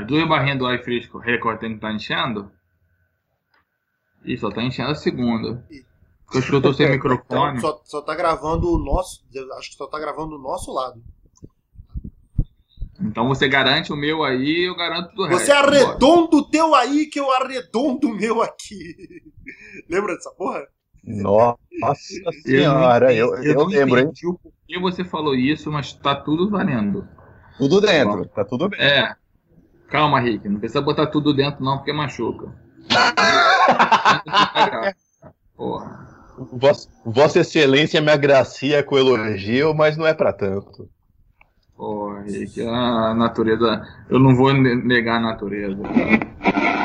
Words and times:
As 0.00 0.06
duas 0.06 0.26
barrinhas 0.26 0.58
do 0.58 0.72
iFresco 0.72 1.18
Record 1.18 1.60
tem 1.60 1.70
que 1.70 1.76
estar 1.76 1.92
enchendo? 1.92 2.50
Ih, 4.24 4.36
só 4.38 4.50
tá 4.50 4.62
enchendo 4.62 4.90
a 4.90 4.94
segunda. 4.94 5.62
Porque 6.24 6.36
eu 6.36 6.40
acho 6.40 6.50
que 6.50 6.56
eu 6.56 6.62
tô 6.62 6.72
sem 6.72 6.90
microfone. 6.90 7.58
Então, 7.58 7.60
só, 7.60 7.82
só 7.84 8.02
tá 8.02 8.14
gravando 8.14 8.72
o 8.72 8.78
nosso. 8.78 9.22
Acho 9.58 9.70
que 9.70 9.76
só 9.76 9.86
tá 9.86 9.98
gravando 9.98 10.36
do 10.36 10.42
nosso 10.42 10.72
lado. 10.72 11.02
Então 12.98 13.28
você 13.28 13.48
garante 13.48 13.92
o 13.92 13.96
meu 13.96 14.22
aí, 14.24 14.68
eu 14.68 14.76
garanto 14.76 15.14
do 15.14 15.24
resto. 15.26 15.44
Você 15.44 15.52
arredonda 15.52 16.36
o 16.36 16.48
teu 16.48 16.74
aí 16.74 17.06
que 17.06 17.20
eu 17.20 17.30
arredondo 17.32 18.08
o 18.08 18.14
meu 18.14 18.42
aqui. 18.42 19.22
Lembra 19.88 20.14
dessa 20.14 20.30
porra? 20.30 20.66
Nossa 21.80 22.32
senhora, 22.42 23.12
eu, 23.12 23.34
eu, 23.36 23.54
eu 23.54 23.64
lembro, 23.64 24.00
hein? 24.00 24.12
o 24.24 24.38
porquê 24.38 24.78
você 24.78 25.02
falou 25.02 25.34
isso, 25.34 25.70
mas 25.70 25.94
tá 25.94 26.14
tudo 26.14 26.50
valendo. 26.50 27.08
Tudo 27.56 27.80
dentro, 27.80 28.26
tá 28.28 28.44
tudo 28.44 28.68
bem. 28.68 28.80
É. 28.80 29.16
Calma, 29.90 30.20
Rick, 30.20 30.48
não 30.48 30.60
precisa 30.60 30.80
botar 30.80 31.08
tudo 31.08 31.34
dentro 31.34 31.64
não, 31.64 31.78
porque 31.78 31.92
machuca. 31.92 32.46
Porra. 35.56 36.08
Vossa, 36.52 36.88
Vossa 37.04 37.40
Excelência 37.40 38.00
me 38.00 38.10
agracia 38.10 38.82
com 38.82 38.96
elogio, 38.96 39.74
mas 39.74 39.96
não 39.96 40.06
é 40.06 40.14
para 40.14 40.32
tanto. 40.32 40.88
Porra, 41.76 42.22
Rick, 42.22 42.62
a 42.62 43.14
natureza. 43.14 43.82
Eu 44.08 44.20
não 44.20 44.34
vou 44.34 44.54
negar 44.54 45.16
a 45.16 45.20
natureza. 45.20 45.82
Para 45.82 46.79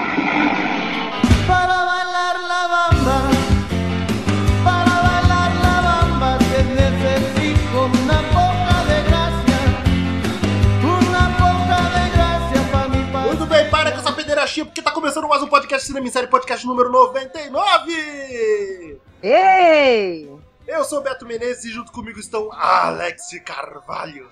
pederastia, 14.55 14.65
porque 14.65 14.81
tá 14.81 14.91
começando 14.91 15.27
mais 15.27 15.43
um 15.43 15.47
podcast 15.47 15.85
Cinema 15.85 16.09
Série, 16.09 16.27
podcast 16.27 16.65
número 16.65 16.89
99! 16.89 19.01
Ei! 19.21 20.31
Eu 20.65 20.83
sou 20.85 20.99
o 20.99 21.01
Beto 21.01 21.25
Menezes 21.25 21.65
e 21.65 21.71
junto 21.71 21.91
comigo 21.91 22.19
estão 22.19 22.49
Alex 22.53 23.27
Carvalho. 23.43 24.29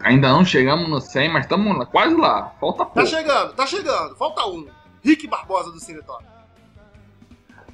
Ainda 0.00 0.28
não 0.28 0.44
chegamos 0.44 0.88
no 0.88 1.00
100, 1.00 1.32
mas 1.32 1.44
estamos 1.44 1.88
quase 1.88 2.14
lá. 2.14 2.54
Falta 2.60 2.78
tá 2.78 2.84
pouco. 2.84 2.94
Tá 2.94 3.06
chegando, 3.06 3.54
tá 3.54 3.66
chegando. 3.66 4.16
Falta 4.16 4.46
um. 4.46 4.68
Rick 5.02 5.26
Barbosa 5.26 5.70
do 5.70 5.80
Cinetop. 5.80 6.24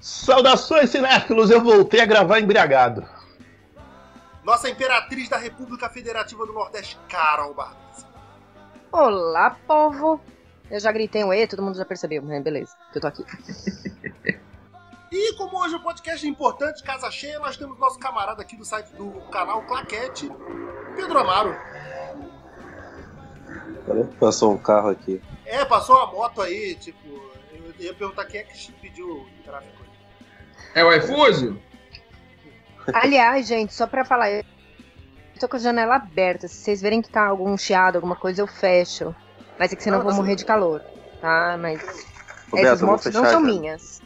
Saudações, 0.00 0.90
cinéfilos. 0.90 1.50
Eu 1.50 1.62
voltei 1.62 2.00
a 2.00 2.06
gravar 2.06 2.40
embriagado. 2.40 3.06
Nossa 4.44 4.68
Imperatriz 4.68 5.28
da 5.28 5.36
República 5.36 5.88
Federativa 5.88 6.44
do 6.44 6.52
Nordeste, 6.52 6.98
Carol 7.08 7.55
Barbosa. 7.55 8.06
Olá, 8.90 9.56
povo. 9.66 10.20
Eu 10.70 10.80
já 10.80 10.91
gritei 10.91 11.22
um 11.24 11.32
E, 11.32 11.46
todo 11.46 11.62
mundo 11.62 11.77
já 11.77 11.84
percebeu. 11.84 12.22
Né? 12.22 12.41
Beleza, 12.41 12.77
que 12.91 12.98
eu 12.98 13.02
tô 13.02 13.08
aqui. 13.08 13.24
E 15.12 15.34
como 15.34 15.58
hoje 15.58 15.74
o 15.74 15.78
um 15.78 15.82
podcast 15.82 16.27
é 16.27 16.28
importante, 16.30 16.82
casa 16.82 17.10
cheia, 17.10 17.38
nós 17.38 17.55
temos 17.55 17.78
nosso 17.78 17.98
camarada 17.98 18.41
aqui 18.41 18.56
do 18.56 18.64
site 18.64 18.94
do 18.94 19.10
canal 19.30 19.60
Claquete, 19.66 20.33
Pedro 20.96 21.18
Amaro. 21.18 21.55
Passou 24.18 24.55
um 24.55 24.56
carro 24.56 24.88
aqui. 24.88 25.20
É, 25.44 25.66
passou 25.66 25.96
uma 25.96 26.06
moto 26.06 26.40
aí, 26.40 26.74
tipo. 26.77 27.06
Eu 27.52 27.74
ia 27.78 27.92
perguntar 27.92 28.24
quem 28.24 28.40
é 28.40 28.44
que 28.44 28.72
pediu 28.72 29.06
o 29.06 29.27
tráfego 29.44 29.84
É 30.74 30.83
o 30.83 30.90
iFuse? 30.94 31.60
Aliás, 32.94 33.46
gente, 33.46 33.74
só 33.74 33.86
pra 33.86 34.06
falar, 34.06 34.30
eu 34.30 34.44
tô 35.38 35.46
com 35.46 35.56
a 35.56 35.60
janela 35.60 35.96
aberta. 35.96 36.48
Se 36.48 36.55
vocês 36.55 36.80
verem 36.80 37.02
que 37.02 37.10
tá 37.10 37.27
algum 37.27 37.55
chiado, 37.58 37.96
alguma 37.96 38.16
coisa, 38.16 38.40
eu 38.40 38.46
fecho. 38.46 39.14
Mas 39.58 39.72
é 39.72 39.77
que 39.77 39.83
senão 39.83 39.98
eu 39.98 40.05
vou 40.05 40.14
morrer 40.14 40.36
de 40.36 40.45
calor, 40.45 40.83
tá? 41.20 41.56
Mas 41.58 41.83
Ô, 42.53 42.58
essas 42.58 42.81
Beto, 42.81 42.86
motos 42.86 43.14
não 43.14 43.25
são 43.25 43.41
minhas. 43.41 44.03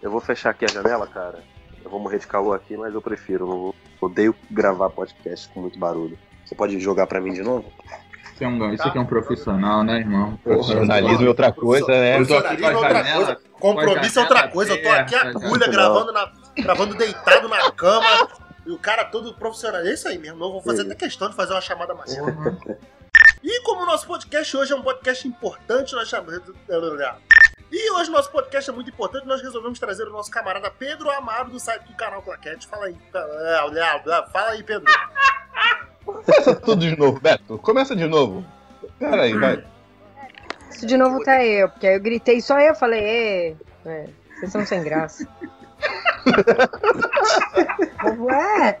Eu 0.00 0.10
vou 0.10 0.20
fechar 0.20 0.50
aqui 0.50 0.64
a 0.64 0.68
janela, 0.68 1.06
cara. 1.06 1.42
Eu 1.84 1.90
vou 1.90 2.00
morrer 2.00 2.18
de 2.18 2.26
calor 2.26 2.54
aqui, 2.54 2.76
mas 2.76 2.92
eu 2.94 3.00
prefiro. 3.00 3.48
Eu 3.48 3.74
odeio 4.00 4.34
gravar 4.50 4.90
podcast 4.90 5.48
com 5.50 5.60
muito 5.60 5.78
barulho. 5.78 6.18
Você 6.44 6.54
pode 6.54 6.78
jogar 6.80 7.06
pra 7.06 7.20
mim 7.20 7.32
de 7.32 7.42
novo? 7.42 7.72
Você 8.34 8.44
é 8.44 8.48
um, 8.48 8.74
isso 8.74 8.86
aqui 8.86 8.98
é 8.98 9.00
um 9.00 9.06
profissional, 9.06 9.84
né, 9.84 9.98
irmão? 9.98 10.36
Profissionalismo 10.42 11.24
é 11.24 11.28
outra 11.28 11.52
coisa, 11.52 11.86
né? 11.86 12.16
Profissionalismo 12.16 12.66
é 12.66 12.76
outra 12.76 13.14
coisa. 13.14 13.40
Compromisso 13.60 14.18
é 14.18 14.22
outra 14.22 14.48
coisa. 14.48 14.74
Eu 14.74 14.82
tô 14.82 14.88
aqui 14.88 15.14
a 15.14 15.32
cuida, 15.32 15.68
gravando, 15.68 16.12
na, 16.12 16.32
gravando 16.56 16.94
deitado 16.96 17.48
na 17.48 17.70
cama. 17.70 18.28
E 18.66 18.70
o 18.70 18.78
cara 18.78 19.04
todo 19.04 19.34
profissional. 19.34 19.80
É 19.82 19.92
isso 19.92 20.08
aí 20.08 20.18
mesmo. 20.18 20.42
Eu 20.42 20.52
vou 20.52 20.62
fazer 20.62 20.82
até 20.82 20.94
questão 20.94 21.28
de 21.28 21.36
fazer 21.36 21.52
uma 21.52 21.60
chamada 21.60 21.94
mais. 21.94 22.16
E 23.42 23.60
como 23.62 23.82
o 23.82 23.86
nosso 23.86 24.06
podcast 24.06 24.56
hoje 24.56 24.72
é 24.72 24.76
um 24.76 24.82
podcast 24.82 25.26
importante, 25.26 25.94
nós 25.94 26.08
chamamos. 26.08 26.42
E 27.72 27.90
hoje 27.90 28.08
o 28.10 28.12
nosso 28.12 28.30
podcast 28.30 28.70
é 28.70 28.72
muito 28.72 28.90
importante, 28.90 29.26
nós 29.26 29.42
resolvemos 29.42 29.80
trazer 29.80 30.06
o 30.06 30.12
nosso 30.12 30.30
camarada 30.30 30.70
Pedro 30.70 31.10
Amaro 31.10 31.50
do 31.50 31.58
site 31.58 31.84
do 31.84 31.94
canal 31.94 32.22
Claquete. 32.22 32.68
Fala 32.68 32.86
aí. 32.86 32.96
Fala 34.32 34.50
aí, 34.50 34.62
Pedro. 34.62 34.86
Começa 36.04 36.54
tudo 36.54 36.80
de 36.80 36.96
novo, 36.96 37.18
Beto. 37.20 37.58
Começa 37.58 37.96
de 37.96 38.06
novo. 38.06 38.44
Pera 38.98 39.22
aí, 39.22 39.36
vai. 39.36 39.64
Isso 40.70 40.86
de 40.86 40.96
novo 40.96 41.22
tá 41.24 41.44
eu, 41.44 41.68
porque 41.68 41.86
aí 41.86 41.96
eu 41.96 42.00
gritei 42.00 42.40
só 42.40 42.58
eu, 42.60 42.74
falei, 42.74 43.56
é, 43.84 44.08
vocês 44.36 44.52
são 44.52 44.64
sem 44.64 44.82
graça. 44.82 45.26
Ué, 48.18 48.78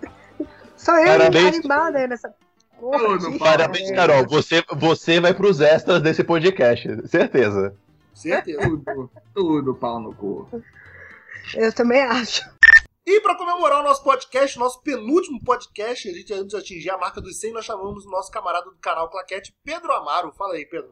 só 0.76 0.96
eu 0.98 1.18
Parabéns. 1.18 1.56
animada 1.56 1.98
aí 1.98 2.06
nessa 2.06 2.32
porra. 2.82 3.38
Parabéns, 3.38 3.90
Carol. 3.92 4.26
Você, 4.26 4.64
você 4.72 5.20
vai 5.20 5.32
pros 5.32 5.60
extras 5.60 6.02
desse 6.02 6.24
podcast, 6.24 7.06
certeza. 7.06 7.76
Certeza. 8.12 8.60
Tudo, 8.60 9.10
tudo 9.32 9.74
pau 9.76 10.00
no 10.00 10.12
cu. 10.14 10.48
Eu 11.54 11.72
também 11.72 12.02
acho. 12.02 12.42
E 13.06 13.20
para 13.20 13.36
comemorar 13.36 13.80
o 13.80 13.82
nosso 13.84 14.02
podcast, 14.02 14.58
nosso 14.58 14.82
penúltimo 14.82 15.42
podcast, 15.42 16.08
a 16.08 16.12
gente 16.12 16.32
antes 16.32 16.48
de 16.48 16.56
atingir 16.56 16.90
a 16.90 16.98
marca 16.98 17.20
dos 17.20 17.38
100, 17.38 17.52
nós 17.52 17.64
chamamos 17.64 18.04
o 18.04 18.10
nosso 18.10 18.30
camarada 18.30 18.64
do 18.64 18.76
canal 18.80 19.08
Claquete, 19.08 19.54
Pedro 19.64 19.92
Amaro. 19.92 20.32
Fala 20.32 20.54
aí, 20.54 20.66
Pedro. 20.66 20.90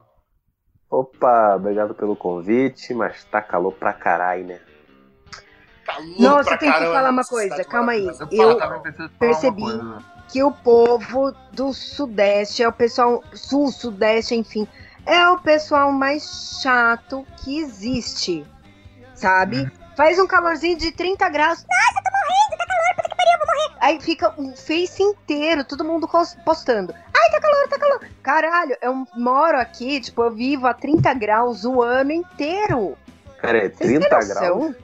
Opa, 0.89 1.55
obrigado 1.57 1.95
pelo 1.95 2.17
convite, 2.17 2.93
mas 2.95 3.23
tá 3.25 3.41
calor 3.41 3.73
pra 3.73 3.93
caralho, 3.93 4.45
né? 4.47 4.61
Calor 5.85 6.21
Nossa, 6.21 6.45
pra 6.45 6.55
eu 6.55 6.59
tenho 6.59 6.73
que 6.73 6.79
caramba, 6.79 6.95
falar 6.95 7.11
uma 7.11 7.25
coisa, 7.25 7.65
calma 7.65 7.93
aí. 7.93 8.07
Eu, 8.33 8.57
percebi. 9.19 9.63
coisa. 9.63 10.05
Que 10.31 10.43
o 10.43 10.53
povo 10.53 11.33
do 11.53 11.73
Sudeste 11.73 12.63
é 12.63 12.69
o 12.69 12.73
pessoal. 12.73 13.23
Sul, 13.35 13.71
Sudeste, 13.73 14.35
enfim. 14.35 14.67
É 15.07 15.29
o 15.29 15.39
pessoal 15.39 15.91
mais 15.93 16.61
chato 16.63 17.27
que 17.39 17.59
existe. 17.59 18.47
Sabe? 19.15 19.71
Faz 19.97 20.19
um 20.19 20.27
calorzinho 20.27 20.79
de 20.79 20.93
30 20.93 21.29
graus. 21.29 21.59
Nossa, 21.69 22.03
tô 22.03 22.11
morrendo, 22.11 22.59
tá 22.59 22.67
calor, 22.67 22.97
puta 22.97 23.09
que 23.11 23.17
pariu, 23.17 23.33
eu 23.33 23.39
vou 23.39 23.47
morrer. 23.47 23.77
Aí 23.81 24.01
fica 24.01 24.35
o 24.41 24.57
Face 24.57 25.03
inteiro, 25.03 25.65
todo 25.65 25.85
mundo 25.85 26.09
postando. 26.45 26.95
Ai, 26.95 27.31
tá 27.31 27.41
calor, 27.41 27.69
tá 27.69 27.79
calor. 27.79 28.01
Caralho, 28.23 28.77
eu 28.81 29.07
moro 29.17 29.59
aqui, 29.59 30.01
tipo, 30.01 30.23
eu 30.23 30.31
vivo 30.31 30.67
a 30.67 30.75
30 30.75 31.13
graus 31.15 31.65
o 31.65 31.83
ano 31.83 32.13
inteiro. 32.13 32.97
Cara, 33.39 33.59
é 33.59 33.69
Vocês 33.69 33.91
têm 33.91 34.01
30 34.01 34.17
noção? 34.17 34.59
graus. 34.59 34.77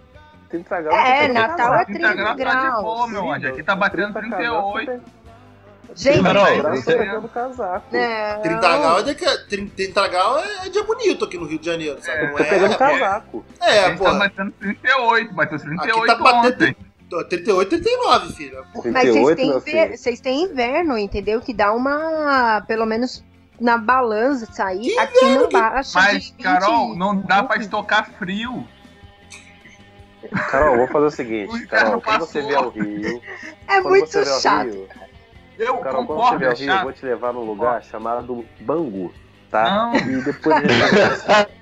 30 0.49 0.81
graus. 0.83 0.97
É, 0.97 1.25
eu 1.25 1.29
tô 1.29 1.33
Natal 1.35 1.75
é 1.75 1.85
30 1.85 2.15
tá 2.15 2.33
de 2.33 2.39
graus. 2.39 2.83
boa, 2.83 3.09
meu 3.09 3.31
anjo. 3.31 3.49
Aqui 3.49 3.63
tá 3.63 3.77
batendo 3.77 4.13
30 4.13 4.37
graus, 4.37 4.75
38. 4.75 5.16
Gente, 5.97 6.23
Carol, 6.23 6.45
30 6.45 6.63
graus, 6.63 6.79
você- 6.85 6.93
tô 6.93 6.99
pegando 6.99 7.29
casaco. 7.29 7.87
não. 7.93 8.43
30 8.43 8.79
graus, 8.79 9.09
é 9.09 9.15
que, 9.15 9.39
30, 9.49 9.73
30 9.77 10.09
graus 10.09 10.45
é 10.65 10.69
dia 10.69 10.83
bonito 10.85 11.25
aqui 11.25 11.39
no 11.39 11.47
Rio 11.47 11.59
de 11.59 11.67
Janeiro, 11.67 11.99
sabe? 12.03 12.19
É, 12.19 12.27
Não 12.27 12.37
Tô 12.37 12.45
pegando 12.45 12.73
é, 12.75 12.77
casaco. 12.77 13.45
é, 13.61 13.85
Aqui 13.87 13.99
pô. 13.99 14.05
tá 14.05 14.13
batendo 14.15 14.51
38, 14.53 15.35
bateu 15.35 15.57
Aqui 15.57 15.67
38 15.67 16.07
tá 16.07 16.15
batendo 16.17 16.55
ontem. 16.55 16.77
38, 17.29 17.69
39, 17.71 18.35
filho. 18.35 18.65
Mas 18.75 18.83
vocês 18.83 18.95
38, 18.95 19.37
têm, 19.37 19.47
meu 19.49 19.57
inver- 19.59 19.63
filho. 19.87 19.97
vocês 19.99 20.21
têm 20.21 20.43
inverno, 20.43 20.99
entendeu? 20.99 21.41
Que 21.41 21.55
dá 21.55 21.73
uma. 21.73 22.61
Pelo 22.67 22.85
menos 22.85 23.25
na 23.61 23.79
balança 23.79 24.45
sair. 24.53 24.99
Aqui 24.99 25.25
não 25.25 25.49
baixa. 25.49 25.93
Mas, 25.99 26.25
de 26.25 26.33
20, 26.33 26.43
Carol, 26.43 26.95
não 26.97 27.17
dá 27.21 27.43
pra 27.43 27.57
20. 27.57 27.65
estocar 27.65 28.11
frio. 28.19 28.67
Carol, 30.51 30.77
vou 30.79 30.89
fazer 30.89 31.07
o 31.07 31.11
seguinte, 31.11 31.67
Carol, 31.69 32.01
quando 32.01 32.21
você 32.21 32.43
vier 32.43 32.57
ao 32.57 32.71
Rio. 32.71 33.23
É 33.69 33.81
quando 33.81 33.89
muito 33.91 34.25
chato. 34.41 34.67
Rio, 34.71 34.89
Eu 35.59 35.79
Carol, 35.79 36.05
quando 36.05 36.07
você 36.07 36.09
concordo, 36.15 36.39
vier 36.39 36.51
é 36.51 36.53
ao 36.53 36.59
Rio, 36.59 36.73
eu 36.73 36.83
vou 36.83 36.93
te 36.93 37.07
levar 37.07 37.33
num 37.33 37.45
lugar 37.45 37.83
chamado 37.83 38.45
Bangu, 38.61 39.13
tá? 39.51 39.65
Não. 39.71 39.97
E 39.97 40.23
depois 40.23 40.63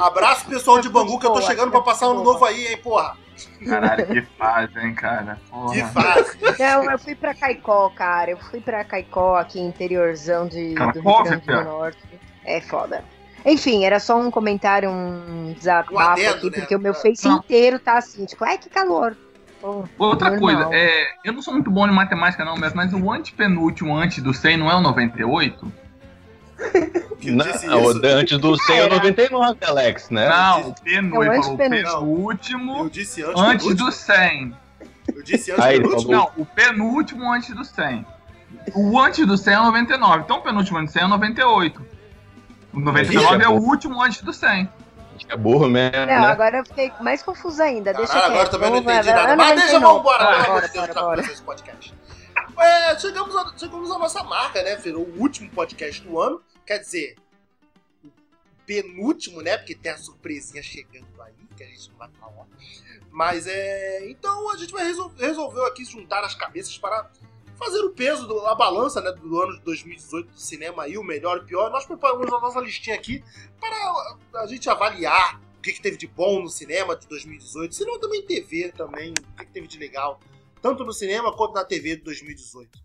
Abraço 0.00 0.46
pessoal 0.46 0.80
de 0.80 0.88
Bangu 0.88 1.18
que 1.18 1.26
eu 1.26 1.32
tô 1.32 1.42
chegando 1.42 1.70
pra 1.70 1.80
passar 1.80 2.06
ano 2.06 2.22
boa. 2.22 2.34
novo 2.34 2.44
aí, 2.44 2.66
hein, 2.68 2.76
porra. 2.78 3.16
Caralho, 3.66 4.06
que 4.06 4.22
fase, 4.38 4.78
hein, 4.78 4.94
cara. 4.94 5.38
Porra. 5.50 5.74
Que 5.74 5.84
fase. 5.84 6.38
Não, 6.58 6.90
eu 6.90 6.98
fui 6.98 7.14
pra 7.14 7.34
Caicó, 7.34 7.90
cara. 7.90 8.30
Eu 8.30 8.38
fui 8.38 8.60
pra 8.60 8.84
Caicó, 8.84 9.36
aqui 9.36 9.60
interiorzão 9.60 10.46
de, 10.46 10.74
do 10.74 10.74
Caicó, 10.74 11.22
Rio 11.22 11.24
Grande 11.24 11.46
do 11.46 11.64
Norte. 11.64 11.98
É 12.44 12.60
foda. 12.60 13.04
Enfim, 13.44 13.84
era 13.84 14.00
só 14.00 14.16
um 14.16 14.30
comentário, 14.30 14.90
um 14.90 15.52
desabafo 15.52 15.94
Um 15.94 15.98
adendo, 15.98 16.30
aqui, 16.30 16.50
né? 16.50 16.58
porque 16.58 16.74
o 16.74 16.78
meu 16.78 16.94
face 16.94 17.28
Não. 17.28 17.36
inteiro 17.36 17.78
tá 17.78 17.98
assim, 17.98 18.24
tipo, 18.24 18.42
ai 18.44 18.56
que 18.56 18.70
calor. 18.70 19.16
Outra 19.98 20.30
normal. 20.30 20.40
coisa, 20.40 20.76
é, 20.76 21.06
eu 21.24 21.32
não 21.32 21.40
sou 21.40 21.54
muito 21.54 21.70
bom 21.70 21.88
em 21.88 21.90
matemática 21.90 22.44
não, 22.44 22.54
mas, 22.56 22.74
mas 22.74 22.92
o 22.92 23.10
antepenúltimo 23.10 23.96
antes 23.96 24.22
do 24.22 24.34
100 24.34 24.58
não 24.58 24.70
é 24.70 24.74
o 24.74 24.80
98? 24.80 25.72
Não, 27.24 28.08
antes 28.18 28.38
do 28.38 28.56
100 28.56 28.78
é 28.78 28.88
99, 28.88 29.58
Alex, 29.66 30.10
né? 30.10 30.28
Não, 30.28 30.68
o 30.68 30.74
penúltimo. 30.74 31.54
O 31.54 31.56
penúltimo. 31.56 32.78
Eu 32.80 32.88
disse 32.90 33.22
antes, 33.22 33.42
antes 33.42 33.74
do 33.74 33.90
100. 33.90 34.56
Eu 35.14 35.22
disse 35.22 35.52
antes 35.52 35.64
Aí, 35.64 35.80
do 35.80 35.88
último? 35.88 36.12
Não, 36.12 36.30
o 36.36 36.44
penúltimo 36.44 37.32
antes 37.32 37.54
do 37.54 37.64
100. 37.64 38.06
O 38.74 38.98
antes 39.00 39.26
do 39.26 39.36
100 39.36 39.54
é 39.54 39.56
99. 39.56 40.22
Então 40.22 40.38
o 40.38 40.42
penúltimo 40.42 40.78
antes 40.78 40.92
do 40.92 40.98
100 40.98 41.02
é 41.02 41.08
98. 41.08 41.86
O 42.72 42.80
99 42.80 43.42
é, 43.42 43.46
é 43.46 43.48
o 43.48 43.54
último 43.54 44.02
antes 44.02 44.22
do 44.22 44.32
100. 44.32 44.68
É 45.28 45.36
burro 45.36 45.68
mesmo. 45.68 45.96
Não, 45.98 46.06
né? 46.06 46.26
agora 46.26 46.58
eu 46.58 46.64
fiquei 46.64 46.92
mais 47.00 47.22
confusa 47.22 47.64
ainda. 47.64 47.92
Caralho, 47.92 48.12
deixa 48.12 48.26
agora 48.26 48.48
também 48.48 48.70
não 48.70 48.78
entendi 48.78 49.10
nada. 49.10 49.36
Mas 49.36 49.60
deixa, 49.60 49.80
vamos 49.80 50.00
embora. 50.00 50.24
Bora, 50.24 50.46
bora, 50.46 50.68
bora, 50.68 50.94
bora. 50.94 51.20
esse 51.20 51.42
podcast. 51.42 51.94
É, 52.58 52.98
chegamos, 52.98 53.34
a, 53.36 53.52
chegamos 53.56 53.90
à 53.90 53.98
nossa 53.98 54.22
marca, 54.22 54.62
né, 54.62 54.76
Fer? 54.76 54.96
O 54.96 55.20
último 55.20 55.50
podcast 55.50 56.02
do 56.02 56.20
ano. 56.20 56.42
Quer 56.66 56.78
dizer, 56.78 57.16
o 58.04 58.10
penúltimo, 58.66 59.42
né? 59.42 59.56
Porque 59.56 59.74
tem 59.74 59.92
a 59.92 59.98
surpresinha 59.98 60.62
chegando 60.62 61.20
aí, 61.22 61.34
que 61.56 61.64
a 61.64 61.66
gente 61.66 61.90
não 61.90 61.98
vai 61.98 62.08
falar. 62.20 62.46
Mas 63.10 63.46
é. 63.46 64.08
Então 64.10 64.50
a 64.50 64.56
gente 64.56 64.72
vai 64.72 64.84
resol 64.84 65.12
resolveu 65.18 65.64
aqui 65.66 65.84
juntar 65.84 66.22
as 66.24 66.34
cabeças 66.34 66.76
para 66.78 67.08
fazer 67.56 67.80
o 67.80 67.90
peso, 67.90 68.26
do, 68.26 68.46
a 68.46 68.54
balança 68.54 69.00
né, 69.00 69.12
do 69.12 69.40
ano 69.40 69.56
de 69.56 69.64
2018 69.64 70.32
do 70.32 70.40
cinema 70.40 70.84
aí, 70.84 70.98
o 70.98 71.04
melhor 71.04 71.38
e 71.38 71.40
o 71.40 71.44
pior. 71.44 71.70
Nós 71.70 71.86
preparamos 71.86 72.32
a 72.32 72.40
nossa 72.40 72.60
listinha 72.60 72.96
aqui 72.96 73.22
para 73.60 74.42
a 74.42 74.46
gente 74.46 74.68
avaliar 74.68 75.40
o 75.58 75.60
que, 75.60 75.72
que 75.72 75.80
teve 75.80 75.96
de 75.96 76.06
bom 76.06 76.42
no 76.42 76.48
cinema 76.48 76.96
de 76.96 77.06
2018, 77.08 77.74
cinema 77.74 77.98
também 77.98 78.22
TV 78.26 78.72
também, 78.72 79.12
o 79.12 79.36
que, 79.36 79.46
que 79.46 79.52
teve 79.52 79.66
de 79.66 79.78
legal, 79.78 80.20
tanto 80.60 80.84
no 80.84 80.92
cinema 80.92 81.34
quanto 81.34 81.54
na 81.54 81.64
TV 81.64 81.96
de 81.96 82.02
2018. 82.02 82.84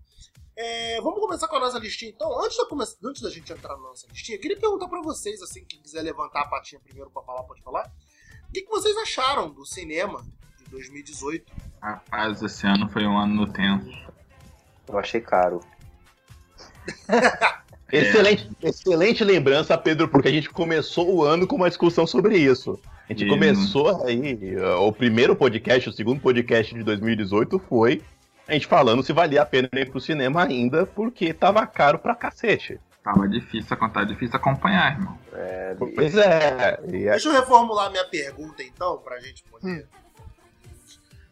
É, 0.61 0.99
vamos 0.99 1.21
começar 1.21 1.47
com 1.47 1.55
a 1.55 1.59
nossa 1.61 1.79
listinha 1.79 2.11
então. 2.11 2.37
Antes 2.43 2.57
da, 2.57 2.65
antes 3.07 3.21
da 3.21 3.29
gente 3.29 3.51
entrar 3.51 3.77
na 3.77 3.83
nossa 3.83 4.05
listinha, 4.07 4.37
queria 4.37 4.59
perguntar 4.59 4.89
para 4.89 5.01
vocês, 5.01 5.41
assim, 5.41 5.63
quem 5.63 5.81
quiser 5.81 6.01
levantar 6.01 6.41
a 6.41 6.47
patinha 6.47 6.81
primeiro 6.81 7.09
para 7.09 7.23
falar, 7.23 7.43
pode 7.43 7.61
falar. 7.61 7.89
O 8.49 8.51
que, 8.51 8.63
que 8.63 8.69
vocês 8.69 8.97
acharam 8.97 9.49
do 9.49 9.65
cinema 9.65 10.21
de 10.57 10.65
2018? 10.65 11.53
Rapaz, 11.81 12.41
esse 12.41 12.67
ano 12.67 12.89
foi 12.89 13.05
um 13.05 13.17
ano 13.17 13.51
tenso. 13.53 14.08
Eu 14.89 14.97
achei 14.97 15.21
caro. 15.21 15.61
excelente, 17.91 18.49
excelente 18.61 19.23
lembrança, 19.23 19.77
Pedro, 19.77 20.07
porque 20.07 20.27
a 20.27 20.31
gente 20.31 20.49
começou 20.49 21.13
o 21.13 21.23
ano 21.23 21.47
com 21.47 21.55
uma 21.55 21.69
discussão 21.69 22.07
sobre 22.07 22.37
isso. 22.37 22.79
A 23.07 23.13
gente 23.13 23.25
e... 23.25 23.29
começou 23.29 24.05
aí, 24.05 24.57
o 24.79 24.91
primeiro 24.91 25.35
podcast, 25.35 25.89
o 25.89 25.93
segundo 25.93 26.19
podcast 26.19 26.73
de 26.73 26.83
2018 26.83 27.59
foi 27.69 28.01
a 28.49 28.53
gente 28.53 28.65
falando 28.65 29.03
se 29.03 29.13
valia 29.13 29.43
a 29.43 29.45
pena 29.45 29.69
ir 29.73 29.91
pro 29.91 30.01
cinema 30.01 30.43
ainda, 30.43 30.83
porque 30.83 31.31
tava 31.33 31.65
caro 31.67 31.99
pra 31.99 32.15
cacete. 32.15 32.79
Tava 33.03 33.27
difícil, 33.27 33.77
tá 33.77 34.03
difícil 34.03 34.35
acompanhar, 34.35 34.93
irmão. 34.93 35.19
É, 35.33 35.75
pois 35.95 36.17
é. 36.17 36.81
Deixa 36.81 37.29
eu 37.29 37.33
reformular 37.33 37.91
minha 37.91 38.05
pergunta, 38.05 38.63
então, 38.63 38.97
pra 38.97 39.19
gente 39.19 39.43
poder. 39.43 39.87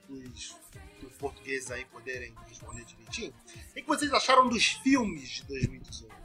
Hum. 0.08 0.24
Os, 0.34 0.56
os, 1.04 1.14
portugueses 1.18 1.72
aí 1.72 1.86
poderem 1.86 2.34
responder 2.48 2.86
O 3.08 3.12
que 3.12 3.88
vocês 3.88 4.12
acharam 4.14 4.48
dos 4.48 4.66
filmes 4.84 5.30
de 5.30 5.48
2018? 5.48 6.18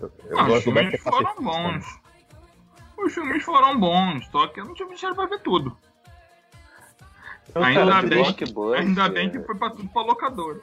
Eu, 0.00 0.12
eu 0.26 0.38
ah, 0.38 0.52
os 0.52 0.62
filmes 0.64 1.00
foram 1.00 1.34
bons. 1.42 2.00
Os 2.96 3.14
filmes 3.14 3.42
foram 3.42 3.78
bons, 3.78 4.26
só 4.30 4.46
que 4.48 4.60
eu 4.60 4.64
não 4.64 4.74
tive 4.74 4.94
dinheiro 4.94 5.14
pra 5.14 5.26
ver 5.26 5.40
tudo. 5.40 5.76
ainda 7.54 8.02
bem, 8.02 8.36
ainda 8.76 9.08
bem 9.08 9.30
que 9.30 9.40
foi 9.40 9.54
pra 9.54 9.70
tudo 9.70 9.88
pra 9.88 10.02
locadora. 10.02 10.60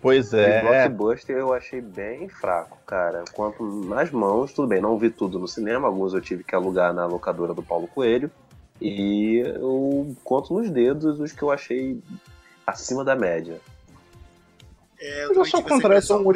Pois 0.00 0.32
é. 0.32 0.60
O 0.60 0.90
Blockbuster 0.90 1.36
eu 1.36 1.52
achei 1.52 1.80
bem 1.80 2.28
fraco, 2.28 2.78
cara. 2.86 3.24
Quanto 3.32 3.64
nas 3.64 4.10
mãos, 4.10 4.52
tudo 4.52 4.68
bem, 4.68 4.80
não 4.80 4.96
vi 4.96 5.10
tudo 5.10 5.38
no 5.38 5.48
cinema, 5.48 5.88
alguns 5.88 6.14
eu 6.14 6.20
tive 6.20 6.44
que 6.44 6.54
alugar 6.54 6.92
na 6.92 7.06
locadora 7.06 7.52
do 7.52 7.62
Paulo 7.62 7.88
Coelho. 7.88 8.30
E 8.80 9.42
eu 9.44 10.16
conto 10.22 10.54
nos 10.54 10.70
dedos 10.70 11.18
os 11.18 11.32
que 11.32 11.42
eu 11.42 11.50
achei 11.50 12.00
acima 12.70 13.04
da 13.04 13.14
média. 13.14 13.60
É, 15.00 15.24
eu, 15.24 15.34
eu 15.34 15.44
sou 15.44 15.62
contrário, 15.62 15.98
eu 15.98 16.02
sou, 16.02 16.20
um 16.20 16.32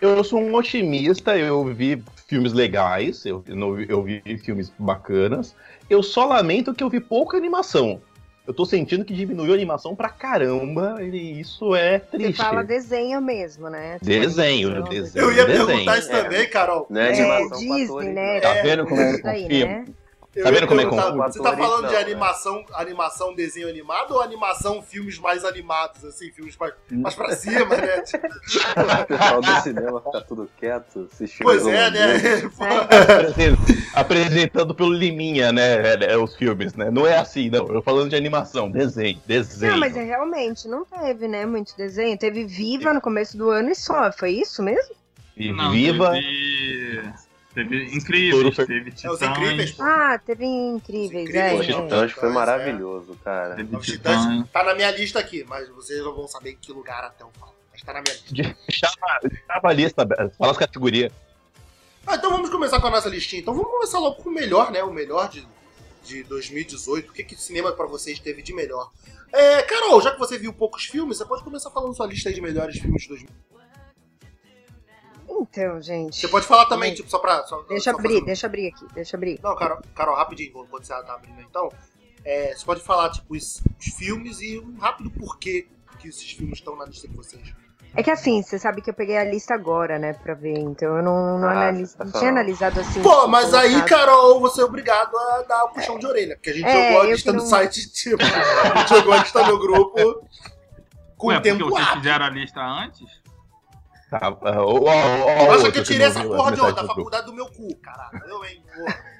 eu 0.00 0.24
sou 0.24 0.40
um 0.40 0.54
otimista, 0.54 1.36
eu 1.36 1.64
vi 1.64 2.02
filmes 2.26 2.52
legais, 2.52 3.24
eu, 3.26 3.44
eu 3.88 4.02
vi 4.02 4.22
filmes 4.38 4.72
bacanas. 4.78 5.54
Eu 5.88 6.02
só 6.02 6.24
lamento 6.24 6.74
que 6.74 6.82
eu 6.82 6.90
vi 6.90 7.00
pouca 7.00 7.36
animação 7.36 8.00
eu 8.46 8.54
tô 8.54 8.64
sentindo 8.64 9.04
que 9.04 9.12
diminuiu 9.12 9.52
a 9.52 9.56
animação 9.56 9.96
pra 9.96 10.08
caramba 10.08 11.02
e 11.02 11.40
isso 11.40 11.74
é 11.74 11.98
triste. 11.98 12.36
Você 12.36 12.42
fala 12.42 12.62
desenho 12.62 13.20
mesmo, 13.20 13.68
né? 13.68 13.98
Desenho, 14.00 14.84
desenho. 14.84 15.24
Eu 15.24 15.32
ia 15.32 15.44
desenho. 15.44 15.66
perguntar 15.66 15.98
isso 15.98 16.10
também, 16.10 16.48
Carol. 16.48 16.86
Né? 16.88 17.18
É, 17.18 17.48
Disney, 17.48 18.12
né? 18.12 18.40
Tá 18.40 18.54
vendo 18.62 18.86
como 18.86 19.00
é 19.00 19.16
que 19.16 19.22
confia? 19.22 19.66
Né? 19.66 19.84
Tá 20.42 20.50
vendo 20.50 20.66
como 20.66 20.80
é 20.80 20.84
que 20.84 20.90
Você 20.90 21.42
tá 21.42 21.56
falando 21.56 21.82
não, 21.82 21.88
de 21.88 21.96
animação, 21.96 22.56
né? 22.56 22.64
animação 22.74 23.34
desenho 23.34 23.68
animado 23.68 24.12
ou 24.12 24.20
animação 24.20 24.82
filmes 24.82 25.18
mais 25.18 25.44
animados, 25.44 26.04
assim, 26.04 26.30
filmes 26.30 26.56
mais, 26.58 26.74
mais 26.90 27.14
pra 27.14 27.34
cima, 27.34 27.74
né? 27.76 28.02
o 29.02 29.06
pessoal 29.06 29.40
do 29.40 29.62
cinema 29.62 30.02
fica 30.02 30.20
tudo 30.22 30.50
quieto, 30.58 31.08
assistindo. 31.10 31.44
Pois 31.44 31.66
é, 31.66 31.90
né? 31.90 32.06
Apresentando 33.94 34.74
pelo 34.74 34.92
Liminha, 34.92 35.52
né? 35.52 35.94
É, 35.94 36.12
é, 36.12 36.18
os 36.18 36.36
filmes, 36.36 36.74
né? 36.74 36.90
Não 36.90 37.06
é 37.06 37.16
assim, 37.16 37.48
não. 37.48 37.66
Eu 37.68 37.80
falando 37.80 38.10
de 38.10 38.16
animação, 38.16 38.70
desenho, 38.70 39.20
desenho. 39.26 39.72
Não, 39.72 39.80
mas 39.80 39.96
é, 39.96 40.02
realmente, 40.02 40.68
não 40.68 40.84
teve, 40.84 41.28
né? 41.28 41.46
Muito 41.46 41.74
desenho. 41.76 42.16
Teve 42.18 42.44
Viva 42.44 42.92
no 42.92 43.00
começo 43.00 43.38
do 43.38 43.48
ano 43.48 43.70
e 43.70 43.74
só. 43.74 44.12
Foi 44.12 44.32
isso 44.32 44.62
mesmo? 44.62 44.94
E 45.36 45.52
não, 45.52 45.70
Viva. 45.70 46.12
Teve... 46.12 47.25
Teve 47.56 47.84
incríveis, 47.86 48.54
teve 48.54 48.92
Titãs. 48.92 49.04
É, 49.04 49.10
os 49.10 49.22
incríveis, 49.22 49.80
Ah, 49.80 50.18
teve 50.18 50.44
incríveis, 50.44 51.34
é. 51.34 51.54
O 51.54 51.62
Titãs 51.62 52.12
foi 52.12 52.28
maravilhoso, 52.28 53.18
cara. 53.24 53.54
Teve 53.54 53.74
o 53.74 53.80
Titãs 53.80 54.46
tá 54.52 54.62
na 54.62 54.74
minha 54.74 54.90
lista 54.90 55.18
aqui, 55.18 55.42
mas 55.48 55.66
vocês 55.70 56.04
não 56.04 56.14
vão 56.14 56.28
saber 56.28 56.50
em 56.50 56.56
que 56.56 56.70
lugar 56.70 57.02
até 57.02 57.24
eu 57.24 57.30
falo. 57.40 57.54
Mas 57.72 57.80
tá 57.80 57.94
na 57.94 58.02
minha 58.02 58.14
lista. 58.14 58.56
Chama 58.70 59.70
a 59.70 59.72
lista, 59.72 60.06
fala 60.36 60.52
as 60.52 60.58
categorias. 60.58 61.10
Ah, 62.06 62.16
então 62.16 62.30
vamos 62.30 62.50
começar 62.50 62.78
com 62.78 62.88
a 62.88 62.90
nossa 62.90 63.08
listinha. 63.08 63.40
Então 63.40 63.54
vamos 63.54 63.70
começar 63.70 64.00
logo 64.00 64.22
com 64.22 64.28
o 64.28 64.32
melhor, 64.34 64.70
né? 64.70 64.82
O 64.84 64.92
melhor 64.92 65.30
de, 65.30 65.48
de 66.04 66.24
2018. 66.24 67.08
O 67.08 67.12
que, 67.14 67.24
que 67.24 67.40
cinema 67.40 67.72
pra 67.72 67.86
vocês 67.86 68.18
teve 68.18 68.42
de 68.42 68.52
melhor? 68.52 68.90
É, 69.32 69.62
Carol, 69.62 69.98
já 70.02 70.12
que 70.12 70.18
você 70.18 70.36
viu 70.36 70.52
poucos 70.52 70.84
filmes, 70.84 71.16
você 71.16 71.24
pode 71.24 71.42
começar 71.42 71.70
falando 71.70 71.96
sua 71.96 72.06
lista 72.06 72.28
aí 72.28 72.34
de 72.34 72.42
melhores 72.42 72.78
filmes 72.78 73.00
de 73.00 73.08
2018. 73.08 73.65
Então, 75.50 75.80
gente. 75.80 76.16
Você 76.16 76.28
pode 76.28 76.46
falar 76.46 76.66
também, 76.66 76.94
tipo, 76.94 77.08
só 77.08 77.18
pra. 77.18 77.44
Só, 77.46 77.62
deixa 77.62 77.90
só 77.92 77.98
abrir, 77.98 78.24
deixa 78.24 78.46
abrir 78.46 78.68
aqui, 78.68 78.86
deixa 78.94 79.16
abrir. 79.16 79.40
Não, 79.42 79.54
Carol, 79.56 79.78
Carol 79.94 80.16
rapidinho, 80.16 80.52
quando 80.52 80.84
você 80.84 80.92
tá 80.92 81.14
abrindo 81.14 81.40
então. 81.40 81.70
É, 82.24 82.54
você 82.54 82.64
pode 82.64 82.80
falar, 82.80 83.10
tipo, 83.10 83.34
os, 83.34 83.62
os, 83.78 83.94
filmes 83.94 84.40
e 84.40 84.58
um 84.58 84.76
rápido 84.78 85.10
porquê 85.10 85.68
que 86.00 86.08
esses 86.08 86.32
filmes 86.32 86.58
estão 86.58 86.74
na 86.74 86.84
lista 86.84 87.06
de 87.06 87.14
vocês. 87.14 87.54
É 87.94 88.02
que 88.02 88.10
assim, 88.10 88.42
você 88.42 88.58
sabe 88.58 88.82
que 88.82 88.90
eu 88.90 88.94
peguei 88.94 89.16
a 89.16 89.24
lista 89.24 89.54
agora, 89.54 89.98
né, 89.98 90.12
pra 90.12 90.34
ver, 90.34 90.58
então 90.58 90.96
eu 90.96 91.02
não, 91.02 91.38
não, 91.38 91.48
ah, 91.48 91.52
analis, 91.52 91.96
não 91.96 92.10
tinha 92.10 92.30
analisado 92.30 92.80
assim. 92.80 93.00
Pô, 93.00 93.26
mas 93.28 93.54
aí, 93.54 93.80
Carol, 93.84 94.40
você 94.40 94.60
é 94.60 94.64
obrigado 94.64 95.16
a 95.16 95.42
dar 95.42 95.64
o 95.64 95.68
puxão 95.70 95.94
é. 95.94 95.98
de 95.98 96.06
orelha, 96.06 96.36
porque 96.36 96.50
a 96.50 96.52
gente 96.52 96.66
é, 96.66 96.88
jogou 96.88 97.00
a 97.00 97.06
lista 97.06 97.32
no 97.32 97.38
não... 97.38 97.46
site, 97.46 97.90
tipo, 97.92 98.22
a 98.22 98.78
gente 98.80 98.88
jogou 98.88 99.12
a 99.14 99.18
lista 99.18 99.46
no 99.46 99.58
grupo 99.58 100.28
com 101.16 101.28
Ué, 101.28 101.40
tempo 101.40 101.60
porque 101.60 101.80
vocês 101.80 101.88
fizeram 101.98 102.26
a 102.26 102.30
lista 102.30 102.60
antes? 102.60 103.25
Tá, 104.10 104.20
ó, 104.30 104.36
ó, 104.40 105.52
Nossa, 105.52 105.72
que 105.72 105.78
eu 105.80 105.84
tirei 105.84 106.06
essa 106.06 106.22
porra 106.22 106.52
de? 106.52 106.60
Da 106.60 106.84
faculdade 106.86 107.26
do 107.26 107.32
meu 107.32 107.46
cu, 107.46 107.74
caralho. 107.76 108.22
Eu, 108.26 108.44
hein, 108.44 108.62
porra. 108.74 109.16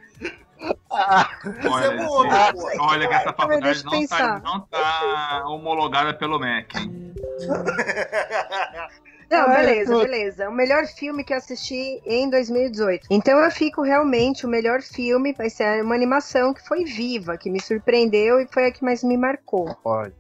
olha, 1.71 1.85
é 1.85 1.97
bom, 1.97 2.25
é, 2.25 2.53
olha 2.81 3.09
que 3.09 3.15
essa 3.15 3.33
faculdade 3.33 3.85
não 3.85 4.07
tá, 4.07 4.41
não 4.41 4.61
tá 4.61 5.45
homologada 5.47 6.15
pelo 6.15 6.39
MEC, 6.39 6.79
hein? 6.79 7.15
Não, 9.29 9.49
beleza, 9.49 9.99
beleza. 9.99 10.49
O 10.49 10.53
melhor 10.53 10.87
filme 10.87 11.25
que 11.25 11.33
eu 11.33 11.39
assisti 11.39 12.01
em 12.07 12.31
2018. 12.31 13.09
Então 13.11 13.39
eu 13.41 13.51
fico 13.51 13.83
realmente, 13.83 14.47
o 14.47 14.49
melhor 14.49 14.81
filme 14.83 15.33
vai 15.33 15.51
ser 15.51 15.83
uma 15.83 15.97
animação 15.97 16.55
que 16.55 16.65
foi 16.65 16.85
viva, 16.85 17.37
que 17.37 17.51
me 17.51 17.61
surpreendeu 17.61 18.41
e 18.41 18.47
foi 18.47 18.67
a 18.67 18.71
que 18.71 18.85
mais 18.85 19.03
me 19.03 19.17
marcou. 19.17 19.77
Olha, 19.85 20.15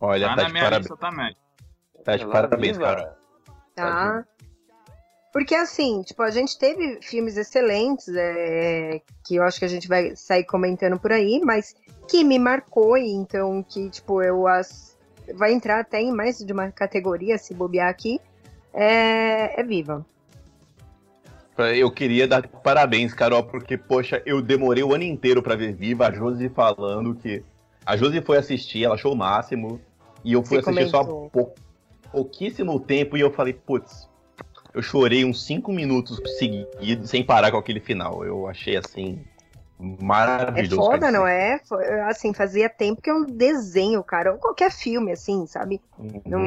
olha 0.00 0.28
tá, 0.28 0.36
tá 0.36 0.42
na 0.44 0.48
minha 0.48 0.62
parabéns. 0.62 0.90
lista 0.90 0.96
também. 0.96 1.36
Tá 2.04 2.16
de 2.16 2.26
parabéns, 2.26 2.78
cara. 2.78 3.15
Tá? 3.76 4.24
Porque 5.32 5.54
assim, 5.54 6.00
tipo, 6.00 6.22
a 6.22 6.30
gente 6.30 6.58
teve 6.58 6.98
filmes 7.02 7.36
excelentes, 7.36 8.08
é, 8.08 9.02
que 9.22 9.36
eu 9.36 9.42
acho 9.42 9.58
que 9.58 9.66
a 9.66 9.68
gente 9.68 9.86
vai 9.86 10.16
sair 10.16 10.44
comentando 10.44 10.98
por 10.98 11.12
aí, 11.12 11.42
mas 11.44 11.74
que 12.08 12.24
me 12.24 12.38
marcou, 12.38 12.96
então 12.96 13.62
que, 13.62 13.90
tipo, 13.90 14.22
eu 14.22 14.46
as, 14.46 14.96
vai 15.34 15.52
entrar 15.52 15.80
até 15.80 16.00
em 16.00 16.10
mais 16.10 16.38
de 16.38 16.50
uma 16.50 16.70
categoria, 16.72 17.36
se 17.36 17.52
bobear 17.52 17.90
aqui, 17.90 18.18
é, 18.72 19.60
é 19.60 19.62
Viva. 19.62 20.06
Eu 21.58 21.90
queria 21.90 22.26
dar 22.26 22.48
parabéns, 22.48 23.12
Carol, 23.12 23.44
porque, 23.44 23.76
poxa, 23.76 24.22
eu 24.24 24.40
demorei 24.40 24.82
o 24.82 24.94
ano 24.94 25.04
inteiro 25.04 25.42
para 25.42 25.54
ver 25.54 25.74
Viva, 25.74 26.06
a 26.06 26.12
Josi 26.12 26.48
falando 26.48 27.14
que. 27.14 27.42
A 27.84 27.94
Josi 27.96 28.22
foi 28.22 28.38
assistir, 28.38 28.84
ela 28.84 28.94
achou 28.94 29.12
o 29.12 29.16
máximo, 29.16 29.80
e 30.24 30.32
eu 30.32 30.42
fui 30.42 30.62
Você 30.62 30.70
assistir 30.70 30.90
comentou. 30.90 31.04
só 31.04 31.28
pouco 31.28 31.65
pouquíssimo 32.10 32.78
tempo 32.80 33.16
e 33.16 33.20
eu 33.20 33.32
falei, 33.32 33.52
putz, 33.52 34.08
eu 34.74 34.82
chorei 34.82 35.24
uns 35.24 35.44
5 35.46 35.72
minutos 35.72 36.20
seguidos 36.38 37.08
sem 37.08 37.24
parar 37.24 37.50
com 37.50 37.56
aquele 37.56 37.80
final. 37.80 38.24
Eu 38.24 38.46
achei 38.46 38.76
assim 38.76 39.24
maravilhoso. 39.78 40.80
É 40.80 40.84
foda, 40.84 41.10
não 41.10 41.26
é? 41.26 41.60
Assim, 42.08 42.32
fazia 42.32 42.68
tempo 42.68 43.00
que 43.00 43.10
eu 43.10 43.26
desenho, 43.26 44.02
cara, 44.02 44.32
ou 44.32 44.38
qualquer 44.38 44.70
filme, 44.70 45.12
assim, 45.12 45.46
sabe? 45.46 45.80
Uhum. 45.98 46.22
Não, 46.24 46.40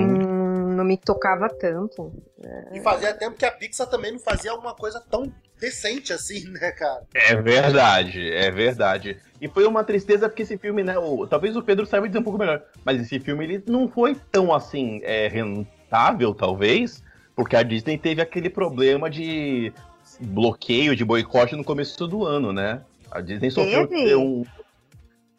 não 0.69 0.83
me 0.83 0.97
tocava 0.97 1.49
tanto. 1.49 2.11
É... 2.43 2.77
E 2.77 2.81
fazia 2.81 3.13
tempo 3.13 3.37
que 3.37 3.45
a 3.45 3.51
Pixar 3.51 3.87
também 3.87 4.11
não 4.11 4.19
fazia 4.19 4.51
alguma 4.51 4.73
coisa 4.73 4.99
tão 5.09 5.31
decente 5.59 6.13
assim, 6.13 6.49
né, 6.49 6.71
cara? 6.71 7.03
É 7.13 7.35
verdade, 7.35 8.31
é 8.31 8.49
verdade. 8.49 9.17
E 9.41 9.47
foi 9.47 9.65
uma 9.65 9.83
tristeza 9.83 10.27
porque 10.27 10.43
esse 10.43 10.57
filme, 10.57 10.83
né? 10.83 10.97
O, 10.97 11.27
talvez 11.27 11.55
o 11.55 11.63
Pedro 11.63 11.85
saiba 11.85 12.07
dizer 12.07 12.19
um 12.19 12.23
pouco 12.23 12.39
melhor, 12.39 12.63
mas 12.83 13.01
esse 13.01 13.19
filme 13.19 13.43
ele 13.43 13.63
não 13.67 13.87
foi 13.87 14.15
tão 14.31 14.53
assim 14.53 15.01
é, 15.03 15.27
rentável, 15.27 16.33
talvez, 16.33 17.03
porque 17.35 17.55
a 17.55 17.63
Disney 17.63 17.97
teve 17.97 18.21
aquele 18.21 18.49
problema 18.49 19.09
de 19.09 19.73
bloqueio, 20.19 20.95
de 20.95 21.05
boicote 21.05 21.55
no 21.55 21.63
começo 21.63 22.07
do 22.07 22.25
ano, 22.25 22.51
né? 22.51 22.81
A 23.11 23.21
Disney 23.21 23.49
sofreu 23.49 23.87
teve, 23.87 24.15
um... 24.15 24.43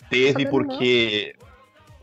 teve 0.09 0.47
porque 0.47 1.35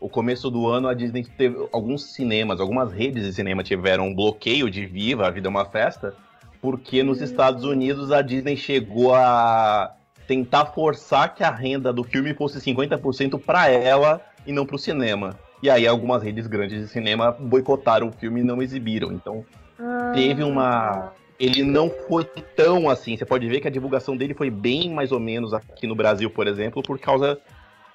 o 0.00 0.08
começo 0.08 0.50
do 0.50 0.68
ano 0.68 0.88
a 0.88 0.94
Disney 0.94 1.24
teve 1.24 1.68
alguns 1.72 2.12
cinemas, 2.12 2.60
algumas 2.60 2.92
redes 2.92 3.24
de 3.24 3.32
cinema 3.32 3.62
tiveram 3.62 4.06
um 4.06 4.14
bloqueio 4.14 4.70
de 4.70 4.86
Viva, 4.86 5.26
a 5.26 5.30
vida 5.30 5.48
é 5.48 5.50
uma 5.50 5.64
festa, 5.64 6.14
porque 6.60 7.02
nos 7.02 7.20
hum. 7.20 7.24
Estados 7.24 7.64
Unidos 7.64 8.12
a 8.12 8.22
Disney 8.22 8.56
chegou 8.56 9.14
a 9.14 9.94
tentar 10.26 10.66
forçar 10.66 11.34
que 11.34 11.42
a 11.42 11.50
renda 11.50 11.92
do 11.92 12.04
filme 12.04 12.34
fosse 12.34 12.60
50% 12.60 13.40
para 13.40 13.68
ela 13.70 14.20
e 14.46 14.52
não 14.52 14.66
para 14.66 14.76
o 14.76 14.78
cinema. 14.78 15.36
E 15.62 15.68
aí 15.68 15.86
algumas 15.86 16.22
redes 16.22 16.46
grandes 16.46 16.80
de 16.80 16.88
cinema 16.88 17.32
boicotaram 17.32 18.08
o 18.08 18.12
filme 18.12 18.40
e 18.40 18.44
não 18.44 18.62
exibiram. 18.62 19.10
Então 19.10 19.44
ah. 19.78 20.12
teve 20.14 20.44
uma 20.44 21.12
ele 21.40 21.62
não 21.62 21.88
foi 21.88 22.24
tão 22.24 22.90
assim. 22.90 23.16
Você 23.16 23.24
pode 23.24 23.48
ver 23.48 23.60
que 23.60 23.68
a 23.68 23.70
divulgação 23.70 24.16
dele 24.16 24.34
foi 24.34 24.50
bem 24.50 24.92
mais 24.92 25.12
ou 25.12 25.20
menos 25.20 25.54
aqui 25.54 25.86
no 25.86 25.94
Brasil, 25.94 26.28
por 26.28 26.46
exemplo, 26.46 26.82
por 26.82 26.98
causa 26.98 27.38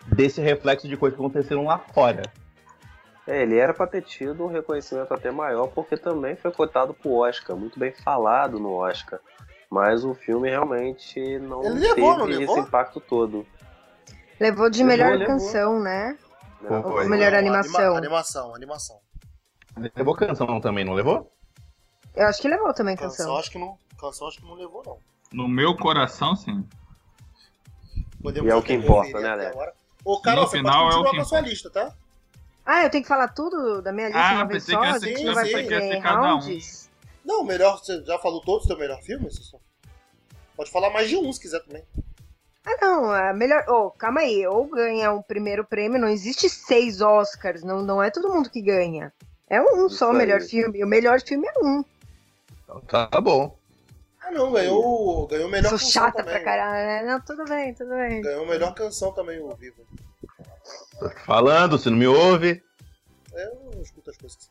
desse 0.07 0.41
reflexo 0.41 0.87
de 0.87 0.97
coisas 0.97 1.17
que 1.17 1.23
aconteceram 1.23 1.65
lá 1.65 1.77
fora. 1.77 2.23
É, 3.25 3.41
ele 3.41 3.57
era 3.57 3.73
para 3.73 3.87
ter 3.87 4.01
tido 4.01 4.43
um 4.43 4.47
reconhecimento 4.47 5.13
até 5.13 5.31
maior, 5.31 5.67
porque 5.67 5.95
também 5.95 6.35
foi 6.35 6.51
cotado 6.51 6.93
pro 6.93 7.13
Oscar, 7.13 7.55
muito 7.55 7.79
bem 7.79 7.93
falado 7.93 8.59
no 8.59 8.73
Oscar. 8.73 9.19
Mas 9.69 10.03
o 10.03 10.13
filme 10.13 10.49
realmente 10.49 11.39
não 11.39 11.63
ele 11.63 11.79
teve 11.79 11.95
levou, 11.95 12.17
não 12.17 12.29
esse 12.29 12.39
levou? 12.39 12.59
impacto 12.59 12.99
todo. 12.99 13.45
Levou 14.39 14.69
de 14.69 14.83
levou, 14.83 14.97
melhor 14.97 15.17
levou. 15.17 15.35
canção, 15.35 15.79
né? 15.79 16.17
Ou 16.69 17.07
melhor 17.09 17.33
animação. 17.33 17.81
Anima, 17.81 17.97
animação, 17.97 18.55
animação. 18.55 18.99
Levou 19.95 20.15
canção 20.15 20.61
também, 20.61 20.85
não 20.85 20.93
levou? 20.93 21.31
Eu 22.15 22.27
acho 22.27 22.41
que 22.41 22.47
levou 22.47 22.73
também 22.73 22.95
canção. 22.95 23.25
Canção 23.25 23.37
acho 23.37 23.51
que 23.51 23.57
não, 23.57 23.77
canção 23.99 24.27
acho 24.27 24.37
que 24.39 24.45
não 24.45 24.53
levou, 24.53 24.83
não. 24.85 24.99
No 25.31 25.47
meu 25.47 25.75
coração, 25.75 26.35
sim. 26.35 26.63
Podemos 28.21 28.49
e 28.49 28.53
é 28.53 28.55
o 28.55 28.61
que 28.61 28.73
importa, 28.73 29.19
né, 29.19 29.29
Alex? 29.29 29.57
Ô, 30.03 30.19
Carol, 30.19 30.47
você 30.47 30.57
final 30.57 30.89
pode 30.89 30.95
continuar 30.95 31.05
é 31.05 31.07
o 31.07 31.11
que 31.11 31.15
com 31.17 31.21
a 31.21 31.25
sua 31.25 31.41
lista, 31.41 31.69
tá? 31.69 31.93
Ah, 32.65 32.83
eu 32.83 32.89
tenho 32.89 33.03
que 33.03 33.07
falar 33.07 33.27
tudo 33.29 33.81
da 33.81 33.91
minha 33.91 34.07
lista 34.07 34.21
ah, 34.21 34.33
uma 34.35 34.45
vez 34.45 34.63
só? 34.63 34.81
Que 34.81 34.99
sim, 34.99 35.15
sim, 35.17 35.33
vai 35.33 35.49
fazer 35.49 35.81
em 35.81 35.99
rounds? 35.99 36.89
Um. 37.25 37.27
Não, 37.27 37.43
melhor, 37.43 37.77
você 37.77 38.03
já 38.03 38.17
falou 38.19 38.41
todos 38.41 38.65
o 38.65 38.67
seu 38.67 38.77
melhor 38.77 39.01
filme? 39.01 39.29
Pode 40.55 40.71
falar 40.71 40.89
mais 40.89 41.09
de 41.09 41.17
um 41.17 41.31
se 41.31 41.39
quiser 41.39 41.61
também. 41.61 41.83
Ah, 42.65 42.77
não, 42.81 43.15
é 43.15 43.33
melhor. 43.33 43.65
Oh, 43.67 43.91
calma 43.91 44.21
aí, 44.21 44.45
ou 44.47 44.65
ganha 44.65 45.11
o 45.11 45.23
primeiro 45.23 45.65
prêmio, 45.65 45.99
não 45.99 46.07
existe 46.07 46.49
seis 46.49 47.01
Oscars, 47.01 47.63
não, 47.63 47.81
não 47.81 48.01
é 48.01 48.09
todo 48.09 48.31
mundo 48.33 48.49
que 48.49 48.61
ganha. 48.61 49.11
É 49.49 49.61
um 49.61 49.87
Isso 49.87 49.97
só 49.97 50.11
o 50.11 50.13
melhor 50.13 50.41
filme, 50.41 50.83
o 50.83 50.87
melhor 50.87 51.21
filme 51.21 51.45
é 51.47 51.59
um. 51.59 51.83
Então 52.63 52.79
tá 52.81 53.21
bom. 53.21 53.57
Ah 54.25 54.31
não, 54.31 54.51
ganhou, 54.51 55.27
ganhou 55.27 55.49
melhor 55.49 55.69
Sou 55.69 55.79
canção 55.79 55.91
chata 55.91 56.17
também. 56.17 56.33
pra 56.33 56.43
caralho, 56.43 56.87
né? 56.87 57.11
Não, 57.11 57.21
tudo 57.21 57.43
bem, 57.45 57.73
tudo 57.73 57.89
bem. 57.89 58.21
Ganhou 58.21 58.45
melhor 58.45 58.73
canção 58.73 59.11
também 59.11 59.39
o 59.39 59.53
Vivo. 59.55 59.85
Falando, 61.25 61.77
você 61.77 61.89
não 61.89 61.97
me 61.97 62.07
ouve? 62.07 62.63
É, 63.33 63.47
eu 63.47 63.71
não 63.73 63.81
escuto 63.81 64.09
as 64.09 64.17
coisas 64.17 64.49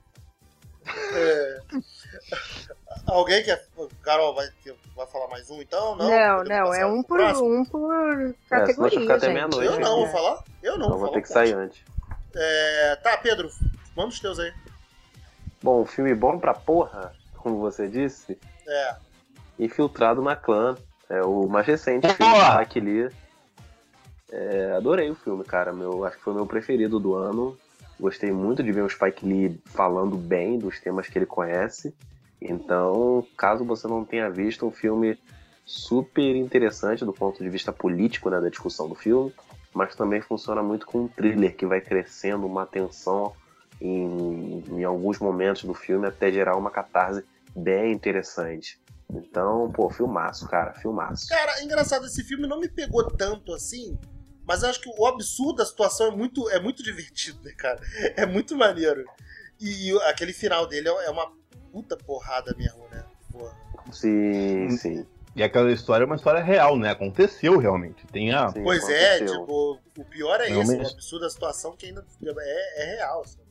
é... 1.14 1.60
Alguém 3.06 3.42
quer. 3.42 3.66
Carol, 4.02 4.34
vai, 4.34 4.48
vai 4.94 5.06
falar 5.06 5.28
mais 5.28 5.50
um 5.50 5.62
então? 5.62 5.96
Não, 5.96 6.08
não, 6.08 6.44
não 6.44 6.74
é 6.74 6.84
um 6.84 7.02
por, 7.02 7.20
um 7.20 7.64
por 7.64 8.34
categoria. 8.48 9.10
É, 9.10 9.16
até 9.16 9.32
meia-noite. 9.32 9.72
Eu 9.72 9.80
não, 9.80 9.96
vou 10.00 10.08
falar? 10.08 10.44
Eu 10.62 10.78
não, 10.78 10.86
então 10.86 10.98
vou, 10.98 11.06
vou 11.06 11.12
ter 11.12 11.22
que 11.22 11.28
sair 11.28 11.54
antes. 11.54 11.82
É... 12.34 12.96
Tá, 12.96 13.16
Pedro, 13.16 13.48
manda 13.96 14.08
os 14.08 14.20
teus 14.20 14.38
aí. 14.38 14.52
Bom, 15.62 15.84
filme 15.86 16.14
bom 16.14 16.38
pra 16.38 16.54
porra 16.54 17.14
como 17.36 17.58
você 17.58 17.88
disse. 17.88 18.38
É. 18.66 18.96
Infiltrado 19.58 20.22
na 20.22 20.36
clã. 20.36 20.76
É 21.08 21.22
o 21.22 21.46
mais 21.46 21.66
recente 21.66 22.08
filme 22.14 22.34
do 22.34 22.58
Mike 22.58 22.80
Lee. 22.80 23.08
É, 24.30 24.72
adorei 24.76 25.10
o 25.10 25.14
filme, 25.14 25.44
cara. 25.44 25.72
Meu, 25.72 26.04
acho 26.04 26.16
que 26.16 26.22
foi 26.22 26.32
o 26.32 26.36
meu 26.36 26.46
preferido 26.46 26.98
do 26.98 27.14
ano. 27.14 27.56
Gostei 28.00 28.32
muito 28.32 28.62
de 28.62 28.72
ver 28.72 28.82
o 28.82 28.88
Spike 28.88 29.24
Lee 29.26 29.60
falando 29.66 30.16
bem 30.16 30.58
dos 30.58 30.80
temas 30.80 31.08
que 31.08 31.18
ele 31.18 31.26
conhece. 31.26 31.94
Então, 32.40 33.24
caso 33.36 33.64
você 33.64 33.86
não 33.86 34.04
tenha 34.04 34.28
visto, 34.28 34.66
um 34.66 34.72
filme 34.72 35.18
super 35.64 36.34
interessante 36.34 37.04
do 37.04 37.12
ponto 37.12 37.42
de 37.42 37.48
vista 37.48 37.72
político 37.72 38.28
né, 38.28 38.40
da 38.40 38.48
discussão 38.48 38.88
do 38.88 38.94
filme, 38.94 39.32
mas 39.72 39.94
também 39.94 40.20
funciona 40.20 40.62
muito 40.62 40.86
com 40.86 41.02
um 41.02 41.08
thriller 41.08 41.54
que 41.54 41.66
vai 41.66 41.80
crescendo, 41.80 42.46
uma 42.46 42.66
tensão 42.66 43.32
em, 43.80 44.64
em 44.70 44.84
alguns 44.84 45.18
momentos 45.18 45.64
do 45.64 45.74
filme 45.74 46.06
até 46.06 46.32
gerar 46.32 46.56
uma 46.56 46.70
catarse 46.70 47.24
bem 47.54 47.92
interessante. 47.92 48.80
Então, 49.12 49.70
pô, 49.72 49.90
filmaço, 49.90 50.48
cara, 50.48 50.72
filmaço. 50.74 51.28
Cara, 51.28 51.62
engraçado, 51.62 52.06
esse 52.06 52.24
filme 52.24 52.46
não 52.46 52.58
me 52.58 52.68
pegou 52.68 53.06
tanto 53.10 53.52
assim, 53.52 53.98
mas 54.46 54.62
eu 54.62 54.70
acho 54.70 54.80
que 54.80 54.88
o 54.88 55.06
absurdo 55.06 55.56
da 55.56 55.66
situação 55.66 56.08
é 56.08 56.10
muito, 56.10 56.48
é 56.50 56.58
muito 56.58 56.82
divertido, 56.82 57.38
né, 57.42 57.52
cara? 57.56 57.80
É 58.16 58.26
muito 58.26 58.56
maneiro. 58.56 59.04
E 59.60 59.92
aquele 60.08 60.32
final 60.32 60.66
dele 60.66 60.88
é 60.88 61.10
uma 61.10 61.30
puta 61.70 61.96
porrada 61.96 62.54
mesmo, 62.56 62.88
né? 62.88 63.04
Porra. 63.30 63.54
Sim, 63.92 64.70
sim. 64.70 65.06
E 65.34 65.42
aquela 65.42 65.70
história 65.72 66.04
é 66.04 66.06
uma 66.06 66.16
história 66.16 66.42
real, 66.42 66.76
né? 66.76 66.90
Aconteceu 66.90 67.58
realmente. 67.58 68.06
Tem 68.08 68.32
a... 68.32 68.48
Sim, 68.50 68.62
pois 68.62 68.88
é, 68.88 69.16
aconteceu. 69.16 69.36
é, 69.36 69.40
tipo, 69.40 69.78
o 69.98 70.04
pior 70.04 70.40
é 70.40 70.48
realmente. 70.48 70.82
esse, 70.82 70.92
o 70.92 70.94
absurdo 70.94 71.22
da 71.22 71.30
situação 71.30 71.76
que 71.76 71.86
ainda 71.86 72.04
é, 72.38 72.82
é 72.82 72.96
real. 72.96 73.24
Sabe? 73.24 73.42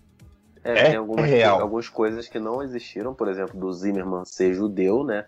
É, 0.63 0.71
é 0.71 0.83
tem 0.85 0.95
algumas, 0.95 1.25
real. 1.25 1.59
algumas 1.59 1.89
coisas 1.89 2.27
que 2.27 2.39
não 2.39 2.61
existiram, 2.61 3.13
por 3.15 3.27
exemplo, 3.27 3.59
do 3.59 3.71
Zimmerman 3.73 4.25
ser 4.25 4.53
judeu, 4.53 5.03
né? 5.03 5.25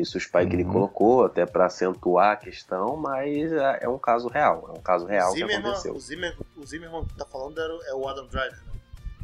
Isso 0.00 0.18
o 0.18 0.20
Spike 0.20 0.44
uhum. 0.46 0.52
ele 0.52 0.64
colocou 0.64 1.24
até 1.24 1.46
para 1.46 1.66
acentuar 1.66 2.32
a 2.32 2.36
questão, 2.36 2.96
mas 2.96 3.52
é, 3.52 3.78
é, 3.82 3.88
um 3.88 3.98
caso 3.98 4.28
real, 4.28 4.70
é 4.74 4.78
um 4.78 4.82
caso 4.82 5.06
real 5.06 5.32
Zimmerman, 5.32 5.62
que 5.62 5.68
aconteceu. 5.68 5.94
O 5.94 6.00
Zimmerman, 6.00 6.46
o 6.56 6.66
Zimmerman 6.66 7.04
que 7.04 7.14
tá 7.14 7.24
falando 7.24 7.58
é 7.60 7.94
o 7.94 8.06
Adam 8.08 8.26
Driver, 8.26 8.58
né? 8.66 8.72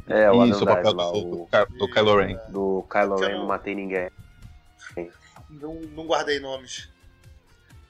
É, 0.07 0.31
o 0.31 0.43
Isso, 0.45 0.63
Adam 0.63 0.73
Driver, 0.73 0.95
lá, 0.95 1.11
o, 1.11 1.47
do 1.77 1.91
Kylo 1.91 2.17
Ren. 2.17 2.37
Do 2.49 2.85
Kylo 2.89 3.15
Ren, 3.17 3.37
não 3.37 3.45
matei 3.45 3.75
ninguém. 3.75 4.09
Não, 5.49 5.75
não 5.95 6.07
guardei 6.07 6.39
nomes. 6.39 6.89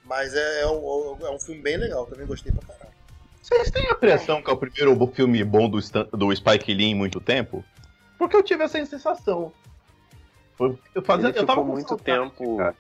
Mas 0.04 0.34
é, 0.36 0.62
é, 0.62 0.68
um, 0.68 1.18
é 1.22 1.32
um 1.32 1.40
filme 1.40 1.62
bem 1.62 1.78
legal, 1.78 2.06
também 2.06 2.28
gostei 2.28 2.52
pra 2.52 2.68
caralho. 2.68 2.94
Vocês 3.42 3.72
têm 3.72 3.88
a 3.88 3.92
impressão 3.92 4.42
que 4.42 4.50
é 4.50 4.54
o 4.54 4.58
primeiro 4.58 5.08
filme 5.14 5.44
bom 5.44 5.70
do, 5.70 5.80
do 6.12 6.36
Spike 6.36 6.74
Lee 6.74 6.88
em 6.88 6.96
muito 6.96 7.22
tempo? 7.22 7.64
Porque 8.18 8.36
eu 8.36 8.44
tive 8.44 8.64
essa 8.64 8.86
sensação. 8.86 9.52
Eu, 10.60 11.02
fazia, 11.02 11.30
ele 11.30 11.40
eu 11.40 11.48
ficou 11.48 11.66
muito 11.66 11.98
tempo. 11.98 12.58
Cara. 12.58 12.76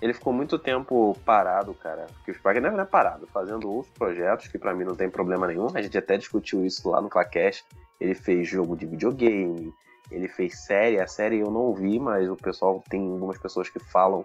Ele 0.00 0.14
ficou 0.14 0.32
muito 0.32 0.58
tempo 0.58 1.16
parado, 1.24 1.74
cara. 1.74 2.06
Porque 2.14 2.30
o 2.30 2.34
Spike 2.34 2.60
não 2.60 2.80
é 2.80 2.84
parado, 2.84 3.26
fazendo 3.26 3.70
outros 3.70 3.92
projetos 3.94 4.46
que 4.46 4.58
para 4.58 4.72
mim 4.72 4.84
não 4.84 4.94
tem 4.94 5.10
problema 5.10 5.46
nenhum. 5.46 5.68
A 5.74 5.82
gente 5.82 5.98
até 5.98 6.16
discutiu 6.16 6.64
isso 6.64 6.88
lá 6.88 7.00
no 7.00 7.08
Clacash. 7.08 7.64
Ele 8.00 8.14
fez 8.14 8.48
jogo 8.48 8.76
de 8.76 8.86
videogame, 8.86 9.72
ele 10.10 10.28
fez 10.28 10.60
série. 10.60 11.00
A 11.00 11.06
série 11.08 11.40
eu 11.40 11.50
não 11.50 11.74
vi, 11.74 11.98
mas 11.98 12.28
o 12.28 12.36
pessoal 12.36 12.82
tem 12.88 13.10
algumas 13.10 13.38
pessoas 13.38 13.68
que 13.68 13.80
falam 13.80 14.24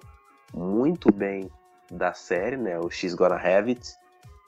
muito 0.53 1.11
bem 1.11 1.49
da 1.89 2.13
série, 2.13 2.55
né? 2.55 2.79
O 2.79 2.91
X 2.91 3.15
Gonna 3.15 3.35
Have 3.35 3.71
It. 3.71 3.93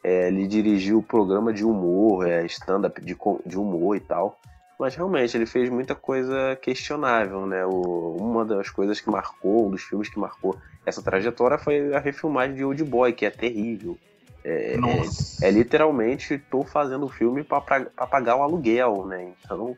É, 0.04 0.28
ele 0.28 0.46
dirigiu 0.46 1.00
o 1.00 1.04
programa 1.04 1.52
de 1.52 1.66
humor, 1.66 2.28
é, 2.28 2.46
stand-up 2.46 3.02
de, 3.02 3.18
de 3.46 3.58
humor 3.58 3.96
e 3.96 4.00
tal. 4.00 4.38
Mas 4.80 4.96
realmente 4.96 5.36
ele 5.38 5.46
fez 5.46 5.70
muita 5.70 5.96
coisa 5.96 6.58
questionável, 6.62 7.46
né? 7.46 7.66
O, 7.66 8.18
uma 8.20 8.44
das 8.44 8.70
coisas 8.70 9.00
que 9.00 9.10
marcou, 9.10 9.68
um 9.68 9.72
dos 9.72 9.84
filmes 9.84 10.10
que 10.10 10.20
marcou 10.20 10.58
essa 10.86 11.02
trajetória 11.02 11.58
foi 11.58 11.94
a 11.94 12.00
refilmagem 12.00 12.56
de 12.56 12.64
Old 12.64 12.84
Boy, 12.84 13.14
que 13.14 13.26
é 13.26 13.30
terrível. 13.30 13.98
É, 14.44 14.76
é, 14.76 15.48
é 15.48 15.52
literalmente 15.52 16.38
tô 16.38 16.64
fazendo 16.64 17.06
o 17.06 17.10
filme 17.10 17.44
para 17.44 17.62
pagar 18.08 18.36
o 18.36 18.44
aluguel, 18.44 19.06
né? 19.08 19.34
Então 19.44 19.76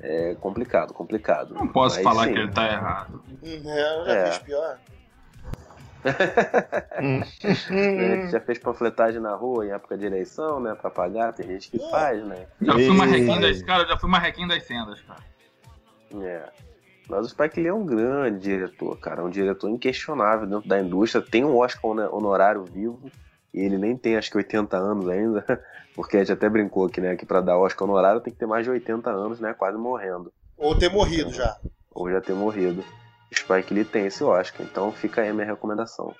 é 0.00 0.34
complicado, 0.40 0.92
complicado. 0.92 1.54
Não 1.54 1.68
posso 1.68 1.96
Mas, 1.96 2.04
falar 2.04 2.26
sim. 2.26 2.32
que 2.32 2.38
ele 2.38 2.52
tá 2.52 2.66
errado. 2.66 3.22
É, 3.42 3.54
eu 3.54 4.04
já 4.04 4.12
é. 4.12 4.26
fiz 4.26 4.38
pior. 4.38 4.78
já 8.30 8.40
fez 8.40 8.58
panfletagem 8.58 9.20
na 9.20 9.34
rua 9.34 9.66
em 9.66 9.70
época 9.70 9.98
de 9.98 10.06
eleição, 10.06 10.60
né? 10.60 10.74
Pra 10.74 10.90
pagar, 10.90 11.32
tem 11.32 11.46
gente 11.46 11.70
que 11.70 11.78
faz, 11.90 12.24
né? 12.24 12.46
Já 12.60 12.72
fui 12.72 12.90
marrequinho 12.90 13.40
das, 13.40 13.62
cara, 13.62 13.86
já 13.86 13.96
fui 13.96 14.10
marrequinho 14.10 14.48
das 14.48 14.64
sendas, 14.64 15.00
cara. 15.02 15.20
É. 16.22 16.42
Mas 17.08 17.26
o 17.26 17.28
Spike 17.28 17.60
Lee 17.60 17.68
é 17.68 17.74
um 17.74 17.84
grande 17.84 18.38
diretor, 18.38 18.98
cara. 18.98 19.20
É 19.20 19.24
um 19.24 19.30
diretor 19.30 19.68
inquestionável 19.68 20.46
dentro 20.46 20.68
da 20.68 20.80
indústria. 20.80 21.22
Tem 21.22 21.44
um 21.44 21.56
Oscar 21.56 21.90
honorário 21.90 22.64
vivo. 22.64 23.10
E 23.52 23.60
ele 23.60 23.76
nem 23.76 23.96
tem 23.96 24.16
acho 24.16 24.30
que 24.30 24.36
80 24.36 24.76
anos 24.76 25.08
ainda. 25.08 25.44
Porque 25.94 26.16
a 26.16 26.20
gente 26.20 26.32
até 26.32 26.48
brincou 26.48 26.86
aqui, 26.86 27.00
né? 27.00 27.16
Que 27.16 27.26
pra 27.26 27.40
dar 27.40 27.58
Oscar 27.58 27.88
honorário 27.88 28.20
tem 28.20 28.32
que 28.32 28.38
ter 28.38 28.46
mais 28.46 28.64
de 28.64 28.70
80 28.70 29.10
anos, 29.10 29.40
né? 29.40 29.52
Quase 29.52 29.76
morrendo. 29.76 30.32
Ou 30.56 30.78
ter 30.78 30.88
morrido 30.88 31.32
já. 31.32 31.56
Ou 31.90 32.08
já 32.08 32.20
ter 32.20 32.34
morrido. 32.34 32.84
O 33.32 33.36
Spike 33.36 33.72
Lee 33.74 33.84
tem 33.84 34.06
esse 34.06 34.22
Oscar. 34.24 34.66
Então 34.66 34.92
fica 34.92 35.22
aí 35.22 35.28
a 35.28 35.34
minha 35.34 35.46
recomendação. 35.46 36.14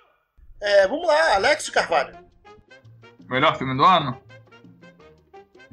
É, 0.63 0.87
vamos 0.87 1.07
lá, 1.07 1.35
Alex 1.37 1.71
Carvalho. 1.71 2.17
Melhor 3.29 3.57
filme 3.57 3.77
do 3.77 3.85
ano? 3.85 4.21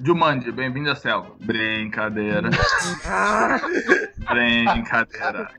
Jumanji, 0.03 0.51
bem-vindo 0.51 0.91
à 0.91 0.95
selva. 0.95 1.35
Brincadeira. 1.39 2.49
Brincadeira. 4.29 5.51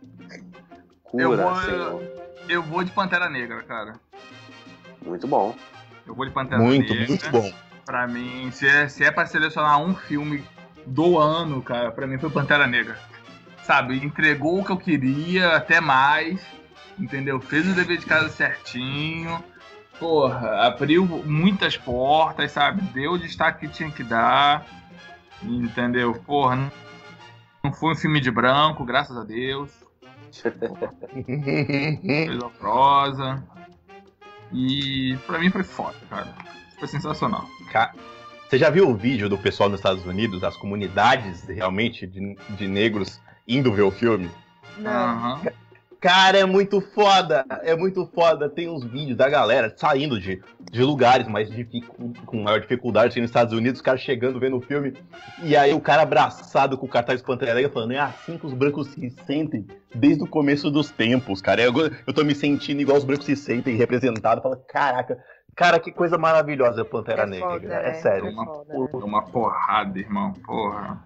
Cura, 1.03 1.23
eu, 1.25 1.37
vou, 1.37 1.57
senhor. 1.57 2.03
eu 2.49 2.63
vou 2.63 2.85
de 2.85 2.93
Pantera 2.93 3.29
Negra, 3.29 3.63
cara. 3.65 3.99
Muito 5.05 5.27
bom. 5.27 5.57
Eu 6.07 6.15
vou 6.15 6.25
de 6.25 6.33
Pantera 6.33 6.63
Muito, 6.63 6.93
Negra. 6.93 7.09
muito 7.09 7.31
bom. 7.31 7.53
Pra 7.85 8.07
mim, 8.07 8.51
se 8.53 8.67
é, 8.69 8.89
se 8.89 9.03
é 9.05 9.11
pra 9.11 9.27
selecionar 9.27 9.81
um 9.81 9.95
filme 9.95 10.45
do 10.87 11.19
ano, 11.19 11.63
cara, 11.63 11.91
pra 11.91 12.07
mim 12.07 12.19
foi 12.19 12.31
Pantera 12.31 12.67
Negra. 12.67 12.99
Sabe, 13.69 14.03
entregou 14.03 14.61
o 14.61 14.65
que 14.65 14.73
eu 14.73 14.79
queria, 14.79 15.55
até 15.55 15.79
mais. 15.79 16.41
Entendeu? 16.99 17.39
Fez 17.39 17.69
o 17.69 17.75
dever 17.75 17.99
de 17.99 18.07
casa 18.07 18.31
certinho. 18.31 19.45
Porra, 20.01 20.67
abriu 20.67 21.05
muitas 21.05 21.77
portas, 21.77 22.51
sabe? 22.53 22.81
Deu 22.95 23.13
o 23.13 23.19
destaque 23.19 23.67
que 23.69 23.73
tinha 23.75 23.91
que 23.91 24.03
dar. 24.03 24.65
Entendeu? 25.43 26.15
Porra, 26.15 26.57
não, 26.57 26.73
não 27.63 27.73
foi 27.75 27.93
um 27.93 27.97
filme 27.97 28.21
de 28.23 28.31
branco, 28.31 28.87
graças 28.87 29.15
a 29.19 29.23
Deus. 29.23 29.71
Fez 31.27 32.43
a 32.43 32.49
prosa. 32.59 33.45
E 34.51 35.15
pra 35.27 35.39
mim 35.39 35.51
foi 35.51 35.63
foda, 35.63 35.97
cara. 36.09 36.35
Foi 36.79 36.89
sensacional. 36.89 37.45
Ca- 37.71 37.93
Você 38.49 38.57
já 38.57 38.71
viu 38.71 38.89
o 38.89 38.95
vídeo 38.97 39.29
do 39.29 39.37
pessoal 39.37 39.69
nos 39.69 39.79
Estados 39.81 40.07
Unidos, 40.07 40.43
as 40.43 40.57
comunidades 40.57 41.45
realmente 41.49 42.07
de, 42.07 42.35
de 42.57 42.67
negros 42.67 43.21
indo 43.49 43.73
ver 43.73 43.83
o 43.83 43.91
filme? 43.91 44.31
Não. 44.77 45.41
Cara, 46.01 46.39
é 46.39 46.45
muito 46.45 46.81
foda, 46.81 47.45
é 47.63 47.75
muito 47.75 48.07
foda. 48.15 48.49
Tem 48.49 48.69
uns 48.69 48.85
vídeos 48.85 49.17
da 49.17 49.29
galera 49.29 49.75
saindo 49.77 50.21
de, 50.21 50.41
de 50.71 50.83
lugares 50.85 51.27
mais 51.27 51.49
com 52.25 52.41
maior 52.41 52.61
dificuldade 52.61 53.09
assim, 53.09 53.21
nos 53.21 53.31
Estados 53.31 53.53
Unidos, 53.53 53.81
os 53.81 53.83
caras 53.83 54.01
chegando 54.01 54.39
vendo 54.39 54.57
o 54.57 54.61
filme, 54.61 54.95
e 55.43 55.57
aí 55.57 55.75
o 55.75 55.81
cara 55.81 56.03
abraçado 56.03 56.79
com 56.79 56.87
o 56.87 56.89
cartaz 56.89 57.21
Pantera 57.21 57.55
Negra 57.55 57.73
falando, 57.73 57.93
é 57.95 57.99
assim 57.99 58.39
que 58.39 58.47
os 58.47 58.55
brancos 58.55 58.87
se 58.93 59.11
sentem 59.27 59.67
desde 59.93 60.23
o 60.23 60.29
começo 60.29 60.71
dos 60.71 60.89
tempos, 60.89 61.43
cara. 61.43 61.61
Eu, 61.63 61.73
eu 62.07 62.13
tô 62.15 62.23
me 62.23 62.35
sentindo 62.35 62.81
igual 62.81 62.97
os 62.97 63.05
brancos 63.05 63.27
se 63.27 63.35
sentem 63.35 63.75
representados, 63.75 64.41
falando, 64.41 64.63
caraca, 64.69 65.19
cara, 65.57 65.81
que 65.81 65.91
coisa 65.91 66.17
maravilhosa 66.17 66.83
a 66.83 66.85
Pantera 66.85 67.23
É 67.23 67.27
Negra, 67.27 67.51
foda, 67.51 67.75
é 67.75 67.83
né? 67.83 67.95
sério. 67.95 68.29
É 68.29 68.35
foda, 68.35 68.73
É 68.73 69.05
uma 69.05 69.25
porrada, 69.25 69.99
irmão. 69.99 70.33
Porra. 70.47 71.03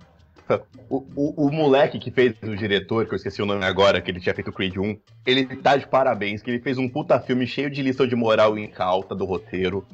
O, 0.89 1.05
o, 1.17 1.47
o 1.47 1.53
moleque 1.53 1.99
que 1.99 2.11
fez 2.11 2.35
o 2.43 2.57
diretor, 2.57 3.07
que 3.07 3.13
eu 3.13 3.17
esqueci 3.17 3.41
o 3.41 3.47
nome 3.47 3.65
agora, 3.65 4.01
que 4.01 4.11
ele 4.11 4.21
tinha 4.21 4.35
feito 4.35 4.49
o 4.49 4.53
Creed 4.53 4.77
1, 4.77 4.97
ele 5.27 5.45
tá 5.57 5.77
de 5.77 5.87
parabéns, 5.87 6.43
que 6.43 6.51
ele 6.51 6.61
fez 6.61 6.77
um 6.79 6.89
puta 6.89 7.19
filme 7.21 7.47
cheio 7.47 7.71
de 7.71 7.83
lição 7.83 8.07
de 8.07 8.15
moral 8.17 8.59
em 8.59 8.71
alta 8.79 9.15
do 9.15 9.25
roteiro. 9.25 9.87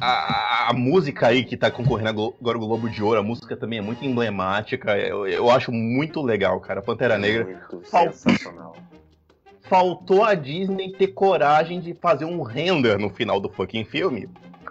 A, 0.00 0.70
a 0.70 0.72
música 0.72 1.26
aí 1.26 1.44
que 1.44 1.56
tá 1.56 1.70
concorrendo 1.70 2.08
agora 2.40 2.56
o 2.56 2.60
Globo 2.60 2.88
de 2.88 3.02
Ouro, 3.02 3.18
a 3.20 3.22
música 3.22 3.56
também 3.56 3.78
é 3.80 3.82
muito 3.82 4.04
emblemática. 4.04 4.96
Eu, 4.96 5.26
eu 5.26 5.50
acho 5.50 5.72
muito 5.72 6.22
legal, 6.22 6.60
cara. 6.60 6.80
Pantera 6.80 7.18
Negra. 7.18 7.44
Muito 7.44 7.80
Fal- 7.90 8.12
sensacional. 8.12 8.76
Faltou 9.62 10.24
a 10.24 10.34
Disney 10.34 10.92
ter 10.92 11.08
coragem 11.08 11.80
de 11.80 11.94
fazer 11.94 12.24
um 12.24 12.42
render 12.42 12.98
no 12.98 13.10
final 13.10 13.40
do 13.40 13.48
fucking 13.48 13.84
filme 13.84 14.28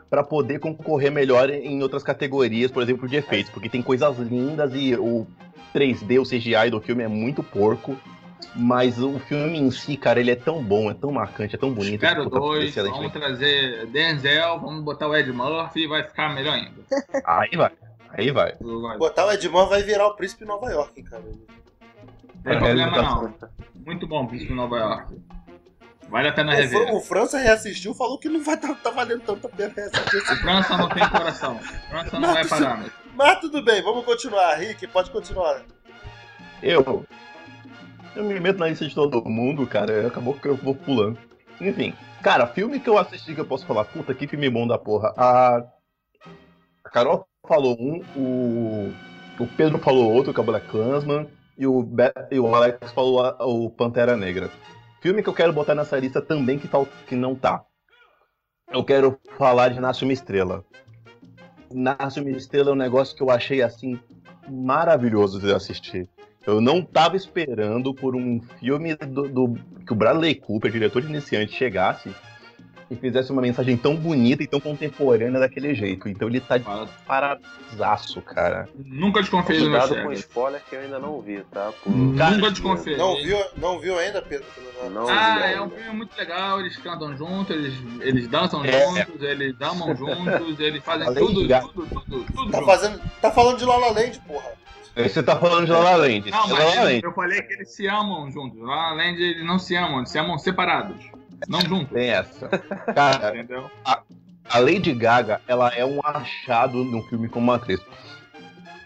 pra 0.09 0.23
poder 0.23 0.59
concorrer 0.59 1.11
melhor 1.11 1.49
em 1.49 1.81
outras 1.83 2.03
categorias, 2.03 2.71
por 2.71 2.81
exemplo, 2.81 3.07
de 3.07 3.15
efeitos, 3.17 3.51
porque 3.51 3.69
tem 3.69 3.81
coisas 3.81 4.17
lindas 4.17 4.71
e 4.73 4.95
o 4.95 5.27
3D, 5.73 6.19
o 6.19 6.23
CGI 6.25 6.69
do 6.71 6.81
filme 6.81 7.03
é 7.03 7.07
muito 7.07 7.43
porco, 7.43 7.95
mas 8.55 8.97
o 8.99 9.19
filme 9.19 9.59
em 9.59 9.69
si, 9.69 9.95
cara, 9.95 10.19
ele 10.19 10.31
é 10.31 10.35
tão 10.35 10.63
bom, 10.63 10.89
é 10.89 10.93
tão 10.95 11.11
marcante, 11.11 11.55
é 11.55 11.59
tão 11.59 11.71
bonito. 11.71 12.03
Espero 12.03 12.23
puta, 12.23 12.39
dois, 12.39 12.73
vamos 12.75 13.11
trazer 13.11 13.85
Denzel, 13.87 14.59
vamos 14.59 14.83
botar 14.83 15.07
o 15.07 15.15
Ed 15.15 15.31
Murphy 15.31 15.83
e 15.83 15.87
vai 15.87 16.03
ficar 16.03 16.33
melhor 16.33 16.53
ainda. 16.55 16.81
Aí 17.25 17.55
vai, 17.55 17.71
aí 18.11 18.31
vai. 18.31 18.55
Botar 18.97 19.27
o 19.27 19.31
Edmond 19.31 19.69
vai 19.69 19.83
virar 19.83 20.07
o 20.07 20.15
príncipe 20.15 20.43
de 20.43 20.47
Nova 20.47 20.71
York, 20.71 21.03
cara. 21.03 21.21
Não 21.23 22.41
tem 22.43 22.53
É, 22.53 22.57
problema 22.57 22.91
tá- 22.93 23.01
não. 23.03 23.33
Muito 23.85 24.07
bom, 24.07 24.25
Príncipe 24.25 24.53
Nova 24.53 24.77
York. 24.77 25.15
Vale 26.09 26.27
a 26.29 26.33
pena 26.33 26.53
O, 26.53 26.55
rever. 26.55 26.93
o 26.95 26.99
França 27.01 27.37
reassistiu 27.37 27.93
falou 27.93 28.17
que 28.17 28.27
não 28.29 28.43
vai 28.43 28.57
tá, 28.57 28.73
tá 28.75 28.89
valendo 28.89 29.21
tanto 29.21 29.45
a 29.47 29.49
pena 29.49 29.73
reassistir. 29.75 30.21
assim. 30.21 30.35
França 30.41 30.77
não 30.77 30.89
tem 30.89 31.07
coração. 31.09 31.59
França 31.89 32.19
não 32.19 32.33
vai 32.33 32.47
parar. 32.47 32.77
mas- 32.77 32.91
Mas 33.15 33.39
tudo 33.39 33.61
bem, 33.63 33.81
vamos 33.83 34.03
continuar. 34.05 34.55
Rick, 34.55 34.87
pode 34.87 35.11
continuar. 35.11 35.61
Eu. 36.63 37.05
Eu 38.15 38.23
me 38.23 38.39
meto 38.39 38.57
na 38.59 38.67
lista 38.67 38.87
de 38.87 38.95
todo 38.95 39.23
mundo, 39.29 39.67
cara. 39.67 40.07
Acabou 40.07 40.33
que 40.33 40.47
eu 40.47 40.55
vou 40.55 40.73
pulando. 40.75 41.17
Enfim. 41.61 41.93
Cara, 42.23 42.47
filme 42.47 42.79
que 42.79 42.89
eu 42.89 42.97
assisti 42.97 43.33
que 43.35 43.39
eu 43.41 43.45
posso 43.45 43.65
falar, 43.65 43.85
puta, 43.85 44.13
que 44.13 44.27
filme 44.27 44.49
bom 44.49 44.67
da 44.67 44.77
porra. 44.77 45.13
A, 45.17 45.63
a 46.83 46.89
Carol 46.89 47.25
falou 47.47 47.77
um, 47.79 48.03
o, 48.15 48.93
o 49.39 49.47
Pedro 49.55 49.77
falou 49.79 50.11
outro, 50.11 50.33
que 50.33 50.39
é 50.39 50.43
o 50.43 50.45
Black 50.45 50.67
Clansman, 50.67 51.27
e 51.57 51.65
o, 51.67 51.81
Be- 51.83 52.11
e 52.31 52.39
o 52.39 52.53
Alex 52.53 52.91
falou 52.91 53.21
a- 53.23 53.37
o 53.45 53.69
Pantera 53.69 54.17
Negra. 54.17 54.49
Filme 55.01 55.23
que 55.23 55.29
eu 55.29 55.33
quero 55.33 55.53
botar 55.53 55.75
nessa 55.75 55.97
lista 55.97 56.21
também 56.21 56.59
que, 56.59 56.67
fal- 56.67 56.87
que 57.07 57.15
não 57.15 57.35
tá. 57.35 57.63
Eu 58.71 58.83
quero 58.83 59.17
falar 59.37 59.69
de 59.69 59.79
Nasce 59.79 60.03
uma 60.03 60.13
Estrela. 60.13 60.63
Nasce 61.73 62.19
uma 62.19 62.29
Estrela 62.31 62.69
é 62.69 62.73
um 62.73 62.77
negócio 62.77 63.15
que 63.15 63.23
eu 63.23 63.29
achei 63.29 63.61
assim 63.61 63.99
maravilhoso 64.49 65.39
de 65.39 65.53
assistir. 65.53 66.09
Eu 66.45 66.59
não 66.59 66.81
tava 66.81 67.15
esperando 67.15 67.93
por 67.93 68.15
um 68.15 68.41
filme 68.59 68.95
do, 68.95 69.27
do- 69.29 69.55
que 69.85 69.93
o 69.93 69.95
Bradley 69.95 70.35
Cooper, 70.35 70.71
diretor 70.71 71.03
iniciante, 71.03 71.53
chegasse 71.53 72.13
e 72.91 72.95
fizesse 72.95 73.31
uma 73.31 73.41
mensagem 73.41 73.77
tão 73.77 73.95
bonita 73.95 74.41
e 74.43 74.47
tão 74.47 74.59
contemporânea 74.59 75.39
daquele 75.39 75.75
jeito. 75.75 76.09
Então 76.09 76.27
ele 76.27 76.39
tá 76.39 76.57
de 76.57 76.65
paradaço, 77.05 78.21
cara. 78.21 78.67
Nunca 78.75 79.21
desconfiei 79.21 79.59
do 79.59 79.69
meu 79.69 79.79
Cuidado 79.79 80.03
com 80.03 80.11
spoiler 80.13 80.61
que 80.69 80.75
eu 80.75 80.81
ainda 80.81 80.99
não 80.99 81.21
vi, 81.21 81.41
tá? 81.51 81.71
Por- 81.83 81.91
Nunca 81.91 82.49
desconfiei. 82.51 82.97
Não 82.97 83.15
viu, 83.15 83.37
não 83.57 83.79
viu 83.79 83.97
ainda, 83.97 84.21
Pedro? 84.21 84.45
Não 84.91 85.07
Ah, 85.09 85.39
é 85.51 85.61
um 85.61 85.69
filme 85.69 85.89
muito 85.97 86.17
legal, 86.17 86.59
eles 86.59 86.77
cantam 86.77 87.15
juntos, 87.17 87.55
eles, 87.55 87.73
eles 88.01 88.27
dançam 88.27 88.63
É. 88.65 88.71
juntos, 88.85 89.21
eles 89.21 89.55
amam 89.61 89.95
juntos, 89.95 90.59
eles 90.59 90.83
fazem 90.83 91.13
tudo, 91.13 91.47
tudo, 91.47 91.87
tudo, 92.05 92.25
tudo 92.33 92.51
Tá, 92.51 92.61
fazendo, 92.63 93.01
tá 93.21 93.31
falando 93.31 93.57
de 93.57 93.65
La 93.65 93.77
La 93.77 93.91
Land, 93.91 94.19
porra. 94.27 94.59
Você 94.95 95.21
tá 95.23 95.35
falando 95.37 95.65
de 95.65 95.71
La 95.71 95.79
La 95.79 95.95
Land. 95.95 96.29
Não, 96.31 96.47
mas 96.49 96.59
La 96.59 96.75
eu, 96.75 96.83
Land 96.83 97.01
eu 97.03 97.13
falei 97.13 97.41
que 97.43 97.53
eles 97.53 97.71
se 97.73 97.87
amam 97.87 98.29
juntos. 98.31 98.59
Além 98.67 99.15
de 99.15 99.21
eles 99.23 99.45
não 99.45 99.57
se 99.59 99.75
amam, 99.75 99.99
eles 99.99 100.09
se 100.09 100.17
amam 100.17 100.37
separados. 100.37 100.97
Não 101.47 101.61
juntos. 101.61 101.89
tem 101.89 102.09
essa. 102.09 102.47
Cara, 102.93 103.35
Entendeu? 103.35 103.69
a 104.49 104.59
Lady 104.59 104.93
Gaga, 104.93 105.41
ela 105.47 105.69
é 105.69 105.85
um 105.85 105.99
achado 106.03 106.83
num 106.83 107.03
filme 107.03 107.29
como 107.29 107.51
atriz. 107.51 107.79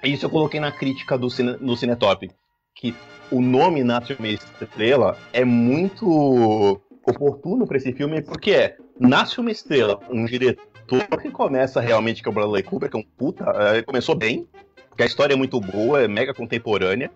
Isso 0.03 0.25
eu 0.25 0.29
coloquei 0.29 0.59
na 0.59 0.71
crítica 0.71 1.17
do 1.17 1.29
cine, 1.29 1.57
no 1.61 1.77
Cinetop. 1.77 2.29
Que 2.75 2.93
o 3.31 3.41
nome 3.41 3.83
Nasce 3.83 4.13
uma 4.13 4.27
Estrela 4.27 5.17
é 5.31 5.45
muito 5.45 6.81
oportuno 7.05 7.65
pra 7.65 7.77
esse 7.77 7.93
filme, 7.93 8.21
porque 8.21 8.51
é 8.51 8.77
Nasce 8.99 9.39
uma 9.39 9.51
Estrela, 9.51 9.99
um 10.09 10.25
diretor 10.25 11.21
que 11.21 11.31
começa 11.31 11.79
realmente, 11.79 12.21
que 12.21 12.27
é 12.27 12.31
o 12.31 12.33
Bradley 12.33 12.63
Cooper, 12.63 12.89
que 12.89 12.97
é 12.97 12.99
um 12.99 13.03
puta, 13.17 13.45
é, 13.55 13.81
começou 13.81 14.15
bem, 14.15 14.45
porque 14.89 15.03
a 15.03 15.05
história 15.05 15.33
é 15.33 15.37
muito 15.37 15.59
boa, 15.59 16.01
é 16.01 16.07
mega 16.07 16.33
contemporânea. 16.33 17.09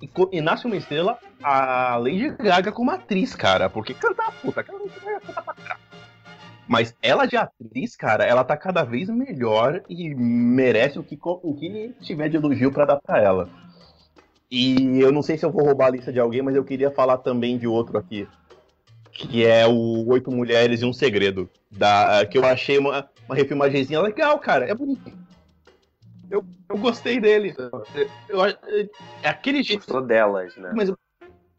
E, 0.00 0.40
Nasce 0.40 0.66
uma 0.66 0.76
Estrela, 0.76 1.18
a 1.42 1.96
Lady 1.96 2.30
Gaga 2.30 2.70
como 2.70 2.90
atriz, 2.90 3.34
cara, 3.34 3.68
porque 3.68 3.94
cantar 3.94 4.32
puta, 4.40 4.60
aquela 4.60 4.78
Lady 4.78 5.00
Gaga 5.04 5.20
canta 5.20 5.42
pra 5.42 5.54
caralho. 5.54 5.80
Mas 6.68 6.94
ela 7.02 7.24
de 7.24 7.36
atriz, 7.36 7.96
cara, 7.96 8.24
ela 8.24 8.44
tá 8.44 8.56
cada 8.56 8.84
vez 8.84 9.08
melhor 9.08 9.82
e 9.88 10.14
merece 10.14 10.98
o 10.98 11.02
que, 11.02 11.18
o 11.22 11.54
que 11.54 11.94
tiver 12.02 12.28
de 12.28 12.36
elogio 12.36 12.70
pra 12.70 12.84
dar 12.84 13.00
pra 13.00 13.20
ela. 13.20 13.48
E 14.50 15.00
eu 15.00 15.10
não 15.10 15.22
sei 15.22 15.38
se 15.38 15.44
eu 15.44 15.50
vou 15.50 15.64
roubar 15.64 15.86
a 15.86 15.90
lista 15.90 16.12
de 16.12 16.20
alguém, 16.20 16.42
mas 16.42 16.54
eu 16.54 16.64
queria 16.64 16.90
falar 16.90 17.18
também 17.18 17.56
de 17.58 17.66
outro 17.66 17.98
aqui. 17.98 18.28
Que 19.10 19.44
é 19.44 19.66
o 19.66 20.06
Oito 20.08 20.30
Mulheres 20.30 20.82
e 20.82 20.84
um 20.84 20.92
Segredo. 20.92 21.50
Da, 21.70 22.24
que 22.26 22.38
eu 22.38 22.44
achei 22.44 22.78
uma, 22.78 23.08
uma 23.26 23.34
refilmagenzinha 23.34 24.00
legal, 24.00 24.38
cara. 24.38 24.66
É 24.66 24.74
bonito. 24.74 25.10
Eu, 26.30 26.44
eu 26.68 26.78
gostei 26.78 27.18
dele. 27.20 27.54
Eu, 28.28 28.38
eu- 28.38 28.90
é 29.22 29.28
aquele 29.28 29.62
jeito. 29.62 29.80
Gostou 29.80 30.02
delas, 30.02 30.56
né? 30.56 30.72
Mas 30.74 30.88
eu 30.88 30.98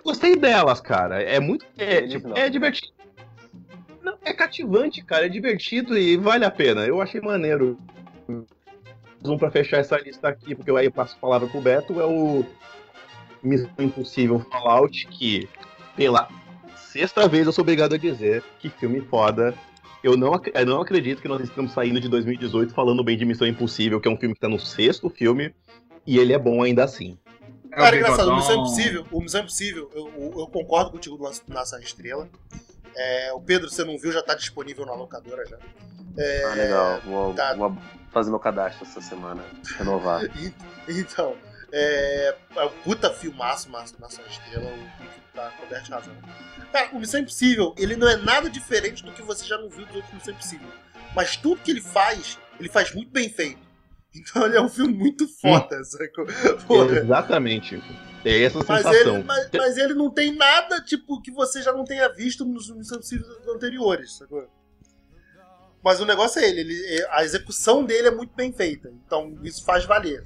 gostei 0.04 0.36
delas, 0.36 0.80
cara. 0.80 1.22
É 1.22 1.40
muito. 1.40 1.66
É, 1.78 2.08
tipo, 2.08 2.38
é 2.38 2.50
divertido. 2.50 2.94
Não, 4.04 4.16
é 4.24 4.34
cativante, 4.34 5.04
cara. 5.04 5.26
É 5.26 5.30
divertido 5.30 5.98
e 5.98 6.18
vale 6.18 6.46
a 6.46 6.52
pena. 6.52 6.86
Eu 6.86 7.02
achei 7.02 7.20
maneiro. 7.20 7.78
Um 9.26 9.38
pra 9.38 9.52
fechar 9.52 9.78
essa 9.78 9.98
lista 9.98 10.30
aqui, 10.30 10.56
porque 10.56 10.72
eu 10.72 10.78
aí 10.78 10.90
passo 10.90 11.16
a 11.18 11.20
palavra 11.20 11.48
pro 11.48 11.60
Beto, 11.60 12.00
é 12.00 12.06
o 12.06 12.46
Missão 13.44 13.70
Impossível 13.78 14.40
Fallout, 14.40 15.08
que 15.08 15.50
pela 15.96 16.30
sexta 16.78 17.28
vez 17.28 17.46
eu 17.46 17.52
sou 17.52 17.64
obrigado 17.64 17.96
a 17.96 17.98
dizer 17.98 18.42
que 18.60 18.70
filme 18.70 19.02
foda. 19.02 19.54
Eu 20.04 20.16
não, 20.16 20.40
eu 20.54 20.66
não 20.66 20.82
acredito 20.82 21.22
que 21.22 21.28
nós 21.28 21.42
estamos 21.42 21.74
saindo 21.74 22.00
de 22.00 22.08
2018 22.08 22.74
falando 22.74 23.04
bem 23.04 23.18
de 23.18 23.26
Missão 23.26 23.48
Impossível, 23.48 24.00
que 24.00 24.08
é 24.08 24.12
um 24.12 24.18
filme 24.18 24.34
que 24.34 24.42
tá 24.42 24.48
no 24.48 24.60
sexto 24.60 25.10
filme, 25.10 25.54
e 26.08 26.18
ele 26.18 26.34
é 26.34 26.40
bom 26.40 26.64
ainda 26.64 26.84
assim. 26.84 27.18
É 27.72 27.76
Cara, 27.76 27.96
engraçado, 27.98 28.32
o 28.32 28.36
Missão 28.36 28.56
Impossível, 28.56 29.06
o 29.12 29.22
Missão 29.22 29.42
Impossível, 29.42 29.92
eu, 29.94 30.34
eu 30.38 30.48
concordo 30.48 30.92
contigo 30.92 31.18
do 31.18 31.54
Nação 31.54 31.80
Estrela. 31.80 32.30
É, 32.96 33.34
o 33.34 33.42
Pedro, 33.42 33.70
você 33.70 33.84
não 33.84 33.98
viu, 33.98 34.12
já 34.12 34.22
tá 34.22 34.34
disponível 34.34 34.86
na 34.86 34.94
locadora 34.94 35.46
já. 35.46 35.58
É, 36.18 36.44
ah, 36.44 36.54
legal. 36.56 37.02
Vou, 37.06 37.34
tá... 37.34 37.54
vou 37.56 37.78
fazer 38.12 38.30
meu 38.30 38.40
cadastro 38.40 38.86
essa 38.86 39.02
semana, 39.02 39.44
renovar. 39.78 40.24
então, 40.88 41.36
é, 41.72 42.36
é 42.56 42.64
um 42.64 42.70
puta 42.84 43.12
filmaço, 43.12 43.70
Nação 43.72 44.26
Estrela, 44.26 44.66
o 44.66 44.98
Pique 44.98 45.22
tá 45.34 45.52
coberto 45.60 45.86
de 45.86 45.92
razão. 45.92 46.16
Cara, 46.72 46.90
o 46.94 47.00
Missão 47.00 47.20
Impossível, 47.20 47.74
ele 47.78 47.96
não 47.96 48.08
é 48.08 48.18
nada 48.18 48.50
diferente 48.50 49.04
do 49.04 49.12
que 49.12 49.22
você 49.22 49.46
já 49.46 49.58
não 49.58 49.70
viu 49.70 49.86
dos 49.86 49.96
outros 49.96 50.14
Missão 50.14 50.34
Impossível. 50.34 50.68
Mas 51.16 51.36
tudo 51.36 51.62
que 51.62 51.72
ele 51.72 51.82
faz, 51.82 52.38
ele 52.60 52.70
faz 52.70 52.94
muito 52.94 53.12
bem 53.12 53.30
feito. 53.30 53.68
Então 54.16 54.44
ele 54.46 54.58
é 54.58 54.62
um 54.62 54.70
filme 54.70 54.94
muito 54.94 55.28
foda, 55.28 55.80
hum. 55.80 55.84
sacou? 55.84 56.26
Exatamente. 56.92 57.82
É 58.26 58.44
essa 58.44 58.58
mas 58.68 58.84
sensação. 58.84 59.16
Ele, 59.18 59.24
mas, 59.24 59.50
mas, 59.54 59.78
ele 59.78 59.94
não 59.94 60.10
tem 60.10 60.36
nada, 60.36 60.82
tipo, 60.82 61.22
que 61.22 61.32
você 61.32 61.62
já 61.62 61.72
não 61.72 61.86
tenha 61.86 62.10
visto 62.10 62.44
nos 62.44 62.70
Missão 62.72 62.98
Impossível 62.98 63.28
anteriores, 63.54 64.18
sacou? 64.18 64.50
Mas 65.84 66.00
o 66.02 66.06
negócio 66.06 66.42
é 66.42 66.50
ele, 66.50 66.62
ele, 66.62 67.08
a 67.12 67.24
execução 67.24 67.86
dele 67.86 68.10
é 68.10 68.12
muito 68.12 68.34
bem 68.36 68.52
feita. 68.52 68.92
Então 69.06 69.38
isso 69.44 69.64
faz 69.64 69.86
valer. 69.86 70.24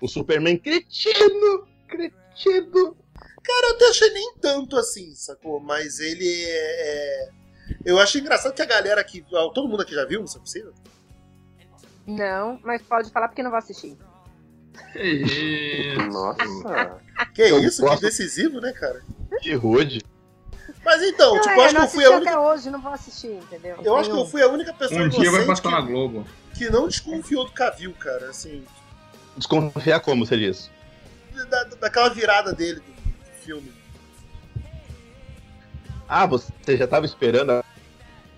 O 0.00 0.08
Superman 0.08 0.58
cretino! 0.58 1.66
Cretino! 1.88 2.96
Cara, 3.42 3.68
eu 3.68 3.74
até 3.74 3.88
achei 3.88 4.10
nem 4.10 4.34
tanto 4.40 4.76
assim, 4.76 5.14
sacou? 5.14 5.60
Mas 5.60 6.00
ele 6.00 6.26
é. 6.26 7.28
é... 7.28 7.30
Eu 7.84 7.98
achei 7.98 8.20
engraçado 8.20 8.54
que 8.54 8.62
a 8.62 8.66
galera 8.66 9.00
aqui. 9.00 9.24
Todo 9.30 9.68
mundo 9.68 9.82
aqui 9.82 9.94
já 9.94 10.04
viu 10.04 10.22
Missão 10.22 10.40
Impossível? 10.40 10.72
Não, 12.06 12.58
mas 12.62 12.82
pode 12.82 13.10
falar 13.10 13.28
porque 13.28 13.42
não 13.42 13.50
vou 13.50 13.58
assistir. 13.58 13.96
Nossa. 16.12 17.00
Que 17.34 17.42
eu 17.42 17.58
isso? 17.60 17.82
Posso... 17.82 17.96
Que 17.96 18.02
decisivo, 18.02 18.60
né, 18.60 18.72
cara? 18.72 19.02
Que 19.40 19.54
rude. 19.54 20.02
Mas 20.84 21.02
então, 21.02 21.34
não, 21.34 21.40
tipo, 21.40 21.54
eu 21.54 21.62
acho 21.62 21.74
que 21.74 21.80
eu 21.80 21.88
fui 21.88 22.04
a 22.04 22.10
única. 22.10 22.30
até 22.30 22.38
hoje, 22.38 22.70
não 22.70 22.80
vou 22.80 22.92
assistir, 22.92 23.32
entendeu? 23.32 23.76
Eu 23.82 23.96
acho 23.96 24.10
que 24.10 24.16
eu 24.16 24.26
fui 24.26 24.42
a 24.42 24.48
única 24.48 24.72
pessoa 24.72 25.02
um 25.02 25.08
dia 25.08 25.30
vai 25.30 25.46
passar 25.46 25.62
que... 25.62 25.70
na 25.70 25.80
Globo. 25.80 26.26
que 26.54 26.68
não 26.68 26.86
desconfiou 26.88 27.46
do 27.46 27.52
Cavil, 27.52 27.94
cara, 27.94 28.28
assim. 28.28 28.64
Desconfiar 29.36 30.00
como 30.00 30.26
você 30.26 30.36
diz? 30.36 30.70
Da, 31.50 31.64
daquela 31.80 32.08
virada 32.10 32.52
dele 32.52 32.80
do 32.80 33.44
filme. 33.44 33.72
Ah, 36.08 36.26
você 36.26 36.76
já 36.76 36.86
tava 36.86 37.06
esperando 37.06 37.50
a... 37.50 37.64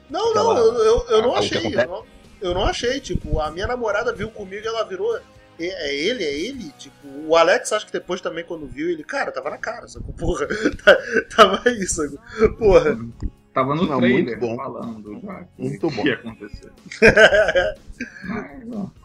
Não, 0.09 0.31
aquela... 0.31 0.55
não, 0.55 0.67
eu, 0.67 0.85
eu, 0.85 1.07
eu 1.09 1.23
não 1.23 1.37
achei. 1.37 1.67
Eu 1.67 1.87
não, 1.87 2.07
eu 2.41 2.55
não 2.55 2.65
achei, 2.65 3.01
tipo, 3.01 3.41
a 3.41 3.51
minha 3.51 3.67
namorada 3.67 4.13
viu 4.13 4.31
comigo 4.31 4.65
e 4.65 4.69
ela 4.69 4.85
virou 4.85 5.21
é 5.59 5.95
ele, 5.95 6.23
é 6.23 6.39
ele? 6.39 6.71
Tipo, 6.73 7.09
o 7.27 7.35
Alex 7.35 7.73
acho 7.73 7.87
que 7.87 7.93
depois 7.93 8.21
também, 8.21 8.45
quando 8.45 8.67
viu, 8.67 8.91
ele, 8.91 9.03
cara, 9.03 9.33
tava 9.33 9.51
na 9.51 9.57
cara, 9.57 9.89
sacou? 9.89 10.13
Porra, 10.13 10.47
tava 11.35 11.71
isso, 11.71 12.03
sacou? 12.03 12.57
Porra. 12.59 12.99
Tava 13.57 13.75
no 13.75 13.87
não, 13.87 14.01
trailer 14.01 14.23
muito 14.23 14.39
bom. 14.39 14.55
falando 14.55 15.19
já 15.23 15.47
muito 15.57 15.91
bom. 15.91 16.01
o 16.01 16.03
que 16.03 16.09
ia 16.09 16.15
acontecer. 16.17 16.71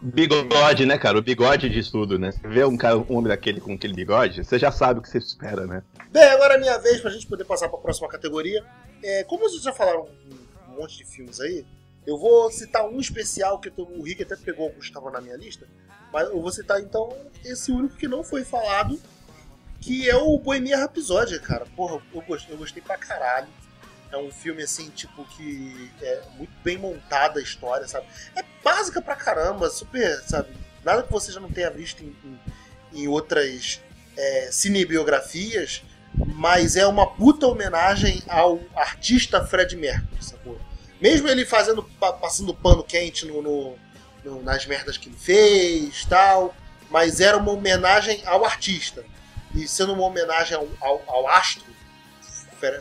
bigode, 0.01 0.85
né, 0.85 0.97
cara? 0.97 1.17
O 1.17 1.21
bigode 1.21 1.69
diz 1.69 1.89
tudo, 1.89 2.19
né? 2.19 2.33
Você 2.33 2.45
vê 2.49 2.65
um, 2.65 2.75
cara, 2.75 2.97
um 2.97 3.15
homem 3.15 3.29
daquele 3.29 3.61
com 3.61 3.71
aquele 3.71 3.93
bigode, 3.93 4.43
você 4.43 4.59
já 4.59 4.69
sabe 4.69 4.99
o 4.99 5.01
que 5.01 5.07
você 5.07 5.19
espera, 5.19 5.65
né? 5.65 5.81
Bem, 6.11 6.29
agora 6.31 6.55
é 6.55 6.57
minha 6.57 6.77
vez 6.79 6.99
pra 6.99 7.09
gente 7.11 7.27
poder 7.27 7.45
passar 7.45 7.69
pra 7.69 7.79
próxima 7.79 8.09
categoria. 8.09 8.61
É, 9.01 9.23
como 9.23 9.49
vocês 9.49 9.63
já 9.63 9.71
falaram 9.71 10.01
um, 10.01 10.73
um 10.73 10.81
monte 10.81 10.97
de 10.97 11.05
filmes 11.05 11.39
aí, 11.39 11.65
eu 12.05 12.17
vou 12.17 12.51
citar 12.51 12.85
um 12.85 12.99
especial 12.99 13.57
que 13.57 13.71
o 13.77 14.03
Rick 14.03 14.23
até 14.23 14.35
pegou 14.35 14.65
alguns 14.65 14.81
que 14.81 14.87
estavam 14.87 15.13
na 15.13 15.21
minha 15.21 15.37
lista, 15.37 15.65
mas 16.11 16.27
eu 16.27 16.41
vou 16.41 16.51
citar 16.51 16.81
então 16.81 17.07
esse 17.45 17.71
único 17.71 17.95
que 17.95 18.09
não 18.09 18.21
foi 18.21 18.43
falado, 18.43 18.99
que 19.79 20.09
é 20.09 20.15
o 20.17 20.37
Bohemia 20.37 20.77
Rhapsody, 20.77 21.39
cara. 21.39 21.65
Porra, 21.73 22.01
eu 22.13 22.21
gostei, 22.21 22.53
eu 22.53 22.57
gostei 22.57 22.83
pra 22.83 22.97
caralho. 22.97 23.47
É 24.11 24.17
um 24.17 24.31
filme 24.31 24.61
assim, 24.63 24.89
tipo, 24.89 25.23
que 25.25 25.89
é 26.01 26.21
muito 26.37 26.51
bem 26.63 26.77
montada 26.77 27.39
a 27.39 27.43
história, 27.43 27.87
sabe? 27.87 28.05
É 28.35 28.43
básica 28.63 29.01
pra 29.01 29.15
caramba, 29.15 29.69
super, 29.69 30.21
sabe? 30.27 30.49
Nada 30.83 31.03
que 31.03 31.11
você 31.11 31.31
já 31.31 31.39
não 31.39 31.49
tenha 31.49 31.69
visto 31.69 32.03
em, 32.03 32.15
em, 32.23 33.03
em 33.03 33.07
outras 33.07 33.79
é, 34.17 34.49
cinebiografias, 34.51 35.83
mas 36.13 36.75
é 36.75 36.85
uma 36.85 37.07
puta 37.07 37.47
homenagem 37.47 38.21
ao 38.27 38.59
artista 38.75 39.45
Fred 39.45 39.75
Mercury, 39.75 40.23
sacou? 40.23 40.59
Mesmo 40.99 41.27
ele 41.27 41.45
fazendo, 41.45 41.83
passando 42.21 42.53
pano 42.53 42.83
quente 42.83 43.25
no, 43.25 43.41
no, 43.41 43.75
no, 44.23 44.43
nas 44.43 44.65
merdas 44.65 44.97
que 44.97 45.09
ele 45.09 45.17
fez 45.17 46.05
tal, 46.05 46.53
mas 46.89 47.19
era 47.19 47.37
uma 47.37 47.51
homenagem 47.51 48.21
ao 48.25 48.43
artista. 48.45 49.03
E 49.55 49.67
sendo 49.67 49.93
uma 49.93 50.03
homenagem 50.03 50.55
ao, 50.55 50.67
ao, 50.79 51.03
ao 51.07 51.27
astro, 51.27 51.65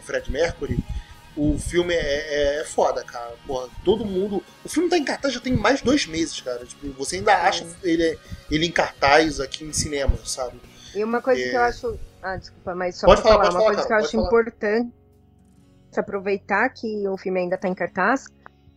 Fred 0.02 0.30
Mercury, 0.30 0.78
o 1.40 1.58
filme 1.58 1.94
é, 1.94 1.98
é, 1.98 2.60
é, 2.60 2.64
foda, 2.64 3.02
cara. 3.02 3.32
Porra, 3.46 3.68
todo 3.82 4.04
mundo. 4.04 4.42
O 4.62 4.68
filme 4.68 4.90
tá 4.90 4.98
em 4.98 5.04
cartaz 5.04 5.32
já 5.32 5.40
tem 5.40 5.56
mais 5.56 5.78
de 5.78 5.84
dois 5.86 6.06
meses, 6.06 6.38
cara. 6.42 6.66
Tipo, 6.66 6.92
você 6.92 7.16
ainda 7.16 7.34
acha 7.34 7.66
ele, 7.82 8.18
ele 8.50 8.66
em 8.66 8.70
cartaz 8.70 9.40
aqui 9.40 9.64
em 9.64 9.72
cinema, 9.72 10.12
sabe? 10.24 10.60
E 10.94 11.02
uma 11.02 11.22
coisa 11.22 11.40
é... 11.40 11.48
que 11.48 11.56
eu 11.56 11.62
acho. 11.62 11.98
Ah, 12.22 12.36
desculpa, 12.36 12.74
mas 12.74 12.96
só 12.96 13.06
pode 13.06 13.22
pra 13.22 13.30
falar, 13.30 13.44
falar 13.44 13.54
uma 13.54 13.60
falar, 13.60 13.74
coisa 13.74 13.88
cara, 13.88 13.88
que 13.88 13.92
eu 13.92 14.06
acho 14.06 14.16
falar. 14.16 14.26
importante 14.26 14.92
aproveitar 15.96 16.68
que 16.68 17.08
o 17.08 17.16
filme 17.16 17.40
ainda 17.40 17.56
tá 17.56 17.66
em 17.66 17.74
cartaz 17.74 18.26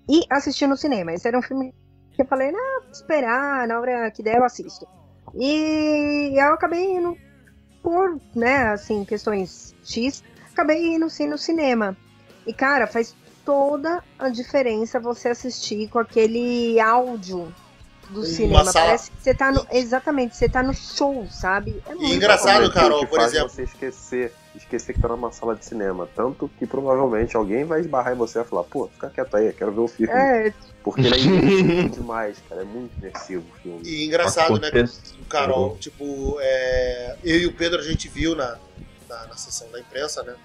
e 0.09 0.21
assistir 0.29 0.65
no 0.65 0.77
cinema. 0.77 1.13
Esse 1.13 1.27
era 1.27 1.37
um 1.37 1.41
filme 1.41 1.73
que 2.13 2.21
eu 2.21 2.25
falei, 2.25 2.51
não, 2.51 2.81
vou 2.81 2.91
esperar, 2.91 3.67
na 3.67 3.79
hora 3.79 4.09
que 4.09 4.23
der 4.23 4.37
eu 4.37 4.45
assisto. 4.45 4.87
E 5.35 6.33
eu 6.33 6.53
acabei 6.53 6.95
indo 6.95 7.17
por, 7.81 8.19
né, 8.33 8.69
assim, 8.69 9.03
questões 9.03 9.75
X, 9.83 10.23
acabei 10.51 10.95
indo 10.95 11.09
sim 11.09 11.27
no 11.27 11.37
cinema. 11.37 11.97
E, 12.45 12.53
cara, 12.53 12.87
faz 12.87 13.15
toda 13.45 14.03
a 14.17 14.29
diferença 14.29 14.99
você 14.99 15.29
assistir 15.29 15.89
com 15.89 15.99
aquele 15.99 16.79
áudio 16.79 17.53
do 18.09 18.19
Uma 18.19 18.25
cinema. 18.25 18.65
Sala... 18.65 18.85
Parece 18.85 19.11
que 19.11 19.17
você 19.21 19.33
tá 19.33 19.51
no. 19.51 19.65
Exatamente, 19.71 20.35
você 20.35 20.49
tá 20.49 20.63
no 20.63 20.73
show, 20.73 21.27
sabe? 21.29 21.81
É 21.85 21.95
muito 21.95 22.11
e 22.11 22.15
engraçado, 22.15 22.71
Carol, 22.71 23.05
por 23.07 23.19
exemplo. 23.21 23.49
Você 23.49 23.63
esquecer 23.63 24.33
esquecer 24.55 24.93
que 24.93 25.01
tá 25.01 25.07
numa 25.07 25.31
sala 25.31 25.55
de 25.55 25.65
cinema. 25.65 26.07
Tanto 26.15 26.49
que 26.59 26.65
provavelmente 26.65 27.35
alguém 27.35 27.63
vai 27.63 27.79
esbarrar 27.81 28.13
em 28.13 28.17
você 28.17 28.37
e 28.37 28.41
vai 28.41 28.49
falar, 28.49 28.63
pô, 28.63 28.87
fica 28.87 29.09
quieto 29.09 29.35
aí, 29.35 29.51
quero 29.53 29.71
ver 29.71 29.81
o 29.81 29.87
filme. 29.87 30.13
É. 30.13 30.53
Porque 30.83 31.01
ele 31.01 31.15
é 31.15 31.19
imersivo 31.19 31.89
demais, 31.89 32.37
cara. 32.47 32.61
É 32.61 32.65
muito 32.65 32.91
imersivo 32.97 33.43
o 33.51 33.61
filme. 33.61 33.81
E 33.83 34.05
engraçado, 34.05 34.59
né, 34.59 34.69
o 35.21 35.25
Carol, 35.25 35.77
tipo, 35.77 36.37
é... 36.39 37.17
eu 37.23 37.39
e 37.39 37.45
o 37.47 37.53
Pedro 37.53 37.79
a 37.79 37.83
gente 37.83 38.07
viu 38.07 38.35
na, 38.35 38.57
na, 39.09 39.27
na 39.27 39.35
sessão 39.35 39.69
da 39.71 39.79
imprensa, 39.79 40.23
né? 40.23 40.35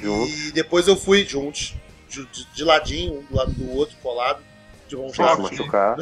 Juntos. 0.00 0.48
E 0.48 0.52
depois 0.52 0.88
eu 0.88 0.96
fui 0.96 1.24
juntos, 1.24 1.74
de, 2.08 2.26
de, 2.26 2.64
ladinho, 2.64 3.20
um 3.20 3.22
do 3.24 3.36
lado 3.36 3.52
do 3.52 3.70
outro, 3.72 3.96
colado. 4.02 4.42
De 4.88 4.96
mão 4.96 5.10
machucar. 5.38 5.96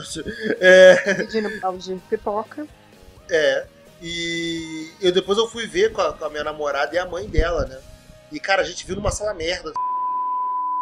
É... 0.60 1.14
Pedindo 1.14 1.60
balde 1.60 1.94
de 1.94 2.00
pipoca. 2.08 2.66
É, 3.30 3.66
e 4.00 4.90
eu 5.00 5.12
depois 5.12 5.36
eu 5.38 5.48
fui 5.48 5.66
ver 5.66 5.92
com 5.92 6.00
a, 6.00 6.12
com 6.12 6.24
a, 6.24 6.30
minha 6.30 6.44
namorada 6.44 6.94
e 6.94 6.98
a 6.98 7.06
mãe 7.06 7.28
dela, 7.28 7.66
né? 7.66 7.78
E, 8.30 8.38
cara, 8.38 8.62
a 8.62 8.64
gente 8.64 8.86
viu 8.86 8.96
numa 8.96 9.10
sala 9.10 9.34
merda. 9.34 9.72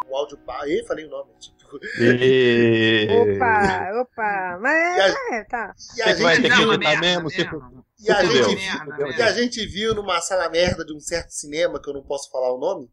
O 0.09 0.16
áudio 0.16 0.37
pá. 0.38 0.66
E 0.66 0.85
falei 0.87 1.07
o 1.07 1.11
nome, 1.11 1.31
tipo. 1.40 1.57
E... 1.98 3.09
opa, 3.11 4.02
opa. 4.02 4.59
Mas 4.61 5.14
é, 5.33 5.44
tá. 5.44 5.74
E 5.96 6.02
a, 6.02 6.14
gente 6.14 6.42
viu, 6.42 6.79
mesmo, 6.79 7.29
e, 7.98 8.11
a 8.11 8.24
gente, 8.24 9.18
e 9.18 9.22
a 9.22 9.33
gente 9.33 9.66
viu 9.66 9.94
numa 9.94 10.20
sala 10.20 10.48
merda 10.48 10.85
de 10.85 10.94
um 10.94 11.00
certo 11.00 11.31
cinema, 11.31 11.81
que 11.81 11.88
eu 11.88 11.94
não 11.94 12.02
posso 12.02 12.31
falar 12.31 12.52
o 12.52 12.59
nome, 12.59 12.88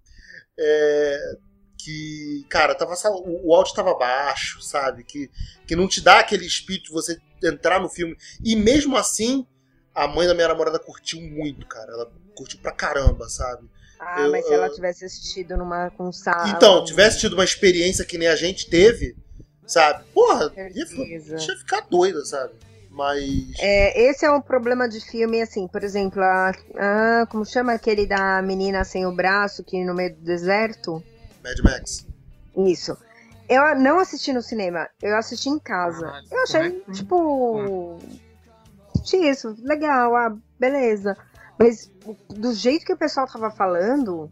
é, 0.59 1.37
que, 1.77 2.45
cara, 2.49 2.75
tava, 2.75 2.93
o 3.15 3.53
áudio 3.53 3.73
tava 3.73 3.93
baixo, 3.95 4.61
sabe? 4.61 5.03
Que, 5.03 5.29
que 5.67 5.75
não 5.75 5.87
te 5.87 6.01
dá 6.01 6.19
aquele 6.19 6.45
espírito 6.45 6.85
de 6.85 6.91
você 6.91 7.17
entrar 7.43 7.79
no 7.79 7.89
filme. 7.89 8.15
E 8.43 8.55
mesmo 8.55 8.95
assim, 8.95 9.45
a 9.93 10.07
mãe 10.07 10.27
da 10.27 10.33
minha 10.33 10.47
namorada 10.47 10.79
curtiu 10.79 11.21
muito, 11.21 11.65
cara. 11.67 11.91
Ela 11.91 12.11
curtiu 12.35 12.59
pra 12.59 12.71
caramba, 12.71 13.27
sabe? 13.27 13.69
Ah, 13.99 14.21
eu, 14.21 14.31
mas 14.31 14.45
se 14.45 14.53
ela 14.53 14.69
tivesse 14.69 15.05
assistido 15.05 15.57
numa 15.57 15.89
com 15.91 16.11
sala. 16.11 16.49
Então, 16.49 16.83
tivesse 16.83 17.19
tido 17.19 17.33
uma 17.33 17.43
experiência 17.43 18.05
que 18.05 18.17
nem 18.17 18.27
a 18.27 18.35
gente 18.35 18.69
teve, 18.69 19.15
sabe? 19.65 20.03
Porra, 20.13 20.51
ia, 20.55 20.85
ia 20.95 21.57
ficar 21.57 21.81
doida, 21.89 22.23
sabe? 22.25 22.53
Mas. 22.93 23.53
É, 23.59 24.09
esse 24.09 24.25
é 24.25 24.31
um 24.31 24.41
problema 24.41 24.87
de 24.87 24.99
filme, 25.01 25.41
assim, 25.41 25.67
por 25.67 25.83
exemplo, 25.83 26.21
a, 26.21 26.51
a, 26.77 27.25
como 27.27 27.45
chama 27.45 27.73
aquele 27.73 28.05
da 28.05 28.41
menina 28.41 28.83
sem 28.83 29.05
o 29.05 29.11
braço 29.11 29.63
que 29.63 29.83
no 29.83 29.93
meio 29.93 30.15
do 30.15 30.21
deserto? 30.21 31.03
Mad 31.43 31.59
Max. 31.63 32.05
Isso. 32.55 32.95
Eu 33.49 33.75
não 33.75 33.99
assisti 33.99 34.31
no 34.31 34.41
cinema, 34.41 34.87
eu 35.01 35.17
assisti 35.17 35.49
em 35.49 35.59
casa. 35.59 36.07
Ah, 36.07 36.21
eu 36.31 36.43
achei, 36.43 36.83
tipo. 36.93 37.57
Hum 37.57 37.99
isso, 39.17 39.55
legal, 39.59 40.15
ah, 40.15 40.35
beleza. 40.59 41.17
Mas 41.59 41.91
do 42.29 42.53
jeito 42.53 42.85
que 42.85 42.93
o 42.93 42.97
pessoal 42.97 43.27
tava 43.27 43.51
falando, 43.51 44.31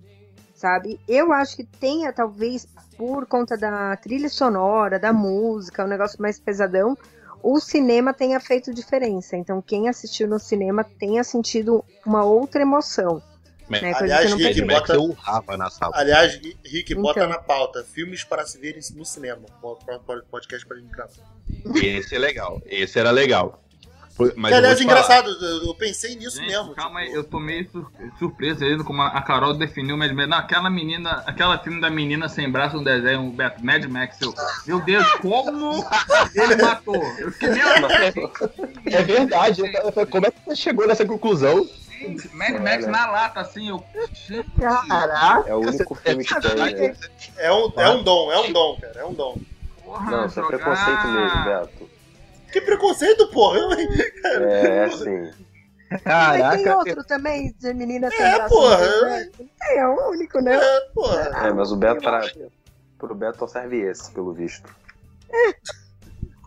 sabe? 0.56 1.00
Eu 1.08 1.34
acho 1.34 1.58
que 1.58 1.64
tenha, 1.64 2.14
talvez, 2.14 2.66
por 2.98 3.26
conta 3.26 3.58
da 3.58 3.96
trilha 3.98 4.30
sonora, 4.30 4.98
da 4.98 5.12
música, 5.12 5.84
um 5.84 5.88
negócio 5.88 6.22
mais 6.22 6.40
pesadão, 6.40 6.98
o 7.44 7.60
cinema 7.60 8.14
tenha 8.14 8.40
feito 8.40 8.74
diferença. 8.74 9.36
Então, 9.36 9.62
quem 9.62 9.90
assistiu 9.90 10.28
no 10.28 10.40
cinema 10.40 10.84
tenha 10.84 11.24
sentido 11.24 11.84
uma 12.06 12.24
outra 12.24 12.62
emoção. 12.62 13.22
Né? 13.70 13.94
Aliás, 13.96 14.34
Rick, 14.34 14.62
bota... 14.64 14.98
na 15.58 15.70
sala. 15.70 15.94
Aliás, 15.96 16.40
Rick, 16.66 16.92
então. 16.92 17.02
bota 17.02 17.26
na 17.26 17.38
pauta 17.38 17.84
filmes 17.84 18.24
para 18.24 18.46
se 18.46 18.60
verem 18.60 18.82
no 18.96 19.06
cinema. 19.06 19.44
Podcast 20.30 20.68
para 20.68 20.78
gente 20.78 20.92
gravar. 20.92 21.14
Esse 21.82 22.16
é 22.16 22.20
legal. 22.20 22.62
Esse 22.66 23.00
era 23.00 23.12
legal. 23.12 23.64
Mas 24.36 24.54
aliás, 24.54 24.82
engraçado, 24.82 25.30
eu 25.66 25.74
pensei 25.76 26.16
nisso 26.16 26.38
Gente, 26.38 26.48
mesmo. 26.48 26.74
Calma 26.74 27.02
tipo... 27.02 27.12
aí, 27.12 27.18
eu 27.18 27.24
tô 27.24 27.40
meio 27.40 27.68
surpreso 28.18 28.64
aí 28.64 28.78
como 28.84 29.02
a 29.02 29.22
Carol 29.22 29.54
definiu 29.54 29.98
Mad 29.98 30.12
Max. 30.12 30.30
Não, 30.30 30.38
aquela 30.38 30.70
menina, 30.70 31.24
aquela 31.26 31.58
filme 31.60 31.80
da 31.80 31.90
menina 31.90 32.28
sem 32.30 32.50
braço 32.50 32.78
no 32.78 32.84
desenho, 32.84 33.28
o 33.28 33.32
Beto, 33.32 33.64
Mad 33.64 33.84
Max. 33.86 34.20
Eu, 34.22 34.34
meu 34.66 34.80
Deus, 34.82 35.10
como 35.16 35.86
ele 36.36 36.56
matou? 36.56 37.04
Eu 37.18 37.32
fiquei 37.32 37.50
É 38.92 39.04
verdade, 39.04 39.62
como 40.10 40.26
é 40.26 40.32
que 40.32 40.38
você 40.46 40.56
chegou 40.56 40.88
nessa 40.88 41.06
conclusão? 41.06 41.68
Mad 42.34 42.60
Max 42.62 42.88
na 42.88 43.12
lata, 43.12 43.42
assim, 43.42 43.70
eu. 43.70 43.84
Caraca! 44.88 45.50
É 45.50 45.54
o 45.54 45.60
único 45.60 45.96
filme 45.96 46.26
que 46.26 46.42
tem. 46.42 46.56
Né? 46.56 46.96
É 47.38 47.52
um, 47.52 47.72
é 47.78 47.90
um 47.90 48.04
dom, 48.04 48.32
é 48.32 48.40
um 48.40 48.52
dom, 48.52 48.78
cara, 48.80 49.00
é 49.00 49.06
um 49.06 49.14
dom. 49.14 49.38
Porra, 49.84 50.12
não, 50.12 50.26
isso 50.26 50.40
é 50.40 50.44
preconceito 50.48 51.08
mesmo, 51.08 51.44
Beto. 51.44 51.91
Que 52.52 52.62
preconceito, 52.62 53.28
porra! 53.28 53.60
É, 54.24 54.68
é, 54.68 54.84
assim. 54.86 55.32
Caraca. 56.04 56.44
Mas 56.44 56.64
tem 56.64 56.72
outro 56.72 57.04
também 57.04 57.54
de 57.60 57.74
menina 57.74 58.10
sem 58.10 58.26
É, 58.26 58.48
porra. 58.48 58.86
É, 59.62 59.78
é 59.78 59.88
o 59.88 60.10
único, 60.10 60.40
né? 60.40 60.56
É, 60.56 60.82
porra. 60.94 61.48
É, 61.48 61.52
mas 61.52 61.72
o 61.72 61.76
Beto, 61.76 62.02
para, 62.02 62.22
pro 62.98 63.14
Beto 63.14 63.48
serve 63.48 63.82
esse, 63.82 64.12
pelo 64.12 64.34
visto. 64.34 64.74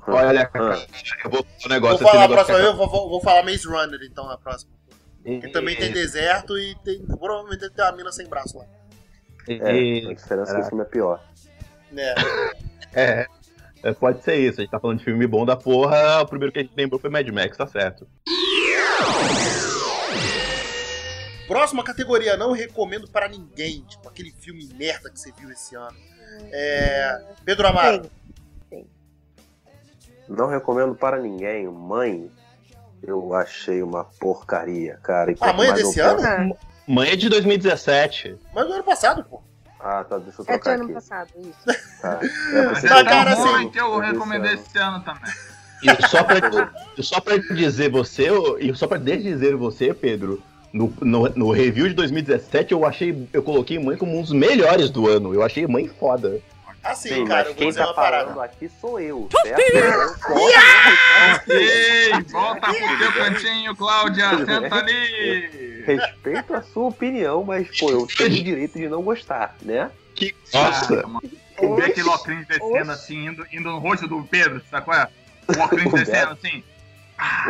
Olha, 0.07 0.51
ah. 0.55 0.87
eu 1.25 1.31
vou 1.31 1.47
um 1.65 1.69
negócio. 1.69 1.99
Vou 1.99 2.09
falar 2.11 2.25
a 2.25 2.29
próxima 2.29 2.59
eu 2.59 2.77
vou, 2.77 2.89
vou, 2.89 3.09
vou 3.09 3.21
falar 3.21 3.43
Maze 3.43 3.67
Runner, 3.67 4.01
então, 4.03 4.27
na 4.27 4.39
próxima. 4.39 4.73
Que 5.25 5.49
também 5.49 5.75
tem 5.77 5.91
deserto 5.91 6.59
e 6.59 6.75
tem, 6.85 7.03
provavelmente 7.07 7.71
tem 7.71 7.85
uma 7.85 7.93
mina 7.93 8.13
sem 8.13 8.27
braço 8.27 8.59
lá. 8.59 8.67
É, 9.49 10.11
a 10.11 10.15
diferença 10.15 10.53
é 10.53 10.55
que 10.57 10.61
o 10.61 10.69
filme 10.69 10.83
é 10.83 10.87
pior. 10.87 11.23
É. 11.97 12.15
é. 12.95 13.27
É, 13.85 13.93
pode 13.93 14.25
ser 14.25 14.37
isso. 14.37 14.61
A 14.61 14.63
gente 14.63 14.71
tá 14.71 14.81
falando 14.81 14.99
de 14.99 15.05
filme 15.05 15.27
bom 15.27 15.45
da 15.45 15.55
porra. 15.55 16.23
O 16.23 16.27
primeiro 16.27 16.51
que 16.51 16.59
a 16.59 16.63
gente 16.63 16.73
lembrou 16.75 16.99
foi 16.99 17.11
Mad 17.11 17.29
Max, 17.29 17.55
tá 17.55 17.67
certo. 17.67 18.09
Próxima 21.47 21.85
categoria, 21.85 22.35
não 22.39 22.53
recomendo 22.53 23.07
para 23.07 23.29
ninguém. 23.29 23.83
Tipo, 23.83 24.09
aquele 24.09 24.33
filme 24.33 24.67
merda 24.75 25.11
que 25.11 25.21
você 25.21 25.31
viu 25.33 25.51
esse 25.51 25.77
ano. 25.77 25.95
É... 26.51 27.23
Pedro 27.45 27.69
Amaro. 27.69 28.11
Sim. 28.71 28.87
Não 30.27 30.49
recomendo 30.49 30.95
para 30.95 31.19
ninguém. 31.19 31.69
Mãe, 31.69 32.31
eu 33.03 33.35
achei 33.35 33.83
uma 33.83 34.05
porcaria, 34.05 34.99
cara. 35.03 35.35
A 35.39 35.51
ah, 35.51 35.53
mãe 35.53 35.69
é 35.69 35.73
desse 35.75 36.01
ano? 36.01 36.57
Mãe 36.89 37.11
é 37.11 37.17
de 37.17 37.29
2017. 37.29 38.39
Mas 38.55 38.67
do 38.67 38.73
ano 38.73 38.85
passado, 38.85 39.23
pô. 39.25 39.43
Ah, 39.85 40.03
tá, 40.03 40.17
deixa 40.17 40.41
eu 40.41 40.47
trocar 40.47 40.73
É 40.73 40.77
de 40.77 40.83
ano 40.83 40.95
passado, 40.95 41.29
isso. 41.37 42.01
Tá. 42.01 42.19
É, 42.55 42.89
tá 42.89 43.05
cara, 43.05 43.33
assim, 43.35 43.69
que 43.69 43.79
eu 43.79 43.99
recomendei 43.99 44.55
esse 44.55 44.79
ano 44.79 45.05
também. 45.05 45.31
E 45.83 46.09
só 46.09 46.25
pra, 46.25 46.73
só 47.03 47.21
pra 47.21 47.37
dizer 47.37 47.91
você, 47.91 48.29
e 48.61 48.75
só 48.75 48.87
pra 48.87 48.97
dizer 48.97 49.55
você, 49.57 49.93
Pedro, 49.93 50.43
no, 50.73 50.91
no, 51.03 51.29
no, 51.29 51.51
review 51.51 51.87
de 51.87 51.95
2017 51.95 52.73
eu 52.73 52.87
achei, 52.87 53.29
eu 53.31 53.43
coloquei 53.43 53.79
Mãe 53.79 53.99
como 53.99 54.19
um 54.19 54.23
dos 54.23 54.33
melhores 54.33 54.89
do 54.89 55.07
ano. 55.07 55.35
Eu 55.35 55.43
achei 55.43 55.67
Mãe 55.67 55.87
foda. 55.87 56.41
Assim, 56.85 57.09
Sim, 57.09 57.25
cara, 57.25 57.45
mas 57.49 57.57
quem 57.57 57.73
tá 57.73 57.95
falando 57.95 58.41
aqui 58.43 58.71
sou 58.79 59.01
eu, 59.01 59.27
certo? 59.43 59.59
ok, 61.39 62.25
volta 62.31 62.67
pro 62.67 62.99
teu 62.99 63.13
cantinho, 63.13 63.75
Cláudia, 63.75 64.29
senta 64.45 64.77
ali. 64.77 65.83
Respeito 65.87 66.55
a 66.55 66.63
sua 66.63 66.89
opinião, 66.89 67.43
mas, 67.43 67.79
pô, 67.79 67.91
eu 67.91 68.07
tenho 68.07 68.31
o 68.31 68.45
direito 68.45 68.79
de 68.79 68.87
não 68.87 69.03
gostar, 69.03 69.57
né? 69.63 69.91
Que 70.15 70.35
nossa! 70.53 71.05
Eu 71.61 71.77
vi 71.77 71.83
aquele 71.83 72.09
óculos 72.09 72.47
descendo 72.47 72.93
assim, 72.93 73.27
indo, 73.29 73.47
indo 73.51 73.71
no 73.71 73.79
rosto 73.79 74.07
do 74.07 74.23
Pedro, 74.23 74.61
sabe 74.71 74.85
qual 74.85 74.99
é? 74.99 75.09
O 75.49 75.61
óculos 75.61 75.85
descendo 75.93 76.33
assim. 76.33 76.63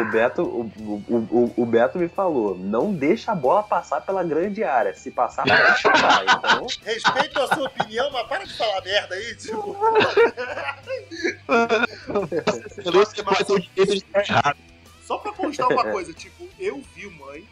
O 0.01 0.05
Beto, 0.07 0.43
o, 0.43 0.71
o, 1.09 1.55
o, 1.57 1.67
Beto 1.67 1.99
me 1.99 2.09
falou, 2.09 2.59
não 2.59 2.93
deixa 2.93 3.33
a 3.33 3.35
bola 3.35 3.63
passar 3.63 4.01
pela 4.01 4.25
grande 4.25 4.65
área. 4.65 4.93
Se 4.95 5.11
passar, 5.11 5.47
vai 5.47 5.77
chutar. 5.77 6.25
Então... 6.25 6.67
Respeito 6.85 7.41
a 7.41 7.55
sua 7.55 7.67
opinião, 7.67 8.11
mas 8.11 8.27
para 8.27 8.45
de 8.45 8.57
falar 8.57 8.83
merda 8.83 9.15
aí, 9.15 9.35
tipo. 9.37 9.77
Só 15.03 15.19
pra 15.19 15.33
constar 15.33 15.69
uma 15.69 15.85
coisa, 15.85 16.13
tipo, 16.13 16.49
eu 16.59 16.83
vi 16.95 17.09
Mãe, 17.11 17.47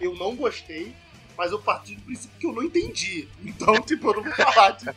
eu 0.00 0.14
não 0.14 0.36
gostei, 0.36 0.94
mas 1.36 1.50
eu 1.50 1.58
parti 1.58 1.94
do 1.94 2.02
princípio 2.02 2.38
que 2.38 2.46
eu 2.46 2.52
não 2.52 2.62
entendi. 2.62 3.28
Então, 3.42 3.74
tipo, 3.82 4.10
eu 4.10 4.16
não 4.16 4.22
vou 4.22 4.32
falar. 4.32 4.72
Tipo, 4.74 4.92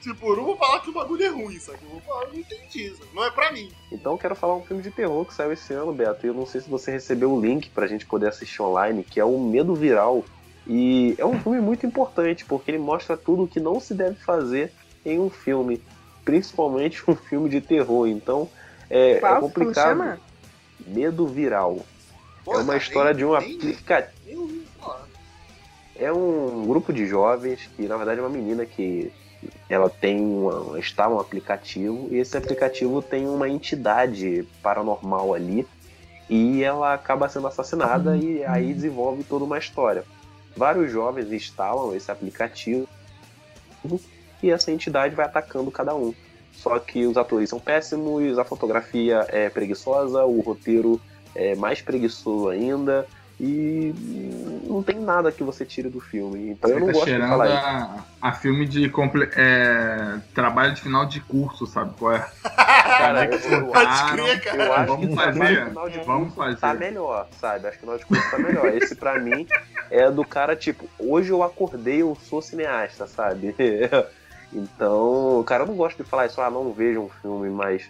Tipo, 0.00 0.30
eu 0.30 0.36
não 0.36 0.44
vou 0.44 0.56
falar 0.56 0.80
que 0.80 0.90
o 0.90 0.92
bagulho 0.92 1.24
é 1.24 1.28
ruim, 1.28 1.58
sabe? 1.58 1.78
Eu 1.82 1.90
vou 1.90 2.00
falar, 2.00 2.24
eu 2.24 2.32
não 2.32 2.38
entendi, 2.38 2.90
sabe? 2.90 3.10
não 3.12 3.24
é 3.24 3.30
pra 3.30 3.50
mim. 3.50 3.70
Então 3.90 4.12
eu 4.12 4.18
quero 4.18 4.36
falar 4.36 4.54
um 4.54 4.62
filme 4.62 4.82
de 4.82 4.90
terror 4.90 5.24
que 5.24 5.34
saiu 5.34 5.52
esse 5.52 5.72
ano, 5.72 5.92
Beto. 5.92 6.24
E 6.24 6.28
eu 6.28 6.34
não 6.34 6.46
sei 6.46 6.60
se 6.60 6.70
você 6.70 6.90
recebeu 6.90 7.32
o 7.32 7.40
link 7.40 7.68
pra 7.70 7.86
gente 7.86 8.06
poder 8.06 8.28
assistir 8.28 8.62
online, 8.62 9.02
que 9.02 9.18
é 9.18 9.24
o 9.24 9.38
Medo 9.38 9.74
Viral. 9.74 10.24
E 10.66 11.14
é 11.18 11.24
um 11.24 11.40
filme 11.40 11.60
muito 11.60 11.86
importante, 11.86 12.44
porque 12.44 12.70
ele 12.70 12.78
mostra 12.78 13.16
tudo 13.16 13.44
o 13.44 13.48
que 13.48 13.58
não 13.58 13.80
se 13.80 13.94
deve 13.94 14.16
fazer 14.16 14.72
em 15.04 15.18
um 15.18 15.30
filme. 15.30 15.82
Principalmente 16.24 17.02
um 17.08 17.16
filme 17.16 17.48
de 17.48 17.60
terror. 17.60 18.06
Então, 18.06 18.48
é, 18.88 19.12
é 19.12 19.20
Qual? 19.20 19.36
é 19.36 19.40
complicado. 19.40 20.20
Medo 20.86 21.26
Viral. 21.26 21.84
Pô, 22.44 22.54
é 22.54 22.58
uma 22.58 22.76
história 22.76 23.12
de 23.12 23.24
um 23.24 23.34
aplicativo. 23.34 24.62
É 25.96 26.12
um 26.12 26.64
grupo 26.64 26.92
de 26.92 27.06
jovens 27.06 27.68
que, 27.76 27.88
na 27.88 27.96
verdade, 27.96 28.20
é 28.20 28.22
uma 28.22 28.28
menina 28.28 28.64
que 28.64 29.12
ela 29.68 29.88
tem 29.88 30.20
uma, 30.20 30.78
está 30.78 31.08
um 31.08 31.20
aplicativo 31.20 32.08
e 32.10 32.16
esse 32.16 32.36
aplicativo 32.36 33.00
tem 33.02 33.28
uma 33.28 33.48
entidade 33.48 34.46
paranormal 34.62 35.34
ali 35.34 35.66
e 36.28 36.62
ela 36.62 36.94
acaba 36.94 37.28
sendo 37.28 37.46
assassinada 37.46 38.16
e 38.16 38.44
aí 38.44 38.74
desenvolve 38.74 39.24
toda 39.24 39.44
uma 39.44 39.58
história. 39.58 40.04
Vários 40.56 40.90
jovens 40.90 41.30
instalam 41.30 41.94
esse 41.94 42.10
aplicativo 42.10 42.88
e 44.42 44.50
essa 44.50 44.70
entidade 44.70 45.14
vai 45.14 45.26
atacando 45.26 45.70
cada 45.70 45.94
um. 45.94 46.12
Só 46.52 46.78
que 46.78 47.06
os 47.06 47.16
atores 47.16 47.48
são 47.48 47.60
péssimos, 47.60 48.38
a 48.38 48.44
fotografia 48.44 49.24
é 49.28 49.48
preguiçosa, 49.48 50.24
o 50.24 50.40
roteiro 50.40 51.00
é 51.34 51.54
mais 51.54 51.80
preguiçoso 51.80 52.48
ainda 52.48 53.06
e 53.40 53.94
não 54.66 54.82
tem 54.82 54.98
nada 54.98 55.30
que 55.30 55.44
você 55.44 55.64
tire 55.64 55.88
do 55.88 56.00
filme. 56.00 56.50
Então 56.50 56.68
você 56.68 56.76
eu 56.76 56.80
não 56.80 56.86
tá 56.88 56.92
gosto 56.92 57.10
de 57.10 57.18
falar 57.18 57.44
a, 57.44 57.94
isso. 57.94 58.04
A 58.20 58.32
filme 58.32 58.66
de 58.66 58.88
comple 58.88 59.28
é, 59.36 60.18
trabalho 60.34 60.74
de 60.74 60.80
final 60.80 61.06
de 61.06 61.20
curso, 61.20 61.66
sabe 61.66 61.94
qual 61.96 62.14
é? 62.14 62.28
Cara, 62.42 63.26
eu, 63.26 63.30
eu, 63.32 63.74
acho, 63.74 64.16
eu 64.16 64.72
acho 64.72 64.86
vamos 64.86 65.08
que 65.08 65.14
fazer, 65.14 65.66
final 65.66 65.88
de 65.88 65.98
vamos 66.00 66.34
fazer. 66.34 66.56
tá 66.56 66.74
melhor, 66.74 67.28
sabe? 67.38 67.68
Acho 67.68 67.76
que 67.76 67.80
final 67.80 67.96
de 67.96 68.06
curso 68.06 68.30
tá 68.30 68.38
melhor. 68.38 68.74
Esse 68.74 68.96
pra 68.96 69.20
mim 69.20 69.46
é 69.90 70.10
do 70.10 70.24
cara, 70.24 70.56
tipo, 70.56 70.88
hoje 70.98 71.30
eu 71.30 71.42
acordei, 71.44 72.02
eu 72.02 72.16
sou 72.16 72.42
cineasta, 72.42 73.06
sabe? 73.06 73.54
então, 74.52 75.44
cara, 75.46 75.62
eu 75.62 75.66
não 75.68 75.76
gosto 75.76 76.02
de 76.02 76.08
falar 76.08 76.26
isso, 76.26 76.40
ah, 76.40 76.50
não 76.50 76.72
vejo 76.72 77.02
um 77.02 77.08
filme, 77.08 77.48
mas 77.50 77.88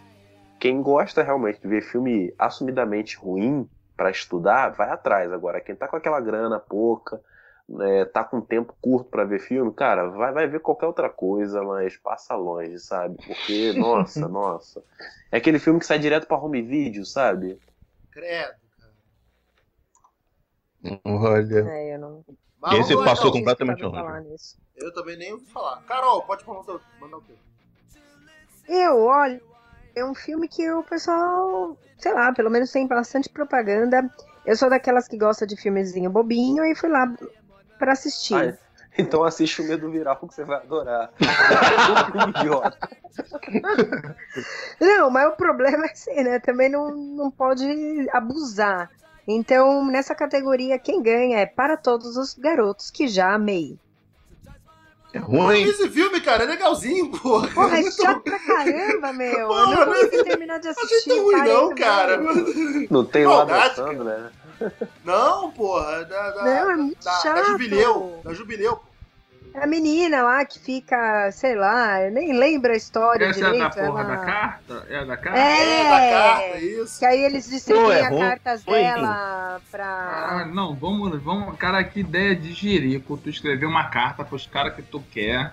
quem 0.59 0.83
gosta 0.83 1.23
realmente 1.23 1.61
de 1.61 1.69
ver 1.69 1.83
filme 1.83 2.35
assumidamente 2.39 3.17
ruim, 3.17 3.69
para 3.99 4.11
estudar, 4.13 4.71
vai 4.71 4.89
atrás. 4.89 5.33
Agora, 5.33 5.61
quem 5.61 5.75
tá 5.75 5.89
com 5.89 5.97
aquela 5.97 6.21
grana 6.21 6.61
pouca, 6.61 7.21
né, 7.69 8.05
tá 8.05 8.23
com 8.23 8.41
tempo 8.41 8.73
curto 8.81 9.11
para 9.11 9.25
ver 9.25 9.41
filme, 9.41 9.75
cara, 9.75 10.09
vai, 10.09 10.33
vai 10.33 10.47
ver 10.47 10.61
qualquer 10.61 10.87
outra 10.87 11.11
coisa, 11.11 11.61
mas 11.65 11.97
passa 11.97 12.37
longe, 12.37 12.79
sabe? 12.79 13.17
Porque, 13.17 13.73
nossa, 13.77 14.29
nossa. 14.29 14.85
É 15.33 15.39
aquele 15.39 15.59
filme 15.59 15.81
que 15.81 15.87
sai 15.87 15.99
direto 15.99 16.29
pra 16.29 16.39
home 16.39 16.63
video, 16.63 17.05
sabe? 17.05 17.59
Credo, 18.13 18.55
cara. 18.79 18.93
Olha. 21.05 21.69
É, 21.69 21.95
eu 21.97 21.99
não... 21.99 22.25
Esse 22.73 22.95
passou 23.05 23.33
completamente 23.33 23.83
longe. 23.83 24.57
Eu 24.77 24.95
também 24.95 25.17
nem 25.17 25.33
ouvi 25.33 25.47
falar. 25.47 25.83
Carol, 25.83 26.23
pode 26.23 26.47
mandar 26.47 26.75
o 27.17 27.21
teu. 27.23 27.37
Eu, 28.69 29.05
olha, 29.07 29.41
é 29.99 30.05
um 30.05 30.15
filme 30.15 30.49
que 30.49 30.71
o 30.71 30.83
pessoal, 30.83 31.77
sei 31.99 32.13
lá, 32.13 32.33
pelo 32.33 32.51
menos 32.51 32.71
tem 32.71 32.87
bastante 32.87 33.29
propaganda. 33.29 34.09
Eu 34.45 34.57
sou 34.57 34.71
daquelas 34.71 35.07
que 35.07 35.19
gosta 35.19 35.47
de 35.47 35.57
filmezinho 35.57 36.11
bobinho 36.11 36.65
e 36.65 36.75
fui 36.75 36.89
lá 36.89 37.13
para 37.79 37.93
assistir. 37.93 38.35
Ah, 38.35 38.57
então 38.97 39.23
assiste 39.23 39.63
o 39.63 39.65
Medo 39.65 39.91
Viral 39.91 40.17
que 40.17 40.35
você 40.35 40.45
vai 40.45 40.59
adorar. 40.59 41.11
não, 44.81 45.11
mas 45.11 45.29
o 45.29 45.37
problema 45.37 45.87
é 45.87 45.91
assim, 45.91 46.23
né? 46.23 46.39
Também 46.39 46.69
não, 46.69 46.95
não 46.95 47.31
pode 47.31 47.67
abusar. 48.13 48.91
Então, 49.27 49.85
nessa 49.85 50.15
categoria, 50.15 50.79
quem 50.79 51.03
ganha 51.03 51.39
é 51.39 51.47
Para 51.47 51.77
Todos 51.77 52.17
os 52.17 52.35
Garotos 52.35 52.91
que 52.91 53.07
Já 53.07 53.35
Amei. 53.35 53.79
É 55.13 55.19
ruim. 55.19 55.63
Esse 55.63 55.89
filme, 55.89 56.21
cara, 56.21 56.45
é 56.45 56.47
legalzinho, 56.47 57.11
porra. 57.11 57.49
Porra, 57.49 57.79
é 57.79 57.91
chato 57.91 58.21
pra 58.21 58.39
caramba, 58.39 59.13
meu. 59.13 59.49
Porra, 59.49 59.61
eu 59.63 59.87
não 59.87 59.87
consegui 59.87 60.25
terminar 60.25 60.59
de 60.59 60.69
assistir. 60.69 61.09
Não 61.09 61.23
ruim, 61.23 61.43
não, 61.45 61.75
cara. 61.75 62.21
Não 62.91 63.05
tem 63.05 63.27
o 63.27 63.33
Adam 63.33 64.05
né? 64.05 64.31
Não, 65.05 65.51
porra. 65.53 66.05
Da, 66.05 66.31
da, 66.31 66.45
não, 66.45 66.71
é 66.71 66.77
muito 66.77 67.03
da, 67.03 67.13
chato. 67.13 67.37
Da 67.37 67.45
Jubileu. 67.45 68.21
Da 68.23 68.35
Jubileu, 68.35 68.81
a 69.55 69.67
menina 69.67 70.23
lá 70.23 70.45
que 70.45 70.59
fica, 70.59 71.31
sei 71.33 71.55
lá, 71.55 72.09
nem 72.11 72.33
lembra 72.33 72.73
a 72.73 72.77
história 72.77 73.27
Essa 73.27 73.51
direito. 73.51 73.79
é 73.79 73.83
da 73.83 73.87
porra 73.87 74.03
ela... 74.03 74.17
da 74.17 74.25
carta? 74.25 74.87
É 74.89 75.05
da 75.05 75.17
carta? 75.17 75.39
É, 75.39 75.81
é 75.81 75.91
da 75.91 76.21
carta, 76.21 76.59
isso. 76.59 76.99
Que 76.99 77.07
aí 77.07 77.25
eles 77.25 77.49
distribuem 77.49 78.01
as 78.01 78.19
cartas 78.19 78.63
dela 78.65 79.61
pra... 79.71 79.87
Ah, 79.87 80.47
não, 80.47 80.75
vamos, 80.75 81.21
vamos... 81.23 81.57
Cara, 81.59 81.83
que 81.85 82.01
ideia 82.01 82.35
de 82.35 82.53
jerico. 82.53 83.17
Tu 83.17 83.31
escrever 83.31 83.67
uma 83.67 83.85
carta 83.85 84.25
pros 84.25 84.47
caras 84.47 84.75
que 84.75 84.83
tu 84.83 85.03
quer 85.11 85.53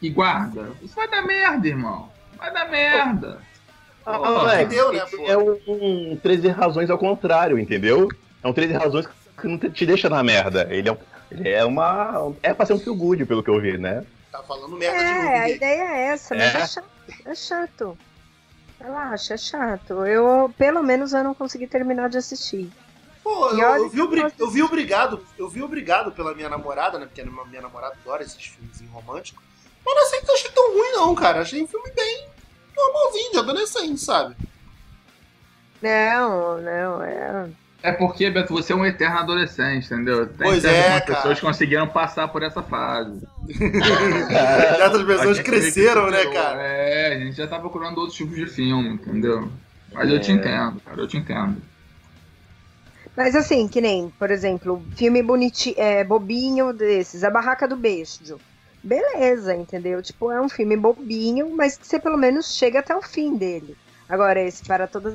e 0.00 0.10
guarda. 0.10 0.70
Isso 0.82 0.94
vai 0.94 1.08
dar 1.08 1.22
merda, 1.22 1.66
irmão. 1.66 2.10
Vai 2.36 2.52
dar 2.52 2.68
merda. 2.68 3.38
Ah, 4.06 4.16
Alex, 4.16 4.74
né, 4.74 5.02
é 5.26 5.38
um, 5.38 5.58
um 6.12 6.16
13 6.22 6.48
razões 6.48 6.90
ao 6.90 6.98
contrário, 6.98 7.58
entendeu? 7.58 8.08
É 8.42 8.48
um 8.48 8.52
13 8.52 8.74
razões 8.74 9.08
que 9.40 9.48
não 9.48 9.58
te 9.58 9.86
deixa 9.86 10.10
na 10.10 10.22
merda. 10.22 10.66
Ele 10.70 10.88
é 10.88 10.92
um 10.92 10.98
ele 11.30 11.48
é 11.48 11.64
uma. 11.64 12.32
É 12.42 12.52
pra 12.52 12.66
ser 12.66 12.74
um 12.74 12.78
feel 12.78 12.94
good, 12.94 13.24
pelo 13.24 13.42
que 13.42 13.50
eu 13.50 13.60
vi, 13.60 13.78
né? 13.78 14.04
Tá 14.30 14.42
falando 14.42 14.76
merda 14.76 14.96
é, 14.96 15.04
de 15.04 15.14
novo. 15.14 15.36
a 15.36 15.50
ideia 15.50 15.82
é 15.82 16.00
essa, 16.08 16.34
mas 16.34 16.54
é, 16.54 16.58
é 16.58 16.66
chato. 16.66 16.88
É 17.24 17.34
chato. 17.34 17.98
Relaxa, 18.80 19.34
é 19.34 19.36
chato. 19.36 20.06
Eu, 20.06 20.52
pelo 20.58 20.82
menos, 20.82 21.12
eu 21.12 21.24
não 21.24 21.34
consegui 21.34 21.66
terminar 21.66 22.08
de 22.08 22.18
assistir. 22.18 22.70
Pô, 23.22 23.50
eu, 23.50 23.58
eu, 23.58 23.88
vi 23.88 24.00
obri... 24.02 24.22
eu 24.38 24.50
vi 24.50 24.62
obrigado, 24.62 25.24
eu 25.38 25.48
vi 25.48 25.62
obrigado 25.62 26.12
pela 26.12 26.34
minha 26.34 26.48
namorada, 26.48 26.98
né? 26.98 27.06
Porque 27.06 27.22
a 27.22 27.24
minha 27.24 27.62
namorada 27.62 27.96
adora 28.02 28.22
esses 28.22 28.44
filmes 28.44 28.82
românticos. 28.92 29.42
Mas 29.84 29.94
não 29.94 30.06
sei 30.08 30.20
que 30.20 30.30
eu 30.30 30.34
achei 30.34 30.50
tão 30.50 30.72
ruim, 30.72 30.92
não, 30.92 31.14
cara. 31.14 31.40
Achei 31.40 31.62
um 31.62 31.66
filme 31.66 31.90
bem 31.92 32.28
normalzinho, 32.76 33.32
de 33.32 33.38
adolescente, 33.38 34.00
sabe? 34.00 34.36
Não, 35.80 36.60
não, 36.60 37.02
é. 37.02 37.48
É 37.84 37.92
porque, 37.92 38.30
Beto, 38.30 38.54
você 38.54 38.72
é 38.72 38.76
um 38.76 38.86
eterno 38.86 39.18
adolescente, 39.18 39.84
entendeu? 39.84 40.26
Tem 40.26 40.38
pois 40.38 40.64
é, 40.64 41.00
cara. 41.00 41.16
pessoas 41.16 41.38
conseguiram 41.38 41.86
passar 41.86 42.28
por 42.28 42.42
essa 42.42 42.62
fase. 42.62 43.20
Certas 44.78 45.02
pessoas 45.02 45.40
cresceram, 45.40 46.10
né, 46.10 46.24
cara? 46.32 46.62
É, 46.62 47.14
a 47.14 47.18
gente 47.18 47.36
já 47.36 47.46
tá 47.46 47.58
procurando 47.58 47.98
outros 47.98 48.16
tipos 48.16 48.36
de 48.36 48.46
filme, 48.46 48.88
entendeu? 48.88 49.50
Mas 49.92 50.08
é. 50.08 50.14
eu 50.14 50.18
te 50.18 50.30
é. 50.30 50.34
entendo, 50.34 50.80
cara, 50.80 50.98
eu 50.98 51.06
te 51.06 51.18
entendo. 51.18 51.60
Mas 53.14 53.36
assim, 53.36 53.68
que 53.68 53.82
nem, 53.82 54.08
por 54.18 54.30
exemplo, 54.30 54.82
filme 54.96 55.22
bonitinho, 55.22 55.74
é, 55.76 56.02
bobinho 56.02 56.72
desses, 56.72 57.22
A 57.22 57.28
Barraca 57.28 57.68
do 57.68 57.76
Beijo. 57.76 58.40
Beleza, 58.82 59.54
entendeu? 59.54 60.00
Tipo, 60.02 60.32
é 60.32 60.40
um 60.40 60.48
filme 60.48 60.74
bobinho, 60.74 61.54
mas 61.54 61.76
que 61.76 61.86
você 61.86 61.98
pelo 61.98 62.16
menos 62.16 62.56
chega 62.56 62.78
até 62.78 62.96
o 62.96 63.02
fim 63.02 63.36
dele. 63.36 63.76
Agora, 64.08 64.40
esse 64.40 64.62
para 64.64 64.86
todos 64.86 65.14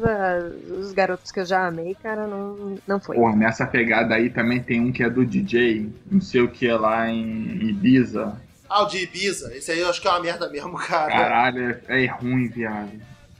os 0.67 0.91
garotos 0.93 1.31
que 1.31 1.39
eu 1.39 1.45
já 1.45 1.67
amei, 1.67 1.95
cara, 2.01 2.25
não, 2.25 2.77
não 2.87 2.99
foi. 2.99 3.15
Pô, 3.15 3.35
nessa 3.35 3.65
pegada 3.65 4.15
aí 4.15 4.29
também 4.29 4.61
tem 4.61 4.81
um 4.81 4.91
que 4.91 5.03
é 5.03 5.09
do 5.09 5.23
DJ, 5.25 5.93
não 6.09 6.19
sei 6.19 6.41
o 6.41 6.49
que 6.49 6.67
é 6.67 6.75
lá 6.75 7.07
em 7.07 7.69
Ibiza. 7.69 8.41
Ah, 8.67 8.83
o 8.83 8.85
de 8.87 9.03
Ibiza. 9.03 9.55
Esse 9.55 9.71
aí 9.71 9.79
eu 9.79 9.89
acho 9.89 10.01
que 10.01 10.07
é 10.07 10.11
uma 10.11 10.19
merda 10.19 10.49
mesmo, 10.49 10.75
cara. 10.77 11.11
Caralho, 11.11 11.79
é, 11.87 12.03
é 12.03 12.07
ruim, 12.07 12.47
viado. 12.47 12.91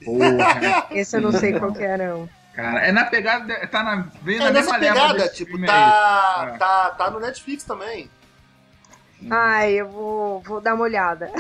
Porra. 0.05 0.87
esse 0.91 1.17
eu 1.17 1.21
não 1.21 1.31
sei 1.31 1.57
qual 1.57 1.73
que 1.73 1.83
é, 1.83 1.97
não. 1.97 2.29
Cara, 2.53 2.85
é 2.85 2.91
na 2.91 3.05
pegada, 3.05 3.67
tá 3.67 3.83
na, 3.83 4.07
vem 4.21 4.35
é 4.35 4.39
na 4.39 4.51
nessa 4.51 4.77
pegada, 4.77 5.29
tipo, 5.29 5.59
tá, 5.65 6.57
tá, 6.59 6.89
tá 6.91 7.11
no 7.11 7.19
Netflix 7.19 7.63
também. 7.63 8.09
Ai, 9.29 9.73
eu 9.73 9.89
vou, 9.89 10.41
vou 10.41 10.61
dar 10.61 10.75
uma 10.75 10.83
olhada. 10.83 11.31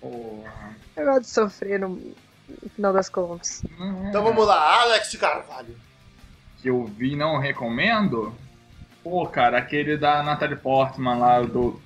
Porra. 0.00 0.76
Eu 0.96 1.04
gosto 1.04 1.20
de 1.22 1.28
sofrer 1.28 1.78
no, 1.78 2.14
no 2.62 2.70
final 2.70 2.92
das 2.92 3.08
contas. 3.08 3.62
Então 4.08 4.22
vamos 4.22 4.46
lá, 4.46 4.82
Alex 4.82 5.10
de 5.10 5.18
Carvalho. 5.18 5.76
Que 6.60 6.70
eu 6.70 6.84
vi 6.84 7.14
não 7.14 7.38
recomendo? 7.38 8.34
Pô, 9.02 9.26
cara, 9.26 9.58
aquele 9.58 9.96
da 9.96 10.22
Natalie 10.22 10.56
Portman 10.56 11.18
lá 11.18 11.40
do. 11.40 11.80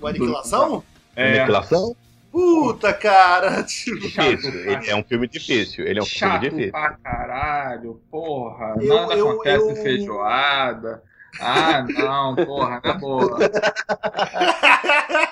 O 0.00 0.06
Aniquilação? 0.06 0.78
Do... 0.78 0.84
É. 1.16 1.38
Aniquilação? 1.38 1.96
Puta, 2.30 2.92
cara! 2.92 3.62
Difícil. 3.66 4.54
Ele 4.70 4.90
é 4.90 4.94
um 4.94 5.02
filme 5.02 5.26
difícil. 5.26 5.84
Ele 5.84 5.98
é 5.98 6.02
um 6.02 6.06
Chato 6.06 6.42
filme 6.42 6.50
difícil. 6.50 6.72
pra 6.72 6.90
caralho, 7.02 8.00
porra. 8.10 8.76
Eu, 8.80 8.94
Nada 8.94 9.14
eu, 9.14 9.30
acontece 9.30 9.68
eu... 9.70 9.76
feijoada. 9.76 11.02
Ah, 11.38 11.84
não, 11.88 12.34
porra, 12.34 12.80
na 12.82 12.94
boa. 12.94 13.38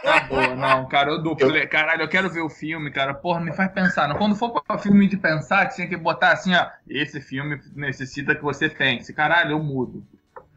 Na 0.05 0.21
boa, 0.21 0.55
não, 0.55 0.87
cara, 0.87 1.11
eu 1.11 1.23
duplei. 1.23 1.67
Caralho, 1.67 2.03
eu 2.03 2.09
quero 2.09 2.31
ver 2.31 2.41
o 2.41 2.49
filme, 2.49 2.91
cara. 2.91 3.15
Porra, 3.15 3.41
me 3.41 3.53
faz 3.53 3.73
pensar. 3.73 4.13
Quando 4.17 4.37
for 4.37 4.63
pra 4.63 4.79
filme 4.79 5.09
de 5.09 5.17
pensar, 5.17 5.67
tinha 5.69 5.89
que 5.89 5.97
botar 5.97 6.33
assim, 6.33 6.55
ó. 6.55 6.67
Esse 6.89 7.21
filme 7.21 7.61
necessita 7.75 8.35
que 8.35 8.43
você 8.43 8.69
pense. 8.69 9.13
Caralho, 9.13 9.53
eu 9.53 9.63
mudo. 9.63 10.05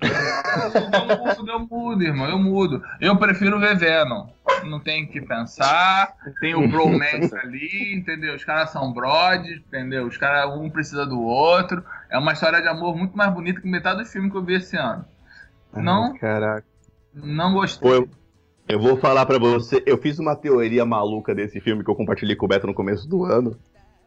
Eu 0.02 1.18
mudo, 1.18 1.52
eu 1.52 1.60
mudo, 1.60 2.04
irmão, 2.04 2.28
eu 2.28 2.40
mudo. 2.40 2.84
Eu 3.00 3.16
prefiro 3.18 3.60
ver 3.60 3.78
Venom. 3.78 4.28
Não 4.64 4.80
tem 4.80 5.06
que 5.08 5.22
pensar. 5.22 6.14
Tem 6.40 6.56
o 6.56 6.68
bromance 6.68 7.34
ali, 7.38 7.96
entendeu? 7.96 8.36
Os 8.36 8.44
caras 8.44 8.72
são 8.72 8.92
brothers, 8.94 9.62
entendeu? 9.68 10.06
Os 10.06 10.18
caras, 10.18 10.52
um 10.56 10.70
precisa 10.70 11.06
do 11.06 11.22
outro. 11.22 11.84
É 12.10 12.18
uma 12.18 12.34
história 12.34 12.62
de 12.62 12.68
amor 12.68 12.96
muito 12.96 13.16
mais 13.16 13.32
bonita 13.32 13.62
que 13.62 13.68
metade 13.68 14.00
do 14.00 14.06
filme 14.06 14.30
que 14.30 14.38
eu 14.38 14.44
vi 14.44 14.56
esse 14.56 14.76
ano. 14.76 15.06
Não. 15.76 16.14
Caraca. 16.18 16.66
Não 17.14 17.54
gostei. 17.54 17.90
Pô, 17.90 17.96
eu, 17.96 18.10
eu, 18.68 18.80
vou 18.80 18.98
falar 18.98 19.26
para 19.26 19.40
você. 19.40 19.84
Eu 19.86 19.98
fiz 19.98 20.20
uma 20.20 20.36
teoria 20.36 20.86
maluca 20.86 21.36
desse 21.36 21.60
filme 21.60 21.84
que 21.84 21.90
eu 21.90 21.96
compartilhei 21.96 22.36
com 22.36 22.46
o 22.46 22.50
Beto 22.50 22.68
no 22.68 22.74
começo 22.74 23.08
do 23.08 23.24
ano. 23.26 23.58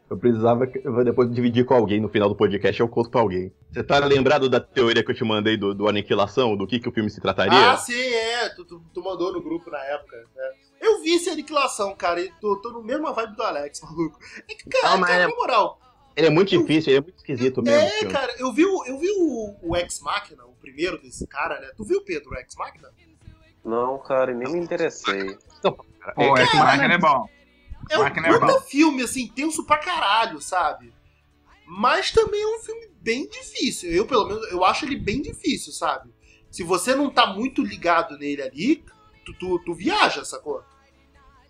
Eu 0.08 0.18
precisava 0.18 0.68
eu 0.84 1.04
depois 1.04 1.32
dividir 1.32 1.64
com 1.64 1.74
alguém 1.74 2.00
no 2.00 2.10
final 2.10 2.28
do 2.28 2.36
podcast, 2.36 2.78
eu 2.78 2.88
conto 2.88 3.10
pra 3.10 3.22
alguém. 3.22 3.50
Você 3.72 3.82
tá 3.82 3.98
lembrado 3.98 4.50
da 4.50 4.60
teoria 4.60 5.02
que 5.02 5.10
eu 5.10 5.14
te 5.14 5.24
mandei 5.24 5.56
do, 5.56 5.74
do 5.74 5.88
Aniquilação, 5.88 6.54
do 6.56 6.66
que, 6.66 6.78
que 6.78 6.88
o 6.88 6.92
filme 6.92 7.08
se 7.08 7.20
trataria? 7.20 7.70
Ah, 7.72 7.76
sim, 7.78 7.94
é. 7.94 8.50
Tu, 8.50 8.64
tu, 8.66 8.82
tu 8.92 9.02
mandou 9.02 9.32
no 9.32 9.42
grupo 9.42 9.70
na 9.70 9.82
época. 9.84 10.16
Né? 10.36 10.50
Eu 10.80 11.00
vi 11.00 11.14
esse 11.14 11.30
Aniquilação, 11.30 11.94
cara, 11.96 12.20
e 12.20 12.30
tô, 12.38 12.56
tô 12.56 12.70
no 12.70 12.82
mesmo 12.82 13.12
vibe 13.14 13.34
do 13.34 13.42
Alex, 13.42 13.80
maluco. 13.82 14.18
É 14.48 14.54
que, 14.54 14.68
cara, 14.68 14.96
Não, 14.96 15.00
cara 15.00 15.22
é... 15.22 15.26
na 15.26 15.34
moral. 15.34 15.80
Ele 16.16 16.26
é 16.28 16.30
muito 16.30 16.50
difícil, 16.50 16.92
ele 16.92 16.98
é 16.98 17.00
muito 17.02 17.16
esquisito 17.16 17.62
mesmo. 17.62 17.88
É, 17.88 18.04
cara, 18.06 18.34
eu 18.38 18.52
vi, 18.52 18.62
eu 18.62 18.98
vi 18.98 19.10
o, 19.10 19.56
o 19.62 19.76
Ex 19.76 20.00
Machina, 20.00 20.44
primeiro 20.64 21.00
desse 21.00 21.26
cara, 21.26 21.60
né? 21.60 21.70
Tu 21.76 21.84
viu, 21.84 22.02
Pedro, 22.02 22.30
o 22.30 22.34
Ex 22.36 22.54
Machina? 22.56 22.88
Não, 23.64 23.98
cara, 23.98 24.32
nem 24.32 24.50
me 24.52 24.58
interessei. 24.58 25.36
Pô, 25.62 26.38
Ex 26.38 26.54
Machina 26.54 26.94
é 26.94 26.98
bom. 26.98 27.28
É 27.90 27.98
um 27.98 28.04
puta 28.04 28.52
é 28.52 28.60
filme, 28.62 29.02
assim, 29.02 29.28
tenso 29.28 29.64
pra 29.66 29.76
caralho, 29.76 30.40
sabe? 30.40 30.92
Mas 31.66 32.10
também 32.10 32.42
é 32.42 32.56
um 32.56 32.60
filme 32.60 32.88
bem 33.00 33.28
difícil. 33.28 33.90
Eu, 33.90 34.06
pelo 34.06 34.26
menos, 34.26 34.50
eu 34.50 34.64
acho 34.64 34.86
ele 34.86 34.96
bem 34.96 35.20
difícil, 35.20 35.72
sabe? 35.72 36.10
Se 36.50 36.62
você 36.62 36.94
não 36.94 37.10
tá 37.10 37.26
muito 37.26 37.62
ligado 37.62 38.16
nele 38.16 38.42
ali, 38.42 38.84
tu, 39.24 39.34
tu, 39.34 39.58
tu 39.58 39.74
viaja, 39.74 40.24
sacou? 40.24 40.62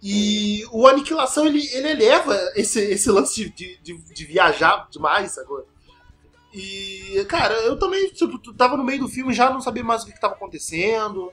E 0.07 0.67
o 0.71 0.87
Aniquilação, 0.87 1.47
ele, 1.47 1.67
ele 1.73 1.93
eleva 1.93 2.39
esse, 2.57 2.79
esse 2.79 3.11
lance 3.11 3.49
de, 3.49 3.79
de, 3.81 3.97
de 3.97 4.25
viajar 4.27 4.87
demais, 4.91 5.33
sacou? 5.33 5.67
E, 6.53 7.25
cara, 7.27 7.55
eu 7.63 7.79
também 7.79 8.11
tipo, 8.11 8.39
tava 8.53 8.77
no 8.77 8.85
meio 8.85 8.99
do 8.99 9.09
filme 9.09 9.33
já 9.33 9.49
não 9.49 9.63
sabia 9.63 9.83
mais 9.83 10.03
o 10.03 10.07
que, 10.07 10.13
que 10.13 10.21
tava 10.21 10.35
acontecendo. 10.35 11.33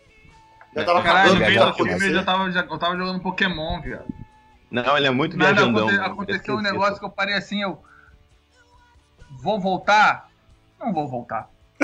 Já 0.74 0.86
tava 0.86 1.04
Caralho, 1.04 1.34
no 1.34 1.40
meio 1.42 1.66
do 1.66 1.74
filme 1.74 1.92
eu 1.92 2.14
já 2.14 2.24
tava, 2.24 2.50
já, 2.50 2.62
eu 2.62 2.80
tava 2.80 2.96
jogando 2.96 3.22
Pokémon, 3.22 3.82
viado. 3.82 4.06
Não, 4.72 4.96
ele 4.96 5.08
é 5.08 5.12
muito 5.12 5.36
viajandão. 5.36 5.90
Aconte, 5.90 6.00
aconteceu 6.00 6.56
um 6.56 6.62
negócio 6.62 6.98
que 6.98 7.04
eu 7.04 7.10
parei 7.10 7.36
assim, 7.36 7.62
eu. 7.62 7.84
Vou 9.42 9.60
voltar? 9.60 10.30
Não 10.80 10.94
vou 10.94 11.10
voltar. 11.10 11.50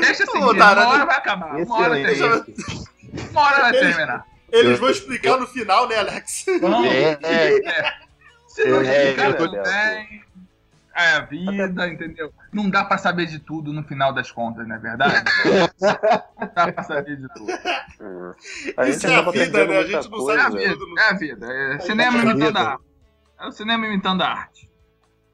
Deixa 0.00 0.24
assim, 0.24 0.38
uma 0.38 0.48
hora 0.48 1.06
vai 1.06 1.18
acabar. 1.18 1.54
Uma 1.54 1.78
hora, 1.78 2.02
uma 3.30 3.40
hora 3.40 3.60
vai 3.60 3.72
terminar. 3.72 4.26
Eles 4.52 4.78
vão 4.78 4.90
explicar 4.90 5.36
no 5.36 5.46
final, 5.46 5.88
né, 5.88 5.98
Alex? 5.98 6.44
Vamos. 6.60 6.86
É, 6.86 7.18
é. 7.22 7.68
é. 7.68 7.92
Se 8.46 8.64
não 8.66 8.82
explicar, 8.82 9.30
é, 9.30 9.32
tudo 9.32 9.62
bem 9.62 10.24
é 10.96 11.16
a 11.16 11.20
vida, 11.20 11.88
entendeu? 11.88 12.32
Não 12.52 12.70
dá 12.70 12.84
pra 12.84 12.96
saber 12.96 13.26
de 13.26 13.40
tudo 13.40 13.72
no 13.72 13.82
final 13.82 14.12
das 14.12 14.30
contas, 14.30 14.66
não 14.66 14.76
é 14.76 14.78
verdade? 14.78 15.24
não 15.44 16.48
dá 16.54 16.72
pra 16.72 16.82
saber 16.84 17.16
de 17.16 17.28
tudo. 17.34 17.50
É. 17.50 18.88
Isso 18.88 19.06
é 19.06 19.14
a 19.16 19.30
vida, 19.30 19.66
né? 19.66 19.78
A 19.78 19.86
gente 19.86 20.10
não 20.10 20.18
coisa. 20.18 20.42
sabe 20.42 20.68
de 20.68 20.78
tudo. 20.78 20.98
É 20.98 21.10
a 21.10 21.12
vida. 21.14 21.52
É, 21.52 21.78
cinema 21.80 22.18
imitando 22.18 22.56
a 22.56 22.62
arte. 22.62 22.84
É 23.40 23.46
o 23.46 23.52
cinema 23.52 23.86
imitando 23.86 24.22
a 24.22 24.28
arte. 24.28 24.70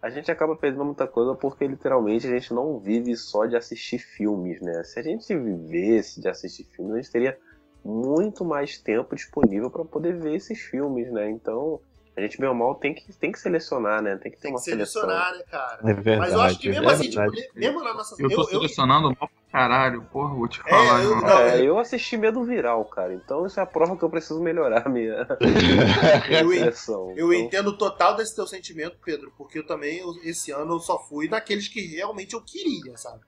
A 0.03 0.09
gente 0.09 0.31
acaba 0.31 0.57
perdendo 0.57 0.85
muita 0.87 1.07
coisa 1.07 1.35
porque 1.35 1.67
literalmente 1.67 2.27
a 2.27 2.31
gente 2.31 2.55
não 2.55 2.79
vive 2.79 3.15
só 3.17 3.45
de 3.45 3.55
assistir 3.55 3.99
filmes, 3.99 4.63
né? 4.63 4.83
Se 4.83 4.99
a 4.99 5.03
gente 5.03 5.37
vivesse 5.37 6.23
de 6.23 6.29
assistir 6.29 6.65
filmes, 6.65 6.95
a 6.95 6.97
gente 7.03 7.13
teria 7.13 7.39
muito 7.85 8.45
mais 8.45 8.79
tempo 8.79 9.15
disponível 9.15 9.71
para 9.71 9.85
poder 9.85 10.19
ver 10.19 10.35
esses 10.37 10.61
filmes, 10.61 11.11
né? 11.13 11.31
Então, 11.31 11.81
A 12.17 12.21
gente, 12.23 12.39
bem 12.39 12.49
ou 12.49 12.55
mal, 12.55 12.75
tem 12.75 12.93
que, 12.93 13.11
tem 13.15 13.33
que 13.33 13.39
selecionar, 13.39 14.03
né? 14.03 14.17
Tem 14.17 14.31
que 14.31 14.37
ter 14.37 14.43
Tem 14.43 14.53
uma 14.53 14.59
que 14.59 14.65
selecionar, 14.65 15.33
seleção. 15.33 15.39
né, 15.39 15.45
cara? 15.51 15.81
É 15.91 15.95
verdade. 15.95 16.19
Mas 16.19 16.33
eu 16.33 16.41
acho 16.43 16.59
que 16.59 16.69
mesmo 16.69 16.91
é 16.91 16.93
assim, 16.93 17.09
tipo, 17.11 17.33
mesmo 17.55 17.83
na 17.83 17.95
nossa. 17.95 18.15
Eu 18.23 18.29
tô 18.29 18.35
eu- 18.35 18.41
eu- 18.41 18.47
selecionando 18.47 19.09
mal 19.09 19.17
pra 19.17 19.29
caralho, 19.61 20.03
porra, 20.13 20.35
vou 20.35 20.47
te 20.49 20.61
É, 20.67 20.71
falar. 20.71 21.03
eu- 21.03 21.11
irmão. 21.11 21.21
não, 21.23 21.39
É, 21.39 21.63
eu 21.63 21.79
assisti 21.79 22.17
Medo 22.19 22.45
Viral, 22.45 22.85
cara. 22.87 23.15
Então 23.15 23.47
isso 23.47 23.59
é 23.59 23.63
a 23.63 23.67
prova 23.67 23.97
que 23.97 24.03
eu 24.03 24.11
preciso 24.11 24.41
melhorar 24.43 24.87
a 24.87 24.91
minha, 24.91 25.27
Eu 26.29 26.51
seleção. 26.51 27.15
Eu 27.17 27.33
Então, 27.33 27.47
entendo 27.47 27.79
total 27.79 28.17
desse 28.17 28.35
teu 28.35 28.47
sentimento, 28.47 28.99
Pedro, 29.05 29.33
porque 29.39 29.59
eu 29.61 29.67
também, 29.67 29.99
eu- 29.99 30.15
esse 30.25 30.51
ano, 30.51 30.75
eu 30.75 30.81
só 30.81 30.99
fui 31.09 31.29
naqueles 31.29 31.69
que 31.69 31.81
realmente 31.97 32.35
eu 32.35 32.43
queria, 32.43 32.97
sabe? 32.99 33.21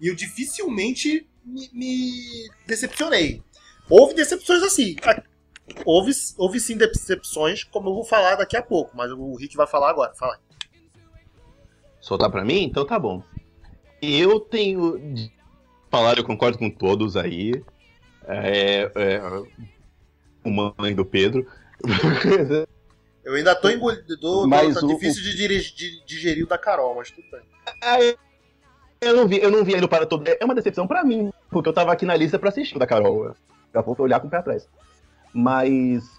E 0.00 0.08
eu 0.08 0.14
dificilmente 0.14 1.26
me, 1.44 1.68
me 1.72 2.48
decepcionei. 2.66 3.42
Houve 3.88 4.14
decepções 4.14 4.62
assim. 4.62 4.96
Houve, 5.84 6.12
houve 6.38 6.60
sim 6.60 6.76
decepções, 6.76 7.64
como 7.64 7.88
eu 7.90 7.94
vou 7.94 8.04
falar 8.04 8.36
daqui 8.36 8.56
a 8.56 8.62
pouco, 8.62 8.96
mas 8.96 9.10
o 9.12 9.34
Rick 9.36 9.56
vai 9.56 9.66
falar 9.66 9.90
agora. 9.90 10.14
Fala. 10.14 10.34
aí. 10.34 10.40
Soltar 12.00 12.30
pra 12.30 12.44
mim? 12.44 12.62
Então 12.64 12.86
tá 12.86 12.98
bom. 12.98 13.22
Eu 14.00 14.38
tenho. 14.40 15.00
Falar, 15.90 16.16
eu 16.18 16.24
concordo 16.24 16.58
com 16.58 16.70
todos 16.70 17.16
aí. 17.16 17.52
É, 18.28 18.90
é, 18.94 19.20
o 20.44 20.50
mãe 20.50 20.94
do 20.94 21.04
Pedro. 21.04 21.46
Eu 23.24 23.34
ainda 23.34 23.54
tô 23.56 23.68
engolido, 23.68 24.46
Mas 24.46 24.74
tá 24.74 24.86
o- 24.86 24.88
difícil 24.88 25.22
de, 25.22 25.72
de 25.74 26.04
digerir 26.04 26.44
o 26.44 26.48
da 26.48 26.56
Carol, 26.58 26.94
mas 26.94 27.10
tudo 27.10 27.26
bem. 27.30 27.40
Aí, 27.82 28.16
eu 29.00 29.16
não 29.16 29.26
vi, 29.26 29.38
eu 29.40 29.50
não 29.50 29.64
vi 29.64 29.74
ainda 29.74 29.88
para 29.88 30.06
todo. 30.06 30.26
É 30.28 30.44
uma 30.44 30.54
decepção 30.54 30.86
pra 30.86 31.04
mim, 31.04 31.32
porque 31.50 31.68
eu 31.68 31.72
tava 31.72 31.92
aqui 31.92 32.04
na 32.04 32.14
lista 32.16 32.38
pra 32.38 32.50
assistir 32.50 32.76
o 32.76 32.78
da 32.78 32.86
Carol. 32.86 33.34
Já 33.76 33.82
vou 33.82 33.96
olhar 33.98 34.20
com 34.20 34.26
o 34.26 34.30
pé 34.30 34.38
atrás. 34.38 34.68
Mas 35.32 36.18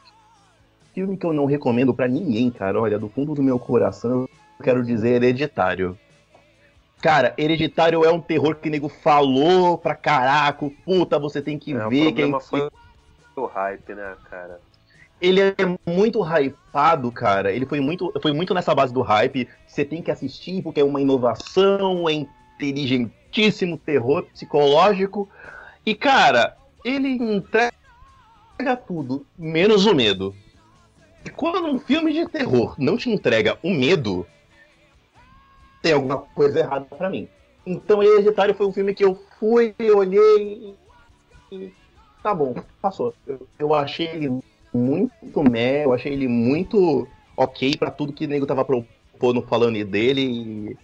filme 0.93 1.17
que 1.17 1.25
eu 1.25 1.33
não 1.33 1.45
recomendo 1.45 1.93
pra 1.93 2.07
ninguém, 2.07 2.49
cara, 2.51 2.79
olha, 2.79 2.99
do 2.99 3.09
fundo 3.09 3.33
do 3.33 3.43
meu 3.43 3.59
coração, 3.59 4.27
eu 4.59 4.63
quero 4.63 4.83
dizer 4.83 5.15
Hereditário. 5.15 5.97
Cara, 7.01 7.33
Hereditário 7.37 8.03
é 8.03 8.11
um 8.11 8.19
terror 8.19 8.55
que 8.55 8.67
o 8.67 8.71
nego 8.71 8.89
falou 8.89 9.77
pra 9.77 9.95
caraca, 9.95 10.69
puta, 10.83 11.19
você 11.19 11.41
tem 11.41 11.57
que 11.57 11.73
é, 11.73 11.85
o 11.85 11.89
ver, 11.89 12.11
que 12.13 12.21
é 12.21 12.27
problema 12.27 12.39
foi 12.39 12.69
o 13.35 13.45
hype, 13.45 13.93
né, 13.93 14.15
cara? 14.29 14.59
ele 15.19 15.41
é 15.41 15.55
muito 15.85 16.21
hypado, 16.23 17.11
cara. 17.11 17.51
Ele 17.51 17.65
foi 17.65 17.79
muito, 17.79 18.13
foi 18.21 18.33
muito 18.33 18.53
nessa 18.53 18.73
base 18.73 18.93
do 18.93 19.01
hype. 19.01 19.47
Você 19.65 19.83
tem 19.83 20.01
que 20.01 20.11
assistir 20.11 20.61
porque 20.61 20.79
é 20.79 20.83
uma 20.83 21.01
inovação, 21.01 22.07
é 22.07 22.13
inteligentíssimo 22.13 23.77
terror 23.77 24.23
psicológico. 24.23 25.27
E, 25.85 25.95
cara, 25.95 26.55
ele 26.87 27.09
entrega 27.09 27.71
tudo, 28.87 29.25
menos 29.37 29.85
o 29.85 29.93
medo. 29.93 30.35
E 31.25 31.29
quando 31.29 31.67
um 31.67 31.79
filme 31.79 32.13
de 32.13 32.27
terror 32.27 32.75
não 32.77 32.97
te 32.97 33.09
entrega 33.09 33.57
o 33.61 33.69
medo, 33.69 34.25
tem 35.81 35.93
alguma 35.93 36.17
coisa 36.17 36.59
errada 36.59 36.85
pra 36.85 37.09
mim. 37.09 37.27
Então, 37.65 38.01
Hereditário 38.01 38.55
foi 38.55 38.65
um 38.65 38.71
filme 38.71 38.93
que 38.93 39.03
eu 39.03 39.19
fui, 39.39 39.75
olhei 39.93 40.75
e. 41.51 41.71
Tá 42.23 42.33
bom, 42.33 42.55
passou. 42.81 43.13
Eu, 43.25 43.47
eu 43.59 43.73
achei 43.73 44.07
ele 44.07 44.39
muito 44.73 45.43
meh, 45.43 45.85
eu 45.85 45.93
achei 45.93 46.13
ele 46.13 46.27
muito 46.27 47.07
ok 47.35 47.75
pra 47.77 47.91
tudo 47.91 48.13
que 48.13 48.25
o 48.25 48.27
nego 48.27 48.45
tava 48.45 48.65
propondo 48.65 49.41
falando 49.41 49.83
dele 49.85 50.21
e 50.21 50.77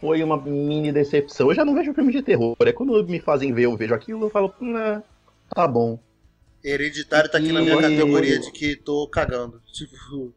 foi 0.00 0.22
uma 0.22 0.36
mini 0.36 0.92
decepção. 0.92 1.48
Eu 1.48 1.54
já 1.54 1.64
não 1.64 1.74
vejo 1.74 1.94
filme 1.94 2.12
de 2.12 2.22
terror, 2.22 2.56
é 2.60 2.72
quando 2.72 3.04
me 3.06 3.20
fazem 3.20 3.52
ver, 3.52 3.64
eu 3.64 3.76
vejo 3.76 3.94
aquilo, 3.94 4.26
eu 4.26 4.30
falo, 4.30 4.52
"Nah, 4.60 5.02
tá 5.54 5.66
bom. 5.68 5.98
Hereditário 6.64 7.30
tá 7.30 7.38
aqui 7.38 7.50
na 7.52 7.60
minha 7.60 7.74
E- 7.76 7.80
categoria 7.82 8.38
de 8.38 8.50
que 8.52 8.76
tô 8.76 9.08
cagando. 9.08 9.60
Tipo, 9.72 10.32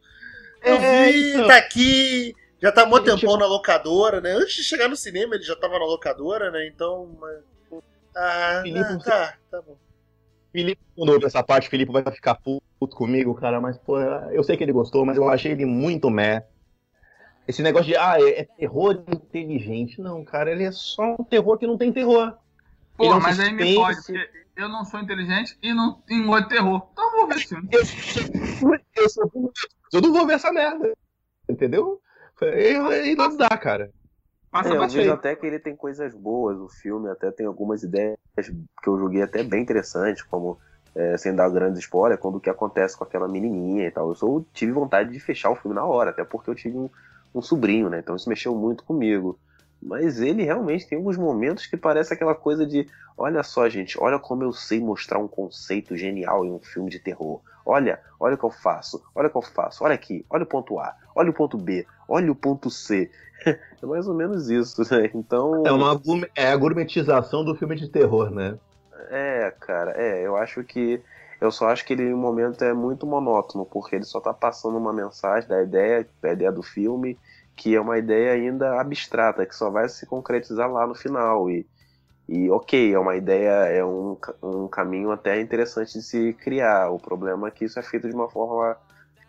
eu 0.64 0.76
É, 0.76 1.12
vi, 1.12 1.30
então. 1.34 1.48
tá 1.48 1.58
aqui, 1.58 2.34
já 2.62 2.72
tá 2.72 2.82
Ele 2.84 2.92
tempão 3.02 3.18
chegou- 3.18 3.38
na 3.38 3.46
locadora, 3.46 4.20
né? 4.22 4.32
Antes 4.32 4.56
de 4.56 4.64
chegar 4.64 4.88
no 4.88 4.96
cinema 4.96 5.36
ele 5.36 5.44
já 5.44 5.56
tava 5.56 5.78
na 5.78 5.86
locadora, 5.86 6.50
né? 6.50 6.68
Então. 6.68 7.16
Ah, 8.16 8.62
Felipe, 8.64 8.80
ah, 8.90 8.98
tá, 9.04 9.38
tá 9.52 9.62
bom. 9.62 9.76
Felipe, 10.52 10.82
quando 10.96 11.10
ouve 11.12 11.26
essa 11.26 11.44
parte, 11.44 11.68
o 11.68 11.70
Felipe 11.70 11.92
vai 11.92 12.02
ficar 12.12 12.36
puto 12.36 12.96
comigo, 12.96 13.36
cara, 13.36 13.60
mas 13.60 13.78
pô, 13.78 14.00
eu 14.00 14.42
sei 14.44 14.56
que 14.56 14.64
ele 14.64 14.72
gostou, 14.72 15.06
mas 15.06 15.18
eu 15.18 15.28
achei 15.30 15.52
ele 15.52 15.66
muito 15.66 16.10
meh. 16.10 16.44
Esse 17.48 17.62
negócio 17.62 17.88
de, 17.88 17.96
ah, 17.98 18.16
é, 18.20 18.40
é 18.40 18.44
terror 18.46 19.04
inteligente. 19.12 20.00
Não, 20.02 20.24
cara, 20.24 20.50
ele 20.52 20.64
é 20.64 20.72
só 20.72 21.16
um 21.20 21.24
terror 21.24 21.58
que 21.60 21.68
não 21.68 21.78
tem 21.78 21.92
terror. 21.92 22.36
É 22.98 23.04
um 23.04 23.20
mas 23.20 23.40
aí 23.40 23.52
me 23.52 23.74
suspense. 23.74 23.76
pode, 23.76 23.96
porque 24.06 24.46
eu 24.56 24.70
não 24.70 24.86
sou 24.86 25.00
inteligente 25.00 25.58
e 25.62 25.74
não 25.74 26.02
em 26.10 26.26
gosto 26.26 26.44
de 26.44 26.50
terror. 26.50 26.88
Então 26.94 27.06
eu 27.06 27.18
vou 27.18 27.28
ver 27.28 27.36
esse 27.36 27.48
filme. 27.48 27.70
Eu, 28.96 29.10
sou, 29.10 29.54
eu 29.94 30.02
não 30.02 30.14
vou 30.14 30.26
ver 30.26 30.34
essa 30.34 30.52
merda. 30.52 30.94
Entendeu? 31.50 32.02
E, 32.42 33.12
e 33.12 33.16
não 33.16 33.36
dá, 33.36 33.50
cara. 33.50 33.92
Passa 34.50 34.70
É, 34.70 34.78
eu 34.78 34.88
vejo 34.88 35.12
até 35.12 35.36
que 35.36 35.46
ele 35.46 35.60
tem 35.60 35.76
coisas 35.76 36.14
boas, 36.14 36.58
o 36.58 36.70
filme 36.70 37.10
até 37.10 37.30
tem 37.30 37.46
algumas 37.46 37.84
ideias 37.84 38.18
que 38.82 38.88
eu 38.88 38.98
joguei 38.98 39.22
até 39.22 39.44
bem 39.44 39.62
interessantes, 39.62 40.24
como, 40.24 40.58
é, 40.96 41.18
sem 41.18 41.36
dar 41.36 41.50
grandes 41.50 41.80
spoilers, 41.80 42.22
quando 42.22 42.36
o 42.36 42.40
que 42.40 42.50
acontece 42.50 42.98
com 42.98 43.04
aquela 43.04 43.28
menininha 43.28 43.86
e 43.86 43.92
tal. 43.92 44.08
Eu 44.08 44.16
só 44.16 44.42
tive 44.54 44.72
vontade 44.72 45.12
de 45.12 45.20
fechar 45.20 45.50
o 45.50 45.56
filme 45.56 45.76
na 45.76 45.84
hora, 45.84 46.12
até 46.12 46.24
porque 46.24 46.50
eu 46.50 46.56
tive 46.56 46.78
um, 46.78 46.90
um 47.34 47.42
sobrinho, 47.42 47.90
né? 47.90 48.00
Então 48.00 48.16
isso 48.16 48.30
mexeu 48.30 48.56
muito 48.56 48.86
comigo. 48.86 49.38
Mas 49.82 50.20
ele 50.20 50.44
realmente 50.44 50.88
tem 50.88 50.98
alguns 50.98 51.18
momentos 51.18 51.66
que 51.68 51.78
parece 51.78 52.14
aquela 52.14 52.36
coisa 52.36 52.66
de: 52.66 52.88
olha 53.18 53.44
só, 53.44 53.68
gente, 53.70 53.98
olha 54.00 54.20
como 54.20 54.44
eu 54.44 54.52
sei 54.52 54.80
mostrar 54.80 55.20
um 55.20 55.28
conceito 55.28 55.96
genial 55.96 56.46
em 56.46 56.52
um 56.52 56.60
filme 56.60 56.90
de 56.90 57.00
terror. 57.00 57.42
Olha, 57.66 58.00
olha 58.20 58.36
o 58.36 58.38
que 58.38 58.44
eu 58.44 58.52
faço, 58.52 59.04
olha 59.16 59.28
o 59.28 59.32
que 59.32 59.38
eu 59.38 59.42
faço, 59.42 59.84
olha 59.84 59.96
aqui, 59.96 60.26
olha 60.30 60.44
o 60.44 60.48
ponto 60.48 60.80
A, 60.80 60.96
olha 61.16 61.32
o 61.32 61.34
ponto 61.34 61.58
B, 61.58 61.86
olha 62.08 62.32
o 62.32 62.36
ponto 62.36 62.70
C. 62.70 63.10
É 63.82 63.86
mais 63.86 64.08
ou 64.08 64.16
menos 64.16 64.50
isso, 64.50 64.82
né? 64.92 65.12
Então. 65.14 65.64
É 65.66 65.72
uma 65.72 66.02
é 66.36 66.48
a 66.48 66.56
gourmetização 66.56 67.44
do 67.44 67.54
filme 67.54 67.76
de 67.76 67.88
terror, 67.88 68.32
né? 68.32 68.58
É, 69.10 69.54
cara, 69.60 69.92
é, 69.92 70.26
eu 70.26 70.36
acho 70.36 70.64
que. 70.64 71.02
Eu 71.40 71.52
só 71.52 71.68
acho 71.68 71.86
que 71.86 71.94
ele, 71.94 72.10
no 72.10 72.18
momento, 72.18 72.64
é 72.64 72.74
muito 72.74 73.06
monótono, 73.06 73.66
porque 73.66 73.96
ele 73.96 74.06
só 74.06 74.22
tá 74.22 74.34
passando 74.34 74.78
uma 74.78 74.94
mensagem 74.94 75.48
da 75.48 75.62
ideia, 75.62 76.08
da 76.22 76.32
ideia 76.32 76.52
do 76.52 76.64
filme, 76.64 77.20
que 77.56 77.76
é 77.76 77.80
uma 77.80 77.98
ideia 77.98 78.34
ainda 78.34 78.80
abstrata, 78.80 79.46
que 79.46 79.56
só 79.56 79.70
vai 79.70 79.88
se 79.88 80.06
concretizar 80.06 80.70
lá 80.70 80.86
no 80.86 80.94
final. 80.94 81.50
E, 81.50 81.66
e 82.28 82.50
ok, 82.50 82.94
é 82.94 83.00
uma 83.00 83.16
ideia, 83.16 83.50
é 83.68 83.84
um, 83.84 84.18
um 84.44 84.68
caminho 84.68 85.12
até 85.12 85.40
interessante 85.40 85.94
de 85.94 86.02
se 86.02 86.34
criar. 86.34 86.90
O 86.90 87.00
problema 87.00 87.48
é 87.48 87.52
que 87.52 87.66
isso 87.66 87.80
é 87.80 87.84
feito 87.84 88.10
de 88.10 88.16
uma 88.16 88.30
forma 88.30 88.78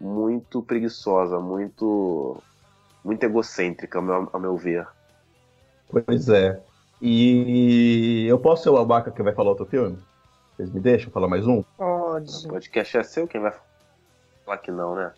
muito 0.00 0.62
preguiçosa, 0.62 1.38
muito. 1.38 2.42
muito 3.04 3.22
egocêntrica, 3.22 3.98
ao 3.98 4.04
meu, 4.04 4.28
ao 4.32 4.40
meu 4.40 4.56
ver. 4.56 4.86
Pois 5.88 6.28
é. 6.28 6.60
E 7.00 8.26
eu 8.26 8.38
posso 8.38 8.64
ser 8.64 8.70
o 8.70 8.78
abaca 8.78 9.10
que 9.10 9.22
vai 9.22 9.34
falar 9.34 9.50
outro 9.50 9.66
filme? 9.66 9.98
Vocês 10.56 10.70
me 10.72 10.80
deixam 10.80 11.10
falar 11.10 11.28
mais 11.28 11.46
um? 11.46 11.62
Pode. 11.76 12.46
O 12.46 12.48
podcast 12.48 12.96
é 12.96 13.02
seu, 13.02 13.28
quem 13.28 13.40
vai 13.40 13.52
falar 14.44 14.58
que 14.58 14.70
não, 14.70 14.94
né? 14.94 15.12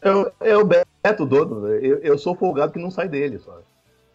Eu, 0.00 0.32
eu 0.40 0.64
Beto 1.02 1.24
dono, 1.26 1.60
né? 1.60 1.78
eu, 1.82 1.98
eu 1.98 2.18
sou 2.18 2.34
folgado 2.34 2.72
que 2.72 2.78
não 2.78 2.90
sai 2.90 3.08
dele, 3.08 3.38
só. 3.38 3.60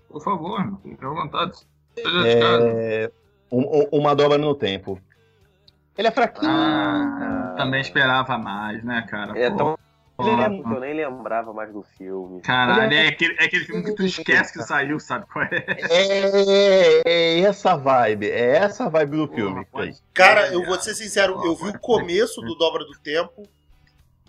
Por 0.10 0.22
favor, 0.24 0.60
irmão, 0.60 0.80
fique 0.84 1.04
à 1.04 1.10
vontade. 1.10 1.58
Seja 1.96 2.24
de 2.24 2.40
casa. 2.40 2.68
É, 2.70 3.12
um- 3.52 3.80
um- 3.82 4.00
uma 4.00 4.16
dobra 4.16 4.38
no 4.38 4.54
tempo. 4.54 5.00
Ele 5.98 6.08
é 6.08 6.12
fraquinho. 6.12 6.52
Ah, 6.52 7.54
também 7.58 7.82
esperava 7.82 8.38
mais, 8.38 8.84
né, 8.84 9.06
cara? 9.10 9.38
É 9.38 9.50
tão 9.50 9.78
Ele 10.20 10.30
é 10.30 10.46
eu 10.48 10.80
nem 10.80 10.94
lembrava 10.94 11.52
mais 11.54 11.72
do 11.74 11.82
filme. 11.84 12.42
Caralho, 12.42 12.94
é 12.94 13.08
aquele, 13.08 13.34
é 13.40 13.46
aquele 13.46 13.66
filme 13.66 13.84
que 13.84 13.94
tu 13.94 14.04
esquece 14.04 14.54
que 14.54 14.62
saiu, 14.64 15.00
sabe 15.00 15.26
qual 15.32 15.44
é? 15.46 15.66
É, 15.90 17.02
é 17.06 17.40
essa 17.42 17.76
vibe, 17.76 18.30
é 18.30 18.58
essa 18.58 18.90
vibe 18.90 19.18
do 19.18 19.28
filme. 19.28 19.68
Cara, 20.14 20.48
É, 20.48 20.56
eu 20.56 20.64
vou 20.66 20.80
ser 20.80 20.94
sincero, 20.94 21.42
eu 21.44 21.56
vi 21.56 21.70
o 21.70 21.80
começo 21.80 22.42
do 22.42 22.56
Dobra 22.56 22.86
do 22.86 22.94
Tempo, 23.00 23.44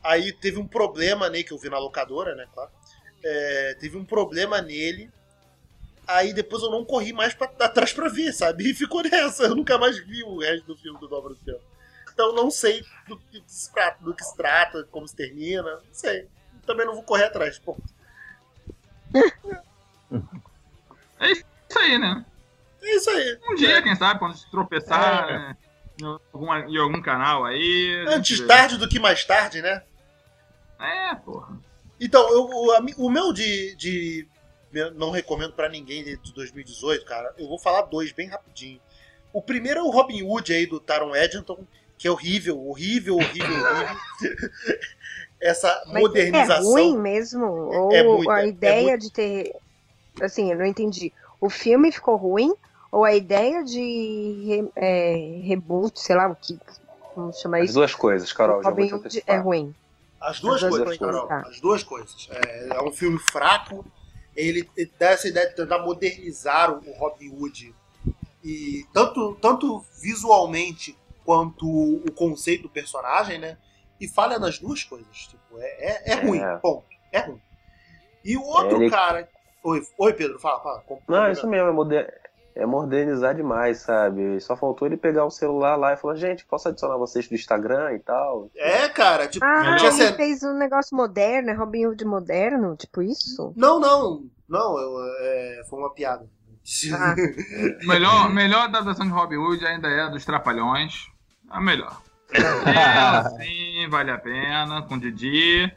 aí 0.04 0.32
teve 0.32 0.58
um 0.58 0.66
problema 0.66 1.28
nele, 1.28 1.44
que 1.44 1.52
eu 1.52 1.58
vi 1.58 1.68
na 1.68 1.78
locadora, 1.78 2.34
né, 2.34 2.46
claro. 2.54 2.70
É, 3.24 3.76
teve 3.80 3.96
um 3.96 4.04
problema 4.04 4.60
nele, 4.60 5.10
aí 6.06 6.32
depois 6.34 6.62
eu 6.62 6.70
não 6.70 6.84
corri 6.84 7.12
mais 7.12 7.32
pra 7.34 7.50
atrás 7.60 7.92
pra 7.92 8.08
ver, 8.08 8.32
sabe? 8.32 8.70
E 8.70 8.74
ficou 8.74 9.02
nessa, 9.02 9.44
eu 9.44 9.54
nunca 9.56 9.78
mais 9.78 9.98
vi 9.98 10.22
o 10.22 10.38
resto 10.38 10.66
do 10.66 10.76
filme 10.76 10.98
do 11.00 11.08
Dobra 11.08 11.30
do 11.30 11.40
Tempo. 11.40 11.62
Então 12.12 12.32
não 12.34 12.50
sei 12.50 12.84
do 13.08 13.18
que 13.18 13.42
se 13.46 13.72
trata, 13.72 14.04
do 14.04 14.14
que 14.14 14.22
se 14.22 14.36
trata 14.36 14.84
como 14.90 15.08
se 15.08 15.16
termina, 15.16 15.62
não 15.62 15.82
sei. 15.92 16.28
Também 16.66 16.86
não 16.86 16.94
vou 16.94 17.02
correr 17.02 17.24
atrás, 17.24 17.58
pô. 17.58 17.76
É 21.20 21.30
isso 21.32 21.44
aí, 21.78 21.98
né? 21.98 22.24
É 22.82 22.96
isso 22.96 23.10
aí. 23.10 23.38
Um 23.48 23.54
dia, 23.54 23.82
quem 23.82 23.96
sabe, 23.96 24.18
quando 24.18 24.36
se 24.36 24.50
tropeçar 24.50 25.26
né, 25.26 25.56
em, 26.00 26.04
alguma- 26.04 26.60
em 26.60 26.76
algum 26.76 27.00
canal 27.00 27.44
aí. 27.44 28.04
Antes 28.08 28.40
tarde 28.46 28.76
do 28.76 28.88
que 28.88 28.98
mais 28.98 29.24
tarde, 29.24 29.62
né? 29.62 29.82
É, 30.80 31.14
porra. 31.14 31.58
Então, 32.00 32.28
eu, 32.30 32.44
o, 32.44 33.06
o 33.06 33.10
meu 33.10 33.32
de, 33.32 33.74
de- 33.76 34.28
Não 34.96 35.10
recomendo 35.10 35.52
pra 35.52 35.68
ninguém 35.68 36.02
de 36.02 36.16
de 36.16 36.34
2018, 36.34 37.04
cara. 37.04 37.32
Eu 37.38 37.48
vou 37.48 37.58
falar 37.58 37.82
dois 37.82 38.12
bem 38.12 38.28
rapidinho. 38.28 38.80
O 39.32 39.40
primeiro 39.42 39.80
é 39.80 39.82
o 39.82 39.90
Robin 39.90 40.22
Hood 40.22 40.52
aí 40.52 40.66
do 40.66 40.78
Taron 40.80 41.14
Edgerton, 41.14 41.64
que 41.98 42.06
é 42.06 42.10
horrível, 42.10 42.60
horrível, 42.68 43.16
horrível, 43.16 43.54
horrível. 43.56 43.96
essa 45.40 45.82
Mas 45.86 46.02
modernização. 46.02 46.78
É 46.78 46.82
ruim 46.82 46.98
mesmo? 46.98 47.46
Ou 47.46 47.92
é 47.92 48.02
muito, 48.02 48.30
a 48.30 48.42
é 48.42 48.48
ideia 48.48 48.82
muito... 48.88 49.02
de 49.02 49.12
ter. 49.12 49.56
Assim, 50.20 50.50
eu 50.50 50.58
não 50.58 50.64
entendi. 50.64 51.12
O 51.40 51.50
filme 51.50 51.90
ficou 51.92 52.16
ruim? 52.16 52.54
Ou 52.90 53.04
a 53.04 53.14
ideia 53.14 53.64
de 53.64 54.44
re, 54.46 54.70
é, 54.76 55.40
reboot, 55.42 55.98
sei 55.98 56.14
lá 56.14 56.28
o 56.28 56.36
que. 56.36 56.58
Vamos 57.16 57.38
chamar 57.40 57.58
As 57.58 57.64
isso? 57.64 57.74
duas 57.74 57.94
coisas, 57.94 58.32
Carol. 58.32 58.62
Já 58.62 58.70
vou 58.70 59.02
te 59.08 59.22
é 59.26 59.36
ruim. 59.36 59.74
As 60.24 60.40
duas, 60.40 60.62
As 60.62 60.70
coisas, 60.70 60.98
Carol. 60.98 61.26
Tá. 61.26 61.40
As 61.40 61.60
duas 61.60 61.82
coisas. 61.82 62.28
É, 62.30 62.76
é, 62.76 62.82
um 62.82 62.92
filme 62.92 63.18
fraco. 63.18 63.84
Ele 64.34 64.68
dá 64.98 65.10
essa 65.10 65.28
ideia 65.28 65.48
de 65.48 65.54
tentar 65.54 65.78
modernizar 65.78 66.72
o 66.72 66.92
Robin 66.98 67.28
Hood. 67.28 67.74
E 68.42 68.84
tanto, 68.92 69.36
tanto 69.40 69.84
visualmente 70.00 70.96
quanto 71.24 71.66
o 71.66 72.10
conceito 72.12 72.62
do 72.64 72.68
personagem, 72.68 73.38
né? 73.38 73.56
E 74.00 74.08
falha 74.08 74.38
nas 74.38 74.58
duas 74.58 74.82
coisas. 74.82 75.16
Tipo, 75.16 75.58
é, 75.58 75.64
é, 75.64 76.12
é 76.12 76.14
ruim, 76.14 76.40
é. 76.40 76.56
ponto. 76.56 76.84
É 77.12 77.20
ruim. 77.20 77.40
E 78.24 78.36
o 78.36 78.42
outro 78.42 78.82
ele... 78.82 78.90
cara. 78.90 79.28
Oi, 79.62 79.82
oi, 79.98 80.12
Pedro, 80.12 80.38
fala, 80.38 80.60
fala. 80.60 80.84
Não, 81.08 81.30
isso 81.30 81.46
mesmo, 81.46 81.68
é, 81.68 81.72
moder... 81.72 82.23
é 82.54 82.64
modernizar 82.64 83.34
demais, 83.34 83.78
sabe? 83.78 84.40
Só 84.40 84.56
faltou 84.56 84.86
ele 84.86 84.96
pegar 84.96 85.24
o 85.24 85.30
celular 85.30 85.76
lá 85.76 85.92
e 85.92 85.96
falar, 85.96 86.14
gente, 86.14 86.46
posso 86.46 86.68
adicionar 86.68 86.96
vocês 86.96 87.26
do 87.28 87.34
Instagram 87.34 87.94
e 87.94 87.98
tal. 87.98 88.48
É, 88.54 88.88
cara, 88.88 89.26
tipo. 89.26 89.44
Ah, 89.44 89.76
ele 89.78 89.92
ser... 89.92 90.14
fez 90.14 90.42
um 90.44 90.54
negócio 90.54 90.96
moderno, 90.96 91.50
é 91.50 91.52
Robin 91.52 91.86
Hood 91.86 92.04
moderno, 92.04 92.76
tipo 92.76 93.02
isso? 93.02 93.52
Não, 93.56 93.80
não. 93.80 94.24
Não, 94.48 94.78
eu, 94.78 94.98
é, 95.20 95.62
foi 95.68 95.78
uma 95.80 95.92
piada. 95.92 96.28
Ah. 96.92 97.14
melhor, 97.86 98.30
melhor 98.30 98.64
adaptação 98.64 99.06
de 99.06 99.12
Robin 99.12 99.36
Hood 99.36 99.66
ainda 99.66 99.88
é 99.88 100.02
a 100.02 100.08
dos 100.08 100.24
Trapalhões. 100.24 101.08
A 101.50 101.60
melhor. 101.60 102.00
Ela 102.32 103.30
sim 103.30 103.86
vale 103.88 104.10
a 104.10 104.18
pena, 104.18 104.82
com 104.82 104.98
Didi, 104.98 105.70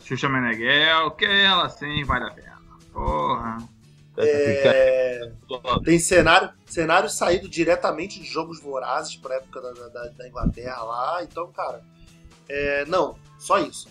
Xuxa 0.00 0.28
Meneghel, 0.28 1.10
que 1.12 1.24
ela 1.24 1.68
sim 1.68 2.04
vale 2.04 2.26
a 2.26 2.30
pena. 2.30 2.60
Porra. 2.92 3.58
É... 4.18 5.32
Tem 5.84 5.98
cenário, 5.98 6.50
cenário 6.66 7.08
saído 7.08 7.48
diretamente 7.48 8.20
de 8.20 8.26
jogos 8.26 8.60
vorazes 8.60 9.16
para 9.16 9.36
época 9.36 9.60
da, 9.60 9.72
da, 9.72 10.08
da, 10.08 10.28
Inglaterra 10.28 10.82
lá. 10.82 11.22
Então, 11.22 11.50
cara, 11.52 11.82
é... 12.48 12.84
não, 12.86 13.16
só 13.38 13.58
isso. 13.58 13.88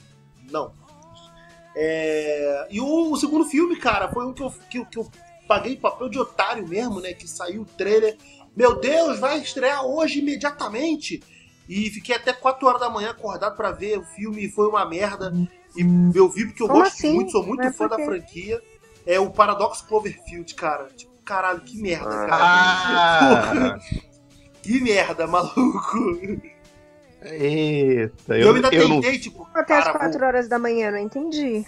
Não. 0.50 0.74
É... 1.76 2.68
E 2.70 2.80
o, 2.80 3.12
o, 3.12 3.18
segundo 3.18 3.46
filme, 3.46 3.76
cara, 3.78 4.10
foi 4.12 4.26
um 4.26 4.34
que 4.34 4.44
eu, 4.44 4.52
que, 4.70 4.86
que 4.86 5.00
eu 5.00 5.10
paguei 5.48 5.76
papel 5.76 6.10
de 6.10 6.20
otário 6.20 6.68
mesmo, 6.68 7.00
né? 7.00 7.14
Que 7.14 7.28
saiu 7.28 7.64
o 7.64 7.66
trailer. 7.66 8.18
Meu 8.56 8.80
Deus, 8.80 9.20
vai 9.20 9.40
estrear 9.40 9.86
hoje 9.86 10.20
imediatamente. 10.20 11.22
E 11.68 11.90
fiquei 11.90 12.16
até 12.16 12.34
4 12.34 12.68
horas 12.68 12.82
da 12.82 12.90
manhã 12.90 13.12
acordado 13.12 13.56
para 13.56 13.72
ver 13.72 13.98
o 13.98 14.04
filme 14.04 14.46
e 14.46 14.52
foi 14.52 14.68
uma 14.68 14.86
merda. 14.86 15.34
E 15.76 16.18
eu 16.18 16.28
vi 16.30 16.46
porque 16.46 16.64
eu 16.64 16.68
Como 16.68 16.82
gosto 16.82 16.94
assim? 16.94 17.14
muito, 17.14 17.32
sou 17.32 17.46
muito 17.46 17.64
é 17.64 17.72
fã 17.72 17.88
porque... 17.88 18.04
da 18.04 18.10
franquia. 18.10 18.62
É 19.06 19.20
o 19.20 19.30
Paradox 19.30 19.82
Cloverfield, 19.82 20.54
cara. 20.56 20.88
Tipo, 20.96 21.12
caralho, 21.24 21.62
que 21.62 21.82
merda, 21.82 22.24
ah. 22.24 22.28
cara. 22.28 22.44
Ah. 22.44 23.80
que 24.62 24.82
merda, 24.82 25.28
maluco. 25.28 26.20
Eita, 27.24 28.36
eu, 28.36 28.48
eu 28.48 28.56
ainda 28.56 28.68
eu 28.70 28.88
tentei, 28.88 29.12
não... 29.12 29.20
tipo. 29.20 29.50
Até 29.54 29.78
as 29.78 29.92
4 29.92 30.26
horas 30.26 30.48
da 30.48 30.58
manhã, 30.58 30.92
não 30.92 31.00
entendi. 31.00 31.66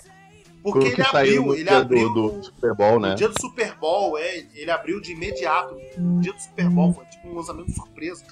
Porque 0.63 0.87
ele 0.87 1.01
abriu, 1.01 1.55
ele 1.55 1.69
abriu 1.69 2.13
do, 2.13 2.29
do, 2.31 2.43
Super 2.45 2.73
Bowl, 2.73 2.99
né? 2.99 3.09
No 3.09 3.15
dia 3.15 3.27
do 3.27 3.39
Super 3.39 3.75
Bowl, 3.77 4.17
é, 4.17 4.45
ele 4.55 4.71
abriu 4.71 5.01
de 5.01 5.11
imediato. 5.11 5.77
No 5.97 6.21
dia 6.21 6.31
do 6.31 6.39
Super 6.39 6.69
Bowl, 6.69 6.93
foi 6.93 7.05
tipo 7.05 7.27
um 7.27 7.35
lançamento 7.35 7.71
surpresa. 7.71 8.25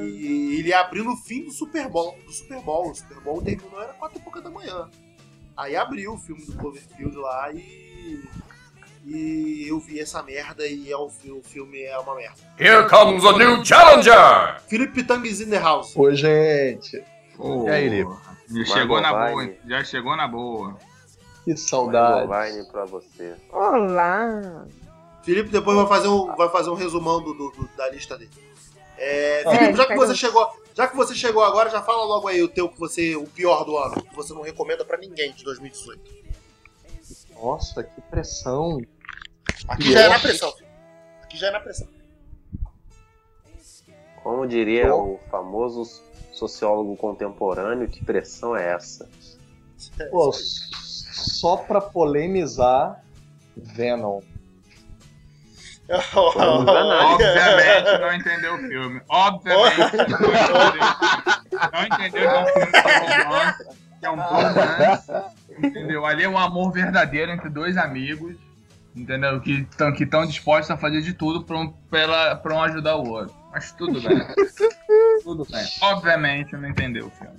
E 0.00 0.56
ele 0.60 0.72
abriu 0.72 1.04
no 1.04 1.16
fim 1.16 1.44
do 1.44 1.50
Super 1.50 1.88
Bowl. 1.88 2.16
Do 2.24 2.32
Super 2.32 2.60
Bowl. 2.60 2.90
O 2.90 2.94
Super 2.94 3.20
Bowl 3.20 3.42
terminou, 3.42 3.82
era 3.82 3.92
quatro 3.92 4.18
e 4.18 4.22
pouca 4.22 4.40
da 4.40 4.50
manhã. 4.50 4.88
Aí 5.56 5.76
abriu 5.76 6.14
o 6.14 6.18
filme 6.18 6.44
do 6.44 6.52
Cloverfield 6.54 7.16
lá 7.16 7.52
e. 7.52 8.22
E 9.06 9.66
eu 9.68 9.78
vi 9.78 10.00
essa 10.00 10.22
merda 10.22 10.66
e 10.66 10.90
é 10.90 10.96
o, 10.96 11.04
o 11.04 11.42
filme 11.42 11.82
é 11.82 11.98
uma 11.98 12.14
merda. 12.14 12.38
Here 12.58 12.88
comes 12.88 13.22
a 13.22 13.32
new 13.36 13.62
challenger! 13.62 14.62
Felipe 14.66 15.04
Tang 15.04 15.28
in 15.28 15.50
the 15.50 15.58
house. 15.58 15.94
Oi, 15.94 16.14
gente. 16.14 17.04
Oh, 17.38 17.66
e 17.66 17.70
aí, 17.70 17.88
Lipo? 17.90 18.18
Já 18.48 18.64
chegou 18.64 19.00
na 19.02 19.12
boa, 19.12 19.54
já 19.66 19.84
chegou 19.84 20.16
na 20.16 20.26
boa. 20.26 20.78
Que 21.44 21.54
saudade. 21.54 22.26
Vai 22.26 22.62
pra 22.64 22.86
você. 22.86 23.34
Olá. 23.50 24.66
Felipe 25.22 25.50
depois 25.50 25.76
vai 25.76 25.86
fazer 25.86 26.08
um, 26.08 26.34
vai 26.34 26.48
fazer 26.48 26.70
um 26.70 26.74
resumão 26.74 27.22
do, 27.22 27.34
do, 27.34 27.50
do 27.50 27.68
da 27.76 27.90
lista 27.90 28.16
dele. 28.16 28.30
É, 28.96 29.42
Felipe, 29.44 29.72
é, 29.72 29.76
já 29.76 29.86
que 29.86 29.96
você 29.96 30.14
chegou, 30.14 30.48
já 30.74 30.88
que 30.88 30.96
você 30.96 31.14
chegou 31.14 31.44
agora, 31.44 31.70
já 31.70 31.80
fala 31.80 32.04
logo 32.04 32.26
aí 32.26 32.42
o 32.42 32.48
teu 32.48 32.68
que 32.68 32.78
você 32.78 33.14
o 33.14 33.26
pior 33.26 33.64
do 33.64 33.78
ano, 33.78 34.02
que 34.02 34.14
você 34.14 34.34
não 34.34 34.42
recomenda 34.42 34.84
para 34.84 34.98
ninguém 34.98 35.32
de 35.32 35.44
2018. 35.44 36.24
Nossa, 37.34 37.84
que 37.84 38.00
pressão. 38.02 38.80
Aqui 39.68 39.84
pior. 39.84 39.92
já 39.92 40.00
é 40.02 40.08
na 40.08 40.18
pressão. 40.18 40.52
Filho. 40.52 40.68
Aqui 41.22 41.36
já 41.36 41.46
é 41.46 41.50
na 41.52 41.60
pressão. 41.60 41.88
Como 44.22 44.46
diria 44.46 44.94
o 44.94 45.20
famoso 45.30 45.84
sociólogo 46.32 46.96
contemporâneo, 46.96 47.88
que 47.88 48.04
pressão 48.04 48.56
é 48.56 48.72
essa? 48.72 49.08
Pô, 50.10 50.32
só 50.32 51.56
pra 51.56 51.80
polemizar, 51.80 53.04
Venom. 53.56 54.20
Obviamente 55.88 57.98
não 58.00 58.12
entendeu 58.14 58.54
o 58.54 58.58
filme. 58.58 59.00
Obviamente 59.08 59.96
não 59.96 60.06
entendeu. 60.06 60.28
Não 61.72 61.84
entendeu 61.84 62.10
que 62.10 62.18
é 62.26 62.40
um 62.40 62.46
filme 62.46 62.66
que 64.00 64.06
é 64.06 64.10
um 64.10 64.16
romance. 64.16 65.12
Entendeu? 65.58 66.06
Ali 66.06 66.24
é 66.24 66.28
um 66.28 66.38
amor 66.38 66.72
verdadeiro 66.72 67.30
entre 67.32 67.48
dois 67.48 67.76
amigos. 67.76 68.36
Entendeu? 68.96 69.40
Que 69.40 69.66
estão 69.70 69.92
que 69.92 70.06
dispostos 70.26 70.70
a 70.70 70.76
fazer 70.76 71.02
de 71.02 71.12
tudo 71.12 71.44
pra 71.44 71.58
um, 71.58 71.68
pra, 71.68 72.36
pra 72.36 72.54
um 72.54 72.62
ajudar 72.62 72.94
o 72.96 73.08
outro. 73.08 73.34
Mas 73.52 73.72
tudo 73.72 74.00
bem. 74.00 74.20
tudo 75.22 75.44
bem. 75.50 75.66
Obviamente 75.82 76.56
não 76.56 76.68
entendeu 76.68 77.06
o 77.06 77.10
filme. 77.10 77.36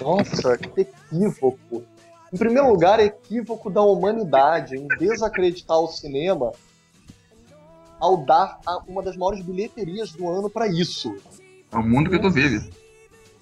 Nossa, 0.00 0.58
que 0.58 0.82
equívoco. 0.82 1.84
Em 2.32 2.36
primeiro 2.36 2.68
lugar, 2.68 3.00
equívoco 3.00 3.70
da 3.70 3.80
humanidade 3.80 4.76
em 4.76 4.86
desacreditar 4.98 5.78
o 5.78 5.86
cinema 5.86 6.52
ao 8.04 8.18
dar 8.18 8.60
uma 8.86 9.02
das 9.02 9.16
maiores 9.16 9.42
bilheterias 9.42 10.12
do 10.12 10.28
ano 10.28 10.50
para 10.50 10.66
isso. 10.66 11.16
É 11.72 11.76
o 11.76 11.82
mundo 11.82 12.10
que 12.10 12.18
tu 12.18 12.30
vive. 12.30 12.70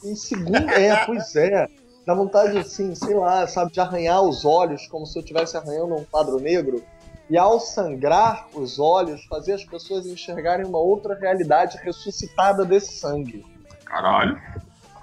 Em 0.04 0.14
segundo, 0.14 0.70
é, 0.70 1.04
pois 1.04 1.34
é. 1.34 1.66
Dá 2.06 2.14
vontade, 2.14 2.58
assim, 2.58 2.94
sei 2.94 3.14
lá, 3.14 3.46
sabe, 3.46 3.72
de 3.72 3.80
arranhar 3.80 4.22
os 4.22 4.44
olhos 4.44 4.86
como 4.86 5.06
se 5.06 5.18
eu 5.18 5.20
estivesse 5.20 5.56
arranhando 5.56 5.94
um 5.94 6.04
quadro 6.04 6.38
negro. 6.38 6.82
E 7.28 7.36
ao 7.36 7.58
sangrar 7.58 8.48
os 8.54 8.78
olhos, 8.78 9.24
fazer 9.24 9.54
as 9.54 9.64
pessoas 9.64 10.06
enxergarem 10.06 10.66
uma 10.66 10.78
outra 10.78 11.14
realidade 11.14 11.78
ressuscitada 11.78 12.64
desse 12.64 12.92
sangue. 12.92 13.44
Caralho. 13.84 14.40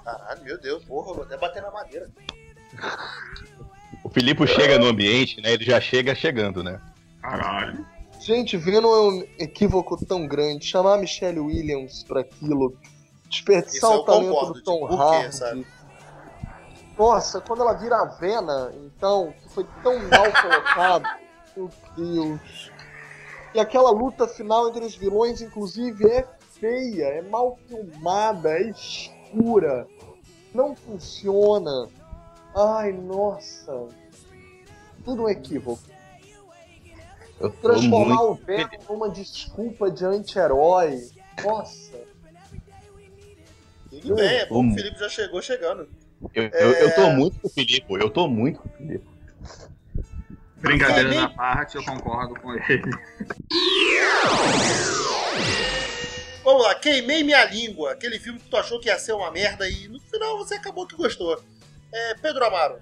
Caralho, 0.04 0.42
meu 0.42 0.60
Deus, 0.60 0.84
porra, 0.84 1.14
vou 1.14 1.24
até 1.24 1.36
bater 1.36 1.62
na 1.62 1.70
madeira. 1.70 2.08
O 4.04 4.08
Filipe 4.08 4.46
chega 4.46 4.78
no 4.78 4.86
ambiente, 4.86 5.40
né? 5.40 5.52
Ele 5.52 5.64
já 5.64 5.80
chega 5.80 6.14
chegando, 6.14 6.62
né? 6.62 6.80
Caralho. 7.20 7.84
Gente, 8.20 8.54
vendo 8.58 8.86
é 8.86 9.00
um 9.00 9.26
equívoco 9.38 9.96
tão 10.04 10.26
grande, 10.26 10.66
chamar 10.66 10.94
a 10.94 10.98
Michelle 10.98 11.40
Williams 11.40 12.04
para 12.04 12.20
aquilo, 12.20 12.76
desperdiçar 13.30 13.92
o 13.92 14.04
talento 14.04 14.28
concordo, 14.28 14.52
do 14.52 14.62
Tom 14.62 14.80
tipo, 14.80 14.94
Hardy. 14.94 15.66
Nossa, 16.98 17.40
quando 17.40 17.62
ela 17.62 17.72
vira 17.72 17.96
a 17.96 18.04
Vena, 18.04 18.74
então, 18.84 19.32
que 19.42 19.48
foi 19.48 19.66
tão 19.82 19.98
mal 20.00 20.30
colocado, 20.42 21.08
meu 21.56 21.70
Deus. 21.96 22.70
E 23.54 23.58
aquela 23.58 23.90
luta 23.90 24.28
final 24.28 24.68
entre 24.68 24.84
os 24.84 24.94
vilões, 24.94 25.40
inclusive, 25.40 26.06
é 26.06 26.28
feia, 26.60 27.06
é 27.06 27.22
mal 27.22 27.58
filmada, 27.66 28.50
é 28.50 28.68
escura, 28.68 29.88
não 30.52 30.76
funciona. 30.76 31.88
Ai, 32.54 32.92
nossa. 32.92 33.88
Tudo 35.06 35.22
um 35.22 35.28
equívoco. 35.28 35.80
Transformar 37.48 38.16
muito... 38.16 38.32
o 38.32 38.34
Venom 38.34 38.68
numa 38.88 39.08
desculpa 39.08 39.90
de 39.90 40.04
anti-herói. 40.04 41.08
Nossa. 41.42 41.98
Tudo 43.88 44.14
bem, 44.14 44.28
é 44.28 44.46
bom 44.46 44.62
que 44.66 44.72
o 44.72 44.74
Felipe 44.74 44.98
já 45.00 45.08
chegou 45.08 45.40
chegando. 45.40 45.88
Eu, 46.34 46.44
é... 46.44 46.50
eu, 46.54 46.70
eu 46.72 46.94
tô 46.94 47.00
é. 47.02 47.14
muito 47.14 47.40
com 47.40 47.48
o 47.48 47.50
Felipe, 47.50 47.86
eu 47.94 48.10
tô 48.10 48.28
muito 48.28 48.60
com 48.60 48.68
o 48.68 48.72
Felipe. 48.72 49.06
Brincadeira 50.56 51.14
na 51.14 51.28
parte, 51.30 51.76
eu 51.76 51.84
concordo 51.84 52.38
com 52.38 52.52
ele. 52.52 52.90
Vamos 56.44 56.62
lá, 56.62 56.74
queimei 56.74 57.22
minha 57.22 57.44
língua. 57.46 57.92
Aquele 57.92 58.18
filme 58.18 58.38
que 58.38 58.48
tu 58.48 58.56
achou 58.56 58.78
que 58.78 58.88
ia 58.88 58.98
ser 58.98 59.12
uma 59.12 59.30
merda 59.30 59.68
e 59.68 59.88
no 59.88 59.98
final 60.00 60.36
você 60.36 60.56
acabou 60.56 60.86
que 60.86 60.96
gostou. 60.96 61.42
É, 61.92 62.14
Pedro 62.16 62.44
Amaro. 62.44 62.78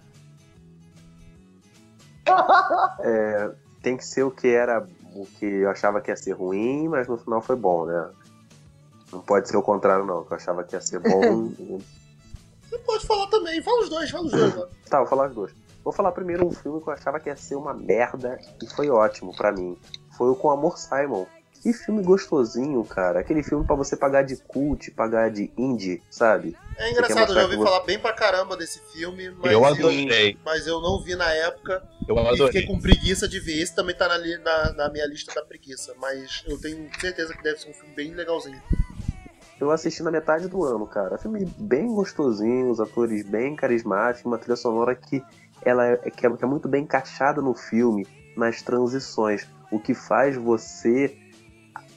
É, 3.00 3.50
tem 3.82 3.96
que 3.96 4.04
ser 4.04 4.22
o 4.22 4.30
que 4.30 4.48
era 4.48 4.86
o 5.14 5.26
que 5.26 5.46
eu 5.46 5.70
achava 5.70 6.00
que 6.00 6.10
ia 6.10 6.16
ser 6.16 6.32
ruim, 6.32 6.88
mas 6.88 7.08
no 7.08 7.16
final 7.16 7.40
foi 7.40 7.56
bom, 7.56 7.86
né? 7.86 8.10
Não 9.12 9.20
pode 9.20 9.48
ser 9.48 9.56
o 9.56 9.62
contrário, 9.62 10.04
não, 10.04 10.24
que 10.24 10.32
eu 10.32 10.36
achava 10.36 10.62
que 10.64 10.74
ia 10.74 10.80
ser 10.80 11.00
bom. 11.00 11.48
Você 12.62 12.78
pode 12.84 13.06
falar 13.06 13.26
também, 13.28 13.62
fala 13.62 13.82
os 13.82 13.88
dois, 13.88 14.10
fala 14.10 14.26
os 14.26 14.32
dois. 14.32 14.54
Tá, 14.88 14.98
vou 14.98 15.06
falar 15.06 15.28
os 15.28 15.34
dois. 15.34 15.52
Vou 15.82 15.92
falar 15.92 16.12
primeiro 16.12 16.46
um 16.46 16.52
filme 16.52 16.82
que 16.82 16.88
eu 16.88 16.92
achava 16.92 17.18
que 17.18 17.30
ia 17.30 17.36
ser 17.36 17.54
uma 17.54 17.72
merda 17.72 18.38
e 18.62 18.66
foi 18.66 18.90
ótimo 18.90 19.34
para 19.34 19.50
mim. 19.52 19.78
Foi 20.16 20.28
o 20.28 20.36
Com 20.36 20.50
Amor 20.50 20.76
Simon. 20.76 21.26
Que 21.62 21.72
filme 21.72 22.02
gostosinho, 22.02 22.84
cara. 22.84 23.20
Aquele 23.20 23.42
filme 23.42 23.64
para 23.64 23.74
você 23.74 23.96
pagar 23.96 24.22
de 24.22 24.36
cult, 24.36 24.90
pagar 24.92 25.30
de 25.30 25.50
indie, 25.56 26.02
sabe? 26.10 26.56
É 26.78 26.92
engraçado, 26.92 27.30
eu 27.30 27.34
já 27.34 27.42
ouvi 27.42 27.56
você... 27.56 27.64
falar 27.64 27.84
bem 27.84 27.98
pra 27.98 28.12
caramba 28.12 28.56
desse 28.56 28.80
filme, 28.92 29.30
mas 29.30 29.52
eu 29.52 29.64
adorei. 29.64 30.30
Eu, 30.32 30.38
mas 30.44 30.66
eu 30.66 30.80
não 30.80 31.02
vi 31.02 31.16
na 31.16 31.28
época. 31.32 31.82
Eu 32.06 32.16
adorei. 32.16 32.44
E 32.44 32.46
fiquei 32.46 32.66
com 32.66 32.80
preguiça 32.80 33.28
de 33.28 33.40
ver. 33.40 33.60
Esse 33.60 33.74
também 33.74 33.96
tá 33.96 34.06
na, 34.06 34.18
na, 34.18 34.72
na 34.72 34.88
minha 34.88 35.06
lista 35.06 35.34
da 35.34 35.44
preguiça. 35.44 35.92
Mas 36.00 36.44
eu 36.46 36.58
tenho 36.60 36.88
certeza 37.00 37.34
que 37.34 37.42
deve 37.42 37.58
ser 37.58 37.70
um 37.70 37.74
filme 37.74 37.94
bem 37.94 38.14
legalzinho. 38.14 38.62
Eu 39.60 39.72
assisti 39.72 40.04
na 40.04 40.12
metade 40.12 40.46
do 40.46 40.64
ano, 40.64 40.86
cara. 40.86 41.18
Filme 41.18 41.44
bem 41.58 41.88
gostosinho, 41.88 42.70
os 42.70 42.78
atores 42.78 43.28
bem 43.28 43.56
carismáticos, 43.56 44.24
uma 44.24 44.38
trilha 44.38 44.54
sonora 44.54 44.94
que 44.94 45.20
ela 45.62 45.84
é, 45.84 45.96
que 46.10 46.24
é, 46.24 46.30
que 46.30 46.44
é 46.44 46.46
muito 46.46 46.68
bem 46.68 46.84
encaixada 46.84 47.42
no 47.42 47.54
filme, 47.54 48.06
nas 48.36 48.62
transições, 48.62 49.48
o 49.72 49.80
que 49.80 49.94
faz 49.94 50.36
você 50.36 51.16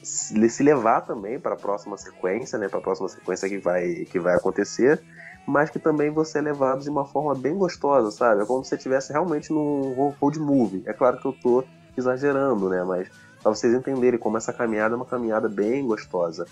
se 0.02 0.62
levar 0.62 1.02
também 1.02 1.38
para 1.38 1.54
a 1.54 1.56
próxima 1.56 1.96
sequência, 1.96 2.58
né, 2.58 2.68
para 2.68 2.78
a 2.78 2.82
próxima 2.82 3.08
sequência 3.08 3.48
que 3.48 3.58
vai 3.58 4.04
que 4.04 4.18
vai 4.18 4.34
acontecer, 4.34 5.00
mas 5.46 5.70
que 5.70 5.78
também 5.78 6.10
você 6.10 6.38
é 6.38 6.42
levado 6.42 6.82
de 6.82 6.90
uma 6.90 7.04
forma 7.04 7.34
bem 7.34 7.56
gostosa, 7.56 8.10
sabe? 8.10 8.42
É 8.42 8.46
como 8.46 8.62
se 8.62 8.70
você 8.70 8.76
estivesse 8.76 9.12
realmente 9.12 9.52
num 9.52 10.14
road 10.20 10.38
movie. 10.38 10.82
É 10.86 10.92
claro 10.92 11.18
que 11.18 11.26
eu 11.26 11.32
tô 11.32 11.64
exagerando, 11.96 12.68
né, 12.68 12.82
mas 12.84 13.08
para 13.42 13.54
vocês 13.54 13.74
entenderem 13.74 14.18
como 14.18 14.36
essa 14.36 14.52
caminhada 14.52 14.94
é 14.94 14.96
uma 14.96 15.04
caminhada 15.04 15.48
bem 15.48 15.86
gostosa. 15.86 16.46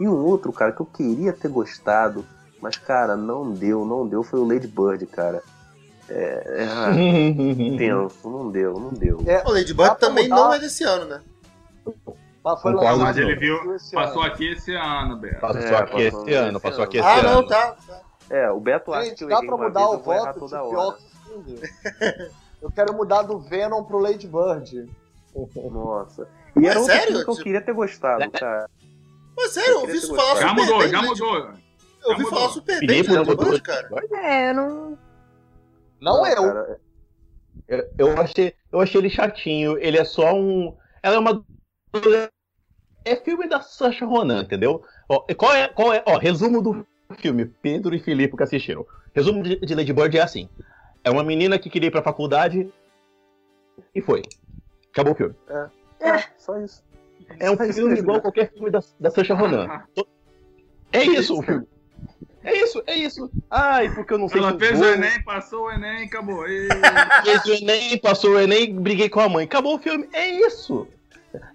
E 0.00 0.08
um 0.08 0.16
outro, 0.24 0.50
cara, 0.52 0.72
que 0.72 0.80
eu 0.80 0.86
queria 0.86 1.32
ter 1.32 1.48
gostado, 1.48 2.24
mas, 2.60 2.76
cara, 2.76 3.16
não 3.16 3.52
deu, 3.52 3.84
não 3.84 4.06
deu, 4.08 4.22
foi 4.22 4.40
o 4.40 4.46
Lady 4.46 4.66
Bird, 4.66 5.04
cara. 5.06 5.42
É, 6.08 6.64
é 6.64 7.76
tenso, 7.76 8.28
não 8.28 8.50
deu, 8.50 8.80
não 8.80 8.90
deu. 8.90 9.22
É, 9.26 9.42
o 9.46 9.52
Lady 9.52 9.74
Bird 9.74 9.98
também 9.98 10.28
mudar... 10.28 10.36
não 10.36 10.54
é 10.54 10.58
desse 10.58 10.82
ano, 10.84 11.04
né? 11.04 11.20
Mas, 12.42 12.62
foi 12.62 12.72
lá, 12.72 12.96
mas 12.96 13.16
ele 13.16 13.36
viu, 13.36 13.58
passou 13.92 14.22
aqui 14.22 14.52
esse 14.52 14.74
ano, 14.74 15.16
Beto. 15.16 15.40
Passou 15.40 15.60
é, 15.60 15.76
aqui 15.76 16.10
passou 16.10 16.22
esse 16.22 16.34
ano, 16.34 16.60
passou 16.60 16.84
aqui 16.84 16.96
esse 16.98 17.06
ah, 17.06 17.18
ano. 17.18 17.28
Ah, 17.28 17.32
não, 17.32 17.46
tá, 17.46 17.76
tá. 17.86 18.00
É, 18.30 18.50
o 18.50 18.60
Beto 18.60 18.92
acha 18.94 19.14
que 19.14 19.24
eu 19.24 19.28
dá 19.28 19.40
pra 19.40 19.56
mudar 19.56 19.90
o 19.90 19.98
voto 19.98 20.38
toda 20.40 20.62
hora. 20.62 20.96
Eu 22.62 22.70
quero 22.70 22.94
mudar 22.94 23.22
do 23.22 23.38
Venom 23.38 23.82
pro 23.84 23.98
Lady 23.98 24.26
Bird. 24.26 24.90
Nossa. 25.70 26.28
E 26.60 26.66
era 26.66 26.74
é 26.74 26.78
outro 26.80 26.96
sério? 26.96 27.24
que 27.24 27.30
eu 27.30 27.36
queria 27.36 27.60
ter 27.60 27.72
gostado, 27.72 28.28
cara. 28.32 28.68
Mas 29.36 29.52
sério, 29.52 29.70
eu 29.70 29.80
ouvi 29.82 29.96
isso 29.98 30.12
falar 30.16 30.34
super 30.34 30.40
já 30.40 30.52
mudou, 30.52 30.78
bem. 30.80 30.88
Já 30.88 31.02
mudou, 31.02 31.16
já 31.16 31.28
mudou. 31.30 31.54
Eu 32.02 32.10
ouvi 32.10 32.24
falar 32.28 32.48
super 32.48 32.80
bem 32.80 33.02
de 33.02 33.08
Lady 33.08 33.36
Bird, 33.36 33.62
cara. 33.62 33.88
É, 34.14 34.50
eu 34.50 34.54
não... 34.54 34.98
Não, 36.00 36.26
eu. 36.26 36.42
Cara, 36.42 36.80
eu. 37.68 38.08
Eu 38.08 38.20
achei, 38.20 38.54
eu 38.72 38.80
achei 38.80 39.00
ele 39.00 39.10
chatinho. 39.10 39.78
Ele 39.78 39.98
é 39.98 40.04
só 40.04 40.34
um. 40.34 40.74
Ela 41.02 41.16
é 41.16 41.18
uma. 41.18 41.44
É 43.04 43.16
filme 43.16 43.48
da 43.48 43.60
Sacha 43.60 44.04
Ronan, 44.04 44.42
entendeu? 44.42 44.82
Ó, 45.08 45.20
qual 45.34 45.54
é, 45.54 45.68
qual 45.68 45.92
é, 45.92 46.02
ó, 46.06 46.18
resumo 46.18 46.62
do 46.62 46.86
filme, 47.18 47.46
Pedro 47.46 47.94
e 47.94 47.98
Filipe 47.98 48.36
que 48.36 48.42
assistiram. 48.42 48.86
Resumo 49.14 49.42
de, 49.42 49.56
de 49.56 49.74
Lady 49.74 49.92
Bird 49.92 50.16
é 50.16 50.22
assim: 50.22 50.48
é 51.02 51.10
uma 51.10 51.24
menina 51.24 51.58
que 51.58 51.70
queria 51.70 51.88
ir 51.88 51.90
pra 51.90 52.02
faculdade 52.02 52.70
e 53.94 54.00
foi. 54.00 54.22
Acabou 54.92 55.12
o 55.12 55.16
filme. 55.16 55.34
É, 55.48 55.68
é 56.00 56.24
só 56.36 56.58
isso. 56.58 56.84
É 57.38 57.50
um 57.50 57.56
filme 57.56 57.98
igual 57.98 58.20
qualquer 58.20 58.52
filme 58.52 58.70
da, 58.70 58.80
da 58.98 59.10
Sacha 59.10 59.34
Ronan. 59.34 59.82
É 60.92 61.04
isso 61.04 61.38
o 61.38 61.42
filme. 61.42 61.66
É 62.42 62.56
isso, 62.56 62.82
é 62.86 62.94
isso. 62.96 63.30
Ai, 63.50 63.94
porque 63.94 64.14
eu 64.14 64.18
não 64.18 64.28
sei 64.28 64.38
Ela 64.38 64.58
fez 64.58 64.78
vou... 64.78 64.88
o 64.88 64.92
Enem, 64.92 65.22
passou 65.22 65.64
o 65.66 65.70
Enem, 65.70 66.06
acabou. 66.06 66.48
E... 66.48 66.68
fez 67.22 67.44
o 67.44 67.52
Enem, 67.52 67.98
passou 67.98 68.30
o 68.32 68.38
Enem, 68.38 68.74
briguei 68.74 69.10
com 69.10 69.20
a 69.20 69.28
mãe. 69.28 69.44
Acabou 69.44 69.76
o 69.76 69.78
filme. 69.78 70.08
É 70.12 70.26
isso. 70.46 70.88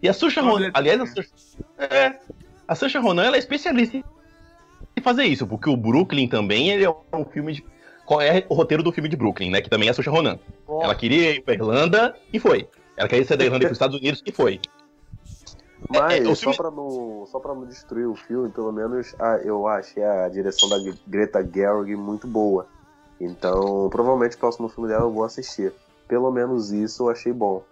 E 0.01 0.09
a 0.09 0.13
Saoirse 0.13 0.39
Ronan, 0.39 0.71
aliás, 0.73 1.01
a 1.01 1.05
Saoirse, 1.05 1.33
é, 1.77 2.19
a 2.67 2.75
Saoirse 2.75 2.97
Ronan 2.97 3.23
ela 3.23 3.35
é 3.35 3.39
especialista 3.39 3.97
em 3.97 5.01
fazer 5.01 5.25
isso, 5.25 5.45
porque 5.45 5.69
o 5.69 5.75
Brooklyn 5.75 6.27
também 6.27 6.69
ele 6.69 6.85
é 6.85 6.89
um 6.89 7.25
filme 7.25 7.53
de 7.53 7.65
qual 8.05 8.21
é 8.21 8.45
o 8.47 8.53
roteiro 8.53 8.83
do 8.83 8.91
filme 8.91 9.09
de 9.09 9.15
Brooklyn, 9.15 9.49
né? 9.49 9.61
Que 9.61 9.69
também 9.69 9.87
é 9.87 9.91
a 9.91 9.93
Saoirse 9.93 10.09
Ronan. 10.09 10.39
Oh. 10.67 10.81
Ela 10.81 10.95
queria 10.95 11.31
ir 11.31 11.41
pra 11.41 11.53
Irlanda 11.53 12.15
e 12.31 12.39
foi. 12.39 12.67
Ela 12.95 13.09
queria 13.09 13.25
ser 13.25 13.35
da 13.35 13.43
Irlanda 13.43 13.65
para 13.65 13.71
os 13.71 13.75
Estados 13.75 13.97
Unidos 13.97 14.23
e 14.25 14.31
foi. 14.31 14.61
Mas 15.89 16.13
é, 16.13 16.17
é, 16.19 16.35
só, 16.35 16.35
filme... 16.35 16.57
pra 16.57 16.71
não, 16.71 17.25
só 17.27 17.39
pra 17.39 17.53
não 17.53 17.65
destruir 17.65 18.07
o 18.07 18.15
filme, 18.15 18.49
pelo 18.49 18.71
menos 18.71 19.13
a, 19.19 19.37
eu 19.37 19.67
achei 19.67 20.03
a 20.03 20.27
direção 20.29 20.69
da 20.69 20.77
Greta 21.05 21.43
Gerwig 21.43 21.95
muito 21.95 22.27
boa. 22.27 22.67
Então, 23.19 23.89
provavelmente 23.89 24.35
o 24.35 24.39
próximo 24.39 24.67
filme 24.69 24.89
dela 24.89 25.03
eu 25.03 25.11
vou 25.11 25.23
assistir. 25.23 25.73
Pelo 26.07 26.31
menos 26.31 26.71
isso 26.71 27.03
eu 27.03 27.09
achei 27.09 27.33
bom. 27.33 27.63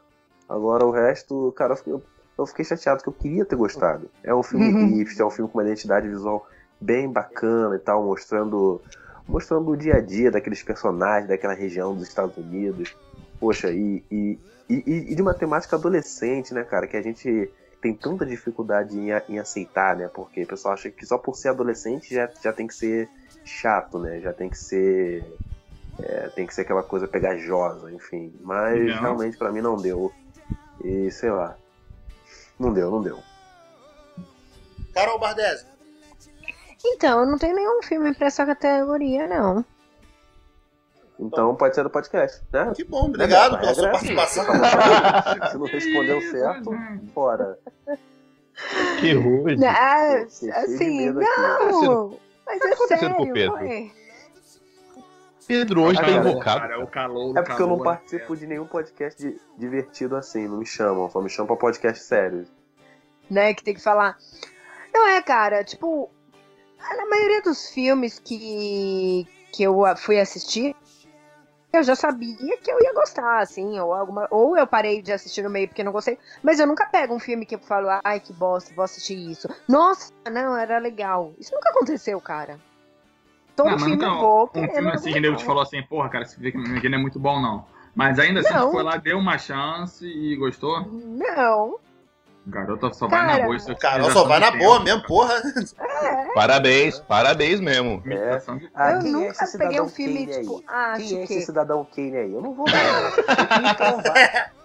Agora 0.48 0.86
o 0.86 0.92
resto, 0.92 1.54
cara, 1.56 1.74
eu 1.74 1.78
fiquei, 1.78 1.94
eu 2.38 2.46
fiquei 2.46 2.66
chateado 2.66 3.04
que 3.04 3.10
eu 3.10 3.14
queria 3.14 3.46
ter 3.46 3.56
gostado. 3.56 4.10
É 4.24 4.34
um 4.34 4.44
filme 4.44 4.72
uhum. 4.72 4.88
hipster, 4.88 5.24
é 5.24 5.28
um 5.28 5.32
filme 5.32 5.50
com 5.50 5.58
uma 5.58 5.66
identidade 5.66 6.08
visual 6.08 6.48
bem 6.80 7.10
bacana 7.10 7.76
e 7.76 7.80
tal, 7.80 8.04
mostrando 8.04 8.82
mostrando 9.28 9.72
o 9.72 9.78
dia 9.78 9.96
a 9.96 10.02
dia 10.02 10.30
daqueles 10.30 10.62
personagens 10.62 11.30
daquela 11.30 11.54
região 11.54 11.96
dos 11.96 12.08
Estados 12.08 12.36
Unidos. 12.38 12.96
Poxa, 13.40 13.72
e, 13.72 14.04
e, 14.12 14.40
e, 14.70 15.12
e 15.12 15.16
de 15.16 15.22
uma 15.22 15.34
temática 15.34 15.76
adolescente, 15.76 16.54
né, 16.54 16.64
cara, 16.64 16.88
que 16.88 16.98
a 16.98 17.02
gente 17.02 17.50
tem 17.82 17.94
tanta 17.94 18.26
dificuldade 18.26 18.98
em, 18.98 19.10
em, 19.28 19.40
aceitar, 19.40 19.96
né? 19.98 20.10
Porque 20.14 20.44
o 20.44 20.48
pessoal 20.48 20.74
acha 20.74 20.90
que 20.90 21.06
só 21.06 21.18
por 21.18 21.36
ser 21.36 21.50
adolescente 21.50 22.16
já, 22.16 22.30
já 22.42 22.54
tem 22.54 22.66
que 22.66 22.74
ser 22.74 23.10
chato, 23.44 24.00
né? 24.00 24.22
Já 24.22 24.32
tem 24.32 24.50
que 24.50 24.58
ser. 24.58 25.26
É, 26.00 26.30
tem 26.30 26.48
que 26.48 26.56
ser 26.56 26.62
aquela 26.62 26.82
coisa 26.82 27.08
pegajosa, 27.08 27.92
enfim. 27.92 28.34
Mas 28.42 28.88
não. 28.88 29.02
realmente 29.02 29.38
para 29.38 29.52
mim 29.52 29.62
não 29.62 29.76
deu. 29.76 30.14
E 30.82 31.12
sei 31.12 31.32
lá. 31.32 31.58
Não 32.60 32.74
deu, 32.74 32.90
não 32.90 33.02
deu. 33.02 33.20
Carol 34.94 35.20
Bardesi. 35.20 35.66
Então, 36.86 37.22
eu 37.22 37.26
não 37.26 37.38
tenho 37.38 37.56
nenhum 37.56 37.82
filme 37.82 38.14
pra 38.14 38.28
essa 38.28 38.46
categoria, 38.46 39.28
não. 39.28 39.66
Então 41.20 41.56
pode 41.56 41.76
ser 41.76 41.84
do 41.84 41.90
podcast, 41.90 42.42
né? 42.52 42.74
Que 42.76 42.84
bom, 42.84 43.06
obrigado 43.06 43.60
pela 43.60 43.74
sua 43.74 43.92
participação. 43.92 44.44
Se 45.52 45.58
não 45.58 45.66
respondeu 45.66 46.22
certo, 46.30 46.72
fora. 47.14 47.58
Que 49.00 49.14
ruim. 49.14 49.58
assim, 49.66 51.10
não. 51.12 52.20
Mas 52.46 52.62
é 52.62 52.76
sério, 52.76 53.16
com 53.16 53.32
Pedro? 55.48 55.84
Hoje 55.84 56.00
tá 56.00 56.10
invocado. 56.10 56.62
Cara, 56.62 56.84
o 56.84 56.88
calor, 56.88 57.38
é 57.38 57.42
porque 57.42 57.62
eu 57.62 57.68
não 57.68 57.80
participo 57.80 58.36
de 58.36 58.48
nenhum 58.48 58.66
podcast 58.66 59.22
de, 59.22 59.40
divertido 59.58 60.16
assim, 60.16 60.48
não 60.48 60.58
me 60.58 60.66
chamam, 60.66 61.10
só 61.10 61.22
me 61.22 61.30
chamam 61.30 61.48
pra 61.48 61.56
podcast 61.56 62.04
sério. 62.04 62.46
Né, 63.30 63.54
que 63.54 63.64
tem 63.64 63.74
que 63.74 63.82
falar. 63.82 64.18
Não 64.94 65.08
é, 65.08 65.22
cara, 65.22 65.64
tipo, 65.64 66.10
na 66.78 67.06
maioria 67.08 67.42
dos 67.42 67.70
filmes 67.70 68.20
que, 68.20 69.28
que 69.52 69.64
eu 69.64 69.76
fui 69.98 70.20
assistir, 70.20 70.76
eu 71.74 71.82
já 71.82 71.96
sabia 71.96 72.58
que 72.58 72.72
eu 72.72 72.80
ia 72.82 72.94
gostar, 72.94 73.40
assim, 73.40 73.80
ou 73.80 73.94
alguma. 73.94 74.28
Ou 74.30 74.56
eu 74.56 74.68
parei 74.68 75.02
de 75.02 75.12
assistir 75.12 75.42
no 75.42 75.50
meio 75.50 75.68
porque 75.68 75.84
não 75.84 75.92
gostei. 75.92 76.20
Mas 76.44 76.60
eu 76.60 76.68
nunca 76.68 76.86
pego 76.86 77.16
um 77.16 77.20
filme 77.20 77.48
que 77.48 77.56
eu 77.56 77.60
falo, 77.60 77.88
ai, 78.04 78.20
que 78.20 78.32
bosta, 78.32 78.74
vou 78.76 78.86
assistir 78.86 79.16
isso. 79.16 79.50
Nossa, 79.68 80.14
não, 80.32 80.56
era 80.56 80.78
legal. 80.78 81.34
Isso 81.40 81.54
nunca 81.56 81.70
aconteceu, 81.70 82.22
cara. 82.22 82.60
Todo 83.56 83.72
não, 83.72 83.80
filme 83.80 84.04
eu 84.04 84.20
vou. 84.20 84.52
Um 84.56 84.68
filme 84.70 84.92
assim 84.92 85.14
que 85.14 85.20
nego 85.20 85.36
te 85.36 85.46
falou 85.46 85.62
assim, 85.62 85.82
porra, 85.84 86.10
cara, 86.10 86.24
esse 86.24 86.36
filme 86.40 86.78
aqui 86.78 86.90
não 86.90 86.98
é 86.98 87.02
muito 87.02 87.20
bom, 87.20 87.40
não. 87.40 87.66
Mas 87.96 88.18
ainda 88.18 88.40
assim, 88.40 88.54
não. 88.54 88.68
tu 88.68 88.72
foi 88.74 88.84
lá, 88.84 88.98
deu 88.98 89.18
uma 89.18 89.38
chance 89.38 90.06
e 90.06 90.36
gostou? 90.36 90.82
Não. 90.82 91.80
Garota 92.46 92.92
só 92.94 93.08
Cara, 93.08 93.28
vai 93.28 93.38
na 93.40 93.46
boa. 93.46 93.56
Isso 93.56 93.72
é 93.72 93.76
Carol 93.76 94.12
só 94.12 94.26
vai 94.26 94.40
na 94.40 94.52
tempo. 94.52 94.64
boa 94.66 94.80
mesmo, 94.82 95.04
porra. 95.04 95.34
É. 95.80 96.34
Parabéns, 96.34 97.00
parabéns 97.00 97.62
mesmo. 97.62 98.04
É. 98.06 98.42
Ah, 98.76 98.92
eu 98.94 99.04
nunca 99.04 99.46
é 99.46 99.58
peguei 99.58 99.80
um 99.80 99.88
filme, 99.88 100.26
Kane 100.26 100.40
tipo, 100.42 100.64
ah, 100.68 100.94
quem 100.98 101.20
é 101.20 101.24
esse 101.24 101.42
cidadão 101.44 101.88
Kane 101.96 102.18
aí? 102.18 102.34
Eu 102.34 102.42
não 102.42 102.54
vou 102.54 102.66
ver. 102.68 104.52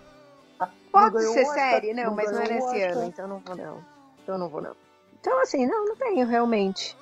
Pode 0.91 1.23
ser 1.23 1.45
série? 1.47 1.95
Não, 1.95 2.05
não 2.07 2.17
mas 2.17 2.33
não 2.33 2.41
era 2.41 2.59
esse 2.59 2.83
ano, 2.83 3.05
então 3.05 3.29
não 3.29 3.39
vou 3.39 3.57
não. 3.57 3.85
Então 4.25 4.39
não 4.39 4.49
vou 4.49 4.61
não. 4.61 4.75
Então 5.21 5.41
assim, 5.41 5.65
não, 5.67 5.85
não 5.85 5.95
tenho 5.97 6.27
realmente. 6.27 6.97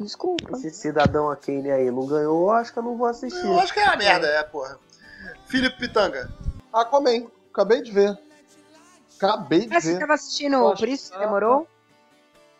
Desculpa. 0.00 0.56
Esse 0.56 0.70
cidadão 0.70 1.34
Kane 1.36 1.70
aí 1.70 1.90
não 1.90 2.06
ganhou, 2.06 2.48
eu 2.48 2.50
acho 2.50 2.72
que 2.72 2.78
eu 2.78 2.82
não 2.82 2.96
vou 2.96 3.06
assistir. 3.06 3.44
Eu 3.44 3.60
acho 3.60 3.72
que 3.72 3.80
é 3.80 3.84
a 3.84 3.96
merda, 3.96 4.26
é, 4.26 4.42
porra. 4.42 4.78
Felipe 5.46 5.78
Pitanga. 5.78 6.32
Aquaman, 6.72 7.26
acabei 7.52 7.82
de 7.82 7.92
ver. 7.92 8.18
Acabei 9.16 9.66
de 9.66 9.66
ah, 9.66 9.78
ver. 9.78 9.80
Você 9.80 9.92
estava 9.92 10.14
assistindo, 10.14 10.74
por 10.74 10.88
isso 10.88 11.12
que 11.12 11.18
demorou? 11.18 11.66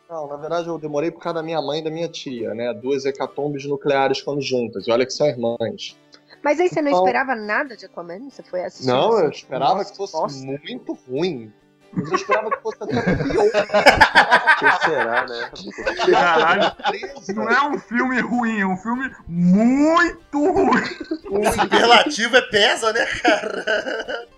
Não, 0.08 0.26
na 0.26 0.36
verdade 0.36 0.68
eu 0.68 0.76
demorei 0.76 1.10
por 1.10 1.22
causa 1.22 1.36
da 1.36 1.42
minha 1.42 1.62
mãe 1.62 1.78
e 1.78 1.84
da 1.84 1.90
minha 1.90 2.08
tia, 2.08 2.52
né? 2.52 2.74
Duas 2.74 3.04
hecatombes 3.04 3.64
nucleares 3.64 4.20
conjuntas. 4.20 4.86
E 4.86 4.90
olha 4.90 5.06
que 5.06 5.12
são 5.12 5.26
irmãs. 5.26 5.96
Mas 6.42 6.58
aí 6.58 6.68
você 6.68 6.82
não 6.82 6.90
então... 6.90 7.04
esperava 7.04 7.34
nada 7.36 7.76
de 7.76 7.86
Aquaman? 7.86 8.28
Você 8.28 8.42
foi 8.42 8.64
assistir? 8.64 8.88
Não, 8.88 9.18
eu 9.18 9.30
esperava 9.30 9.76
Nossa, 9.76 9.90
que 9.90 9.96
fosse 9.96 10.44
muito 10.44 10.92
ruim. 11.08 11.52
Mas 11.92 12.08
eu 12.08 12.16
esperava 12.16 12.50
que 12.50 12.62
fosse 12.62 12.78
até 12.82 12.94
pior. 13.24 13.50
que 14.58 14.84
será, 14.84 15.26
né? 15.26 15.50
Caralho, 16.10 16.72
não 17.34 17.48
é 17.48 17.62
um 17.68 17.78
filme 17.78 18.20
ruim, 18.20 18.60
é 18.60 18.66
um 18.66 18.76
filme 18.76 19.14
muito 19.26 20.52
ruim. 20.52 20.82
O 21.30 21.52
superlativo 21.52 22.36
é 22.36 22.42
pesa, 22.42 22.92
né, 22.92 23.06
cara? 23.06 24.28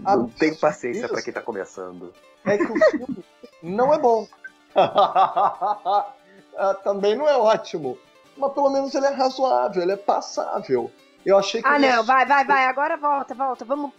Não 0.00 0.28
tem 0.28 0.54
paciência 0.54 1.08
pra 1.08 1.22
quem 1.22 1.32
tá 1.32 1.40
começando. 1.40 2.12
É 2.44 2.58
que 2.58 2.64
o 2.64 2.90
filme 2.90 3.24
não 3.62 3.92
é 3.92 3.98
bom. 3.98 4.26
Ah, 6.60 6.74
Também 6.74 7.14
não 7.14 7.28
é 7.28 7.36
ótimo. 7.36 7.96
Mas 8.36 8.52
pelo 8.52 8.68
menos 8.70 8.92
ele 8.92 9.06
é 9.06 9.10
razoável, 9.10 9.80
ele 9.80 9.92
é 9.92 9.96
passável. 9.96 10.90
Eu 11.24 11.38
achei 11.38 11.62
que. 11.62 11.68
Ah, 11.68 11.78
não, 11.78 12.02
vai, 12.02 12.26
vai, 12.26 12.44
vai. 12.44 12.64
Agora 12.66 12.96
volta, 12.96 13.32
volta. 13.32 13.64
Vamos. 13.64 13.92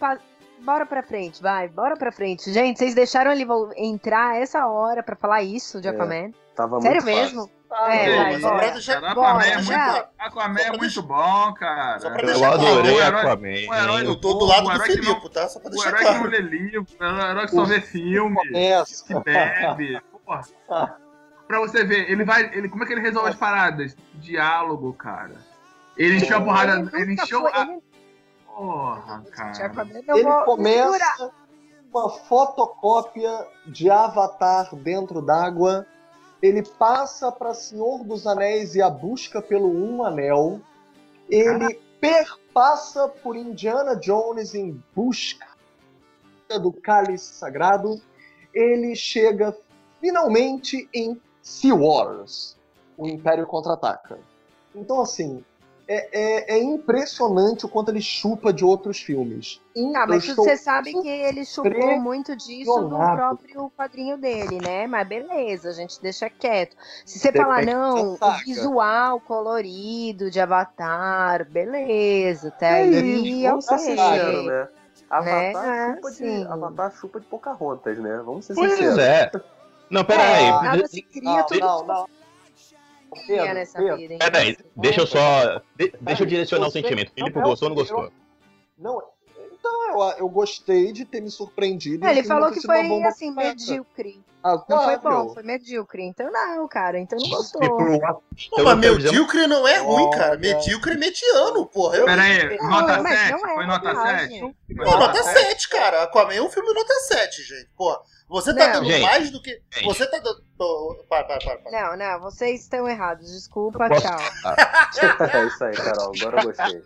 Bora 0.62 0.84
pra 0.86 1.02
frente, 1.02 1.42
vai, 1.42 1.68
bora 1.68 1.96
pra 1.96 2.12
frente. 2.12 2.52
Gente, 2.52 2.78
vocês 2.78 2.94
deixaram 2.94 3.32
ele 3.32 3.46
entrar 3.76 4.36
essa 4.40 4.66
hora 4.66 5.02
pra 5.02 5.16
falar 5.16 5.42
isso 5.42 5.80
de 5.80 5.88
É, 5.88 5.90
Aquaman? 5.90 6.30
Tava 6.54 6.80
Sério 6.80 7.02
muito 7.02 7.16
mesmo? 7.16 7.50
Ah, 7.72 7.94
É, 7.94 8.06
não, 8.10 8.16
vai, 8.16 8.32
mas 8.32 8.42
bora. 8.42 8.54
Bora, 9.00 9.10
Aquaman 9.12 9.42
é 9.44 9.62
já. 9.62 9.86
muito, 9.92 10.04
Aquaman 10.18 10.60
é 10.60 10.68
pra 10.68 10.78
muito 10.78 11.02
bom, 11.02 11.54
cara. 11.54 12.00
Só 12.00 12.10
pra 12.10 12.22
Eu 12.22 12.26
deixar 12.26 12.52
adorei 12.54 12.92
o 12.92 13.00
herói- 13.00 13.20
Aquaman. 13.20 13.48
o 13.48 13.74
herói 13.74 14.06
Eu 14.06 14.16
tô 14.20 14.34
do 14.34 14.44
lado 14.44 14.66
O 14.68 14.72
do 14.72 15.02
não- 15.02 15.30
tá? 15.30 15.48
Só 15.48 15.60
pra 15.60 15.68
O 15.68 15.70
deixar 15.70 15.88
herói 15.88 15.98
que 16.00 16.04
não 16.04 16.14
claro. 16.14 16.30
lê 16.30 16.38
livro, 16.40 16.86
o 17.00 17.04
herói 17.04 17.46
que 17.46 17.54
só 17.54 17.64
vê 17.64 17.80
filme, 17.80 18.36
que 19.06 19.20
bebe. 19.24 20.00
Porra. 20.26 20.96
Pra 21.48 21.58
você 21.60 21.84
ver, 21.84 22.10
ele 22.10 22.24
vai. 22.24 22.50
Ele, 22.54 22.68
como 22.68 22.84
é 22.84 22.86
que 22.86 22.92
ele 22.92 23.00
resolve 23.00 23.30
as 23.30 23.36
paradas? 23.36 23.96
Diálogo, 24.14 24.92
cara. 24.92 25.34
Ele 25.96 26.16
encheu 26.16 26.36
a 26.38 26.40
porrada. 26.40 26.90
Ele 26.96 27.14
encheu 27.14 27.40
foi- 27.40 27.52
a. 27.52 27.66
ele- 28.50 28.56
Porra, 28.56 29.24
cara. 29.30 29.52
Ele 30.16 30.28
começa 30.44 31.30
uma 31.92 32.10
fotocópia 32.10 33.46
de 33.66 33.90
Avatar 33.90 34.74
dentro 34.76 35.20
d'água. 35.22 35.86
Ele 36.42 36.62
passa 36.62 37.30
para 37.30 37.52
Senhor 37.54 38.04
dos 38.04 38.26
Anéis 38.26 38.74
e 38.74 38.82
a 38.82 38.88
busca 38.88 39.42
pelo 39.42 39.68
Um 39.68 40.04
Anel. 40.04 40.60
Ele 41.28 41.74
perpassa 42.00 43.08
por 43.08 43.36
Indiana 43.36 43.94
Jones 43.94 44.54
em 44.54 44.82
busca 44.94 45.46
do 46.60 46.72
cálice 46.72 47.34
sagrado. 47.34 48.00
Ele 48.54 48.96
chega 48.96 49.56
finalmente 50.00 50.88
em 50.94 51.20
Sea 51.42 51.74
Wars, 51.74 52.56
o 52.96 53.06
Império 53.06 53.46
Contra-Ataca. 53.46 54.18
Então, 54.74 55.00
assim, 55.00 55.44
é, 55.92 56.08
é- 56.12 56.56
é 56.56 56.62
impressionante 56.62 57.66
o 57.66 57.68
quanto 57.68 57.90
ele 57.90 58.00
chupa 58.00 58.52
de 58.52 58.64
outros 58.64 59.00
filmes. 59.00 59.60
Ah, 59.96 60.06
mas 60.06 60.24
você 60.24 60.56
sabe 60.56 60.92
que 60.92 61.08
ele 61.08 61.44
chupou 61.44 61.98
muito 62.00 62.36
disso 62.36 62.80
do 62.88 62.96
próprio 62.96 63.72
quadrinho 63.76 64.16
dele, 64.16 64.60
né? 64.60 64.86
Mas 64.86 65.08
beleza, 65.08 65.70
a 65.70 65.72
gente 65.72 66.00
deixa 66.00 66.30
quieto. 66.30 66.76
Se 67.04 67.18
você 67.18 67.32
Depende 67.32 67.44
falar, 67.44 67.66
não, 67.66 68.14
o 68.14 68.32
visual 68.44 69.18
colorido 69.20 70.30
de 70.30 70.38
Avatar, 70.38 71.44
beleza, 71.50 72.48
até 72.48 72.66
É 72.66 72.74
aí, 72.84 73.42
vamos 73.42 73.64
ser 73.64 73.78
Sincero, 73.78 74.42
né? 74.44 74.68
Avatar, 75.10 75.52
Né? 75.66 75.94
chupa 75.96 76.10
de. 76.12 76.44
Avatar 76.44 76.92
chupa 76.92 77.20
de 77.20 77.26
Pocahontas, 77.26 77.98
né? 77.98 78.22
Vamos 78.24 78.44
ser 78.44 78.54
Pois 78.54 78.72
sinceros. 78.74 78.98
é. 78.98 79.30
Não, 79.90 80.04
pera 80.04 80.22
É, 80.22 80.86
se 80.86 81.02
cria, 81.02 81.38
Não, 81.40 81.46
tudo 81.46 81.58
não, 81.60 81.78
se 81.80 81.84
não. 81.86 82.06
Pedro, 83.26 83.54
nessa 83.54 83.78
Pedro, 83.78 83.96
vida. 83.96 84.12
hein? 84.14 84.18
Pera 84.18 84.38
aí, 84.38 84.56
deixa 84.76 85.00
eu 85.00 85.06
só. 85.06 85.62
de- 85.76 85.92
deixa 86.00 86.22
eu 86.22 86.26
direcionar 86.26 86.66
o 86.66 86.70
Você- 86.70 86.80
sentimento. 86.82 87.12
Felipe 87.12 87.36
não, 87.36 87.42
gostou 87.42 87.68
ou 87.68 87.74
não 87.74 87.82
eu- 87.82 87.86
gostou? 87.86 88.12
Não, 88.78 89.02
então 89.60 89.90
eu, 90.10 90.18
eu 90.18 90.28
gostei 90.28 90.90
de 90.92 91.04
ter 91.04 91.20
me 91.20 91.30
surpreendido. 91.30 92.04
É, 92.06 92.10
ele 92.10 92.24
falou 92.24 92.50
que 92.50 92.60
foi 92.62 92.80
assim, 93.04 93.28
completa. 93.28 93.36
medíocre. 93.36 94.24
Ah, 94.42 94.56
Não 94.70 94.84
foi 94.84 94.96
bom, 94.96 95.34
foi 95.34 95.42
medíocre. 95.42 96.02
Então 96.02 96.32
não, 96.32 96.66
cara, 96.66 96.98
então 96.98 97.18
não 97.18 97.26
E 97.26 97.30
gostou. 97.30 97.60
Pô, 97.60 97.82
então 97.92 98.64
mas 98.64 98.78
medíocre 98.78 99.46
não 99.46 99.68
é 99.68 99.78
ruim, 99.78 100.10
cara. 100.12 100.38
Medíocre 100.38 100.94
é 100.94 100.96
mediano, 100.96 101.66
porra. 101.66 101.98
Eu... 101.98 102.06
Pera 102.06 102.22
aí, 102.22 102.56
Não, 102.56 102.70
nota 102.70 103.02
mas 103.02 103.18
7? 103.18 103.30
não 103.32 103.46
é 103.50 103.54
Foi 103.54 103.66
nota 103.66 103.84
verdade. 103.94 104.28
7? 104.28 104.40
Foi 104.40 104.84
Pô, 104.86 104.96
nota 104.98 105.22
7, 105.22 105.68
cara. 105.68 106.02
Aquaman 106.04 106.32
é 106.34 106.40
um 106.42 106.48
filme 106.48 106.72
nota 106.72 106.94
7, 106.94 107.42
gente. 107.42 107.68
Pô, 107.76 108.00
você 108.30 108.54
tá 108.54 108.66
Não. 108.68 108.72
dando 108.74 108.86
Gente, 108.86 109.02
mais 109.02 109.30
do 109.30 109.42
que. 109.42 109.60
gente. 109.74 109.84
Você 109.84 110.06
tá 110.06 110.18
dando. 110.20 110.42
Tô- 110.56 111.04
Para, 111.06 111.24
para, 111.24 111.38
para. 111.38 111.58
para. 111.58 111.70
Não, 111.70 111.96
não, 111.98 112.20
vocês 112.22 112.62
estão 112.62 112.88
errados. 112.88 113.30
Desculpa, 113.30 113.88
Posso- 113.88 114.00
tchau. 114.00 114.18
é 115.34 115.46
isso 115.46 115.64
aí, 115.64 115.74
Carol. 115.76 116.12
Agora 116.18 116.40
eu 116.40 116.46
gostei. 116.46 116.82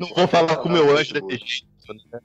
Não 0.00 0.08
vou 0.14 0.28
falar 0.28 0.56
com 0.56 0.68
o 0.68 0.72
meu 0.72 0.96
anjo 0.96 1.12
desse 1.12 1.28
jeito. 1.46 1.75
Né? 1.94 2.20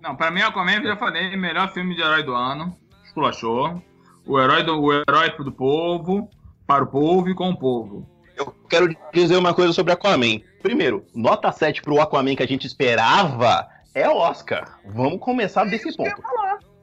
Não, 0.00 0.14
pra 0.16 0.30
mim, 0.30 0.40
Aquaman, 0.42 0.76
eu 0.76 0.84
já 0.84 0.96
falei, 0.96 1.36
melhor 1.36 1.72
filme 1.72 1.94
de 1.94 2.00
herói 2.00 2.22
do 2.22 2.34
ano. 2.34 2.76
Esculachou. 3.04 3.82
O 4.26 4.38
herói 4.40 4.62
do, 4.62 4.80
o 4.80 4.92
herói 4.92 5.30
do 5.36 5.50
povo, 5.52 6.28
para 6.66 6.84
o 6.84 6.86
povo 6.86 7.28
e 7.28 7.34
com 7.34 7.50
o 7.50 7.58
povo. 7.58 8.06
Eu 8.36 8.54
quero 8.68 8.94
dizer 9.12 9.36
uma 9.36 9.52
coisa 9.54 9.72
sobre 9.72 9.92
Aquaman. 9.92 10.40
Primeiro, 10.62 11.04
nota 11.14 11.50
7 11.50 11.82
pro 11.82 12.00
Aquaman 12.00 12.36
que 12.36 12.42
a 12.42 12.46
gente 12.46 12.66
esperava 12.66 13.68
é 13.94 14.08
Oscar. 14.08 14.78
Vamos 14.86 15.18
começar 15.20 15.64
desse 15.64 15.96
ponto. 15.96 16.22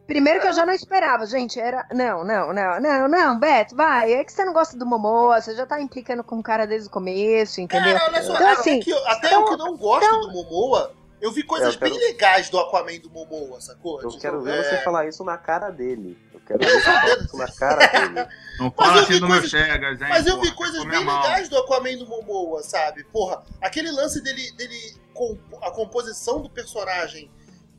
Primeiro 0.08 0.40
que 0.40 0.48
eu 0.48 0.54
já 0.54 0.66
não 0.66 0.74
esperava, 0.74 1.26
gente. 1.26 1.60
Era. 1.60 1.88
Não, 1.94 2.24
não, 2.24 2.54
não, 2.54 2.80
não, 2.80 3.08
não, 3.08 3.40
Beto, 3.40 3.76
vai. 3.76 4.12
É 4.14 4.24
que 4.24 4.32
você 4.32 4.44
não 4.46 4.54
gosta 4.54 4.78
do 4.78 4.86
Momoa, 4.86 5.42
você 5.42 5.56
já 5.56 5.66
tá 5.66 5.82
implicando 5.82 6.24
com 6.24 6.38
o 6.38 6.44
cara 6.44 6.68
desde 6.68 6.88
o 6.90 6.92
começo, 6.92 7.60
entendeu? 7.62 7.94
Cara, 7.98 8.12
olha 8.12 8.22
só, 8.22 8.34
Então, 8.36 8.48
até, 8.48 8.60
assim, 8.60 8.80
que, 8.82 8.92
eu- 8.92 9.08
até 9.08 9.28
então- 9.28 9.42
eu 9.42 9.46
que 9.50 9.58
não 9.58 9.78
gosto 9.78 10.06
então- 10.06 10.22
do 10.22 10.32
Momoa, 10.34 10.94
eu 11.26 11.32
vi 11.32 11.44
coisas 11.44 11.74
Eu 11.74 11.80
quero- 11.80 11.92
bem 11.92 12.00
legais 12.08 12.50
do 12.50 12.60
Aquaman 12.60 13.00
do 13.00 13.10
Momoa, 13.10 13.60
sacou? 13.62 14.02
Eu 14.02 14.10
Tipo, 14.10 14.22
quero 14.22 14.42
ver 14.42 14.60
é, 14.60 14.64
você 14.64 14.84
falar 14.84 15.08
isso 15.08 15.24
na 15.24 15.38
cara 15.38 15.70
dele. 15.70 16.18
Eu 16.34 16.40
quero 16.42 16.60
ver 16.60 16.72
você 16.72 16.82
falar 16.82 17.18
isso 17.18 17.38
na 17.38 17.52
cara 17.52 17.88
dele. 17.88 18.28
Não 18.60 18.74
Mas 18.78 18.88
fala 18.88 18.98
eu 18.98 19.04
assim 19.04 19.14
vi 19.14 19.20
do 19.20 19.28
meu 19.28 19.40
coisas- 19.42 19.50
Chegas, 19.50 20.02
hein? 20.02 20.08
Mas 20.10 20.26
eu 20.28 20.36
vi 20.40 20.48
porra, 20.48 20.56
coisas 20.58 20.76
ficou 20.78 20.92
bem 20.92 21.04
mão. 21.06 21.22
legais 21.22 21.50
do 21.50 21.58
Aquaman 21.58 21.98
do 21.98 22.08
Momoa, 22.08 22.64
sabe? 22.64 23.04
Porra, 23.06 23.44
aquele 23.62 23.92
lance 23.92 24.22
dele, 24.22 24.52
dele 24.54 24.96
com 25.14 25.38
a 25.62 25.72
composição 25.72 26.42
do 26.42 26.50
personagem 26.50 27.32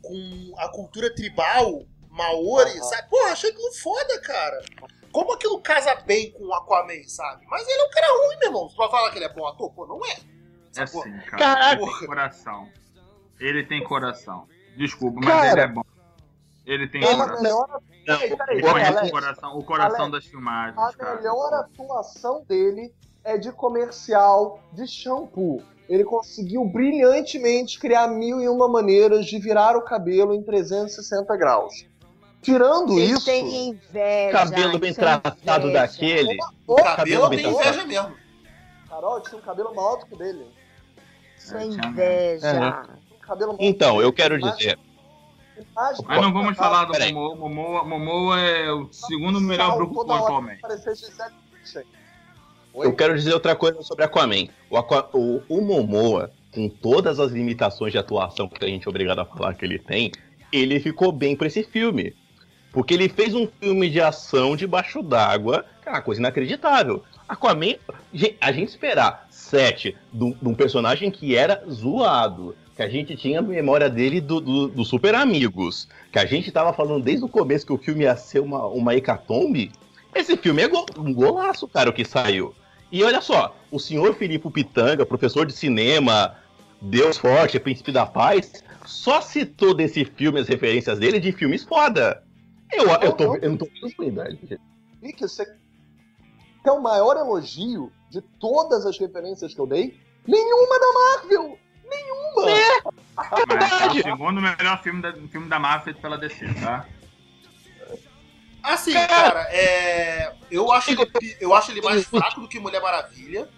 com 0.03 0.55
a 0.59 0.69
cultura 0.69 1.13
tribal, 1.15 1.83
Maori, 2.11 2.79
sabe? 2.85 3.09
Porra, 3.11 3.31
achei 3.33 3.51
aquilo 3.51 3.73
foda, 3.75 4.21
cara. 4.21 4.63
Como 5.13 5.33
aquilo 5.33 5.61
casa 5.61 5.95
bem 6.07 6.31
com 6.33 6.45
o 6.47 6.55
Aquaman, 6.55 7.03
sabe? 7.09 7.45
Mas 7.49 7.67
ele 7.67 7.81
é 7.81 7.85
um 7.85 7.91
cara 7.91 8.07
ruim, 8.09 8.37
meu 8.39 8.49
irmão. 8.49 8.69
Você 8.69 8.77
vai 8.77 8.91
falar 8.91 9.11
que 9.11 9.19
ele 9.19 9.25
é 9.25 9.33
bom 9.33 9.47
ator? 9.47 9.71
Pô, 9.73 9.87
não 9.87 10.05
é. 10.05 10.17
É 10.77 10.87
sim, 10.87 11.01
cara. 11.27 11.39
Caraca. 11.39 12.07
Coração. 12.07 12.69
Ele 13.41 13.65
tem 13.65 13.83
coração. 13.85 14.47
Desculpa, 14.77 15.21
mas 15.23 15.29
Cara, 15.29 15.53
ele 15.53 15.61
é 15.61 15.69
bom. 15.69 15.83
Ele 16.65 16.89
tem 16.89 17.05
A 17.05 17.15
coração. 17.17 17.43
melhor, 17.43 17.69
Não, 18.07 18.19
Peraí, 18.19 18.37
peraí, 18.37 18.59
Ele 18.59 18.67
o 18.67 18.73
conhece 18.73 18.91
Alex, 18.93 19.09
o 19.09 19.11
coração, 19.13 19.59
o 19.59 19.65
coração 19.65 20.01
Alex, 20.07 20.13
das 20.13 20.25
filmagens, 20.27 20.79
a 20.79 20.93
cara. 20.93 21.17
melhor 21.17 21.55
atuação 21.55 22.45
dele 22.49 22.93
é 23.25 23.37
de 23.39 23.53
comercial 23.53 24.61
de 24.73 24.87
shampoo. 24.87 25.63
Ele 25.89 26.03
conseguiu 26.05 26.65
brilhantemente 26.65 27.79
criar 27.79 28.09
mil 28.09 28.41
e 28.41 28.49
uma 28.49 28.69
maneiras 28.69 29.27
de 29.27 29.39
virar 29.39 29.77
o 29.77 29.83
cabelo 29.83 30.35
em 30.35 30.43
360 30.43 31.37
graus. 31.37 31.87
Tirando 32.43 32.95
Vocês 32.95 33.11
isso, 33.11 33.25
têm 33.25 33.69
inveja. 33.71 34.33
cabelo 34.33 34.79
bem 34.79 34.91
é 34.91 34.95
tratado 34.95 35.69
inveja. 35.69 35.81
daquele. 35.87 36.37
O 36.67 36.77
cabelo 36.77 36.97
cabelo 36.97 37.31
tem 37.31 37.39
tratado. 37.43 37.61
inveja 37.61 37.85
mesmo. 37.87 38.17
Carol 38.89 39.21
tinha 39.21 39.39
um 39.39 39.43
cabelo 39.43 39.75
maior 39.75 39.97
do 39.99 40.07
que 40.07 40.15
o 40.15 40.19
dele. 40.19 40.47
Isso 41.37 41.57
é 41.57 41.65
É, 41.65 41.69
tinha 41.69 41.87
inveja. 41.89 42.83
Um 42.89 43.06
cabelo 43.27 43.57
Então, 43.61 44.01
eu 44.01 44.09
do 44.09 44.13
que 44.13 44.23
quero 44.23 44.39
dizer. 44.39 44.79
Mas 45.75 46.21
não 46.21 46.33
vamos 46.33 46.57
falar 46.57 46.85
do 46.85 46.93
Peraí. 46.93 47.13
Momoa. 47.13 47.35
Momoa. 47.37 47.85
Momoa 47.85 48.41
é 48.41 48.71
o 48.71 48.89
segundo 48.93 49.41
melhor 49.41 49.77
grupo 49.77 50.05
Bündchen. 50.05 51.83
Oi? 52.75 52.87
Eu 52.87 52.95
quero 52.95 53.15
dizer 53.15 53.33
outra 53.33 53.57
coisa 53.57 53.81
sobre 53.83 54.05
Aquaman. 54.05 54.49
O, 54.69 54.77
Aqua- 54.77 55.09
o- 55.15 55.43
o 55.49 55.61
Momoa, 55.63 56.31
com 56.53 56.69
todas 56.69 57.19
as 57.19 57.33
limitações 57.33 57.93
de 57.93 57.99
atuação 57.99 58.49
que 58.49 58.63
a 58.65 58.69
gente 58.69 58.87
é 58.87 58.91
obrigado 58.91 59.19
a 59.21 59.25
falar 59.25 59.55
que 59.55 59.65
ele 59.65 59.79
tem, 59.79 60.13
ele 60.53 60.79
ficou 60.79 61.11
bem 61.11 61.35
pra 61.35 61.47
esse 61.47 61.63
filme. 61.63 62.15
Porque 62.73 62.93
ele 62.93 63.09
fez 63.09 63.35
um 63.35 63.49
filme 63.59 63.89
de 63.89 64.01
ação 64.01 64.55
debaixo 64.55 65.03
d'água, 65.03 65.65
que 65.83 65.89
é 65.89 65.93
uma 65.93 66.03
coisa 66.03 66.21
inacreditável. 66.21 67.03
Aquaman, 67.27 67.77
a 68.41 68.53
gente 68.53 68.69
esperar 68.69 69.27
sete 69.31 69.97
de 70.13 70.25
um 70.43 70.55
personagem 70.55 71.11
que 71.11 71.35
era 71.35 71.65
zoado, 71.71 72.55
que 72.77 72.83
a 72.83 72.89
gente 72.91 73.17
tinha 73.17 73.41
memória 73.41 73.89
dele 73.89 74.21
do, 74.21 74.39
do, 74.39 74.69
do 74.69 74.85
Super 74.85 75.15
Amigos, 75.15 75.89
que 76.13 76.19
a 76.19 76.27
gente 76.27 76.53
tava 76.53 76.75
falando 76.75 77.03
desde 77.03 77.25
o 77.25 77.29
começo 77.29 77.65
que 77.67 77.73
o 77.73 77.79
filme 77.79 78.05
ia 78.05 78.15
ser 78.17 78.41
uma, 78.41 78.67
uma 78.67 78.95
hecatombe. 78.95 79.73
Esse 80.15 80.37
filme 80.37 80.63
é 80.63 80.69
go- 80.69 80.85
um 80.99 81.13
golaço, 81.13 81.67
cara, 81.67 81.89
o 81.89 81.93
que 81.93 82.05
saiu. 82.05 82.55
E 82.93 83.03
olha 83.03 83.23
só, 83.23 83.57
o 83.71 83.81
senhor 83.81 84.15
Filipe 84.15 84.51
Pitanga, 84.51 85.07
professor 85.07 85.47
de 85.47 85.55
cinema, 85.55 86.37
Deus 86.81 87.17
Forte, 87.17 87.59
Príncipe 87.59 87.91
da 87.91 88.05
Paz, 88.05 88.63
só 88.85 89.23
citou 89.23 89.73
desse 89.75 90.05
filme 90.05 90.39
as 90.39 90.47
referências 90.47 90.99
dele 90.99 91.19
de 91.19 91.33
filmes 91.33 91.65
foda. 91.65 92.23
Eu, 92.71 92.89
eu, 93.01 93.13
tô, 93.13 93.37
eu 93.37 93.51
não 93.51 93.57
tô 93.57 93.67
vendo. 93.99 94.23
Nick, 95.03 95.21
você 95.23 95.47
quer 96.63 96.73
o 96.73 96.83
maior 96.83 97.17
elogio 97.17 97.91
de 98.11 98.21
todas 98.39 98.85
as 98.85 98.99
referências 98.99 99.55
que 99.55 99.61
eu 99.61 99.67
dei? 99.67 99.97
Nenhuma 100.27 100.79
da 100.79 100.93
Marvel! 100.93 101.59
Nenhuma! 101.97 102.93
Mas 103.49 103.81
é 103.83 103.87
o 103.87 104.03
segundo 104.03 104.41
melhor 104.41 104.83
filme 104.83 105.01
da, 105.03 105.13
filme 105.13 105.49
da 105.49 105.59
Marvel 105.59 105.85
feito 105.85 106.01
pela 106.01 106.19
DC, 106.19 106.47
tá? 106.63 106.85
Assim, 108.63 108.93
cara, 108.93 109.43
é... 109.51 110.33
eu, 110.51 110.73
acho 110.73 110.91
ele, 110.91 111.37
eu 111.41 111.55
acho 111.55 111.71
ele 111.71 111.81
mais 111.83 112.05
fraco 112.05 112.41
do 112.41 112.49
que 112.49 112.59
Mulher 112.59 112.83
Maravilha, 112.83 113.49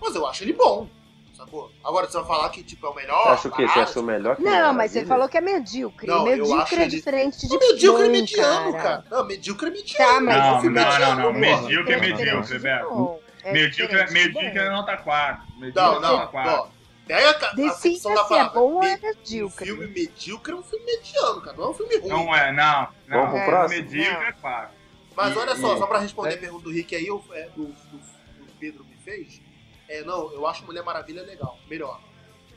mas 0.00 0.14
eu 0.14 0.26
acho 0.26 0.42
ele 0.42 0.52
bom. 0.52 0.88
Sacou? 1.36 1.70
Agora 1.84 2.06
você 2.08 2.16
vai 2.18 2.26
falar 2.26 2.48
que 2.48 2.62
tipo, 2.64 2.84
é 2.86 2.90
o 2.90 2.94
melhor. 2.94 3.22
Você 3.24 3.28
acha 3.28 3.48
o 3.48 3.52
quê? 3.52 3.68
Você 3.68 3.78
achou 3.78 4.02
melhor 4.02 4.36
que 4.36 4.42
Não, 4.42 4.72
mas 4.72 4.90
você 4.90 5.04
falou 5.04 5.28
que 5.28 5.36
é 5.36 5.40
medíocre. 5.40 6.06
Não, 6.06 6.26
eu 6.26 6.38
medíocre 6.38 6.76
é 6.76 6.82
ele- 6.82 6.90
diferente 6.96 7.46
de 7.46 7.48
Não, 7.52 7.58
medíocre 7.60 8.06
é 8.06 8.08
mediano, 8.08 8.72
cara. 8.72 8.82
cara. 8.82 9.04
Não, 9.10 9.26
medíocre 9.26 9.68
é 9.68 9.70
mediano. 9.70 10.08
Tá, 10.08 10.20
mas 10.20 10.36
Não, 10.36 10.42
É 10.42 10.50
não, 10.50 10.62
não, 10.62 10.70
mediano, 10.70 11.16
não. 11.16 11.22
porra. 11.22 11.62
Medíocre 11.62 11.92
é 11.92 11.96
É 11.96 12.00
medíocre, 12.00 12.46
de 12.46 12.58
Beto. 12.58 13.18
É 13.44 13.52
Medíocre, 13.52 14.12
medíocre 14.12 14.58
é 14.58 14.70
nota 14.70 14.96
4. 14.96 15.42
Medíocre 15.58 15.80
Não, 15.82 15.96
é 15.96 16.00
nota 16.00 16.08
não, 16.24 16.26
4. 16.28 16.50
ó. 16.52 16.75
Pega 17.06 17.30
a, 17.30 17.34
ca- 17.34 17.50
a 17.52 17.54
da 17.54 17.70
se 17.72 17.96
é 17.96 18.00
palavra. 18.02 18.44
bom 18.60 18.74
ou 18.74 18.82
é 18.82 18.96
Um 18.96 19.00
medíocre. 19.00 19.64
filme 19.66 19.86
medíocre 19.86 20.52
é 20.52 20.56
um 20.56 20.62
filme 20.62 20.84
mediano, 20.84 21.40
cara. 21.40 21.56
Não 21.56 21.64
é 21.64 21.68
um 21.68 21.74
filme 21.74 21.96
ruim. 21.98 22.08
Não 22.08 22.34
é, 22.34 22.52
não. 22.52 22.88
não. 23.06 23.18
Vamos 23.26 23.30
pro 23.40 23.44
próximo? 23.44 23.80
Medíocre 23.82 24.12
Não. 24.14 24.22
é 24.22 24.32
4. 24.32 24.70
Mas 25.14 25.34
E- 25.34 25.38
olha 25.38 25.56
só, 25.56 25.76
e- 25.76 25.78
só 25.78 25.86
pra 25.86 25.98
responder 26.00 26.30
é. 26.30 26.34
a 26.34 26.38
pergunta 26.38 26.64
do 26.64 26.70
Rick 26.72 26.94
aí, 26.96 27.06
eu- 27.06 27.22
é, 27.32 27.48
do, 27.50 27.66
do, 27.66 27.96
do 27.98 28.52
Pedro 28.58 28.84
me 28.84 28.96
fez. 28.96 29.40
É, 29.88 30.02
não, 30.02 30.32
eu 30.32 30.46
acho 30.46 30.64
Mulher 30.64 30.82
Maravilha 30.82 31.22
legal. 31.22 31.56
Melhor. 31.70 32.00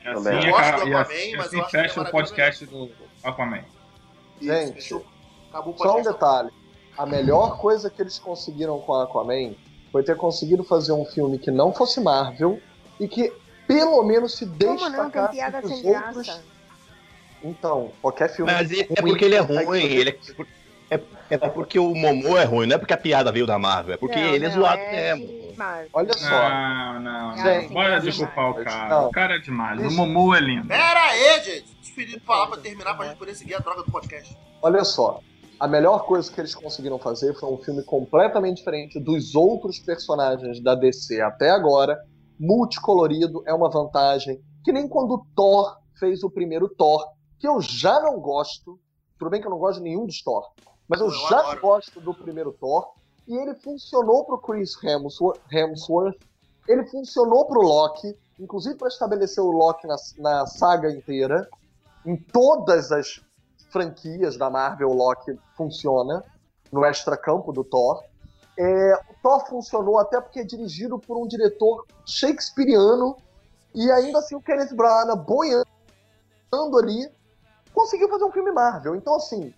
Assim, 0.04 0.28
é 0.30 0.48
Eu 0.48 0.50
gosto 0.50 0.60
ca- 0.62 0.70
do 0.78 0.82
Aquaman, 0.82 1.00
assim, 1.00 1.36
mas 1.36 1.46
assim 1.46 1.56
eu 1.56 1.62
acho 1.62 1.70
fecha 1.70 1.94
que 1.94 2.00
o 2.00 2.02
é 2.02 2.10
podcast 2.10 2.66
do 2.66 2.90
Aquaman. 3.22 3.64
Isso, 4.40 4.52
Gente, 4.52 4.72
fechou. 4.74 5.06
Acabou 5.50 5.74
o 5.74 5.78
Só 5.78 5.84
um 5.84 5.86
podcast. 5.92 6.12
detalhe. 6.14 6.50
A 6.98 7.06
melhor 7.06 7.56
coisa 7.58 7.88
que 7.90 8.02
eles 8.02 8.18
conseguiram 8.18 8.80
com 8.80 8.94
a 8.94 9.04
Aquaman 9.04 9.54
foi 9.92 10.02
ter 10.02 10.16
conseguido 10.16 10.64
fazer 10.64 10.92
um 10.92 11.04
filme 11.04 11.38
que 11.38 11.50
não 11.50 11.72
fosse 11.72 12.00
Marvel 12.00 12.60
e 12.98 13.06
que 13.06 13.32
pelo 13.70 14.02
menos 14.02 14.36
se 14.36 14.46
Como 14.46 14.58
não? 14.58 14.76
Tem 14.76 14.88
destacasse 14.88 15.32
piada 15.32 15.62
dos 15.62 15.70
sem 15.70 15.94
outros. 15.94 16.26
graça. 16.26 16.42
Então, 17.42 17.92
qualquer 18.02 18.28
filme. 18.34 18.52
Mas 18.52 18.70
é, 18.72 18.80
é 18.80 19.00
porque 19.00 19.24
ele 19.24 19.34
é 19.36 19.40
consegue 19.40 19.64
ruim, 19.64 19.82
ele 19.82 20.18
é, 20.90 20.94
é, 20.96 21.00
é 21.30 21.38
porque 21.38 21.78
o 21.78 21.94
Momô 21.94 22.36
é 22.36 22.44
ruim, 22.44 22.66
não 22.66 22.74
é 22.74 22.78
porque 22.78 22.92
a 22.92 22.98
piada 22.98 23.30
veio 23.30 23.46
da 23.46 23.58
Marvel, 23.58 23.94
é 23.94 23.96
porque 23.96 24.20
Não, 24.20 24.34
ele 24.34 24.44
é 24.44 24.48
não, 24.48 24.54
zoado 24.56 24.80
é 24.80 25.14
mesmo. 25.14 25.54
Olha 25.92 26.12
só. 26.12 26.48
Não, 26.48 27.00
não. 27.00 27.36
Gente, 27.36 27.66
não. 27.68 27.74
Bora 27.74 27.96
é 27.96 28.00
desculpar 28.00 28.50
o 28.50 28.64
cara. 28.64 28.88
Não. 28.88 29.06
O 29.06 29.10
cara 29.10 29.36
é 29.36 29.38
demais. 29.38 29.80
O 29.80 29.86
Isso. 29.86 29.96
Momu 29.96 30.34
é 30.34 30.40
lindo. 30.40 30.66
Pera 30.66 31.00
aí, 31.00 31.42
gente. 31.44 31.76
Despedido 31.80 32.20
pra 32.22 32.36
lá 32.38 32.46
pra 32.48 32.56
terminar 32.58 32.96
pra 32.96 33.06
gente 33.06 33.18
poder 33.18 33.34
seguir 33.34 33.54
a 33.54 33.58
droga 33.58 33.82
do 33.82 33.90
podcast. 33.90 34.36
Olha 34.60 34.84
só. 34.84 35.20
A 35.58 35.68
melhor 35.68 36.06
coisa 36.06 36.32
que 36.32 36.40
eles 36.40 36.54
conseguiram 36.54 36.98
fazer 36.98 37.34
foi 37.38 37.48
um 37.52 37.58
filme 37.58 37.82
completamente 37.82 38.56
diferente 38.56 38.98
dos 38.98 39.34
outros 39.34 39.78
personagens 39.78 40.58
da 40.60 40.74
DC 40.74 41.20
até 41.20 41.50
agora. 41.50 42.02
Multicolorido 42.40 43.42
é 43.46 43.52
uma 43.52 43.68
vantagem. 43.70 44.42
Que 44.64 44.72
nem 44.72 44.88
quando 44.88 45.12
o 45.12 45.26
Thor 45.36 45.76
fez 45.98 46.22
o 46.24 46.30
primeiro 46.30 46.68
Thor, 46.70 47.06
que 47.38 47.46
eu 47.46 47.60
já 47.60 48.00
não 48.00 48.18
gosto. 48.18 48.80
Tudo 49.18 49.30
bem 49.30 49.40
que 49.40 49.46
eu 49.46 49.50
não 49.50 49.58
gosto 49.58 49.76
de 49.78 49.84
nenhum 49.84 50.06
dos 50.06 50.22
Thor. 50.22 50.50
Mas 50.88 51.00
eu, 51.00 51.06
Eu 51.06 51.12
já 51.12 51.38
adoro. 51.40 51.60
gosto 51.60 52.00
do 52.00 52.14
primeiro 52.14 52.52
Thor. 52.52 52.88
E 53.28 53.36
ele 53.36 53.54
funcionou 53.56 54.24
pro 54.24 54.38
Chris 54.38 54.72
Hemsworth. 54.82 56.18
Ele 56.66 56.86
funcionou 56.86 57.44
pro 57.44 57.60
Loki. 57.60 58.16
Inclusive 58.38 58.76
para 58.76 58.88
estabelecer 58.88 59.44
o 59.44 59.50
Loki 59.50 59.86
na, 59.86 59.96
na 60.18 60.46
saga 60.46 60.90
inteira. 60.90 61.46
Em 62.06 62.16
todas 62.16 62.90
as 62.90 63.20
franquias 63.70 64.36
da 64.38 64.48
Marvel, 64.48 64.88
o 64.88 64.94
Loki 64.94 65.38
funciona 65.54 66.24
no 66.72 66.84
extracampo 66.86 67.52
do 67.52 67.62
Thor. 67.62 68.02
É, 68.62 68.94
o 69.08 69.14
Thor 69.22 69.46
funcionou 69.46 69.98
até 69.98 70.20
porque 70.20 70.40
é 70.40 70.44
dirigido 70.44 70.98
por 70.98 71.16
um 71.16 71.26
diretor 71.26 71.86
shakespeariano 72.04 73.16
e 73.74 73.90
ainda 73.90 74.18
assim 74.18 74.34
o 74.34 74.40
Kenneth 74.42 74.74
Branagh 74.74 75.16
boiando 75.16 75.64
ali 76.78 77.10
conseguiu 77.72 78.10
fazer 78.10 78.24
um 78.24 78.30
filme 78.30 78.52
Marvel. 78.52 78.94
Então 78.96 79.14
assim, 79.14 79.54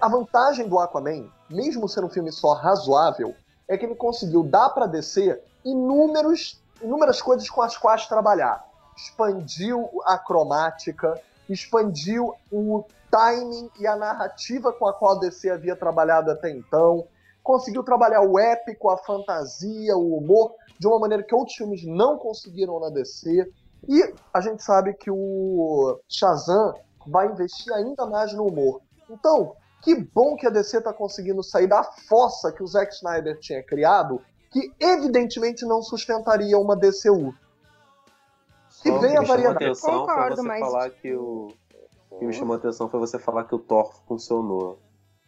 a- 0.00 0.08
vantagem 0.08 0.66
do 0.66 0.78
Aquaman, 0.78 1.30
mesmo 1.50 1.86
sendo 1.90 2.06
um 2.06 2.10
filme 2.10 2.32
só 2.32 2.54
razoável, 2.54 3.34
é 3.68 3.76
que 3.76 3.84
ele 3.84 3.94
conseguiu 3.94 4.42
dar 4.42 4.70
para 4.70 4.86
descer 4.86 5.42
inúmeros, 5.62 6.58
inúmeras 6.80 7.20
coisas 7.20 7.50
com 7.50 7.60
as 7.60 7.76
quais 7.76 8.06
trabalhar. 8.06 8.64
Expandiu 8.96 9.90
a 10.06 10.16
cromática, 10.16 11.20
expandiu 11.50 12.34
o 12.50 12.82
timing 13.10 13.70
e 13.78 13.86
a 13.86 13.94
narrativa 13.94 14.72
com 14.72 14.88
a 14.88 14.94
qual 14.94 15.16
a 15.16 15.20
DC 15.20 15.50
havia 15.50 15.76
trabalhado 15.76 16.30
até 16.30 16.48
então, 16.50 17.06
conseguiu 17.48 17.82
trabalhar 17.82 18.20
o 18.20 18.38
épico, 18.38 18.90
a 18.90 18.98
fantasia, 18.98 19.96
o 19.96 20.18
humor 20.18 20.54
de 20.78 20.86
uma 20.86 20.98
maneira 20.98 21.22
que 21.22 21.34
outros 21.34 21.56
filmes 21.56 21.82
não 21.82 22.18
conseguiram 22.18 22.78
na 22.78 22.90
DC. 22.90 23.50
E 23.88 24.14
a 24.34 24.40
gente 24.42 24.62
sabe 24.62 24.92
que 24.92 25.10
o 25.10 25.98
Shazam 26.06 26.74
vai 27.06 27.26
investir 27.32 27.72
ainda 27.72 28.04
mais 28.04 28.34
no 28.34 28.44
humor. 28.44 28.82
Então, 29.08 29.54
que 29.82 29.94
bom 29.94 30.36
que 30.36 30.46
a 30.46 30.50
DC 30.50 30.76
está 30.76 30.92
conseguindo 30.92 31.42
sair 31.42 31.66
da 31.66 31.82
fossa 31.82 32.52
que 32.52 32.62
o 32.62 32.66
Zack 32.66 32.92
Snyder 32.92 33.38
tinha 33.38 33.62
criado, 33.62 34.20
que 34.50 34.70
evidentemente 34.78 35.64
não 35.64 35.80
sustentaria 35.80 36.58
uma 36.58 36.76
DCU. 36.76 37.34
E 38.84 38.90
vem 38.90 39.16
a 39.16 39.22
variedade. 39.22 39.74
foi 39.80 39.90
Concordo, 39.90 40.44
mas- 40.44 40.60
falar 40.60 40.90
que 40.90 41.14
o. 41.14 41.48
O 42.10 42.18
que 42.18 42.26
me 42.26 42.32
chamou 42.32 42.54
a 42.54 42.58
atenção 42.58 42.90
foi 42.90 43.00
você 43.00 43.18
falar 43.18 43.44
que 43.44 43.54
o 43.54 43.58
Thor 43.58 43.90
funcionou. 44.06 44.78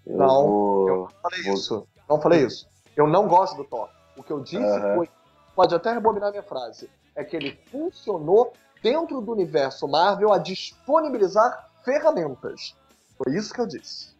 Eu 0.06 0.16
Não, 0.16 0.46
vou- 0.46 0.88
eu 0.88 0.96
não 0.96 1.08
falei 1.22 1.40
isso. 1.52 1.86
Não 2.10 2.20
falei 2.20 2.44
isso. 2.44 2.66
Eu 2.96 3.06
não 3.06 3.28
gosto 3.28 3.56
do 3.56 3.64
Thor. 3.64 3.88
O 4.16 4.22
que 4.22 4.32
eu 4.32 4.40
disse 4.40 4.56
Aham. 4.64 4.96
foi. 4.96 5.08
Pode 5.54 5.74
até 5.74 5.92
rebobinar 5.92 6.30
minha 6.30 6.42
frase. 6.42 6.90
É 7.14 7.22
que 7.22 7.36
ele 7.36 7.58
funcionou 7.70 8.52
dentro 8.82 9.20
do 9.20 9.30
universo 9.32 9.86
Marvel 9.86 10.32
a 10.32 10.38
disponibilizar 10.38 11.68
ferramentas. 11.84 12.74
Foi 13.16 13.34
isso 13.36 13.54
que 13.54 13.60
eu 13.60 13.66
disse. 13.66 14.10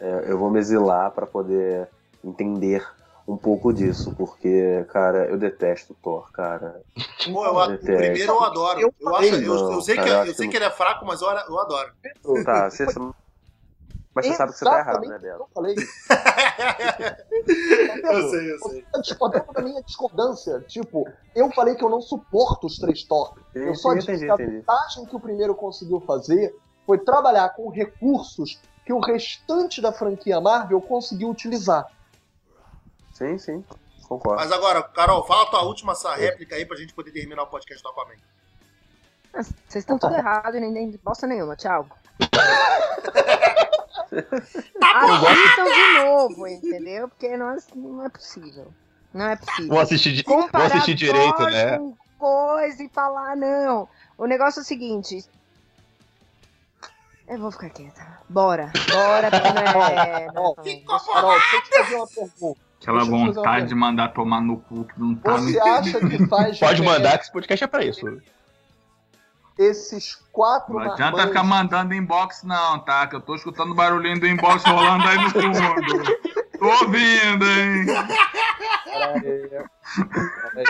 É, 0.00 0.24
eu 0.30 0.38
vou 0.38 0.50
me 0.50 0.58
exilar 0.58 1.10
pra 1.12 1.26
poder 1.26 1.88
entender 2.22 2.86
um 3.28 3.36
pouco 3.36 3.72
disso, 3.72 4.12
porque, 4.16 4.84
cara, 4.90 5.26
eu 5.26 5.38
detesto 5.38 5.92
o 5.92 5.96
Thor, 5.96 6.30
cara. 6.32 6.80
Pô, 7.32 7.46
eu, 7.46 7.54
o 7.54 7.66
Detesto. 7.68 7.96
primeiro 7.96 8.32
eu 8.32 8.42
adoro. 8.42 8.80
Eu 8.80 8.94
Eu, 9.00 9.14
acho, 9.16 9.34
eu, 9.36 9.54
não, 9.54 9.72
eu 9.74 9.80
sei, 9.82 9.94
que, 9.94 10.00
cara, 10.00 10.10
eu 10.10 10.16
eu 10.16 10.22
acho 10.22 10.34
sei 10.34 10.46
que- 10.46 10.50
que 10.52 10.56
ele 10.58 10.64
é 10.64 10.70
fraco, 10.70 11.06
mas 11.06 11.20
eu, 11.22 11.28
eu 11.28 11.58
adoro. 11.60 11.92
Tá, 12.44 12.68
você... 12.70 12.86
mas 14.14 14.26
você 14.26 14.34
sabe 14.34 14.52
que 14.52 14.58
você 14.58 14.64
tá 14.64 14.78
errado, 14.80 15.06
né, 15.06 15.18
Beto? 15.18 15.40
Eu 15.40 15.48
falei. 15.54 15.76
eu 18.02 18.28
sei, 18.30 18.52
eu 18.52 18.58
sei. 18.58 18.80
Você 18.80 18.84
tá 18.92 19.00
discordando 19.00 19.52
da 19.52 19.62
minha 19.62 19.82
discordância. 19.82 20.60
Tipo, 20.62 21.08
eu 21.34 21.50
falei 21.52 21.76
que 21.76 21.84
eu 21.84 21.88
não 21.88 22.00
suporto 22.00 22.66
os 22.66 22.76
três 22.78 23.04
Thor. 23.04 23.36
Eu 23.54 23.74
só 23.76 23.94
disse 23.94 24.10
entendi, 24.10 24.26
que 24.26 24.30
a 24.30 24.36
vantagem 24.36 25.06
que 25.06 25.14
o 25.14 25.20
primeiro 25.20 25.54
conseguiu 25.54 26.00
fazer 26.00 26.54
foi 26.84 26.98
trabalhar 26.98 27.50
com 27.50 27.68
recursos 27.68 28.60
que 28.84 28.92
o 28.92 28.98
restante 28.98 29.80
da 29.80 29.92
franquia 29.92 30.40
Marvel 30.40 30.80
conseguiu 30.80 31.30
utilizar. 31.30 31.86
Sim, 33.12 33.38
sim, 33.38 33.64
concordo. 34.08 34.40
Mas 34.42 34.50
agora, 34.50 34.82
Carol, 34.82 35.24
fala 35.24 35.48
tua 35.50 35.62
última 35.62 35.92
essa 35.92 36.14
réplica 36.16 36.56
aí 36.56 36.66
pra 36.66 36.76
gente 36.76 36.92
poder 36.92 37.12
terminar 37.12 37.44
o 37.44 37.46
podcast 37.46 37.80
do 37.80 37.88
Aquaman. 37.90 38.16
Vocês 39.32 39.84
estão 39.84 39.96
tudo 39.96 40.16
errado 40.16 40.56
e 40.56 40.60
nem 40.60 40.72
nem 40.72 40.90
bosta 41.04 41.28
nenhuma. 41.28 41.54
Tchau. 41.54 41.86
Assistam 44.80 45.64
de 45.64 45.98
novo, 46.04 46.46
entendeu? 46.46 47.08
Porque 47.08 47.36
não 47.36 47.50
é, 47.50 47.56
não 47.74 48.04
é 48.04 48.08
possível. 48.08 48.72
Não 49.12 49.26
é 49.26 49.36
possível. 49.36 49.68
Vou 49.68 49.80
assistir, 49.80 50.12
di- 50.12 50.22
vou 50.26 50.42
Comparar 50.42 50.66
assistir 50.66 50.94
direito, 50.94 51.42
né? 51.44 51.78
coisa 52.18 52.82
e 52.82 52.88
falar, 52.88 53.36
não. 53.36 53.88
O 54.18 54.26
negócio 54.26 54.60
é 54.60 54.62
o 54.62 54.64
seguinte. 54.66 55.24
Eu 57.26 57.38
vou 57.38 57.50
ficar 57.50 57.70
quieta. 57.70 58.18
Bora, 58.28 58.72
bora, 58.90 59.30
não 59.30 59.82
é. 59.84 60.26
Deixa- 60.62 60.86
eu 60.90 61.62
fazer 61.84 61.94
uma 61.96 62.06
pergunta. 62.06 62.60
Aquela 62.80 63.04
vontade 63.04 63.66
de 63.68 63.74
mandar 63.74 64.08
tomar 64.08 64.40
no 64.40 64.56
cu 64.58 64.84
que 64.84 64.98
não 64.98 65.14
tá 65.14 65.32
no. 65.32 65.38
Você 65.50 65.60
acha 65.60 66.00
que 66.00 66.26
faz 66.26 66.58
Pode 66.58 66.82
mandar 66.82 67.18
que 67.18 67.24
esse 67.24 67.32
podcast 67.32 67.62
é 67.64 67.66
pra 67.66 67.84
isso. 67.84 68.06
Esses 69.60 70.14
quatro 70.32 70.72
Não 70.74 70.80
adianta 70.80 71.02
marmanjos- 71.02 71.28
ficar 71.28 71.44
mandando 71.44 71.94
inbox, 71.94 72.42
não, 72.42 72.78
tá? 72.80 73.06
Que 73.06 73.16
eu 73.16 73.20
tô 73.20 73.34
escutando 73.34 73.72
o 73.72 73.74
barulhinho 73.74 74.18
do 74.18 74.26
inbox 74.26 74.64
rolando 74.64 75.04
aí 75.06 75.16
no 75.18 75.30
fundo. 75.30 76.04
Tô 76.58 76.66
ouvindo, 76.66 77.44
hein? 77.44 77.86
Peraí, 78.84 79.20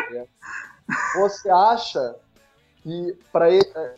peraí. 0.08 0.26
Você 1.16 1.50
acha 1.50 2.16
que 2.82 3.16
para 3.32 3.50
ele. 3.50 3.70
é, 3.76 3.94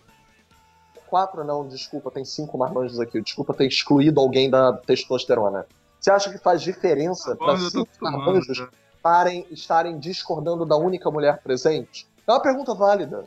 Quatro 1.06 1.44
não, 1.44 1.68
desculpa, 1.68 2.10
tem 2.10 2.24
cinco 2.24 2.56
marmanjos 2.56 2.98
aqui. 2.98 3.20
Desculpa 3.20 3.52
ter 3.52 3.66
excluído 3.66 4.18
alguém 4.18 4.48
da 4.48 4.72
testosterona. 4.72 5.66
Você 6.00 6.10
acha 6.10 6.30
que 6.30 6.38
faz 6.38 6.62
diferença 6.62 7.36
para 7.36 7.52
eu 7.52 7.70
tô 7.70 7.80
cinco 7.80 7.88
marmanjos 8.00 8.58
né? 8.58 8.68
estarem, 8.96 9.46
estarem 9.50 9.98
discordando 9.98 10.64
da 10.64 10.76
única 10.76 11.10
mulher 11.10 11.42
presente? 11.42 12.06
É 12.26 12.32
uma 12.32 12.40
pergunta 12.40 12.74
válida. 12.74 13.26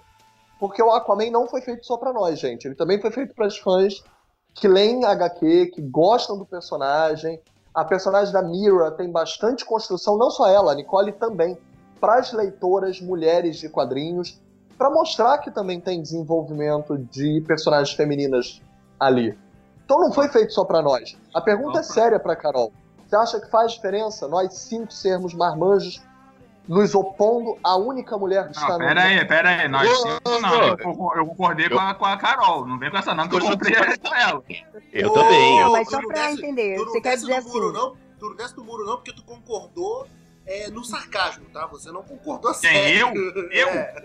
Porque 0.68 0.82
o 0.82 0.91
Aquaman 0.91 1.30
não 1.30 1.47
foi 1.47 1.61
feito 1.61 1.86
só 1.86 1.95
pra 1.97 2.11
nós, 2.11 2.39
gente. 2.39 2.66
Ele 2.66 2.76
também 2.76 2.99
foi 2.99 3.11
feito 3.11 3.36
para 3.36 3.47
os 3.47 3.57
fãs 3.57 4.03
que 4.53 4.68
leem 4.68 5.05
HQ, 5.05 5.68
que 5.68 5.82
gostam 5.82 6.38
do 6.38 6.45
personagem. 6.45 7.39
A 7.74 7.84
personagem 7.84 8.34
da 8.34 8.41
Mira 8.41 8.89
tem 8.91 9.11
bastante 9.11 9.63
construção, 9.63 10.18
não 10.18 10.32
só 10.32 10.47
ela, 10.47 10.72
a 10.72 10.76
Nicole 10.76 11.11
também, 11.11 11.57
para 11.99 12.20
as 12.20 12.32
leitoras 12.32 12.99
mulheres 13.01 13.57
de 13.57 13.70
quadrinhos, 13.70 14.41
para 14.78 14.89
mostrar 14.89 15.38
que 15.38 15.51
também 15.51 15.80
tem 15.80 16.01
desenvolvimento 16.01 16.97
de 16.97 17.43
personagens 17.45 17.95
femininas 17.95 18.61
ali. 18.99 19.38
Então 19.84 19.99
não 19.99 20.11
foi 20.11 20.30
feito 20.30 20.51
só 20.51 20.66
pra 20.66 20.82
nós. 20.82 21.18
A 21.34 21.41
pergunta 21.41 21.80
é 21.80 21.84
séria 21.84 22.20
pra 22.20 22.36
Carol. 22.36 22.72
Você 23.05 23.16
acha 23.16 23.39
que 23.39 23.49
faz 23.51 23.74
diferença 23.74 24.28
nós 24.28 24.53
cinco 24.53 24.91
sermos 24.91 25.34
marmanjos 25.34 26.01
nos 26.68 26.95
opondo 26.95 27.57
à 27.63 27.76
única 27.76 28.18
mulher 28.18 28.49
que 28.49 28.55
Não, 28.55 28.63
está 28.63 28.78
pera 28.78 29.03
aí, 29.03 29.26
pera 29.26 29.49
aí. 29.49 29.68
Nós 29.68 29.88
não. 30.41 30.63
Eu, 30.63 30.78
eu 31.16 31.26
concordei 31.28 31.70
com, 31.70 31.80
a, 31.80 31.93
com 31.93 32.05
a 32.05 32.18
Carol. 32.18 32.66
Não 32.66 32.78
vem 32.80 32.89
com 32.89 32.97
essa 32.97 33.13
não, 33.13 33.28
que 33.28 33.36
eu 33.36 33.41
comprei 33.41 33.76
com 33.76 34.16
ela. 34.16 34.43
Eu 34.91 35.09
também. 35.11 35.59
Não, 35.59 35.70
Ô, 35.70 35.72
mas 35.74 35.89
só 35.89 35.99
pra 36.01 36.28
desce- 36.28 36.38
entender, 36.39 36.78
você 36.78 37.01
quer 37.01 37.16
dizer 37.16 37.41
do 37.41 37.49
muro, 37.49 37.66
assim. 37.70 37.78
não? 37.78 37.95
Tu 38.20 38.30
não 38.30 38.36
desce 38.36 38.55
do 38.55 38.63
muro, 38.63 38.86
não, 38.86 38.95
porque 38.95 39.13
tu 39.13 39.24
concordou 39.24 40.07
é, 40.45 40.70
no 40.70 40.84
sarcasmo, 40.84 41.45
tá? 41.53 41.68
Você 41.68 41.91
não 41.91 42.01
concordou 42.01 42.51
Quem, 42.53 42.72
sério. 42.72 43.07
eu? 43.16 43.49
Eu? 43.51 43.68
É. 43.68 43.95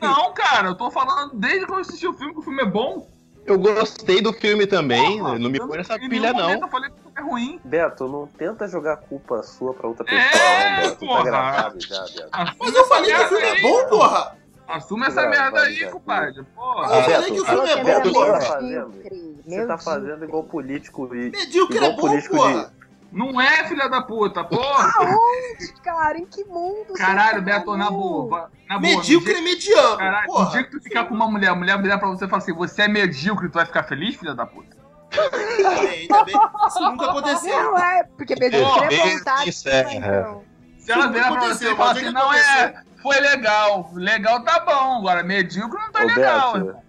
Não, 0.00 0.32
cara, 0.32 0.68
eu 0.68 0.74
tô 0.74 0.90
falando 0.90 1.34
desde 1.34 1.66
que 1.66 1.72
eu 1.72 1.76
assisti 1.78 2.06
o 2.06 2.12
filme 2.14 2.32
que 2.32 2.40
o 2.40 2.42
filme 2.42 2.62
é 2.62 2.66
bom. 2.66 3.06
Eu 3.46 3.58
gostei 3.58 4.20
do 4.20 4.32
filme 4.32 4.66
também, 4.66 5.18
Porra, 5.18 5.38
não 5.38 5.50
me 5.50 5.58
eu 5.58 5.66
põe 5.66 5.78
nessa 5.78 5.98
pilha, 5.98 6.32
não. 6.32 6.50
Eu 6.50 6.68
falei 6.68 6.90
que 6.90 7.09
é 7.20 7.22
ruim. 7.30 7.60
Beto, 7.64 8.08
não 8.08 8.26
tenta 8.26 8.66
jogar 8.68 8.96
culpa 8.96 9.42
sua 9.42 9.72
pra 9.74 9.88
outra 9.88 10.04
É, 10.08 10.28
pessoa, 10.28 10.70
não, 10.70 10.82
Beto. 10.82 10.96
porra. 11.06 11.16
Tá 11.18 11.24
gravado 11.24 11.80
já, 11.80 12.02
Beto. 12.02 12.28
Assume 12.32 12.56
Mas 12.60 12.74
eu 12.74 12.84
falei 12.86 13.14
que 13.14 13.20
o 13.22 13.28
filme 13.28 13.44
é 13.44 13.50
aí. 13.52 13.62
bom, 13.62 13.86
porra! 13.88 14.36
Assume 14.68 15.06
essa 15.06 15.22
Vai, 15.22 15.30
merda 15.30 15.60
aí, 15.62 15.90
compadre. 15.90 16.44
Porra. 16.54 16.94
Eu 16.96 17.02
falei 17.02 17.30
que 17.32 17.40
o 17.40 17.44
filme 17.44 17.68
é 17.70 17.82
bom, 17.84 18.12
porra! 18.12 18.38
tá 18.38 18.60
Você 18.60 19.66
tá 19.66 19.66
Deus. 19.66 19.84
fazendo 19.84 20.24
igual 20.24 20.44
político 20.44 21.14
e. 21.14 21.30
Medíocre 21.30 21.76
é 21.76 21.80
Igual 21.80 21.92
bom, 21.96 22.00
político 22.00 22.36
porra! 22.36 22.72
Não 23.12 23.40
é, 23.40 23.66
filha 23.66 23.88
da 23.88 24.00
puta, 24.02 24.44
porra. 24.44 24.92
Aonde, 24.98 25.72
cara? 25.82 26.16
Em 26.16 26.24
que 26.26 26.44
mundo? 26.44 26.92
Caralho, 26.94 27.38
tá, 27.38 27.44
Beto, 27.44 27.76
na 27.76 27.90
boa. 27.90 28.48
Na 28.68 28.78
boa. 28.78 28.80
Medíocre 28.96 29.32
é 29.32 29.40
no 29.40 29.44
dia- 29.58 29.74
mediano, 29.74 29.96
Caralho, 29.96 30.26
no 30.28 30.32
porra! 30.32 30.50
dia 30.50 30.62
que 30.62 30.70
tu 30.70 30.80
ficar 30.80 31.04
com 31.06 31.14
uma 31.16 31.26
mulher, 31.28 31.48
a 31.48 31.54
mulher 31.56 31.82
virar 31.82 31.98
pra 31.98 32.06
você 32.08 32.26
e 32.26 32.28
falar 32.28 32.38
assim, 32.40 32.54
você 32.54 32.82
é 32.82 32.88
medíocre, 32.88 33.48
tu 33.48 33.54
vai 33.54 33.66
ficar 33.66 33.82
feliz, 33.82 34.14
filha 34.14 34.32
da 34.32 34.46
puta? 34.46 34.76
Ainda 35.12 36.24
bem. 36.24 36.34
Isso 36.68 36.80
nunca 36.80 37.06
aconteceu. 37.10 37.62
Não, 37.62 37.78
é, 37.78 38.04
porque 38.16 38.34
medíocre 38.36 38.64
Porra, 38.72 38.84
é 38.84 38.88
bem 38.88 39.18
vontade. 39.18 39.44
sincera. 39.52 39.92
então. 39.92 40.44
Se 40.78 40.92
ela 40.92 41.04
Isso 41.04 41.12
virar 41.12 41.28
pra 41.30 41.36
aconteceu, 41.38 41.68
você 41.68 41.74
e 41.74 41.76
falar 41.76 41.92
que 41.92 41.98
assim, 41.98 42.06
que 42.08 42.12
não 42.14 42.32
é, 42.32 42.82
foi 43.02 43.20
legal. 43.20 43.90
Legal 43.94 44.42
tá 44.44 44.60
bom, 44.60 44.98
agora 44.98 45.22
medíocre 45.22 45.78
não 45.78 45.92
tá 45.92 46.02
Ô, 46.02 46.06
legal. 46.06 46.52
Beto, 46.52 46.66
irmão. 46.66 46.82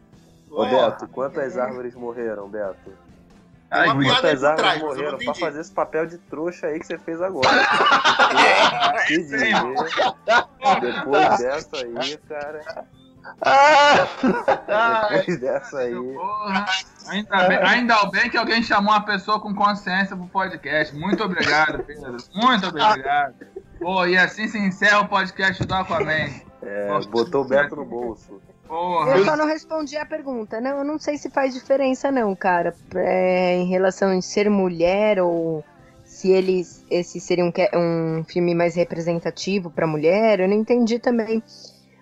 ô. 0.52 0.66
Beto, 0.66 1.08
quantas 1.10 1.58
árvores 1.58 1.96
morreram, 1.96 2.48
Beto? 2.50 2.94
Ai, 3.74 3.88
Quantas 3.88 4.44
árvores 4.44 4.56
trás, 4.58 4.82
eu 4.82 4.88
morreram 4.88 5.18
pra 5.18 5.34
fazer 5.34 5.62
esse 5.62 5.72
papel 5.72 6.06
de 6.06 6.18
trouxa 6.18 6.68
aí 6.68 6.78
que 6.80 6.86
você 6.86 6.98
fez 6.98 7.22
agora? 7.22 7.48
Que 9.08 9.18
dizer, 9.18 9.54
depois 10.82 11.38
dessa 11.40 11.78
aí, 11.78 12.18
cara. 12.28 12.86
Depois 15.12 15.40
dessa 15.40 15.80
aí. 15.80 15.94
Porra, 15.94 16.66
ainda, 17.08 17.48
bem, 17.48 17.58
ainda 17.58 18.06
bem 18.06 18.30
que 18.30 18.38
alguém 18.38 18.62
chamou 18.64 18.94
uma 18.94 19.06
pessoa 19.06 19.40
com 19.40 19.54
consciência 19.54 20.16
pro 20.16 20.28
podcast. 20.28 20.96
Muito 20.96 21.24
obrigado, 21.24 21.84
Pedro. 21.84 22.18
Muito 22.34 22.68
obrigado. 22.68 23.36
Pô, 23.80 24.06
e 24.06 24.18
assim 24.18 24.48
se 24.48 24.58
encerra 24.60 25.02
o 25.02 25.08
podcast 25.08 25.66
do 25.66 25.74
Aquaman. 25.74 26.30
É, 26.62 27.00
botou 27.10 27.42
o 27.42 27.46
Beto 27.46 27.76
no 27.76 27.86
bolso. 27.86 28.42
Porra. 28.68 29.18
Eu 29.18 29.26
só 29.26 29.36
não 29.36 29.48
respondi 29.48 29.98
a 29.98 30.06
pergunta. 30.06 30.62
Não, 30.62 30.78
eu 30.78 30.84
não 30.86 30.98
sei 30.98 31.18
se 31.18 31.30
faz 31.30 31.54
diferença, 31.54 32.12
não, 32.12 32.34
cara. 32.36 32.74
É, 32.96 33.56
em 33.58 33.66
relação 33.66 34.14
em 34.14 34.22
ser 34.22 34.50
mulher 34.50 35.20
ou 35.20 35.64
se 36.06 36.30
eles 36.30 36.86
esse 36.90 37.20
seria 37.20 37.44
um, 37.44 37.52
um 37.76 38.24
filme 38.24 38.54
mais 38.54 38.76
representativo 38.76 39.70
pra 39.70 39.88
mulher. 39.88 40.40
Eu 40.40 40.48
não 40.48 40.56
entendi 40.56 41.00
também 41.00 41.44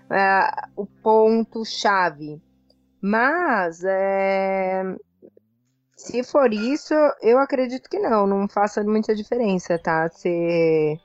ah, 0.10 0.70
o 0.76 0.86
ponto 0.86 1.64
chave. 1.66 2.42
Mas 3.02 3.84
é, 3.84 4.84
se 5.96 6.24
for 6.24 6.54
isso, 6.54 6.94
eu 7.22 7.38
acredito 7.40 7.90
que 7.90 8.00
não. 8.00 8.26
Não 8.26 8.48
faça 8.48 8.84
muita 8.84 9.16
diferença, 9.16 9.78
tá? 9.78 10.10
Se 10.10 11.00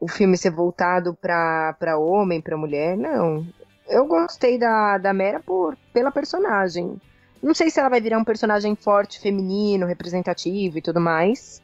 o 0.00 0.08
filme 0.08 0.36
ser 0.36 0.50
voltado 0.50 1.14
pra 1.14 1.98
homem, 1.98 2.40
pra 2.40 2.56
mulher, 2.56 2.96
não. 2.96 3.46
Eu 3.86 4.06
gostei 4.06 4.58
da, 4.58 4.98
da 4.98 5.12
Mera 5.12 5.40
por, 5.40 5.76
pela 5.92 6.10
personagem. 6.10 7.00
Não 7.42 7.54
sei 7.54 7.70
se 7.70 7.78
ela 7.78 7.88
vai 7.88 8.00
virar 8.00 8.18
um 8.18 8.24
personagem 8.24 8.74
forte, 8.74 9.20
feminino, 9.20 9.86
representativo 9.86 10.78
e 10.78 10.82
tudo 10.82 11.00
mais. 11.00 11.62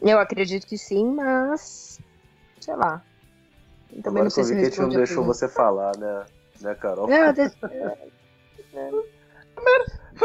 Eu 0.00 0.18
acredito 0.18 0.66
que 0.66 0.78
sim, 0.78 1.14
mas. 1.14 2.00
Sei 2.60 2.74
lá. 2.74 3.02
Também 4.00 4.22
Agora 4.22 4.24
não 4.24 4.30
que 4.30 4.40
eu 4.40 4.40
sei 4.44 4.44
se 4.44 4.54
vi 4.54 4.60
que 4.60 4.66
a 4.66 4.70
gente 4.70 4.80
não 4.80 4.88
deixou 4.88 5.24
você 5.24 5.48
falar, 5.48 5.96
né? 5.96 6.24
Né, 6.60 6.74
Carol? 6.76 7.06
De- 7.06 7.12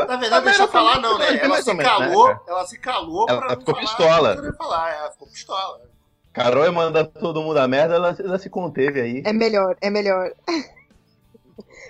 Na 0.08 0.16
verdade, 0.18 0.46
deixa 0.46 0.64
eu 0.64 0.68
falar, 0.68 1.00
não, 1.02 1.18
né? 1.18 1.38
Ela 1.40 1.62
se 1.62 1.74
né, 1.74 1.84
calou, 1.84 2.28
cara? 2.28 2.42
ela 2.48 2.66
se 2.66 2.80
calou 2.80 3.26
Ela 3.30 3.40
pra 3.40 3.50
não 3.50 3.60
ficou 3.60 3.76
falar 3.76 3.88
pistola. 3.88 4.54
falar. 4.58 4.94
Ela 4.96 5.12
ficou 5.12 5.28
pistola. 5.28 5.82
Carol 6.34 6.64
ia 6.66 6.72
mandar 6.72 7.06
todo 7.06 7.42
mundo 7.42 7.58
a 7.58 7.68
merda, 7.68 7.96
ela, 7.96 8.16
ela 8.20 8.38
se 8.38 8.50
conteve 8.50 9.02
aí. 9.02 9.24
É 9.26 9.34
melhor, 9.34 9.76
é 9.82 9.90
melhor. 9.90 10.32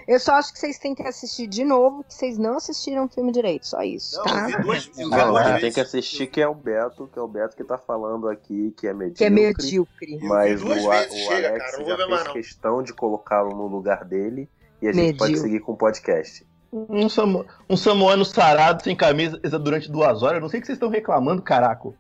Eu 0.08 0.20
só 0.20 0.34
acho 0.36 0.54
que 0.54 0.60
vocês 0.60 0.78
têm 0.80 0.96
que 0.96 1.04
assistir 1.04 1.48
de 1.48 1.64
novo, 1.66 2.04
que 2.04 2.14
vocês 2.14 2.38
não 2.38 2.58
assistiram 2.58 3.06
o 3.06 3.10
filme 3.10 3.32
direito, 3.32 3.68
só 3.68 3.82
isso, 3.82 4.18
Não, 4.18 4.24
tá? 4.24 4.48
Não, 4.50 4.64
você 4.64 5.44
vezes. 5.44 5.62
tem 5.62 5.72
que 5.72 5.80
assistir 5.82 6.28
que 6.28 6.42
é 6.42 6.48
o 6.48 6.56
Beto, 6.56 7.10
que 7.12 7.20
é 7.20 7.22
o 7.22 7.28
Beto 7.28 7.56
que 7.56 7.64
tá 7.64 7.78
falando 7.78 8.30
aqui, 8.30 8.74
que 8.78 8.88
é 8.88 8.94
medíocre. 8.94 9.18
Que 9.18 9.24
é 9.26 9.30
medíocre. 9.30 10.20
Mas 10.22 10.62
o, 10.62 10.68
o 10.68 10.70
chega, 11.10 11.50
Alex 11.50 11.72
cara, 11.72 11.86
já 11.86 11.96
fez 11.98 12.10
mais, 12.10 12.28
questão 12.30 12.82
de 12.84 12.94
colocá-lo 12.94 13.56
no 13.56 13.68
lugar 13.68 14.06
dele 14.06 14.50
e 14.82 14.88
a 14.88 14.94
gente 14.94 15.18
pode 15.18 15.32
Medíocre. 15.32 15.52
seguir 15.52 15.64
com 15.66 15.74
o 15.74 15.78
podcast. 15.78 16.46
Um, 16.72 17.08
samo, 17.10 17.46
um 17.70 17.78
samoano 17.78 18.26
sarado 18.26 18.84
sem 18.84 18.96
camisa 18.96 19.38
durante 19.60 19.90
duas 19.92 20.22
horas. 20.22 20.36
Eu 20.36 20.42
não 20.42 20.50
sei 20.50 20.60
o 20.60 20.62
que 20.62 20.68
vocês 20.68 20.76
estão 20.76 20.90
reclamando, 20.90 21.42
caraco. 21.42 21.96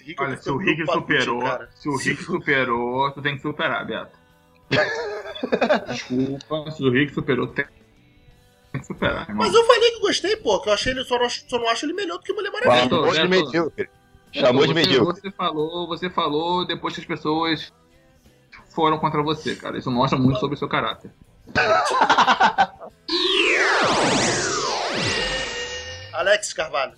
Rick, 0.00 0.20
Olha, 0.20 0.36
se 0.36 0.50
o 0.50 0.56
Rick 0.56 0.84
superou, 0.86 1.42
se 1.74 1.88
o 1.88 1.96
Rick 1.96 2.22
superou, 2.24 3.12
tu 3.12 3.22
tem 3.22 3.36
que 3.36 3.42
superar, 3.42 3.86
Beto. 3.86 4.18
Desculpa, 5.88 6.70
se 6.70 6.82
o 6.84 6.90
Rick 6.90 7.12
superou, 7.14 7.46
tem 7.48 7.64
tem 8.72 8.80
que 8.80 8.86
superar, 8.86 9.28
irmão. 9.28 9.44
Mas 9.46 9.54
eu 9.54 9.64
falei 9.66 9.90
que 9.90 10.00
gostei, 10.00 10.36
pô, 10.36 10.60
que 10.60 10.68
eu 10.68 10.72
achei 10.72 10.92
ele, 10.92 11.04
só 11.04 11.18
não, 11.18 11.26
acho- 11.26 11.44
só 11.48 11.58
não 11.58 11.68
acho 11.68 11.84
ele 11.84 11.92
melhor 11.92 12.16
do 12.16 12.22
que 12.22 12.32
Mulher 12.32 12.50
Maravilha. 12.50 12.88
Chamou 12.88 13.12
de 13.12 13.28
Beto. 13.28 13.44
medíocre. 13.44 13.90
Chamou 14.32 14.62
de 14.66 14.68
você, 14.68 14.74
medíocre. 14.74 15.20
Você 15.20 15.30
falou, 15.30 15.86
você 15.86 16.08
falou 16.10 16.66
depois 16.66 16.94
que 16.94 17.00
as 17.02 17.06
pessoas 17.06 17.70
foram 18.70 18.98
contra 18.98 19.22
você, 19.22 19.54
cara. 19.56 19.76
Isso 19.76 19.90
mostra 19.90 20.18
muito 20.18 20.40
sobre 20.40 20.56
o 20.56 20.58
seu 20.58 20.68
caráter. 20.68 21.10
Alex 26.12 26.52
Carvalho. 26.52 26.94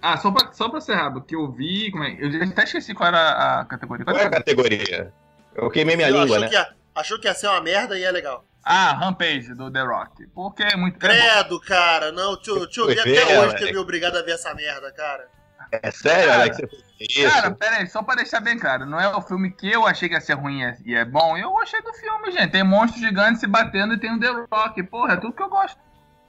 Ah, 0.00 0.16
só 0.18 0.30
pra, 0.30 0.52
só 0.52 0.68
pra 0.68 0.80
ser 0.80 0.94
rápido, 0.94 1.22
que 1.22 1.34
eu 1.34 1.50
vi. 1.50 1.90
Como 1.90 2.04
é, 2.04 2.16
eu 2.20 2.42
até 2.42 2.64
esqueci 2.64 2.94
qual 2.94 3.08
era 3.08 3.60
a 3.60 3.64
categoria. 3.64 4.04
Qual 4.04 4.16
é 4.16 4.24
a 4.24 4.30
categoria? 4.30 5.12
Eu 5.54 5.70
queimei 5.70 5.96
minha 5.96 6.08
achou, 6.08 6.22
língua, 6.22 6.38
né? 6.40 6.48
que 6.48 6.54
ia, 6.54 6.68
achou 6.96 7.20
que 7.20 7.28
ia 7.28 7.34
ser 7.34 7.46
uma 7.48 7.60
merda 7.60 7.98
e 7.98 8.02
é 8.02 8.10
legal. 8.10 8.44
Ah, 8.64 8.92
Rampage 8.94 9.54
do 9.54 9.70
The 9.70 9.82
Rock. 9.82 10.26
Porque 10.34 10.64
é 10.64 10.76
muito. 10.76 10.98
Credo, 10.98 11.60
cara. 11.60 12.10
Não, 12.10 12.30
ouvi 12.30 12.44
Foi 12.74 12.92
até 12.98 13.04
ver, 13.04 13.38
hoje 13.38 13.56
Alex. 13.56 13.70
me 13.70 13.78
obrigado 13.78 14.16
a 14.16 14.22
ver 14.22 14.32
essa 14.32 14.52
merda, 14.54 14.90
cara. 14.92 15.28
É 15.70 15.90
sério, 15.90 16.28
Cara, 16.28 16.40
Alex? 16.40 16.56
Você 16.56 16.66
fez 16.66 17.16
isso? 17.16 17.30
Cara, 17.30 17.50
pera 17.52 17.76
aí, 17.76 17.86
só 17.86 18.02
pra 18.02 18.14
deixar 18.14 18.40
bem 18.40 18.58
claro, 18.58 18.86
não 18.86 19.00
é 19.00 19.08
o 19.14 19.20
filme 19.20 19.50
que 19.50 19.70
eu 19.70 19.86
achei 19.86 20.08
que 20.08 20.14
ia 20.14 20.20
ser 20.20 20.34
ruim 20.34 20.60
e 20.84 20.94
é 20.94 21.04
bom. 21.04 21.36
Eu 21.36 21.50
gostei 21.50 21.80
do 21.82 21.92
filme, 21.92 22.32
gente. 22.32 22.50
Tem 22.50 22.64
monstros 22.64 23.00
gigantes 23.02 23.40
se 23.40 23.46
batendo 23.46 23.94
e 23.94 24.00
tem 24.00 24.12
o 24.12 24.20
The 24.20 24.46
Rock. 24.50 24.82
Porra, 24.84 25.14
é 25.14 25.16
tudo 25.16 25.32
que 25.32 25.42
eu 25.42 25.48
gosto. 25.48 25.78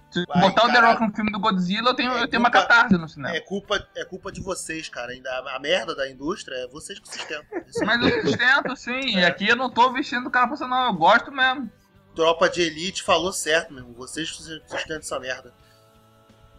Se 0.09 0.25
Vai, 0.25 0.41
botar 0.41 0.65
o 0.65 0.71
The. 0.71 0.79
Rock 0.79 1.01
no 1.07 1.13
filme 1.13 1.31
do 1.31 1.39
Godzilla, 1.39 1.89
eu 1.89 1.93
tenho, 1.93 2.11
É 2.13 2.23
eu 2.23 2.27
tenho 2.27 2.41
uma 2.41 2.49
culpa- 2.49 2.65
catarse 2.67 2.97
no 2.97 3.09
cinema. 3.09 3.35
É 3.35 3.41
culpa, 3.41 3.87
é 3.95 4.05
culpa 4.05 4.31
de 4.31 4.41
vocês, 4.41 4.87
cara. 4.87 5.11
Ainda 5.11 5.29
a, 5.53 5.59
merda 5.59 5.95
da 5.95 6.09
indústria 6.09 6.55
é 6.55 6.67
vocês 6.67 6.97
que 6.99 7.07
sustentam. 7.07 7.61
Isso 7.67 7.83
Mas 7.85 8.01
eu 8.01 8.21
sustento, 8.21 8.75
sim. 8.75 9.17
E 9.17 9.25
aqui 9.25 9.47
eu 9.47 9.55
não 9.55 9.69
tô 9.69 9.91
vestindo 9.91 10.27
o 10.27 10.31
cara 10.31 10.47
pra 10.47 10.67
não, 10.67 10.87
eu 10.87 10.93
gosto 10.93 11.31
mesmo. 11.31 11.69
Tropa 12.15 12.49
de 12.49 12.61
Elite 12.61 13.03
falou 13.03 13.31
certo, 13.33 13.73
meu 13.73 13.83
irmão. 13.83 13.93
Vocês 13.95 14.31
que 14.31 14.41
sustentam 14.41 14.97
essa 14.97 15.19
merda. 15.19 15.53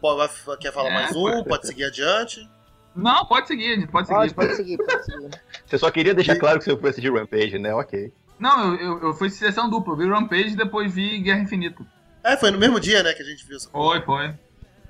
Pô, 0.01 0.17
quer 0.61 0.73
falar 0.73 0.91
É, 0.91 0.95
mais 0.95 1.17
um? 1.17 1.43
Pode 1.45 1.67
seguir 1.67 1.85
adiante. 1.85 2.49
Não, 2.95 3.27
pode 3.27 3.49
seguir, 3.49 3.87
pode 3.89 4.07
seguir. 4.07 4.19
Pode, 4.19 4.35
pode 4.35 4.57
seguir, 4.57 4.77
pode 4.77 5.05
seguir. 5.05 5.31
Você 5.67 5.79
só 5.79 5.91
queria 5.91 6.15
deixar 6.15 6.37
claro 6.37 6.59
que 6.59 6.65
você 6.65 6.77
foi 6.77 6.91
assistir 6.91 7.13
Rampage, 7.13 7.59
né? 7.59 7.75
Ok. 7.75 8.13
Não, 8.39 8.75
eu, 8.75 8.81
eu, 8.81 9.03
eu 9.09 9.15
fui 9.15 9.31
sessão 9.31 9.69
dupla. 9.69 9.95
Eu 9.95 9.97
vi 9.99 10.09
Rampage 10.09 10.51
e 10.53 10.57
depois 10.57 10.93
vi 10.93 11.19
Guerra 11.21 11.41
Infinita. 11.41 11.85
É, 12.23 12.37
foi 12.37 12.51
no 12.51 12.59
mesmo 12.59 12.79
dia, 12.81 13.03
né, 13.03 13.13
que 13.13 13.23
a 13.23 13.25
gente 13.25 13.47
viu 13.47 13.57
essa 13.57 13.71
Foi, 13.71 14.01
foi. 14.03 14.35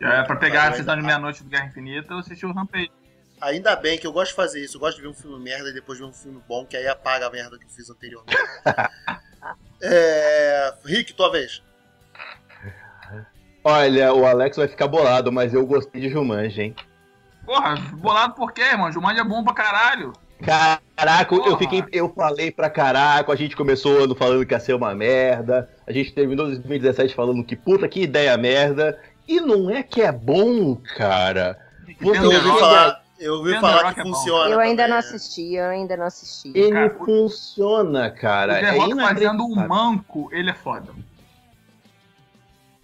É, 0.00 0.22
pra 0.22 0.36
pegar 0.36 0.64
Ah, 0.64 0.68
a 0.68 0.72
sessão 0.74 0.96
de 0.96 1.02
meia-noite 1.02 1.42
do 1.42 1.50
Guerra 1.50 1.66
Infinita, 1.66 2.12
eu 2.12 2.18
assisti 2.18 2.46
o 2.46 2.52
Rampage. 2.52 2.90
Ainda 3.40 3.76
bem 3.76 3.98
que 3.98 4.06
eu 4.06 4.12
gosto 4.12 4.30
de 4.30 4.36
fazer 4.36 4.60
isso. 4.60 4.76
Eu 4.76 4.80
gosto 4.80 4.96
de 4.96 5.02
ver 5.02 5.08
um 5.08 5.14
filme 5.14 5.38
merda 5.38 5.70
e 5.70 5.72
depois 5.72 5.98
ver 5.98 6.04
um 6.04 6.12
filme 6.12 6.40
bom, 6.48 6.64
que 6.64 6.76
aí 6.76 6.86
apaga 6.88 7.26
a 7.26 7.30
merda 7.30 7.58
que 7.58 7.64
eu 7.64 7.70
fiz 7.70 7.88
anteriormente. 7.88 8.36
é... 9.82 10.74
Rick, 10.84 11.12
tua 11.14 11.30
vez. 11.30 11.62
Olha, 13.62 14.12
o 14.12 14.24
Alex 14.24 14.56
vai 14.56 14.68
ficar 14.68 14.88
bolado, 14.88 15.30
mas 15.30 15.52
eu 15.52 15.66
gostei 15.66 16.00
de 16.00 16.08
Jumanji, 16.08 16.62
hein? 16.62 16.76
Porra, 17.44 17.74
bolado 17.94 18.34
por 18.34 18.52
quê, 18.52 18.74
mano? 18.76 18.92
Jumanji 18.92 19.20
é 19.20 19.24
bom 19.24 19.44
pra 19.44 19.54
caralho. 19.54 20.12
Caraca, 20.42 21.34
eu 21.34 21.58
fiquei. 21.58 21.84
Eu 21.92 22.12
falei 22.14 22.50
pra 22.50 22.70
caraca, 22.70 23.32
a 23.32 23.36
gente 23.36 23.56
começou 23.56 23.98
o 23.98 24.04
ano 24.04 24.14
falando 24.14 24.46
que 24.46 24.54
ia 24.54 24.60
ser 24.60 24.74
uma 24.74 24.94
merda. 24.94 25.68
A 25.88 25.92
gente 25.92 26.12
terminou 26.12 26.44
2017 26.44 27.14
falando 27.14 27.42
que 27.42 27.56
puta 27.56 27.88
que 27.88 28.02
ideia 28.02 28.36
merda. 28.36 29.00
E 29.26 29.40
não 29.40 29.70
é 29.70 29.82
que 29.82 30.02
é 30.02 30.12
bom, 30.12 30.76
cara. 30.76 31.58
Você 31.98 32.18
Eu 32.18 32.24
ouvi 32.24 32.60
falar, 32.60 33.04
Eu 33.18 33.34
ouvi 33.36 33.54
falar 33.58 33.94
que 33.94 34.00
é 34.00 34.02
funciona. 34.02 34.50
Eu 34.50 34.60
ainda 34.60 34.82
também. 34.82 34.90
não 34.90 34.98
assisti, 34.98 35.54
eu 35.54 35.64
ainda 35.64 35.96
não 35.96 36.04
assisti. 36.04 36.52
Ele 36.54 36.72
cara, 36.72 36.90
funciona, 36.90 38.10
cara. 38.10 38.52
O 38.52 38.60
The 38.60 38.70
Rock 38.76 38.92
é 38.92 39.02
fazendo 39.02 39.44
um 39.44 39.54
manco, 39.66 40.28
ele 40.30 40.50
é 40.50 40.54
foda. 40.54 40.92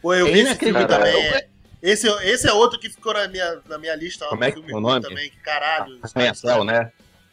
Pô, 0.00 0.14
eu 0.14 0.26
é 0.26 0.30
vi 0.30 0.40
esse 0.40 0.55
filme 0.55 0.86
também. 0.86 1.44
Esse, 1.82 2.09
esse 2.09 2.48
é 2.48 2.52
outro 2.55 2.80
que 2.80 2.88
ficou 2.88 3.12
na 3.12 3.28
minha, 3.28 3.61
na 3.68 3.76
minha 3.76 3.94
lista. 3.94 4.24
Como 4.28 4.42
é 4.42 4.50
que 4.50 4.59
é 4.59 4.74
o 4.74 4.80
nome? 4.80 5.02
Também, 5.02 5.30
caralho. 5.42 6.00
Arranha-céu, 6.02 6.64
né? 6.64 6.90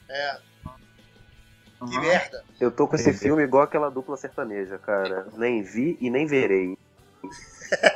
É. 0.10 0.51
Que 1.88 1.96
uhum. 1.96 2.02
merda. 2.02 2.44
Eu 2.60 2.70
tô 2.72 2.88
com 2.88 2.96
esse 2.96 3.12
filme 3.14 3.44
igual 3.44 3.64
aquela 3.64 3.90
dupla 3.90 4.16
sertaneja, 4.16 4.78
cara. 4.78 5.28
Nem 5.36 5.64
vi 5.64 5.98
e 6.00 6.10
nem 6.10 6.26
verei. 6.28 6.78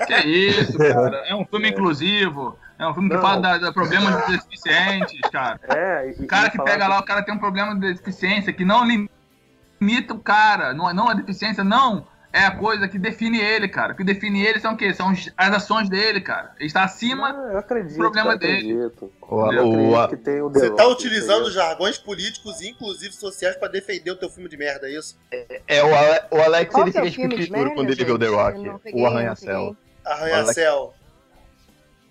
Que 0.07 0.13
é 0.13 0.25
isso, 0.25 0.77
cara? 0.79 1.17
É 1.27 1.35
um 1.35 1.45
filme 1.45 1.67
é. 1.67 1.71
inclusivo. 1.71 2.57
É 2.79 2.87
um 2.87 2.93
filme 2.93 3.09
que 3.09 3.15
Não. 3.15 3.21
fala 3.21 3.41
da, 3.41 3.57
da 3.57 3.71
problemas 3.71 4.15
dos 4.15 4.43
deficientes, 4.43 5.21
cara. 5.31 5.59
É, 5.69 6.15
e, 6.17 6.23
o 6.23 6.27
cara 6.27 6.49
que 6.49 6.57
pega 6.57 6.83
que... 6.83 6.89
lá, 6.89 6.99
o 6.99 7.05
cara 7.05 7.23
tem 7.23 7.33
um 7.33 7.39
problema 7.39 7.75
de 7.75 7.93
deficiência 7.93 8.51
que 8.51 8.65
não 8.65 8.83
limita 8.83 10.13
o 10.13 10.19
cara. 10.19 10.73
Não, 10.73 10.91
não 10.93 11.07
a 11.07 11.13
deficiência, 11.13 11.63
não 11.63 12.05
é 12.35 12.45
a 12.45 12.51
coisa 12.51 12.85
que 12.89 12.99
define 12.99 13.39
ele, 13.39 13.69
cara. 13.69 13.93
O 13.93 13.95
que 13.95 14.03
define 14.03 14.45
ele 14.45 14.59
são 14.59 14.73
o 14.73 14.77
quê? 14.77 14.93
São 14.93 15.13
as 15.37 15.55
ações 15.55 15.87
dele, 15.87 16.19
cara. 16.19 16.53
Ele 16.57 16.67
está 16.67 16.83
acima 16.83 17.29
acredito, 17.57 17.93
do 17.93 17.99
problema 17.99 18.37
dele. 18.37 18.91
O, 19.21 19.37
o, 19.37 20.07
que 20.09 20.17
tem 20.17 20.41
o 20.41 20.49
Você 20.49 20.67
está 20.67 20.85
utilizando 20.85 21.49
jargões 21.49 21.97
políticos 21.97 22.59
e 22.59 22.69
inclusive 22.71 23.13
sociais 23.13 23.55
para 23.55 23.69
defender 23.69 24.11
o 24.11 24.17
teu 24.17 24.29
filme 24.29 24.49
de 24.49 24.57
merda, 24.57 24.87
é 24.87 24.97
isso? 24.97 25.17
É, 25.31 25.61
é 25.65 25.83
o, 25.83 25.95
Ale, 25.95 26.19
o 26.29 26.41
Alex 26.41 26.73
Qual 26.73 26.85
ele 26.85 26.91
fica 26.91 27.35
escuro 27.35 27.73
quando 27.73 27.89
ele 27.89 28.03
vê 28.03 28.11
o 28.11 28.19
The 28.19 28.27
Rock. 28.27 28.69
o 28.93 29.05
Arranha-Céu. 29.05 29.75
Arranha-Céu. 30.03 30.93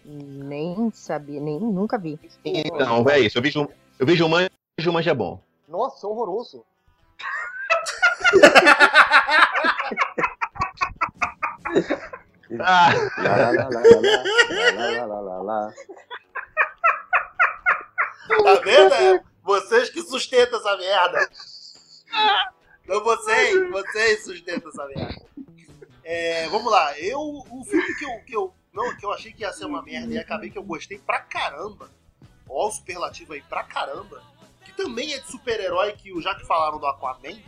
Nem 0.06 0.90
sabia, 0.94 1.40
nem 1.40 1.60
nunca 1.60 1.98
vi. 1.98 2.18
Então, 2.42 3.04
é 3.10 3.20
isso. 3.20 3.36
Eu 3.36 3.42
vejo, 3.42 3.68
eu 3.98 4.06
vejo 4.06 4.24
o 4.24 4.28
Manja, 4.28 4.50
o 4.86 4.92
Manja 4.92 5.10
é 5.10 5.14
bom. 5.14 5.38
Nossa, 5.68 6.06
horroroso. 6.06 6.64
Ah. 12.60 12.92
Tá 18.42 18.54
vendo? 18.62 18.94
É 18.94 19.24
vocês 19.42 19.90
que 19.90 20.00
sustentam 20.02 20.58
essa 20.58 20.76
merda. 20.76 21.28
Não 22.86 23.02
vocês, 23.02 23.70
vocês 23.70 24.24
sustentam 24.24 24.70
essa 24.70 24.86
merda. 24.86 25.26
É, 26.02 26.48
vamos 26.48 26.70
lá, 26.70 26.98
eu 26.98 27.18
o 27.18 27.64
filme 27.64 27.94
que 27.94 28.04
eu, 28.04 28.20
que 28.24 28.36
eu 28.36 28.54
não 28.72 28.94
que 28.96 29.06
eu 29.06 29.12
achei 29.12 29.32
que 29.32 29.42
ia 29.42 29.52
ser 29.52 29.64
uma 29.64 29.82
merda 29.82 30.12
e 30.12 30.18
acabei 30.18 30.50
que 30.50 30.58
eu 30.58 30.62
gostei 30.62 30.98
pra 30.98 31.20
caramba. 31.20 31.90
Ó, 32.48 32.68
o 32.68 32.72
superlativo 32.72 33.32
aí 33.32 33.42
pra 33.42 33.62
caramba. 33.62 34.22
Que 34.64 34.72
também 34.72 35.14
é 35.14 35.18
de 35.18 35.30
super-herói 35.30 35.92
que 35.92 36.20
já 36.20 36.34
que 36.34 36.46
falaram 36.46 36.78
do 36.78 36.86
Aquaman, 36.86 37.38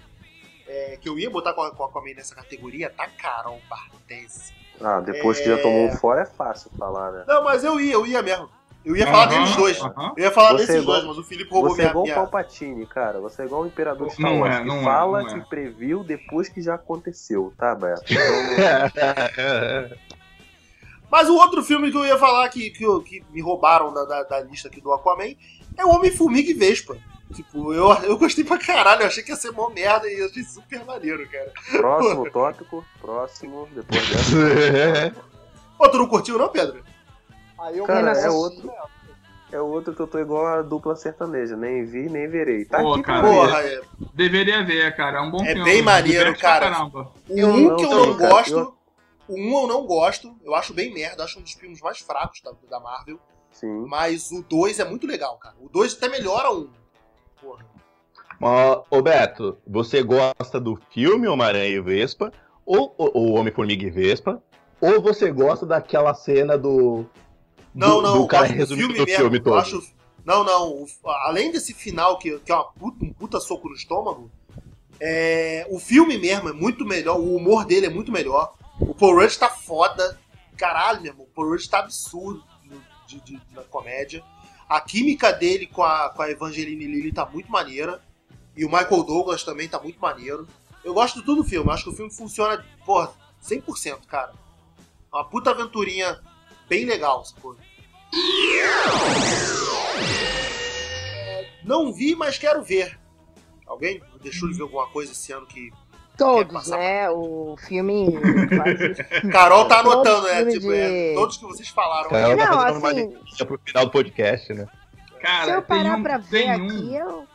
é, 0.67 0.99
que 1.01 1.09
eu 1.09 1.19
ia 1.19 1.31
botar 1.31 1.53
com 1.53 1.63
a, 1.63 1.71
com 1.71 1.83
a 1.83 1.87
Aquaman 1.87 2.15
nessa 2.15 2.35
categoria, 2.35 2.91
tá 2.91 3.07
Carol 3.09 3.61
Bartese. 3.69 4.53
Ah, 4.81 5.01
depois 5.01 5.39
é... 5.39 5.43
que 5.43 5.49
já 5.49 5.63
tomou 5.63 5.87
um 5.87 5.93
fora 5.93 6.23
é 6.23 6.27
fácil 6.27 6.71
falar, 6.79 7.13
né? 7.13 7.25
Não, 7.27 7.43
mas 7.45 7.65
eu 7.65 7.81
ia, 7.81 7.95
eu 7.95 8.07
ia 8.07 8.23
mesmo. 8.23 8.49
Eu 8.87 8.95
ia 8.95 9.05
falar 9.05 9.27
deles 9.27 9.57
dois. 9.57 9.81
Eu 10.17 10.23
ia 10.23 10.31
falar 10.31 10.53
você 10.53 10.59
desses 10.59 10.77
é 10.77 10.79
igual, 10.79 10.99
dois, 10.99 11.09
mas 11.09 11.19
o 11.19 11.25
Felipe 11.25 11.51
roubou 11.51 11.75
Você 11.75 11.83
é 11.83 11.87
igual 11.87 12.05
o 12.05 12.15
Palpatine, 12.15 12.87
cara. 12.87 13.19
Você 13.19 13.43
é 13.43 13.45
igual 13.45 13.63
o 13.63 13.67
Imperador 13.67 14.09
Star 14.13 14.33
Wars. 14.33 14.55
É, 14.55 14.63
que 14.63 14.85
fala 14.85 15.23
é, 15.23 15.25
que 15.25 15.41
previu 15.49 16.05
depois 16.05 16.49
que 16.49 16.63
já 16.63 16.77
aconteceu, 16.77 17.53
tá, 17.59 17.75
Beto? 17.75 18.03
mas 21.11 21.29
o 21.29 21.35
outro 21.35 21.65
filme 21.65 21.91
que 21.91 21.97
eu 21.97 22.07
ia 22.07 22.17
falar 22.17 22.49
que, 22.49 22.71
que, 22.71 22.85
que 23.01 23.25
me 23.33 23.41
roubaram 23.43 23.93
da, 23.93 24.05
da, 24.05 24.23
da, 24.23 24.41
lista 24.43 24.69
aqui 24.69 24.81
do 24.81 24.93
Aquaman 24.93 25.35
é 25.77 25.85
o 25.85 25.91
Homem-Formiga 25.91 26.49
e 26.49 26.55
Vespa. 26.55 26.97
Tipo, 27.35 27.75
eu, 27.75 27.93
eu 28.05 28.17
gostei 28.19 28.45
pra 28.45 28.59
caralho, 28.59 29.03
eu 29.03 29.07
achei 29.09 29.23
que 29.23 29.31
ia 29.31 29.37
ser 29.37 29.51
mó 29.51 29.69
merda 29.69 30.09
e 30.09 30.21
eu 30.21 30.27
achei 30.27 30.45
super 30.45 30.85
maneiro, 30.85 31.29
cara. 31.29 31.53
Próximo 31.71 32.31
tópico, 32.31 32.85
próximo, 33.01 33.69
depois 33.75 34.09
dessa. 34.09 35.17
Pô, 35.77 35.89
tu 35.89 35.99
não 35.99 36.07
curtiu 36.07 36.39
não, 36.39 36.49
Pedro? 36.49 36.85
Aí 37.59 37.79
eu 37.79 37.85
cara, 37.85 38.13
é 38.13 38.31
outro. 38.31 38.71
É 39.51 39.61
outro 39.61 39.95
que 39.95 40.01
eu 40.01 40.07
tô 40.07 40.19
igual 40.19 40.47
a 40.47 40.63
dupla 40.63 40.97
sertaneja, 40.97 41.57
nem 41.57 41.85
vi, 41.85 42.09
nem 42.09 42.29
verei. 42.29 42.65
Tá 42.65 42.81
Pô, 42.81 42.95
aqui 42.95 43.03
cara, 43.03 43.23
porra, 43.23 43.63
é... 43.63 43.81
Deveria 44.13 44.65
ver, 44.65 44.95
cara, 44.97 45.19
é 45.19 45.21
um 45.21 45.31
bom 45.31 45.43
é 45.43 45.53
filme. 45.53 45.61
É 45.61 45.65
bem 45.65 45.83
maneiro, 45.83 46.37
cara. 46.39 46.85
O 46.85 47.47
um 47.47 47.77
que 47.77 47.85
eu 47.85 47.91
não 47.91 48.17
gosto, 48.17 48.59
eu... 48.59 48.75
o 49.29 49.35
um 49.35 49.63
eu 49.63 49.67
não 49.69 49.87
gosto, 49.87 50.37
eu 50.45 50.55
acho 50.55 50.75
bem 50.75 50.93
merda, 50.93 51.23
acho 51.23 51.39
um 51.39 51.43
dos 51.43 51.53
filmes 51.53 51.81
mais 51.81 51.99
fracos 51.99 52.41
da, 52.41 52.53
da 52.69 52.81
Marvel. 52.81 53.21
Sim. 53.53 53.87
Mas 53.87 54.31
o 54.33 54.43
2 54.43 54.81
é 54.81 54.85
muito 54.85 55.07
legal, 55.07 55.39
cara. 55.39 55.55
O 55.61 55.69
2 55.69 55.95
até 55.95 56.09
melhora 56.09 56.51
um 56.53 56.69
porra. 57.47 58.85
Ô 58.91 59.01
Beto, 59.01 59.59
você 59.67 60.03
gosta 60.03 60.61
do 60.61 60.77
filme 60.91 61.29
Homem-Aranha 61.29 61.69
e 61.69 61.81
Vespa, 61.81 62.33
ou 62.65 62.95
o 62.99 63.33
Homem-Formiga 63.35 63.87
e 63.87 63.91
Vespa, 63.91 64.43
ou 64.81 65.01
você 65.01 65.31
gosta 65.31 65.65
daquela 65.65 66.13
cena 66.15 66.59
do. 66.59 67.07
Não, 67.75 67.97
do, 67.97 68.03
não, 68.03 68.23
do 68.23 68.27
cara 68.27 68.47
resumindo 68.47 68.95
filme, 68.95 69.07
mesmo, 69.07 69.23
filme 69.23 69.41
todo? 69.41 69.59
Acho, 69.59 69.83
não, 70.25 70.45
não. 70.45 70.85
Além 71.05 71.53
desse 71.53 71.73
final, 71.73 72.19
que, 72.19 72.39
que 72.41 72.53
é 72.53 72.65
puta, 72.79 73.05
um 73.05 73.13
puta 73.13 73.41
soco 73.41 73.69
no 73.69 73.75
estômago, 73.75 74.31
é, 75.01 75.67
o 75.71 75.79
filme 75.79 76.19
mesmo 76.19 76.49
é 76.49 76.53
muito 76.53 76.85
melhor, 76.85 77.19
o 77.19 77.37
humor 77.37 77.65
dele 77.65 77.87
é 77.87 77.91
muito 77.91 78.11
melhor. 78.11 78.55
O 78.81 78.95
Paul 78.95 79.15
Rudd 79.15 79.39
tá 79.39 79.49
foda. 79.49 80.19
Caralho, 80.57 81.03
meu 81.03 81.13
irmão, 81.13 81.27
o 81.27 81.35
Paul 81.35 81.51
Rudd 81.51 81.69
tá 81.69 81.79
absurdo 81.79 82.43
de, 83.07 83.21
de, 83.21 83.41
na 83.55 83.63
comédia. 83.63 84.23
A 84.69 84.81
química 84.81 85.33
dele 85.33 85.67
com 85.67 85.83
a, 85.83 86.11
com 86.11 86.23
a 86.23 86.31
Evangeline 86.31 86.87
Lilly 86.87 87.13
tá 87.13 87.25
muito 87.27 87.51
maneira. 87.51 88.03
E 88.57 88.65
o 88.65 88.69
Michael 88.69 89.05
Douglas 89.05 89.45
também 89.45 89.69
tá 89.69 89.81
muito 89.81 90.01
maneiro. 90.01 90.49
Eu 90.83 90.95
gosto 90.95 91.21
de 91.21 91.25
tudo 91.25 91.43
do 91.43 91.49
filme. 91.49 91.71
Acho 91.71 91.85
que 91.85 91.91
o 91.91 91.95
filme 91.95 92.13
funciona, 92.13 92.65
porra, 92.85 93.13
100%, 93.43 94.07
cara. 94.07 94.33
Uma 95.13 95.25
puta 95.25 95.51
aventurinha 95.51 96.21
bem 96.69 96.85
legal, 96.85 97.25
sacou? 97.25 97.57
Não 101.65 101.93
vi, 101.93 102.15
mas 102.15 102.39
quero 102.39 102.63
ver. 102.63 102.99
Alguém 103.67 104.01
deixou 104.23 104.49
de 104.49 104.55
ver 104.55 104.63
alguma 104.63 104.87
coisa 104.89 105.13
esse 105.13 105.33
ano 105.33 105.47
que 105.47 105.73
Todos, 106.17 106.69
né? 106.69 107.11
O 107.11 107.57
filme. 107.59 108.19
Carol 109.31 109.67
tá 109.67 109.81
anotando, 109.81 110.27
né? 110.27 110.45
Tipo, 110.47 110.69
de... 110.69 110.75
é, 110.75 111.15
todos 111.15 111.37
que 111.37 111.45
vocês 111.45 111.69
falaram. 111.69 112.09
Carol 112.09 112.37
tá 112.37 112.81
fazendo 112.81 113.17
assim, 113.17 113.17
uma 113.41 113.47
pro 113.47 113.61
final 113.65 113.85
do 113.85 113.91
podcast, 113.91 114.55
né? 114.55 114.67
Cara, 115.21 115.45
se 115.45 115.51
eu 115.51 115.63
parar 115.63 115.97
um, 115.97 116.03
pra 116.03 116.19
ver 116.19 116.49
aqui, 116.49 116.73
um... 116.73 116.95
eu... 116.95 117.27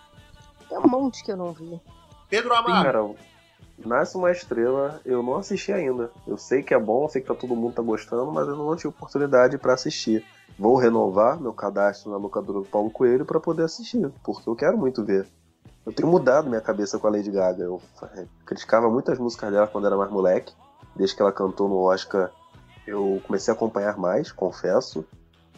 tem 0.68 0.78
um 0.78 0.88
monte 0.88 1.24
que 1.24 1.32
eu 1.32 1.38
não 1.38 1.52
vi. 1.52 1.80
Pedro 2.30 2.54
Amaro. 2.56 3.16
Nasce 3.86 4.16
uma 4.16 4.32
Estrela, 4.32 5.02
eu 5.04 5.24
não 5.24 5.38
assisti 5.38 5.72
ainda. 5.72 6.12
Eu 6.28 6.38
sei 6.38 6.62
que 6.62 6.74
é 6.74 6.80
bom, 6.80 7.08
sei 7.10 7.22
que 7.22 7.28
tá, 7.28 7.34
todo 7.34 7.56
mundo 7.56 7.74
tá 7.74 7.82
gostando, 7.82 8.32
mas 8.32 8.48
eu 8.48 8.56
não 8.56 8.76
tive 8.76 8.90
oportunidade 8.90 9.58
para 9.58 9.74
assistir. 9.74 10.24
Vou 10.58 10.78
renovar 10.78 11.40
meu 11.40 11.52
cadastro 11.52 12.12
na 12.12 12.18
locadora 12.18 12.60
do 12.60 12.66
Paulo 12.66 12.92
Coelho 12.92 13.26
para 13.26 13.40
poder 13.40 13.64
assistir, 13.64 14.12
porque 14.24 14.48
eu 14.48 14.56
quero 14.56 14.78
muito 14.78 15.04
ver. 15.04 15.28
Eu 15.86 15.92
tenho 15.92 16.10
mudado 16.10 16.48
minha 16.48 16.62
cabeça 16.62 17.00
com 17.00 17.08
a 17.08 17.10
Lady 17.10 17.32
Gaga. 17.32 17.64
Eu 17.64 17.82
criticava 18.46 18.90
muitas 18.90 19.18
músicas 19.18 19.52
dela 19.52 19.68
quando 19.68 19.88
era 19.88 19.98
mais 19.98 20.12
moleque. 20.12 20.54
Desde 20.96 21.16
que 21.16 21.22
ela 21.22 21.32
cantou 21.32 21.68
no 21.68 21.78
Oscar, 21.78 22.32
eu 22.86 23.22
comecei 23.26 23.52
a 23.52 23.56
acompanhar 23.56 23.98
mais, 23.98 24.32
confesso. 24.32 25.06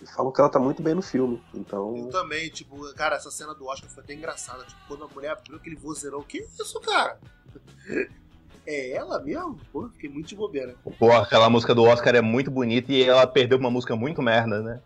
E 0.02 0.06
falam 0.06 0.32
que 0.32 0.40
ela 0.40 0.50
tá 0.50 0.60
muito 0.60 0.82
bem 0.82 0.94
no 0.94 1.02
filme. 1.02 1.44
Então. 1.54 1.96
Eu 1.98 2.10
também, 2.10 2.50
tipo, 2.50 2.94
cara, 2.94 3.16
essa 3.16 3.32
cena 3.32 3.54
do 3.54 3.66
Oscar 3.66 3.90
foi 3.90 4.04
até 4.04 4.14
engraçada. 4.14 4.64
Tipo, 4.64 4.82
quando 4.88 5.06
a 5.06 5.08
mulher 5.08 5.32
abriu 5.32 5.58
aquele 5.58 5.76
vozeirão, 5.76 6.22
que 6.22 6.40
isso, 6.40 6.80
cara? 6.82 7.20
É 8.66 8.92
ela 8.92 9.20
mesmo? 9.20 9.60
Pô, 9.74 9.90
fiquei 9.90 10.10
muito 10.10 10.30
de 10.30 10.38
bobeira. 10.38 10.74
Pô, 10.98 11.12
aquela 11.12 11.50
música 11.50 11.76
do 11.76 11.84
Oscar 11.84 12.16
é 12.16 12.22
muito 12.22 12.50
bonita 12.50 12.94
e 12.94 13.04
ela 13.04 13.28
perdeu 13.28 13.58
uma 13.58 13.70
música 13.70 13.94
muito 13.94 14.22
merda, 14.22 14.62
né? 14.62 14.82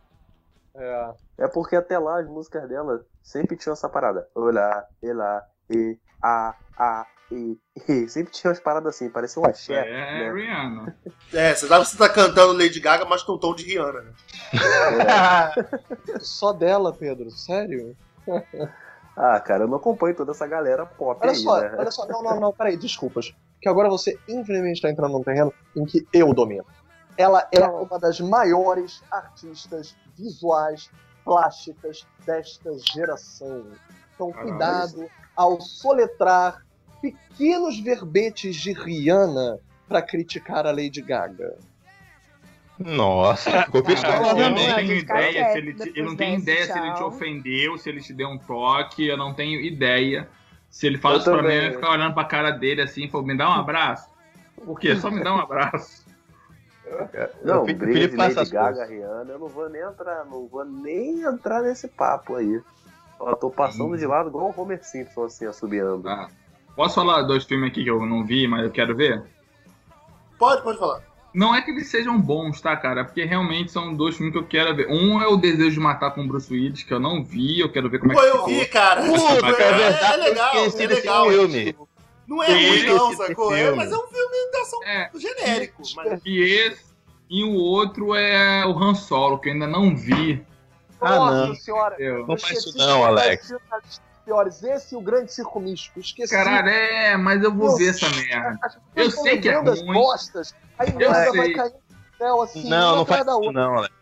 É. 0.73 1.13
É 1.37 1.47
porque 1.47 1.75
até 1.75 1.99
lá 1.99 2.19
as 2.19 2.27
músicas 2.27 2.67
dela 2.67 3.05
sempre 3.27 3.57
tinham 3.57 3.73
essa 3.73 3.89
parada. 3.89 4.27
Olá, 4.33 4.85
elá, 5.03 5.43
e, 5.69 5.97
a, 6.23 6.55
a, 6.77 7.05
e, 7.29 7.57
e. 7.87 8.07
Sempre 8.07 8.31
tinha 8.31 8.49
umas 8.49 8.59
paradas 8.59 8.95
assim, 8.95 9.09
parecia 9.09 9.41
um 9.41 9.45
axé. 9.45 9.73
É, 9.73 9.83
né? 9.83 10.33
Rihanna. 10.33 10.97
É, 11.33 11.53
você 11.53 11.67
sabe 11.67 11.83
que 11.83 11.91
você 11.91 11.97
tá 11.97 12.09
cantando 12.09 12.53
Lady 12.53 12.79
Gaga, 12.79 13.03
mas 13.03 13.21
com 13.23 13.37
tom 13.37 13.53
de 13.53 13.65
Rihanna, 13.65 14.01
né? 14.01 14.13
É. 16.07 16.19
Só 16.19 16.53
dela, 16.53 16.93
Pedro, 16.93 17.29
sério? 17.29 17.95
Ah, 19.19 19.39
cara, 19.39 19.63
eu 19.63 19.67
não 19.67 19.77
acompanho 19.77 20.15
toda 20.15 20.29
essa 20.29 20.45
galera 20.45 20.85
pop 20.85 21.19
olha 21.23 21.31
aí, 21.31 21.37
só, 21.37 21.59
né? 21.59 21.73
Olha 21.75 21.89
só, 21.89 22.05
não, 22.05 22.21
não, 22.21 22.39
não, 22.39 22.53
peraí, 22.53 22.77
desculpas. 22.77 23.33
Que 23.59 23.67
agora 23.67 23.89
você, 23.89 24.15
infelizmente, 24.27 24.75
está 24.75 24.91
entrando 24.91 25.13
num 25.13 25.23
terreno 25.23 25.51
em 25.75 25.83
que 25.85 26.07
eu 26.13 26.31
domino. 26.35 26.63
Ela 27.17 27.47
é 27.51 27.65
uma 27.65 27.97
das 27.97 28.19
maiores 28.19 29.01
artistas 29.09 29.95
visuais 30.15 30.91
plásticas 31.27 32.07
desta 32.25 32.71
geração. 32.93 33.65
Então, 34.15 34.31
cuidado 34.31 35.09
ao 35.35 35.59
soletrar 35.59 36.65
pequenos 37.01 37.77
verbetes 37.81 38.55
de 38.55 38.71
Rihanna 38.71 39.59
para 39.89 40.01
criticar 40.01 40.65
a 40.65 40.71
Lady 40.71 41.01
Gaga. 41.01 41.57
Nossa, 42.79 43.63
ficou 43.63 43.83
pistola 43.83 44.15
eu 44.39 44.49
não 44.49 44.55
também. 44.55 44.75
tenho 44.75 44.93
ideia 44.93 45.51
se 45.51 45.57
ele 45.57 45.73
te, 45.73 45.91
eu 45.95 46.05
não 46.05 46.15
tenho 46.15 46.39
ideia 46.39 46.65
se 46.65 46.77
ele 46.77 46.93
te 46.93 47.03
ofendeu, 47.03 47.77
se 47.77 47.89
ele 47.89 47.99
te 48.01 48.13
deu 48.13 48.29
um 48.29 48.37
toque, 48.37 49.05
eu 49.05 49.17
não 49.17 49.33
tenho 49.33 49.59
ideia. 49.59 50.29
Se 50.69 50.87
ele 50.87 50.97
fala 50.97 51.15
Eu 51.15 51.19
isso 51.19 51.29
pra 51.29 51.41
mim, 51.41 51.43
também. 51.43 51.57
eu 51.57 51.63
ia 51.63 51.71
ficar 51.73 51.91
olhando 51.91 52.13
pra 52.13 52.23
cara 52.23 52.51
dele 52.51 52.81
assim 52.83 53.09
falar, 53.09 53.23
me 53.25 53.35
dá 53.35 53.49
um 53.49 53.53
abraço. 53.53 54.09
Por 54.63 54.79
quê? 54.79 54.95
Só 54.95 55.11
me 55.11 55.21
dá 55.23 55.35
um 55.35 55.39
abraço. 55.39 56.05
Não, 57.43 57.63
O 57.63 57.65
Felipe- 57.65 58.15
passa 58.15 58.39
Lady 58.39 58.51
Gaga, 58.51 58.75
coisas. 58.77 58.89
Rihanna, 58.89 59.31
eu 59.33 59.39
não 59.39 59.47
vou 59.47 59.69
nem 59.69 59.81
entrar, 59.81 60.25
não 60.25 60.47
vou 60.47 60.63
nem 60.65 61.21
entrar 61.21 61.61
nesse 61.61 61.87
papo 61.87 62.35
aí. 62.35 62.61
Ó, 63.19 63.33
tô 63.35 63.49
passando 63.49 63.97
de 63.97 64.05
lado 64.05 64.29
igual 64.29 64.53
o 64.55 64.61
Homer 64.61 64.83
Simpson, 64.83 65.23
assim, 65.25 65.45
assobiando. 65.45 66.03
Tá. 66.03 66.29
Posso 66.75 66.95
falar 66.95 67.23
dois 67.23 67.43
filmes 67.45 67.71
aqui 67.71 67.83
que 67.83 67.89
eu 67.89 68.05
não 68.05 68.23
vi, 68.23 68.47
mas 68.47 68.63
eu 68.63 68.71
quero 68.71 68.95
ver? 68.95 69.23
Pode, 70.37 70.61
pode 70.61 70.77
falar. 70.77 71.01
Não 71.33 71.53
é 71.53 71.61
que 71.61 71.71
eles 71.71 71.87
sejam 71.89 72.19
bons, 72.19 72.61
tá, 72.61 72.75
cara? 72.77 73.03
Porque 73.03 73.23
realmente 73.23 73.71
são 73.71 73.93
dois 73.93 74.15
filmes 74.15 74.33
que 74.33 74.39
eu 74.39 74.45
quero 74.47 74.75
ver. 74.75 74.87
Um 74.89 75.21
é 75.21 75.27
o 75.27 75.35
Desejo 75.37 75.71
de 75.75 75.79
Matar 75.79 76.11
com 76.11 76.21
o 76.21 76.27
Bruce 76.27 76.51
Willis, 76.51 76.83
que 76.83 76.93
eu 76.93 76.99
não 76.99 77.23
vi, 77.23 77.59
eu 77.59 77.71
quero 77.71 77.89
ver 77.89 77.99
como 77.99 78.13
Pô, 78.13 78.19
é 78.19 78.23
que 78.23 78.29
eu 78.29 78.33
ficou. 78.45 78.47
vi, 78.59 78.65
cara. 78.67 79.01
Puta, 79.03 79.21
é, 79.21 79.63
é 79.63 79.73
verdade, 79.73 80.13
é 80.13 80.17
legal, 80.17 80.55
eu 80.55 80.65
esqueci 80.65 80.83
é 80.83 80.95
legal. 80.95 81.29
filme. 81.29 81.75
Não 82.27 82.43
é 82.43 82.47
ruim, 82.47 82.83
não, 82.85 83.15
sacou? 83.15 83.55
É, 83.55 83.71
mas 83.71 83.91
é 83.91 83.95
um 83.95 84.07
filme 84.07 84.51
de 84.51 84.57
ação 84.57 84.83
É, 84.83 85.09
genérico. 85.15 85.81
Mas... 85.95 86.21
e 86.25 86.39
esse. 86.41 86.85
E 87.29 87.43
o 87.43 87.53
outro 87.55 88.15
é 88.15 88.65
o 88.65 88.71
Han 88.77 88.95
Solo, 88.95 89.39
que 89.39 89.49
eu 89.49 89.53
ainda 89.53 89.67
não 89.67 89.95
vi. 89.95 90.45
Ah, 90.99 91.15
Nossa 91.15 91.47
não. 91.47 91.55
senhora. 91.55 91.95
Eu... 91.99 92.25
Não 92.27 92.37
faz 92.37 92.59
isso 92.59 92.77
não, 92.77 93.03
Alex. 93.03 93.53
Piores. 94.25 94.61
Esse 94.63 94.93
e 94.93 94.97
o 94.97 95.01
Grande 95.01 95.31
Circo 95.31 95.59
Místico. 95.59 95.99
Esqueci. 95.99 96.33
Caralho, 96.33 96.67
é, 96.69 97.15
mas 97.15 97.41
eu 97.43 97.53
vou 97.53 97.69
Eu 97.71 97.77
ver 97.77 97.89
essa 97.91 98.09
merda. 98.09 98.59
Eu 98.95 99.09
sei 99.11 99.39
que 99.39 99.47
é 99.47 99.57
ruim. 99.57 99.93
Bostas, 99.93 100.53
aí 100.77 100.93
Eu 100.99 101.11
nada 101.11 101.31
vai 101.31 101.45
sei. 101.45 101.53
cair 101.53 101.71
no 101.71 102.17
céu 102.17 102.41
assim, 102.41 102.69
Não, 102.69 102.95
não 102.97 103.05
faz 103.05 103.21
isso 103.25 103.51
não, 103.53 103.77
Alex. 103.77 103.95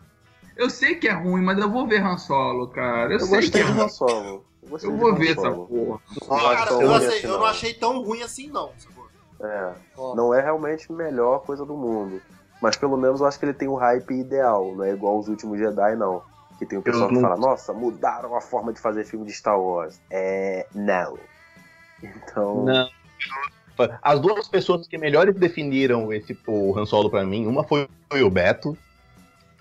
Eu 0.58 0.70
sei 0.70 0.96
que 0.96 1.08
é 1.08 1.12
ruim, 1.12 1.42
mas 1.42 1.58
eu 1.60 1.70
vou 1.70 1.86
ver 1.86 2.02
Han 2.04 2.18
Solo, 2.18 2.70
cara. 2.70 3.12
Eu, 3.12 3.20
Eu 3.20 3.20
sei 3.20 3.30
que 3.30 3.36
gostei 3.46 3.62
é 3.62 3.66
de 3.66 3.72
ruim. 3.72 3.82
Han 3.84 3.90
Solo. 3.90 4.46
Eu, 4.66 4.70
gostei 4.70 4.90
Eu 4.90 4.98
vou 4.98 5.16
ver 5.16 5.32
essa 5.32 5.52
porra. 5.52 6.00
Cara, 6.28 6.72
eu, 6.74 6.94
achei- 6.94 7.08
assim, 7.08 7.28
eu 7.28 7.38
não 7.40 7.46
achei 7.46 7.74
tão 7.74 8.04
ruim 8.04 8.22
assim, 8.24 8.48
não. 8.50 8.72
É, 9.42 9.74
Ó, 9.98 10.16
não 10.16 10.34
é 10.34 10.42
realmente 10.42 10.92
a 10.92 10.96
melhor 10.96 11.40
coisa 11.44 11.66
do 11.66 11.76
mundo. 11.76 12.22
Mas 12.62 12.76
pelo 12.78 12.98
menos 12.98 13.20
eu 13.22 13.28
acho 13.28 13.38
que 13.38 13.46
ele 13.46 13.54
tem 13.54 13.68
o 13.68 13.76
hype 13.76 14.12
ideal. 14.14 14.74
Não 14.76 14.84
é 14.84 14.92
igual 14.92 15.18
os 15.20 15.28
últimos 15.28 15.60
Jedi, 15.60 15.96
não. 15.96 16.22
Que 16.58 16.66
tem 16.66 16.80
o 16.80 16.82
pessoal 16.82 17.10
que 17.10 17.20
fala, 17.22 17.36
nossa, 17.38 17.74
mudaram 17.74 18.36
a 18.36 18.40
forma 18.42 18.72
de 18.72 18.80
fazer 18.80 19.04
filme 19.06 19.26
de 19.26 19.34
Star 19.34 19.60
Wars. 19.60 20.00
É. 20.10 20.66
Não. 20.74 21.18
Então. 22.04 22.64
Não. 22.66 22.90
As 24.02 24.20
duas 24.20 24.48
pessoas 24.48 24.88
que 24.88 24.98
melhores 24.98 25.36
definiram 25.36 26.14
esse, 26.14 26.38
o 26.48 26.78
Han 26.78 26.86
Solo 26.86 27.10
pra 27.10 27.26
mim, 27.26 27.46
uma 27.48 27.64
foi 27.64 27.88
o 28.22 28.30
Beto, 28.30 28.78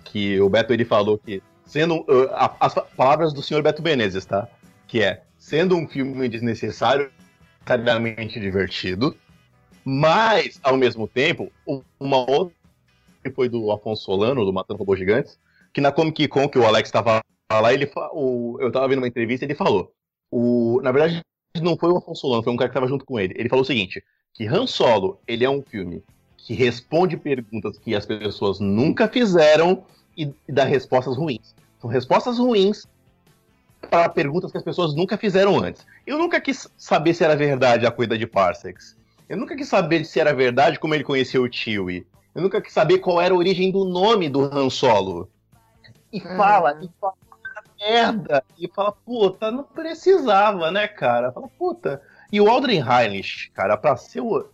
que 0.04 0.40
o 0.40 0.48
Beto 0.48 0.72
ele 0.72 0.84
falou 0.84 1.16
que, 1.18 1.42
sendo. 1.66 2.00
uh, 2.02 2.28
a- 2.32 2.54
as 2.60 2.74
palavras 2.96 3.32
do 3.32 3.42
senhor 3.42 3.62
Beto 3.62 3.82
Menezes, 3.82 4.24
tá? 4.24 4.46
Que 4.94 5.02
é, 5.02 5.24
sendo 5.36 5.74
um 5.74 5.88
filme 5.88 6.28
desnecessário, 6.28 7.10
necessariamente 7.62 8.38
divertido, 8.38 9.16
mas, 9.84 10.60
ao 10.62 10.76
mesmo 10.76 11.08
tempo, 11.08 11.50
um- 11.66 11.82
uma 11.98 12.18
outra 12.18 12.54
foi 13.34 13.48
do 13.48 13.72
Afonso 13.72 14.04
Solano, 14.04 14.44
do 14.44 14.52
Matando 14.52 14.78
Robôs 14.78 14.96
Gigantes, 14.96 15.36
que 15.72 15.80
na 15.80 15.90
Comic 15.90 16.28
Con, 16.28 16.48
que 16.48 16.60
o 16.60 16.64
Alex 16.64 16.92
tava 16.92 17.20
lá, 17.50 17.74
ele 17.74 17.90
o, 18.12 18.56
eu 18.60 18.70
tava 18.70 18.86
vendo 18.86 18.98
uma 18.98 19.08
entrevista 19.08 19.44
ele 19.44 19.56
falou. 19.56 19.92
O, 20.30 20.80
na 20.80 20.92
verdade, 20.92 21.20
não 21.60 21.76
foi 21.76 21.90
o 21.90 21.96
Afonso 21.96 22.20
Solano, 22.20 22.44
foi 22.44 22.52
um 22.52 22.56
cara 22.56 22.68
que 22.68 22.74
tava 22.74 22.86
junto 22.86 23.04
com 23.04 23.18
ele. 23.18 23.34
Ele 23.36 23.48
falou 23.48 23.64
o 23.64 23.66
seguinte: 23.66 24.00
que 24.32 24.46
Han 24.46 24.68
Solo, 24.68 25.18
ele 25.26 25.44
é 25.44 25.50
um 25.50 25.60
filme 25.60 26.04
que 26.36 26.54
responde 26.54 27.16
perguntas 27.16 27.76
que 27.80 27.96
as 27.96 28.06
pessoas 28.06 28.60
nunca 28.60 29.08
fizeram 29.08 29.84
e, 30.16 30.32
e 30.46 30.52
dá 30.52 30.62
respostas 30.62 31.16
ruins. 31.16 31.52
São 31.80 31.90
respostas 31.90 32.38
ruins 32.38 32.86
para 33.84 34.08
perguntas 34.08 34.50
que 34.50 34.58
as 34.58 34.64
pessoas 34.64 34.94
nunca 34.94 35.16
fizeram 35.16 35.58
antes. 35.58 35.86
Eu 36.06 36.18
nunca 36.18 36.40
quis 36.40 36.68
saber 36.76 37.14
se 37.14 37.24
era 37.24 37.36
verdade 37.36 37.86
a 37.86 37.90
coisa 37.90 38.16
de 38.18 38.26
Parsecs. 38.26 38.96
Eu 39.28 39.36
nunca 39.36 39.56
quis 39.56 39.68
saber 39.68 40.04
se 40.04 40.20
era 40.20 40.34
verdade 40.34 40.78
como 40.78 40.94
ele 40.94 41.04
conheceu 41.04 41.42
o 41.42 41.52
Chewie. 41.52 42.06
Eu 42.34 42.42
nunca 42.42 42.60
quis 42.60 42.72
saber 42.72 42.98
qual 42.98 43.20
era 43.20 43.32
a 43.32 43.36
origem 43.36 43.70
do 43.70 43.84
nome 43.84 44.28
do 44.28 44.42
Han 44.42 44.68
Solo. 44.68 45.30
E 46.12 46.20
fala, 46.20 46.78
e 46.82 46.90
fala 47.00 47.14
merda. 47.80 48.44
E 48.58 48.68
fala, 48.68 48.92
puta, 48.92 49.50
não 49.50 49.64
precisava, 49.64 50.70
né, 50.70 50.88
cara? 50.88 51.32
Fala, 51.32 51.48
puta. 51.58 52.02
E 52.32 52.40
o 52.40 52.48
Aldrin 52.48 52.82
Heinrich, 52.82 53.50
cara, 53.52 53.76
pra 53.76 53.96
ser 53.96 54.20
o. 54.20 54.46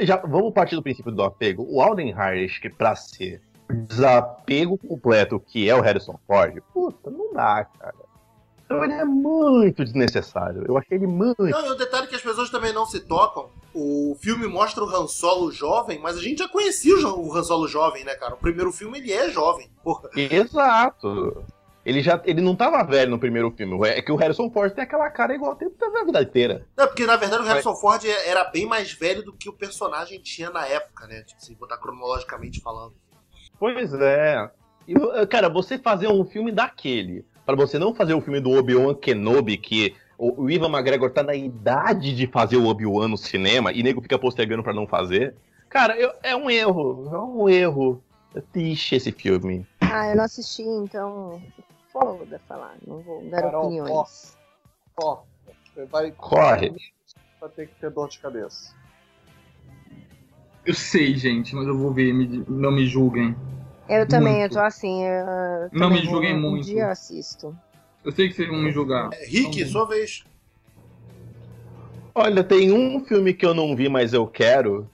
Já, 0.00 0.16
vamos 0.16 0.52
partir 0.52 0.74
do 0.74 0.82
princípio 0.82 1.12
do 1.12 1.22
apego. 1.22 1.66
O 1.68 1.80
Aldrin 1.80 2.12
Heinrich, 2.12 2.60
que 2.60 2.70
pra 2.70 2.96
ser 2.96 3.40
o 3.70 3.74
desapego 3.74 4.78
completo 4.78 5.38
que 5.38 5.68
é 5.68 5.74
o 5.74 5.80
Harrison 5.80 6.18
Ford, 6.26 6.60
puta, 6.72 7.10
não 7.10 7.32
dá, 7.32 7.64
cara. 7.78 8.07
Então 8.68 8.84
ele 8.84 8.92
é 8.92 9.04
muito 9.04 9.82
desnecessário. 9.82 10.62
Eu 10.68 10.76
achei 10.76 10.98
ele 10.98 11.06
muito. 11.06 11.42
Não, 11.42 11.66
e 11.66 11.70
o 11.70 11.74
detalhe 11.74 12.06
que 12.06 12.14
as 12.14 12.20
pessoas 12.20 12.50
também 12.50 12.70
não 12.70 12.84
se 12.84 13.00
tocam, 13.00 13.48
o 13.72 14.14
filme 14.20 14.46
mostra 14.46 14.84
o 14.84 14.88
Han 14.94 15.08
Solo 15.08 15.50
jovem, 15.50 15.98
mas 15.98 16.18
a 16.18 16.20
gente 16.20 16.40
já 16.40 16.48
conhecia 16.48 16.94
o 17.08 17.34
Han 17.34 17.42
Solo 17.42 17.66
jovem, 17.66 18.04
né, 18.04 18.14
cara? 18.14 18.34
O 18.34 18.38
primeiro 18.38 18.70
filme 18.70 18.98
ele 18.98 19.10
é 19.10 19.30
jovem. 19.30 19.70
Porra. 19.82 20.10
Exato. 20.14 21.42
Ele 21.82 22.02
já 22.02 22.20
ele 22.26 22.42
não 22.42 22.54
tava 22.54 22.84
velho 22.84 23.10
no 23.10 23.18
primeiro 23.18 23.50
filme. 23.52 23.88
É 23.88 24.02
que 24.02 24.12
o 24.12 24.16
Harrison 24.16 24.50
Ford 24.50 24.70
tem 24.74 24.84
aquela 24.84 25.08
cara 25.08 25.34
igual 25.34 25.56
tempo 25.56 25.74
da 25.78 26.04
vida 26.04 26.20
inteira. 26.20 26.66
É, 26.76 26.86
porque 26.86 27.06
na 27.06 27.16
verdade 27.16 27.42
o 27.42 27.46
Harrison 27.46 27.74
Ford 27.74 28.04
era 28.04 28.44
bem 28.44 28.66
mais 28.66 28.92
velho 28.92 29.24
do 29.24 29.32
que 29.32 29.48
o 29.48 29.54
personagem 29.54 30.20
tinha 30.20 30.50
na 30.50 30.66
época, 30.66 31.06
né? 31.06 31.22
Tipo, 31.22 31.42
se 31.42 31.54
botar 31.54 31.78
cronologicamente 31.78 32.60
falando. 32.60 32.92
Pois 33.58 33.94
é. 33.94 34.50
E, 34.86 34.94
cara, 35.26 35.48
você 35.48 35.78
fazer 35.78 36.08
um 36.08 36.24
filme 36.26 36.52
daquele, 36.52 37.24
para 37.48 37.56
você 37.56 37.78
não 37.78 37.94
fazer 37.94 38.12
o 38.12 38.20
filme 38.20 38.40
do 38.40 38.50
Obi-Wan 38.50 38.94
Kenobi, 38.94 39.56
que 39.56 39.96
o, 40.18 40.50
Ivan 40.50 40.68
McGregor 40.68 41.10
tá 41.10 41.22
na 41.22 41.34
idade 41.34 42.14
de 42.14 42.26
fazer 42.26 42.58
o 42.58 42.66
Obi-Wan 42.66 43.08
no 43.08 43.16
cinema 43.16 43.72
e 43.72 43.82
nego 43.82 44.02
fica 44.02 44.18
postergando 44.18 44.62
para 44.62 44.74
não 44.74 44.86
fazer. 44.86 45.34
Cara, 45.66 45.96
eu- 45.98 46.12
é 46.22 46.36
um 46.36 46.50
erro. 46.50 47.08
É 47.10 47.18
um 47.18 47.48
erro. 47.48 48.02
É 48.34 48.42
triste 48.42 48.96
esse 48.96 49.10
filme. 49.12 49.66
Ah, 49.80 50.08
eu 50.08 50.16
não 50.16 50.24
assisti, 50.24 50.60
então. 50.60 51.40
Foda 51.90 52.38
falar, 52.46 52.74
não 52.86 53.00
vou 53.00 53.24
dar 53.30 53.40
Carol, 53.40 53.64
opiniões. 53.64 54.36
Ó, 55.02 55.22
você 55.74 55.86
vai, 55.86 56.10
Corre. 56.12 56.74
vai 57.40 57.48
ter 57.48 57.68
que 57.68 57.80
ter 57.80 57.90
dor 57.90 58.10
de 58.10 58.18
cabeça. 58.18 58.74
Eu 60.66 60.74
sei, 60.74 61.16
gente, 61.16 61.54
mas 61.54 61.66
eu 61.66 61.78
vou 61.78 61.94
ver, 61.94 62.12
me- 62.12 62.44
não 62.46 62.70
me 62.70 62.84
julguem. 62.84 63.34
Eu 63.88 64.06
também, 64.06 64.40
Muito. 64.40 64.52
eu 64.52 64.60
tô 64.60 64.66
assim. 64.66 65.02
eu 65.04 65.70
Não 65.72 65.90
me 65.90 66.04
julguem 66.04 66.32
vou- 66.40 66.50
muito. 66.50 66.62
Um 66.68 66.72
dia 66.72 66.82
eu 66.84 66.90
assisto. 66.90 67.56
Eu 68.04 68.12
sei 68.12 68.28
que 68.28 68.34
vocês 68.34 68.48
vão 68.48 68.58
me 68.58 68.70
julgar. 68.70 69.10
É, 69.12 69.24
Rick, 69.26 69.64
sua 69.66 69.86
vez. 69.86 70.24
Olha, 72.14 72.42
tem 72.42 72.72
um 72.72 73.04
filme 73.04 73.32
que 73.32 73.46
eu 73.46 73.54
não 73.54 73.74
vi, 73.76 73.88
mas 73.88 74.12
eu 74.12 74.26
quero. 74.26 74.88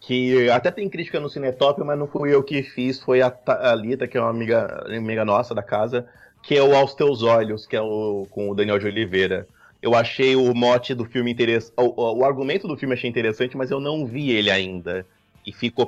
Que 0.00 0.50
até 0.50 0.70
tem 0.70 0.88
crítica 0.88 1.18
no 1.18 1.30
Cinetop, 1.30 1.82
mas 1.82 1.98
não 1.98 2.06
fui 2.06 2.34
eu 2.34 2.42
que 2.42 2.62
fiz, 2.62 3.00
foi 3.00 3.22
a 3.22 3.30
Thalita, 3.30 4.06
que 4.06 4.18
é 4.18 4.20
uma 4.20 4.28
amiga, 4.28 4.84
amiga 4.86 5.24
nossa 5.24 5.54
da 5.54 5.62
casa, 5.62 6.06
que 6.42 6.54
é 6.54 6.62
o 6.62 6.76
Aos 6.76 6.94
Teus 6.94 7.22
Olhos, 7.22 7.66
que 7.66 7.74
é 7.74 7.80
o 7.80 8.26
com 8.28 8.50
o 8.50 8.54
Daniel 8.54 8.78
de 8.78 8.86
Oliveira. 8.86 9.48
Eu 9.80 9.94
achei 9.94 10.36
o 10.36 10.52
mote 10.54 10.94
do 10.94 11.06
filme 11.06 11.32
interessante. 11.32 11.72
O, 11.78 11.84
o- 11.98 12.18
o 12.18 12.24
argumento 12.24 12.68
do 12.68 12.76
filme 12.76 12.94
eu 12.94 12.98
achei 12.98 13.08
interessante, 13.08 13.56
mas 13.56 13.70
eu 13.70 13.80
não 13.80 14.04
vi 14.04 14.30
ele 14.30 14.50
ainda. 14.50 15.06
E 15.46 15.52
ficou 15.52 15.86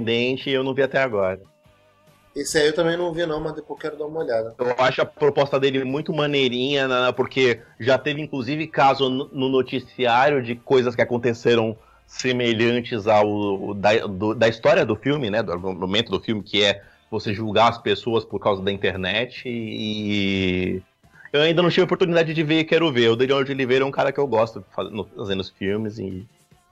pendente 0.00 0.48
e 0.50 0.52
eu 0.52 0.64
não 0.64 0.74
vi 0.74 0.82
até 0.82 0.98
agora. 1.02 1.40
Esse 2.34 2.58
aí 2.58 2.66
eu 2.68 2.74
também 2.74 2.96
não 2.96 3.12
vi, 3.12 3.26
não, 3.26 3.40
mas 3.40 3.54
depois 3.54 3.70
eu 3.78 3.82
quero 3.82 3.98
dar 3.98 4.06
uma 4.06 4.20
olhada. 4.20 4.54
Eu 4.58 4.74
acho 4.78 5.02
a 5.02 5.06
proposta 5.06 5.58
dele 5.58 5.82
muito 5.84 6.12
maneirinha, 6.12 6.86
né, 6.86 7.12
porque 7.12 7.60
já 7.78 7.98
teve 7.98 8.20
inclusive 8.22 8.66
caso 8.68 9.08
no 9.08 9.28
no 9.32 9.48
noticiário 9.48 10.42
de 10.42 10.54
coisas 10.54 10.94
que 10.94 11.02
aconteceram 11.02 11.76
semelhantes 12.06 13.06
ao 13.06 13.74
da, 13.74 14.06
do- 14.06 14.34
da 14.34 14.48
história 14.48 14.84
do 14.86 14.96
filme, 14.96 15.28
né, 15.30 15.42
do 15.42 15.52
argumento 15.52 16.10
do 16.10 16.20
filme, 16.20 16.42
que 16.42 16.62
é 16.62 16.82
você 17.10 17.34
julgar 17.34 17.68
as 17.70 17.78
pessoas 17.78 18.24
por 18.24 18.38
causa 18.38 18.62
da 18.62 18.70
internet 18.70 19.42
e 19.48 20.80
eu 21.32 21.42
ainda 21.42 21.62
não 21.62 21.68
tive 21.68 21.82
a 21.82 21.84
oportunidade 21.84 22.32
de 22.32 22.42
ver 22.44 22.60
e 22.60 22.64
quero 22.64 22.92
ver. 22.92 23.08
O 23.10 23.16
Daniel 23.16 23.42
de 23.44 23.52
Oliveira 23.52 23.84
é 23.84 23.86
um 23.86 23.90
cara 23.90 24.12
que 24.12 24.18
eu 24.18 24.26
gosto 24.26 24.64
fazendo, 24.74 25.08
fazendo 25.16 25.40
os 25.40 25.50
filmes 25.50 25.98
e 25.98 26.26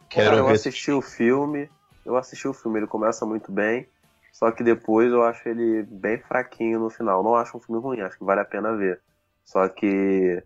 quero 0.09 0.31
Cara, 0.31 0.37
eu 0.39 0.47
ver. 0.47 0.55
assisti 0.55 0.91
o 0.93 1.03
filme, 1.03 1.69
eu 2.09 2.17
assisti 2.17 2.49
o 2.49 2.55
filme, 2.55 2.79
ele 2.79 2.87
começa 2.87 3.27
muito 3.27 3.53
bem, 3.53 3.87
só 4.33 4.51
que 4.51 4.65
depois 4.65 5.13
eu 5.13 5.23
acho 5.23 5.47
ele 5.47 5.83
bem 5.83 6.19
fraquinho 6.19 6.81
no 6.81 6.91
final. 6.91 7.23
Não 7.23 7.37
acho 7.37 7.57
um 7.57 7.61
filme 7.61 7.81
ruim, 7.81 8.01
acho 8.01 8.17
que 8.17 8.25
vale 8.25 8.41
a 8.41 8.45
pena 8.45 8.75
ver. 8.75 9.01
Só 9.45 9.69
que 9.69 10.43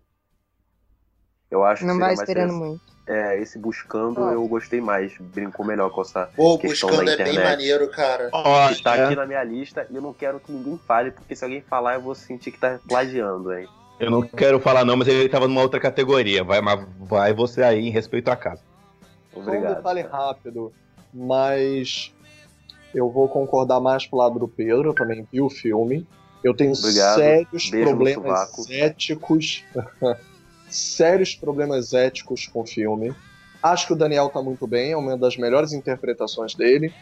eu 1.49 1.63
acho 1.63 1.85
Não 1.85 1.95
que 1.95 1.99
vai 2.01 2.13
esperando 2.13 2.53
muito. 2.53 2.81
É, 3.05 3.37
esse 3.39 3.59
buscando 3.59 4.21
eu 4.31 4.47
gostei 4.47 4.79
mais, 4.79 5.17
brincou 5.17 5.65
melhor 5.65 5.89
com 5.89 6.01
essa 6.01 6.29
Pô, 6.35 6.57
questão 6.57 6.89
buscando 6.89 7.05
da 7.05 7.13
é 7.13 7.17
bem 7.17 7.33
internet. 7.33 7.51
maneiro, 7.51 7.89
cara. 7.89 8.29
Olha, 8.31 8.75
que 8.75 8.81
tá 8.83 8.93
aqui 8.93 9.15
na 9.15 9.25
minha 9.25 9.43
lista 9.43 9.87
e 9.89 9.95
eu 9.95 10.01
não 10.01 10.13
quero 10.13 10.39
que 10.39 10.51
ninguém 10.51 10.77
fale, 10.87 11.11
porque 11.11 11.35
se 11.35 11.43
alguém 11.43 11.61
falar 11.61 11.95
eu 11.95 12.01
vou 12.01 12.15
sentir 12.15 12.51
que 12.51 12.59
tá 12.59 12.79
plagiando, 12.87 13.53
hein? 13.53 13.67
eu 13.99 14.09
não 14.09 14.21
quero 14.21 14.59
falar 14.59 14.83
não, 14.83 14.97
mas 14.97 15.07
ele 15.07 15.29
tava 15.29 15.47
numa 15.47 15.61
outra 15.61 15.79
categoria. 15.79 16.43
Vai, 16.43 16.61
mas 16.61 16.85
vai 16.99 17.33
você 17.33 17.61
aí 17.63 17.87
em 17.87 17.91
respeito 17.91 18.29
à 18.29 18.35
casa. 18.35 18.61
Obrigado. 19.33 19.77
detalhe 19.77 20.01
rápido, 20.01 20.73
mas 21.13 22.13
eu 22.93 23.09
vou 23.09 23.27
concordar 23.27 23.79
mais 23.79 24.05
pro 24.05 24.17
lado 24.17 24.39
do 24.39 24.47
Pedro, 24.47 24.89
eu 24.89 24.93
também 24.93 25.27
vi 25.31 25.41
o 25.41 25.49
filme. 25.49 26.07
Eu 26.43 26.53
tenho 26.53 26.73
Obrigado. 26.73 27.15
sérios 27.15 27.69
Beijo 27.69 27.87
problemas 27.87 28.69
éticos. 28.69 29.63
sérios 30.69 31.35
problemas 31.35 31.93
éticos 31.93 32.47
com 32.47 32.61
o 32.61 32.65
filme. 32.65 33.13
Acho 33.61 33.87
que 33.87 33.93
o 33.93 33.95
Daniel 33.95 34.29
tá 34.29 34.41
muito 34.41 34.67
bem, 34.67 34.91
é 34.91 34.97
uma 34.97 35.17
das 35.17 35.37
melhores 35.37 35.71
interpretações 35.71 36.53
dele. 36.53 36.93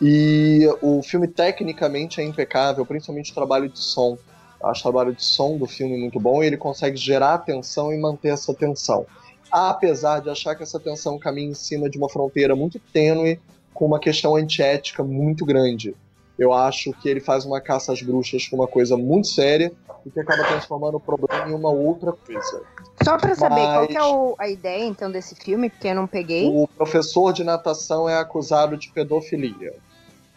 E 0.00 0.68
o 0.82 1.02
filme 1.02 1.28
tecnicamente 1.28 2.20
é 2.20 2.24
impecável, 2.24 2.84
principalmente 2.84 3.30
o 3.30 3.34
trabalho 3.34 3.68
de 3.68 3.78
som. 3.78 4.18
Acho 4.62 4.80
o 4.80 4.82
trabalho 4.82 5.14
de 5.14 5.22
som 5.22 5.56
do 5.56 5.66
filme 5.66 5.96
muito 5.96 6.18
bom 6.18 6.42
e 6.42 6.46
ele 6.46 6.56
consegue 6.56 6.96
gerar 6.96 7.34
atenção 7.34 7.92
e 7.92 8.00
manter 8.00 8.28
essa 8.30 8.52
tensão. 8.52 9.06
Apesar 9.50 10.20
de 10.20 10.28
achar 10.28 10.54
que 10.54 10.62
essa 10.62 10.78
tensão 10.78 11.18
caminha 11.18 11.50
em 11.50 11.54
cima 11.54 11.88
de 11.88 11.96
uma 11.96 12.08
fronteira 12.08 12.54
muito 12.56 12.80
tênue 12.92 13.40
com 13.78 13.86
uma 13.86 14.00
questão 14.00 14.34
antiética 14.34 15.04
muito 15.04 15.44
grande. 15.44 15.94
Eu 16.36 16.52
acho 16.52 16.92
que 16.94 17.08
ele 17.08 17.20
faz 17.20 17.44
uma 17.44 17.60
caça 17.60 17.92
às 17.92 18.02
bruxas 18.02 18.48
com 18.48 18.56
uma 18.56 18.66
coisa 18.66 18.96
muito 18.96 19.28
séria 19.28 19.70
e 20.04 20.10
que 20.10 20.18
acaba 20.18 20.42
transformando 20.42 20.96
o 20.96 21.00
problema 21.00 21.48
em 21.48 21.54
uma 21.54 21.70
outra 21.70 22.12
coisa. 22.12 22.62
Só 23.04 23.16
pra 23.16 23.36
saber, 23.36 23.88
qual 23.92 24.34
Mas- 24.36 24.40
é 24.40 24.44
a 24.44 24.48
ideia, 24.48 24.84
então, 24.84 25.08
desse 25.08 25.36
filme? 25.36 25.70
Porque 25.70 25.86
eu 25.86 25.94
não 25.94 26.08
peguei. 26.08 26.48
O 26.48 26.66
professor 26.66 27.32
de 27.32 27.44
natação 27.44 28.08
é 28.08 28.18
acusado 28.18 28.76
de 28.76 28.90
pedofilia. 28.90 29.76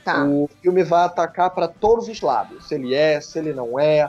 Tá. 0.05 0.23
O 0.23 0.47
filme 0.61 0.83
vai 0.83 1.05
atacar 1.05 1.49
para 1.49 1.67
todos 1.67 2.07
os 2.07 2.21
lados, 2.21 2.67
se 2.67 2.75
ele 2.75 2.93
é, 2.93 3.19
se 3.21 3.39
ele 3.39 3.53
não 3.53 3.79
é, 3.79 4.07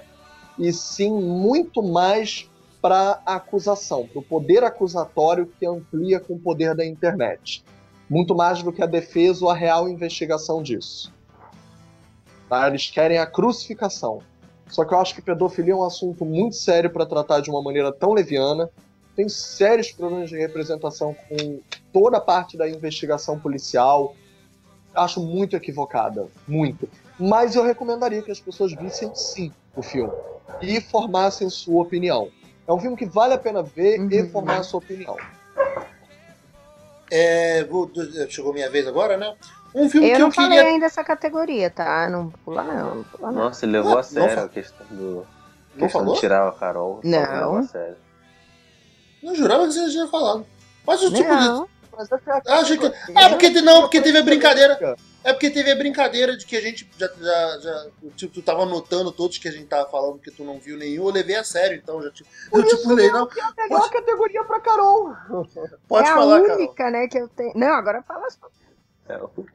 e 0.59 0.71
sim 0.75 1.11
muito 1.11 1.83
mais 1.83 2.51
para 2.83 3.19
a 3.25 3.37
acusação, 3.37 4.07
para 4.07 4.19
o 4.19 4.23
poder 4.23 4.63
acusatório 4.63 5.51
que 5.59 5.65
amplia 5.65 6.21
com 6.21 6.35
o 6.35 6.39
poder 6.39 6.75
da 6.75 6.85
internet. 6.85 7.65
Muito 8.13 8.35
mais 8.35 8.63
do 8.63 8.71
que 8.71 8.83
a 8.83 8.87
defesa 8.87 9.43
ou 9.43 9.51
a 9.51 9.55
real 9.55 9.89
investigação 9.89 10.63
disso. 10.63 11.11
Tá? 12.47 12.69
Eles 12.69 12.91
querem 12.91 13.17
a 13.17 13.25
crucificação. 13.25 14.21
Só 14.69 14.85
que 14.85 14.93
eu 14.93 14.99
acho 14.99 15.15
que 15.15 15.23
pedofilia 15.23 15.73
é 15.73 15.77
um 15.77 15.83
assunto 15.83 16.23
muito 16.23 16.57
sério 16.57 16.91
para 16.91 17.07
tratar 17.07 17.41
de 17.41 17.49
uma 17.49 17.63
maneira 17.63 17.91
tão 17.91 18.13
leviana. 18.13 18.69
Tem 19.17 19.31
sérios 19.31 19.93
problemas 19.93 20.29
de 20.29 20.37
representação 20.37 21.17
com 21.27 21.61
toda 21.91 22.19
a 22.19 22.21
parte 22.21 22.55
da 22.55 22.69
investigação 22.69 23.41
policial. 23.41 24.15
Acho 24.95 25.19
muito 25.25 25.57
equivocada. 25.57 26.29
Muito. 26.47 26.87
Mas 27.19 27.55
eu 27.55 27.65
recomendaria 27.65 28.21
que 28.21 28.31
as 28.31 28.41
pessoas 28.41 28.75
vissem 28.75 29.11
sim 29.15 29.51
o 29.75 29.81
filme 29.81 30.13
e 30.61 30.83
formassem 30.83 31.49
sua 31.49 31.81
opinião. 31.81 32.29
É 32.69 32.73
um 32.75 32.79
filme 32.79 32.95
que 32.95 33.07
vale 33.07 33.33
a 33.33 33.39
pena 33.39 33.63
ver 33.63 34.07
e 34.13 34.29
formar 34.29 34.59
a 34.59 34.63
sua 34.63 34.81
opinião. 34.81 35.17
É, 37.15 37.65
vou- 37.65 37.91
chegou 38.31 38.53
minha 38.55 38.71
vez 38.71 38.87
agora, 38.87 39.17
né? 39.19 39.35
Um 39.75 39.89
filme 39.89 40.09
Eu 40.09 40.15
que 40.15 40.19
não 40.21 40.29
eu 40.29 40.33
falei 40.33 40.59
queria. 40.59 40.73
ainda 40.73 40.87
essa 40.87 41.05
categoria, 41.05 41.69
tá? 41.71 42.09
Não 42.09 42.31
pula 42.31 42.63
não, 42.63 42.95
não 42.97 43.05
pula 43.05 43.33
não. 43.33 43.45
Nossa, 43.45 43.65
ele 43.67 43.73
levou 43.73 43.93
a 43.93 43.97
Não 43.97 44.03
sério 44.03 44.43
a 44.45 44.49
questão 44.49 44.87
do. 44.91 45.27
Não 45.75 45.83
questão 45.85 46.01
falou? 46.01 46.15
de 46.15 46.21
tirar 46.21 46.49
a 46.49 46.53
Carol. 46.53 47.01
Não. 47.05 47.21
levou 47.21 47.57
a 47.59 47.63
sério. 47.65 47.97
Não 49.23 49.35
jurava 49.35 49.67
que 49.67 49.73
você 49.73 49.85
já 49.87 49.91
tinha 49.91 50.07
falado. 50.09 50.47
Mas 50.87 51.03
o 51.03 51.11
tipo 51.13 51.29
de. 51.29 51.45
Não. 51.45 51.69
A 51.97 52.05
Ah, 52.49 52.59
achei 52.61 52.79
que-. 52.79 52.93
Ah, 53.15 53.29
porque 53.29 53.51
não, 53.61 53.83
porque 53.83 54.01
teve 54.01 54.19
a 54.19 54.23
brincadeira. 54.23 54.97
É 55.25 55.33
porque 55.33 55.51
teve 55.51 55.71
a 55.71 55.77
brincadeira 55.77 56.37
de 56.37 56.45
que 56.45 56.57
a 56.57 56.61
gente 56.61 56.89
já. 56.99 57.09
já, 57.21 57.59
já 57.61 57.91
tipo, 58.17 58.35
tu 58.35 58.43
tava 58.43 58.63
anotando 58.63 59.13
todos 59.13 59.39
que 59.39 59.47
a 59.49 59.53
gente 59.53 59.67
tava 59.67 59.89
falando 59.89 60.19
que 60.19 60.31
tu 60.33 60.43
não 60.45 60.59
viu 60.59 60.77
nenhum, 60.77 61.07
eu 61.07 61.13
levei 61.13 61.37
a 61.37 61.45
sério, 61.45 61.77
então 61.77 62.03
já 62.03 62.11
tipo. 62.11 62.29
Eu 62.53 62.67
tipo, 62.67 62.83
falei, 62.83 63.11
não, 63.11 63.29
É 63.29 63.41
a 63.43 63.69
melhor 63.69 63.91
categoria 63.91 64.45
pra 64.45 64.61
Carol. 64.61 65.15
pode 65.87 66.09
é 66.09 66.13
falar, 66.13 66.39
a 66.39 66.43
cara. 66.43 66.59
única, 66.59 66.91
né, 66.91 67.07
que 67.09 67.19
eu 67.19 67.29
tenho. 67.29 67.53
Não, 67.55 67.69
agora 67.75 68.03
fala 68.03 68.29
só. 68.31 68.49
É, 69.09 69.17
o- 69.19 69.47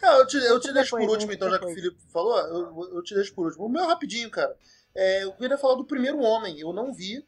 Não, 0.00 0.18
eu 0.18 0.26
te, 0.26 0.36
eu 0.36 0.60
te 0.60 0.72
deixo 0.72 0.90
por 0.90 1.00
Depois, 1.00 1.14
último, 1.16 1.32
então, 1.32 1.50
já 1.50 1.58
que 1.58 1.64
o 1.64 1.68
Depois. 1.68 1.84
Felipe 1.84 2.12
falou, 2.12 2.38
eu, 2.38 2.94
eu 2.96 3.02
te 3.02 3.14
deixo 3.14 3.34
por 3.34 3.46
último. 3.46 3.66
O 3.66 3.68
meu 3.68 3.86
rapidinho, 3.86 4.30
cara. 4.30 4.54
É, 4.94 5.24
eu 5.24 5.32
queria 5.32 5.58
falar 5.58 5.74
do 5.74 5.84
primeiro 5.84 6.20
homem. 6.20 6.60
Eu 6.60 6.72
não 6.72 6.92
vi 6.92 7.24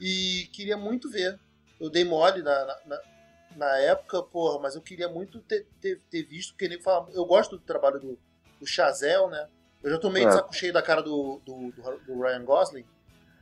e 0.00 0.48
queria 0.52 0.76
muito 0.76 1.08
ver. 1.10 1.38
Eu 1.80 1.88
dei 1.90 2.04
mole 2.04 2.42
na, 2.42 2.64
na, 2.64 2.76
na- 2.86 3.00
na 3.56 3.76
época, 3.78 4.22
porra, 4.22 4.58
mas 4.60 4.74
eu 4.74 4.82
queria 4.82 5.08
muito 5.08 5.40
ter, 5.40 5.66
ter, 5.80 6.00
ter 6.10 6.22
visto, 6.24 6.52
porque 6.52 6.68
nem 6.68 6.80
fala. 6.80 7.08
Eu 7.12 7.24
gosto 7.24 7.56
do 7.56 7.62
trabalho 7.62 7.98
do, 7.98 8.18
do 8.60 8.66
Chazel, 8.66 9.28
né? 9.28 9.48
Eu 9.82 9.90
já 9.90 9.98
tô 9.98 10.10
meio 10.10 10.26
É. 10.26 10.28
de 10.30 10.34
saco 10.36 10.54
cheio 10.54 10.72
da 10.72 10.82
cara 10.82 11.02
do, 11.02 11.40
do, 11.44 11.70
do- 11.72 11.98
do 12.06 12.20
Ryan 12.22 12.44
Gosling, 12.44 12.84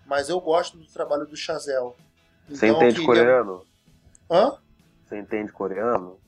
mas 0.07 0.28
eu 0.28 0.41
gosto 0.41 0.77
do 0.77 0.86
trabalho 0.86 1.27
do 1.27 1.36
Chazel. 1.36 1.97
Você 2.49 2.66
Então, 2.66 2.69
eu 2.69 2.77
entende 2.89 2.95
queria- 3.07 3.07
coreano? 3.07 3.66
Hã? 4.31 4.59
Você 5.07 5.19
entende 5.19 5.53
coreano? 5.53 6.19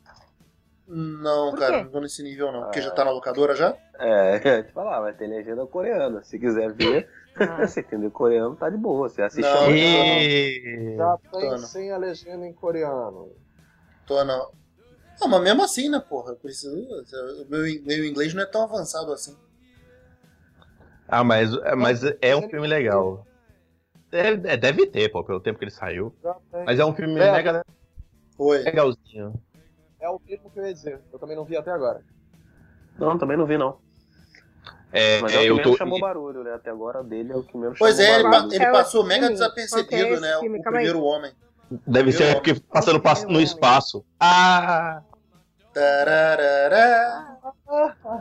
Não, 0.89 1.53
cara, 1.57 1.83
não 1.83 1.91
tô 1.91 2.01
nesse 2.01 2.23
nível 2.23 2.53
não. 2.53 2.63
Porque 2.65 2.79
Ah. 2.79 2.83
já 2.83 2.91
tá 2.93 3.05
na 3.05 3.11
locadora 3.11 3.57
já? 3.57 3.77
É, 3.99 4.37
eu 4.47 4.57
ia 4.59 4.63
te 4.63 4.73
falar, 4.73 5.01
vai 5.01 5.13
ter 5.13 5.27
legenda 5.27 5.67
coreana. 5.67 6.23
Se 6.23 6.39
quiser 6.39 6.73
ver, 6.73 7.09
Ah. 7.37 7.67
você 7.67 7.81
entender 7.81 8.09
coreano, 8.11 8.55
tá 8.55 8.71
de 8.71 8.77
boa. 8.77 9.09
Você 9.09 9.21
assiste 9.23 9.43
Não, 9.43 9.65
a 9.67 9.71
E... 9.71 10.95
Já 10.97 11.19
tem 11.19 11.31
Tô, 11.31 11.51
não. 11.51 11.59
sem 11.59 11.91
a 11.91 11.97
legenda 11.97 12.47
em 12.47 12.53
coreano. 12.53 13.31
Tô 14.07 14.25
não. 14.25 14.51
Não, 15.21 15.29
mas 15.29 15.43
mesmo 15.43 15.63
assim, 15.63 15.89
né, 15.89 15.99
porra? 15.99 16.33
Eu 16.33 16.37
preciso. 16.37 16.77
o 16.77 17.47
Meu, 17.49 17.61
meu 17.85 18.05
inglês 18.05 18.35
não 18.35 18.43
é 18.43 18.47
tão 18.47 18.63
avançado 18.63 19.13
assim. 19.13 19.37
Ah, 21.09 21.25
mas, 21.25 21.51
mas 21.77 22.03
é 22.21 22.35
um 22.37 22.49
filme 22.49 22.67
legal. 22.67 23.27
Deve, 24.11 24.49
é, 24.49 24.57
deve 24.57 24.87
ter, 24.87 25.09
pô, 25.11 25.23
pelo 25.25 25.41
tempo 25.41 25.59
que 25.59 25.65
ele 25.65 25.71
saiu. 25.71 26.15
Mas 26.65 26.79
é 26.79 26.85
um 26.85 26.95
filme 26.95 27.19
É. 27.21 27.33
mega 27.33 27.65
Oi. 28.39 28.59
legalzinho. 28.59 29.35
É 30.01 30.09
o 30.09 30.21
mesmo 30.27 30.51
que 30.51 30.59
eu 30.61 30.67
ia 30.67 30.75
dizer. 30.75 31.01
Eu 31.13 31.19
também 31.19 31.37
não 31.37 31.45
vi 31.45 31.57
até 31.57 31.71
agora. 31.71 32.03
Não, 32.99 33.19
também 33.19 33.37
não 33.37 33.47
vi, 33.47 33.57
não. 33.57 33.79
É, 34.93 35.21
Mas 35.21 35.33
é, 35.33 35.37
é, 35.37 35.39
o 35.41 35.43
que 35.43 35.51
eu 35.51 35.57
menos 35.57 35.73
tô. 35.73 35.77
chamou 35.79 36.01
barulho, 36.01 36.43
né? 36.45 36.55
Até 36.55 36.71
agora 36.71 37.03
dele 37.03 37.33
é 37.33 37.37
o 37.37 37.43
que 37.43 37.57
menos 37.57 37.79
Pois 37.79 37.97
chamou 37.97 38.11
é, 38.13 38.15
ele, 38.15 38.23
barulho. 38.31 38.55
ele 38.55 38.65
É 38.65 38.69
o 38.69 38.73
passou 38.73 39.05
mega 39.05 39.29
desapercebido, 39.29 39.97
é 40.15 40.21
né? 40.21 40.37
O 40.39 40.63
primeiro 40.63 41.03
homem. 41.03 41.33
Deve 41.87 42.13
ser 42.13 42.35
porque 42.35 42.55
passando 42.55 43.01
pa- 43.01 43.15
no 43.29 43.41
espaço. 43.41 44.05
Ah! 44.21 45.03
Tararará. 45.73 47.37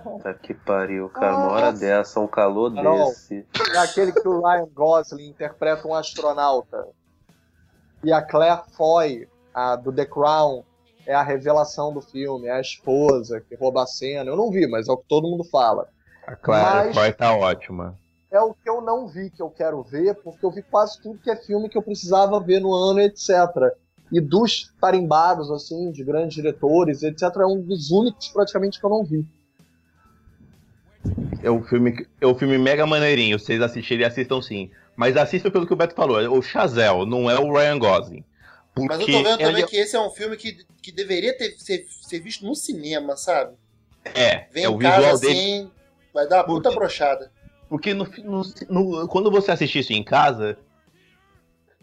Puta 0.03 0.33
que 0.33 0.53
pariu, 0.53 1.09
cara. 1.09 1.35
Uma 1.37 1.51
hora 1.51 1.71
dessa, 1.73 2.19
um 2.19 2.27
calor 2.27 2.73
Carol. 2.73 3.09
desse. 3.09 3.45
É 3.73 3.77
aquele 3.77 4.11
que 4.11 4.27
o 4.27 4.41
Ryan 4.45 4.67
Gosling 4.73 5.27
interpreta 5.29 5.87
um 5.87 5.93
astronauta. 5.93 6.87
E 8.03 8.11
a 8.11 8.21
Claire 8.21 8.61
Foy, 8.75 9.27
a 9.53 9.75
do 9.75 9.91
The 9.91 10.05
Crown, 10.05 10.63
é 11.07 11.13
a 11.13 11.21
revelação 11.23 11.93
do 11.93 12.01
filme, 12.01 12.47
é 12.47 12.51
a 12.53 12.61
esposa 12.61 13.39
que 13.41 13.55
rouba 13.55 13.83
a 13.83 13.87
cena. 13.87 14.29
Eu 14.29 14.35
não 14.35 14.51
vi, 14.51 14.67
mas 14.67 14.87
é 14.87 14.91
o 14.91 14.97
que 14.97 15.07
todo 15.07 15.27
mundo 15.29 15.43
fala. 15.45 15.87
A 16.27 16.35
Clara 16.35 16.85
Mas- 16.85 16.95
Foy 16.95 17.13
tá 17.13 17.33
ótima. 17.35 17.97
É 18.35 18.41
o 18.41 18.53
que 18.53 18.69
eu 18.69 18.81
não 18.81 19.07
vi 19.07 19.29
que 19.29 19.41
eu 19.41 19.49
quero 19.49 19.81
ver, 19.81 20.13
porque 20.15 20.45
eu 20.45 20.51
vi 20.51 20.61
quase 20.61 21.01
tudo 21.01 21.17
que 21.23 21.31
é 21.31 21.37
filme 21.37 21.69
que 21.69 21.77
eu 21.77 21.81
precisava 21.81 22.37
ver 22.41 22.59
no 22.59 22.73
ano, 22.75 22.99
etc. 22.99 23.29
E 24.11 24.19
dos 24.19 24.73
tarimbados, 24.81 25.49
assim, 25.49 25.89
de 25.89 26.03
grandes 26.03 26.35
diretores, 26.35 27.01
etc., 27.01 27.21
é 27.37 27.45
um 27.45 27.61
dos 27.61 27.91
únicos 27.91 28.27
praticamente 28.27 28.77
que 28.77 28.85
eu 28.85 28.89
não 28.89 29.05
vi. 29.05 29.25
É 31.41 31.49
um 31.49 31.63
filme, 31.63 32.05
é 32.19 32.27
um 32.27 32.35
filme 32.35 32.57
mega 32.57 32.85
maneirinho. 32.85 33.39
Vocês 33.39 33.61
assistirem, 33.61 34.05
assistam 34.05 34.41
sim. 34.41 34.69
Mas 34.97 35.15
assistam 35.15 35.49
pelo 35.49 35.65
que 35.65 35.71
o 35.71 35.75
Beto 35.77 35.95
falou. 35.95 36.19
é 36.19 36.27
O 36.27 36.41
Chazel, 36.41 37.05
não 37.05 37.29
é 37.31 37.39
o 37.39 37.53
Ryan 37.53 37.79
Gosling. 37.79 38.25
Porque 38.73 38.89
Mas 38.89 38.99
eu 38.99 39.05
tô 39.07 39.23
vendo 39.23 39.37
também 39.37 39.61
ele- 39.61 39.67
que 39.67 39.77
esse 39.77 39.95
é 39.95 40.01
um 40.01 40.09
filme 40.09 40.35
que, 40.35 40.57
que 40.81 40.91
deveria 40.91 41.37
ter, 41.37 41.51
ser, 41.57 41.85
ser 42.01 42.19
visto 42.19 42.45
no 42.45 42.53
cinema, 42.53 43.15
sabe? 43.15 43.55
é, 44.13 44.47
Vem 44.51 44.65
é 44.65 44.69
em 44.69 44.75
o 44.75 44.77
casa 44.77 44.95
visual 44.97 45.19
dele. 45.19 45.33
assim, 45.33 45.71
vai 46.13 46.27
dar 46.27 46.37
uma 46.39 46.43
puta 46.43 46.69
brochada. 46.71 47.31
Porque 47.69 47.93
no, 47.93 48.07
no- 48.23 48.43
no- 48.69 49.07
quando 49.07 49.31
você 49.31 49.51
assistir 49.51 49.79
isso 49.79 49.93
em 49.93 50.03
casa, 50.03 50.57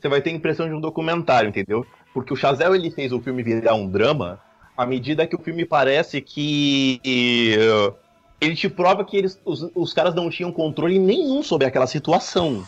você 0.01 0.09
vai 0.09 0.21
ter 0.21 0.31
a 0.31 0.35
impressão 0.35 0.69
de 0.69 0.75
um 0.75 0.81
documentário, 0.81 1.49
entendeu? 1.49 1.85
Porque 2.15 2.33
o 2.33 2.37
Chazel 2.37 2.75
ele 2.75 2.91
fez 2.91 3.13
o 3.13 3.21
filme 3.21 3.43
virar 3.43 3.75
um 3.75 3.89
drama 3.89 4.41
à 4.77 4.85
medida 4.87 5.27
que 5.27 5.37
o 5.37 5.39
filme 5.43 5.65
parece 5.65 6.21
que 6.21 7.01
eh, 7.05 7.93
ele 8.41 8.55
te 8.57 8.69
prova 8.69 9.05
que 9.05 9.17
eles, 9.17 9.41
os, 9.45 9.71
os 9.75 9.93
caras 9.93 10.15
não 10.15 10.29
tinham 10.31 10.51
controle 10.53 10.99
nenhum 10.99 11.43
sobre 11.43 11.67
aquela 11.67 11.87
situação. 11.87 12.65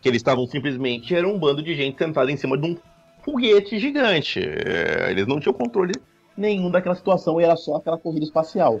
Que 0.00 0.08
eles 0.08 0.20
estavam 0.20 0.46
simplesmente 0.46 1.14
era 1.14 1.26
um 1.28 1.38
bando 1.38 1.62
de 1.62 1.74
gente 1.74 1.98
sentada 1.98 2.30
em 2.30 2.36
cima 2.36 2.56
de 2.56 2.66
um 2.66 2.76
foguete 3.24 3.78
gigante. 3.78 4.40
Eh, 4.40 5.08
Eles 5.10 5.26
não 5.26 5.40
tinham 5.40 5.52
controle 5.52 5.92
nenhum 6.36 6.70
daquela 6.70 6.94
situação 6.94 7.40
e 7.40 7.44
era 7.44 7.56
só 7.56 7.76
aquela 7.76 7.98
corrida 7.98 8.24
espacial. 8.24 8.80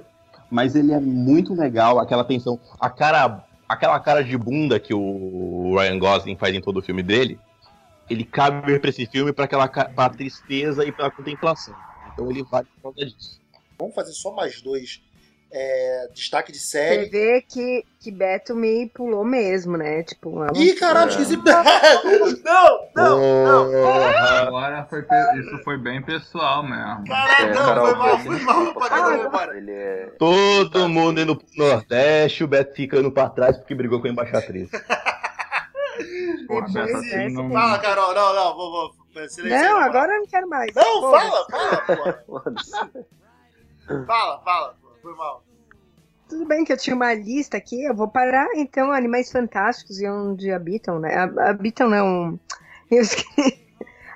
Mas 0.50 0.74
ele 0.76 0.92
é 0.92 1.00
muito 1.00 1.52
legal, 1.54 1.98
aquela 1.98 2.24
tensão, 2.24 2.58
a 2.80 2.88
cara 2.88 3.44
aquela 3.68 4.00
cara 4.00 4.24
de 4.24 4.36
bunda 4.36 4.80
que 4.80 4.94
o 4.94 5.76
Ryan 5.76 5.98
Gosling 5.98 6.36
faz 6.36 6.54
em 6.54 6.60
todo 6.60 6.78
o 6.78 6.82
filme 6.82 7.02
dele, 7.02 7.38
ele 8.08 8.24
cabe 8.24 8.78
pra 8.78 8.90
esse 8.90 9.06
filme 9.06 9.32
pra 9.32 9.44
aquela 9.44 9.68
pra 9.68 10.08
tristeza 10.08 10.84
e 10.84 10.90
pra 10.90 11.10
contemplação. 11.10 11.76
Então 12.12 12.30
ele 12.30 12.42
vale 12.42 12.66
por 12.76 12.94
causa 12.94 13.06
disso. 13.10 13.40
Vamos 13.78 13.94
fazer 13.94 14.12
só 14.12 14.32
mais 14.34 14.60
dois. 14.62 15.02
É, 15.50 16.08
destaque 16.12 16.52
de 16.52 16.58
série. 16.58 17.04
Você 17.04 17.10
vê 17.10 17.42
que, 17.42 17.84
que 18.00 18.10
Beto 18.10 18.54
me 18.54 18.88
pulou 18.90 19.24
mesmo, 19.24 19.76
né? 19.76 20.02
Tipo, 20.02 20.42
ela... 20.44 20.52
Ih, 20.56 20.74
caralho, 20.74 21.10
esqueci. 21.10 21.36
não, 22.44 22.88
não, 22.94 23.70
não. 23.70 24.06
Agora 24.46 24.86
foi, 24.90 25.00
isso 25.40 25.58
foi 25.64 25.78
bem 25.78 26.02
pessoal 26.02 26.62
mesmo. 26.62 27.04
Caralho, 27.06 27.54
não, 27.54 27.86
foi 27.86 27.94
mal, 27.94 28.18
foi 28.18 28.38
mal. 28.40 28.74
Ah, 28.90 29.56
ele 29.56 29.72
é... 29.72 30.12
Todo 30.18 30.88
mundo 30.88 31.20
indo 31.20 31.36
pro 31.36 31.46
Nordeste, 31.56 32.44
o 32.44 32.48
Beto 32.48 32.74
ficando 32.74 33.10
pra 33.10 33.30
trás 33.30 33.56
porque 33.56 33.74
brigou 33.74 34.00
com 34.00 34.06
a 34.06 34.10
embaixatriz. 34.10 34.70
Porra, 36.46 36.68
Beto, 36.72 36.96
assim, 36.96 37.32
não... 37.32 37.50
Fala, 37.50 37.78
Carol, 37.78 38.14
não, 38.14 38.34
não, 38.34 38.56
vou, 38.56 38.70
vou. 38.70 38.98
Não, 39.44 39.80
agora 39.80 40.12
eu 40.12 40.20
não 40.20 40.26
quero 40.26 40.48
mais. 40.48 40.72
Não, 40.74 41.00
Pô, 41.00 41.10
fala, 41.10 41.46
fala, 41.50 42.12
porra. 42.24 42.54
fala, 44.06 44.40
fala, 44.44 44.76
foi 45.02 45.14
mal. 45.14 45.44
Tudo 46.28 46.46
bem 46.46 46.64
que 46.64 46.72
eu 46.72 46.76
tinha 46.76 46.94
uma 46.94 47.14
lista 47.14 47.56
aqui, 47.56 47.84
eu 47.84 47.94
vou 47.94 48.08
parar 48.08 48.48
então 48.54 48.92
Animais 48.92 49.32
Fantásticos 49.32 50.00
e 50.00 50.06
onde 50.06 50.50
habitam, 50.50 50.98
né? 50.98 51.14
Habitam 51.38 51.88
não. 51.88 52.38
Eu 52.90 53.02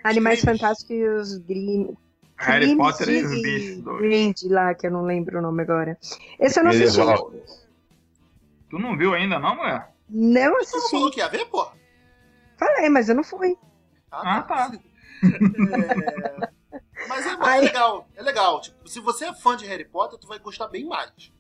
Animais. 0.03 0.41
Fantásticos 0.41 0.91
e 0.91 1.05
os 1.05 1.39
Grimm. 1.39 1.95
Harry 2.37 2.77
Potter 2.77 3.09
e 3.09 3.25
os 3.25 3.43
bichos. 3.43 3.99
Grind 3.99 4.43
lá, 4.45 4.75
que 4.75 4.87
eu 4.87 4.91
não 4.91 5.05
lembro 5.05 5.39
o 5.39 5.43
nome 5.43 5.63
agora. 5.63 5.97
Esse 6.41 6.59
eu 6.59 6.65
não 6.65 6.71
assisti. 6.71 7.01
Tu 8.69 8.79
não 8.79 8.97
viu 8.97 9.15
ainda, 9.15 9.39
não, 9.39 9.55
mulher? 9.55 9.93
Não 10.09 10.57
assisti. 10.57 10.73
Você 10.73 10.83
não 10.83 10.91
falou 10.91 11.11
que 11.11 11.21
ia 11.21 11.29
ver, 11.29 11.45
pô? 11.47 11.71
Falei, 12.57 12.89
mas 12.89 13.09
eu 13.09 13.15
não 13.15 13.23
fui. 13.23 13.57
Ah, 14.11 14.43
tá. 14.43 14.71
tá. 14.71 14.79
É... 15.23 16.52
Mas 17.09 17.27
é, 17.27 17.31
é 17.31 17.61
legal, 17.61 18.09
é 18.15 18.23
legal. 18.23 18.61
Tipo, 18.61 18.89
se 18.89 19.01
você 19.01 19.27
é 19.27 19.35
fã 19.35 19.57
de 19.57 19.67
Harry 19.67 19.85
Potter, 19.85 20.19
tu 20.19 20.27
vai 20.27 20.39
gostar 20.39 20.69
bem 20.69 20.85
mais. 20.85 21.33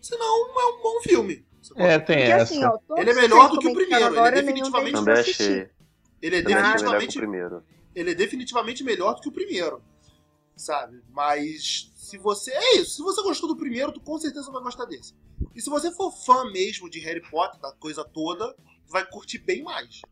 Senão 0.00 0.60
é 0.60 0.66
um 0.66 0.82
bom 0.82 1.00
filme. 1.00 1.44
É, 1.74 1.98
tem 1.98 2.18
Porque, 2.18 2.32
assim, 2.32 2.58
essa. 2.58 2.68
Assim, 2.68 2.82
ó, 2.88 3.00
ele 3.00 3.10
é 3.10 3.14
melhor 3.14 3.50
do 3.50 3.58
que 3.58 3.66
o 3.66 3.74
primeiro. 3.74 4.06
Ele 4.06 4.18
é 4.18 4.30
definitivamente. 4.30 4.92
Também 4.92 5.14
achei. 5.14 5.68
Ele 6.22 6.36
é 6.36 6.42
definitivamente. 6.42 7.18
Ele 7.94 8.10
é 8.10 8.14
definitivamente 8.14 8.84
melhor 8.84 9.14
do 9.14 9.20
que 9.20 9.28
o 9.28 9.32
primeiro. 9.32 9.82
Sabe? 10.54 11.02
Mas 11.10 11.90
se 11.96 12.18
você. 12.18 12.52
É 12.52 12.76
isso. 12.76 12.96
Se 12.96 13.02
você 13.02 13.22
gostou 13.22 13.48
do 13.48 13.56
primeiro, 13.56 13.92
tu 13.92 14.00
com 14.00 14.18
certeza 14.18 14.50
vai 14.52 14.62
gostar 14.62 14.84
desse. 14.84 15.14
E 15.54 15.60
se 15.60 15.68
você 15.68 15.90
for 15.90 16.12
fã 16.12 16.50
mesmo 16.50 16.88
de 16.88 17.00
Harry 17.00 17.22
Potter, 17.28 17.60
da 17.60 17.72
coisa 17.72 18.04
toda, 18.04 18.54
tu 18.54 18.92
vai 18.92 19.04
curtir 19.04 19.38
bem 19.38 19.62
mais. 19.62 20.02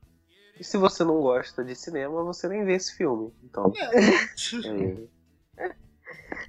E 0.59 0.64
se 0.64 0.76
você 0.76 1.02
não 1.05 1.20
gosta 1.20 1.64
de 1.64 1.74
cinema, 1.74 2.22
você 2.22 2.48
nem 2.48 2.64
vê 2.64 2.74
esse 2.74 2.94
filme. 2.94 3.32
Então. 3.43 3.72
É. 3.76 5.62
é. 5.64 5.74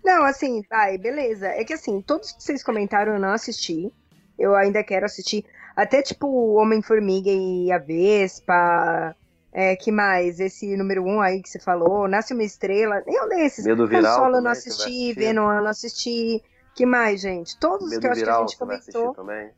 Não, 0.04 0.24
assim, 0.24 0.62
tá, 0.64 0.88
beleza. 1.00 1.48
É 1.48 1.64
que 1.64 1.74
assim, 1.74 2.02
todos 2.02 2.32
que 2.32 2.44
vocês 2.44 2.64
comentaram 2.64 3.14
eu 3.14 3.20
não 3.20 3.32
assisti. 3.32 3.92
Eu 4.38 4.56
ainda 4.56 4.84
quero 4.84 5.06
assistir. 5.06 5.46
Até 5.76 6.02
tipo 6.02 6.54
Homem-Formiga 6.56 7.32
e 7.32 7.72
a 7.72 7.78
Vespa. 7.78 9.16
É, 9.52 9.76
que 9.76 9.92
mais? 9.92 10.40
Esse 10.40 10.76
número 10.76 11.04
um 11.04 11.22
aí 11.22 11.42
que 11.42 11.50
você 11.50 11.60
falou, 11.60 12.08
Nasce 12.08 12.34
uma 12.34 12.44
Estrela. 12.44 13.02
Eu 13.08 13.30
desses. 13.30 13.66
Medo 13.66 13.88
Viral. 13.88 14.20
Solo 14.20 14.36
eu 14.38 14.42
não 14.42 14.52
assisti, 14.52 15.14
Venom 15.14 15.52
eu 15.52 15.62
não 15.62 15.70
assisti. 15.70 16.44
Que 16.76 16.86
mais, 16.86 17.22
gente? 17.22 17.58
Todos 17.58 17.90
Medo 17.90 18.02
que 18.02 18.08
eu 18.08 18.12
acho 18.12 18.20
viral, 18.20 18.36
que 18.36 18.44
a 18.44 18.48
gente 18.48 18.58
comentou. 18.58 19.14
Também. 19.16 19.50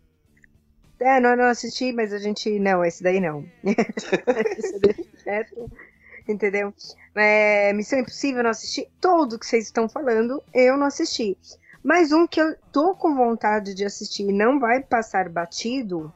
É, 0.99 1.19
não, 1.19 1.35
não 1.35 1.45
assisti, 1.45 1.91
mas 1.91 2.11
a 2.11 2.17
gente. 2.17 2.59
Não, 2.59 2.83
esse 2.83 3.03
daí 3.03 3.19
não. 3.19 3.45
entendeu? 6.27 6.73
É, 7.15 7.71
Missão 7.73 7.99
Impossível 7.99 8.43
não 8.43 8.49
assisti. 8.49 8.89
Todo 8.99 9.39
que 9.39 9.45
vocês 9.45 9.65
estão 9.65 9.87
falando, 9.87 10.43
eu 10.53 10.77
não 10.77 10.87
assisti. 10.87 11.37
Mas 11.83 12.11
um 12.11 12.27
que 12.27 12.41
eu 12.41 12.55
tô 12.71 12.95
com 12.95 13.15
vontade 13.15 13.73
de 13.73 13.85
assistir 13.85 14.23
e 14.23 14.33
não 14.33 14.59
vai 14.59 14.81
passar 14.81 15.29
batido 15.29 16.11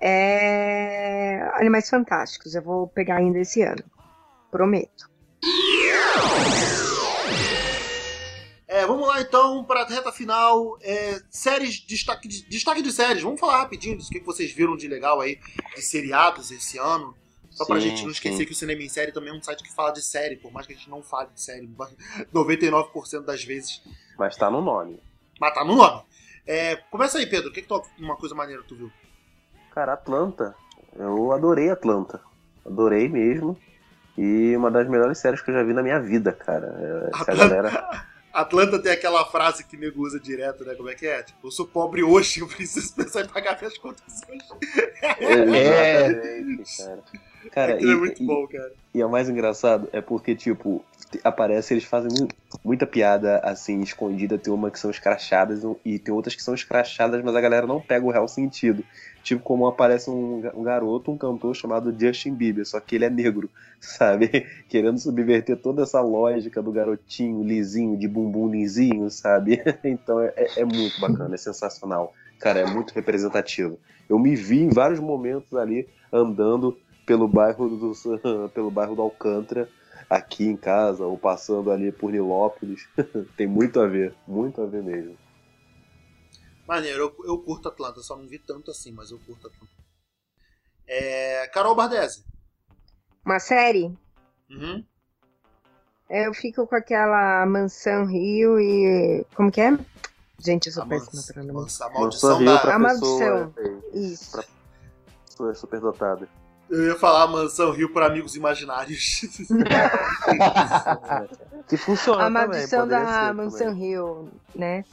é 0.00 1.48
Animais 1.54 1.88
Fantásticos. 1.88 2.54
Eu 2.54 2.62
vou 2.62 2.88
pegar 2.88 3.16
ainda 3.16 3.38
esse 3.38 3.62
ano. 3.62 3.84
Prometo. 4.50 5.08
É, 8.68 8.86
vamos 8.86 9.08
lá 9.08 9.22
então 9.22 9.64
para 9.64 9.80
a 9.80 9.86
reta 9.86 10.12
final. 10.12 10.76
É, 10.82 11.18
séries, 11.30 11.80
destaque 11.80 12.28
de, 12.28 12.46
destaque 12.46 12.82
de 12.82 12.92
séries. 12.92 13.22
Vamos 13.22 13.40
falar 13.40 13.60
rapidinho 13.60 13.96
do 13.96 14.04
que 14.04 14.20
vocês 14.20 14.52
viram 14.52 14.76
de 14.76 14.86
legal 14.86 15.22
aí, 15.22 15.40
de 15.74 15.80
seriados 15.80 16.50
esse 16.50 16.78
ano. 16.78 17.16
Só 17.50 17.64
sim, 17.64 17.72
pra 17.72 17.80
gente 17.80 18.04
não 18.04 18.10
esquecer 18.10 18.36
sim. 18.36 18.44
que 18.44 18.52
o 18.52 18.54
Cinema 18.54 18.82
em 18.82 18.88
Série 18.90 19.10
também 19.10 19.30
é 19.30 19.32
um 19.32 19.42
site 19.42 19.62
que 19.62 19.74
fala 19.74 19.90
de 19.90 20.02
série, 20.02 20.36
por 20.36 20.52
mais 20.52 20.66
que 20.66 20.74
a 20.74 20.76
gente 20.76 20.90
não 20.90 21.02
fale 21.02 21.30
de 21.34 21.40
série 21.40 21.66
99% 22.32 23.24
das 23.24 23.42
vezes. 23.42 23.82
Mas 24.18 24.36
tá 24.36 24.50
no 24.50 24.60
nome. 24.60 25.02
Mas 25.40 25.54
tá 25.54 25.64
no 25.64 25.74
nome. 25.74 26.02
É, 26.46 26.76
começa 26.90 27.18
aí, 27.18 27.26
Pedro. 27.26 27.48
O 27.48 27.52
que, 27.52 27.62
que 27.62 27.68
tu, 27.68 27.82
uma 27.98 28.16
coisa 28.16 28.34
maneira 28.34 28.62
que 28.62 28.68
tu 28.68 28.76
viu? 28.76 28.92
Cara, 29.74 29.94
Atlanta. 29.94 30.54
Eu 30.94 31.32
adorei 31.32 31.70
Atlanta. 31.70 32.20
Adorei 32.66 33.08
mesmo. 33.08 33.58
E 34.16 34.54
uma 34.56 34.70
das 34.70 34.86
melhores 34.88 35.18
séries 35.18 35.40
que 35.40 35.50
eu 35.50 35.54
já 35.54 35.62
vi 35.62 35.72
na 35.72 35.82
minha 35.82 36.00
vida, 36.00 36.32
cara. 36.32 37.10
Essa 37.14 37.22
Atlanta... 37.22 37.48
galera. 37.48 38.06
Atlanta 38.40 38.78
tem 38.78 38.92
aquela 38.92 39.24
frase 39.24 39.64
que 39.64 39.76
nego 39.76 40.02
usa 40.02 40.18
direto, 40.18 40.64
né? 40.64 40.74
Como 40.74 40.88
é 40.88 40.94
que 40.94 41.06
é? 41.06 41.22
Tipo, 41.22 41.48
eu 41.48 41.50
sou 41.50 41.66
pobre 41.66 42.02
hoje, 42.02 42.40
eu 42.42 42.48
preciso 42.48 42.94
pensar 42.94 43.22
em 43.22 43.28
pagar 43.28 43.58
minhas 43.58 43.76
contas 43.78 44.20
hoje. 44.28 44.44
É, 45.20 46.12
cara. 46.76 47.02
Cara, 47.50 47.72
é 47.72 47.82
e, 47.82 47.90
é 47.90 47.94
muito 47.94 48.24
bom, 48.24 48.46
cara. 48.46 48.72
E, 48.94 48.98
e 48.98 49.00
é 49.00 49.06
o 49.06 49.10
mais 49.10 49.28
engraçado 49.28 49.88
é 49.92 50.00
porque, 50.00 50.34
tipo, 50.34 50.84
aparece, 51.24 51.74
eles 51.74 51.84
fazem 51.84 52.28
muita 52.64 52.86
piada 52.86 53.38
assim, 53.38 53.80
escondida. 53.80 54.38
Tem 54.38 54.52
uma 54.52 54.70
que 54.70 54.78
são 54.78 54.90
escrachadas 54.90 55.62
e 55.84 55.98
tem 55.98 56.12
outras 56.12 56.34
que 56.34 56.42
são 56.42 56.54
escrachadas, 56.54 57.22
mas 57.22 57.34
a 57.34 57.40
galera 57.40 57.66
não 57.66 57.80
pega 57.80 58.04
o 58.04 58.10
real 58.10 58.28
sentido. 58.28 58.84
Tipo, 59.22 59.42
como 59.42 59.66
aparece 59.66 60.10
um, 60.10 60.42
um 60.54 60.62
garoto, 60.62 61.10
um 61.10 61.18
cantor 61.18 61.54
chamado 61.54 61.94
Justin 61.98 62.34
Bieber, 62.34 62.66
só 62.66 62.80
que 62.80 62.94
ele 62.94 63.04
é 63.04 63.10
negro, 63.10 63.50
sabe? 63.80 64.46
Querendo 64.68 64.98
subverter 64.98 65.56
toda 65.56 65.82
essa 65.82 66.00
lógica 66.00 66.62
do 66.62 66.72
garotinho 66.72 67.42
lisinho, 67.42 67.96
de 67.96 68.08
bumbum 68.08 68.48
lisinho, 68.48 69.10
sabe? 69.10 69.62
Então 69.84 70.20
é, 70.20 70.32
é, 70.36 70.60
é 70.60 70.64
muito 70.64 71.00
bacana, 71.00 71.34
é 71.34 71.38
sensacional. 71.38 72.12
Cara, 72.38 72.60
é 72.60 72.66
muito 72.66 72.92
representativo. 72.92 73.78
Eu 74.08 74.18
me 74.18 74.34
vi 74.34 74.60
em 74.60 74.70
vários 74.70 75.00
momentos 75.00 75.54
ali 75.54 75.88
andando 76.12 76.76
pelo 77.08 77.26
bairro 77.26 77.70
do, 77.70 77.92
pelo 78.52 78.70
bairro 78.70 78.94
do 78.94 79.00
Alcântara, 79.00 79.66
aqui 80.10 80.44
em 80.44 80.56
casa, 80.56 81.06
ou 81.06 81.16
passando 81.16 81.70
ali 81.70 81.90
por 81.90 82.12
Nilópolis. 82.12 82.86
Tem 83.34 83.46
muito 83.46 83.80
a 83.80 83.86
ver, 83.86 84.14
muito 84.26 84.60
a 84.60 84.66
ver 84.66 84.82
mesmo. 84.82 85.16
Maneiro, 86.66 87.14
eu, 87.18 87.24
eu 87.24 87.38
curto 87.38 87.68
Atlanta, 87.68 88.02
só 88.02 88.14
não 88.14 88.28
vi 88.28 88.38
tanto 88.38 88.70
assim, 88.70 88.92
mas 88.92 89.10
eu 89.10 89.18
curto 89.20 89.46
Atlanta. 89.46 89.72
É, 90.86 91.46
Carol 91.48 91.74
Bardese. 91.74 92.24
Uma 93.24 93.38
série? 93.38 93.96
Uhum. 94.50 94.84
Eu 96.10 96.34
fico 96.34 96.66
com 96.66 96.74
aquela 96.74 97.44
Mansão 97.46 98.06
Rio 98.06 98.58
e. 98.58 99.24
Como 99.34 99.50
que 99.50 99.60
é? 99.60 99.78
Gente, 100.38 100.68
eu 100.68 100.72
sou 100.72 100.86
péssima 100.86 101.22
pra 101.32 101.42
nome. 101.42 101.68
A 101.80 101.90
maldição 101.90 102.44
da. 102.44 102.74
A 102.74 102.78
maldição. 102.78 103.54
Isso. 103.92 104.42
Pra 105.36 105.54
superdotada. 105.54 106.28
Eu 106.70 106.88
ia 106.88 106.96
falar 106.96 107.26
Mansão 107.26 107.70
Rio 107.70 107.92
para 107.92 108.06
amigos 108.06 108.36
imaginários. 108.36 109.22
que 111.66 111.76
funciona 111.76 112.24
A 112.24 112.30
maldição 112.30 112.86
da 112.86 113.32
Mansão 113.32 113.68
também. 113.68 113.88
Rio, 113.88 114.28
né? 114.54 114.84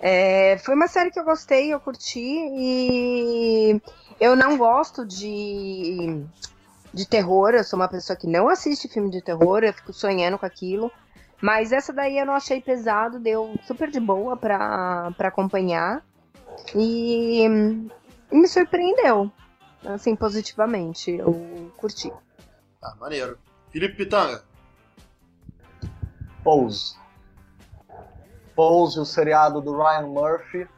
É, 0.00 0.58
foi 0.58 0.74
uma 0.74 0.86
série 0.86 1.10
que 1.10 1.18
eu 1.18 1.24
gostei, 1.24 1.72
eu 1.72 1.80
curti 1.80 2.20
e 2.20 3.80
eu 4.20 4.36
não 4.36 4.56
gosto 4.56 5.04
de, 5.04 6.22
de 6.92 7.08
terror, 7.08 7.54
eu 7.54 7.64
sou 7.64 7.78
uma 7.78 7.88
pessoa 7.88 8.16
que 8.16 8.26
não 8.26 8.48
assiste 8.48 8.88
filme 8.88 9.10
de 9.10 9.22
terror, 9.22 9.64
eu 9.64 9.72
fico 9.72 9.92
sonhando 9.92 10.38
com 10.38 10.46
aquilo. 10.46 10.90
Mas 11.40 11.72
essa 11.72 11.92
daí 11.92 12.18
eu 12.18 12.26
não 12.26 12.34
achei 12.34 12.60
pesado, 12.60 13.18
deu 13.18 13.54
super 13.66 13.90
de 13.90 13.98
boa 13.98 14.36
pra, 14.36 15.12
pra 15.16 15.28
acompanhar. 15.28 16.02
E, 16.74 17.44
e 17.44 18.36
me 18.36 18.46
surpreendeu 18.46 19.30
assim, 19.86 20.16
positivamente. 20.16 21.10
Eu 21.10 21.70
curti. 21.76 22.12
Ah, 22.82 22.94
maneiro. 23.00 23.38
Felipe 23.70 23.96
Pitanga. 23.96 24.42
Pose. 26.42 26.96
Pose, 28.54 29.00
o 29.00 29.04
seriado 29.04 29.60
do 29.60 29.76
Ryan 29.76 30.06
Murphy. 30.06 30.68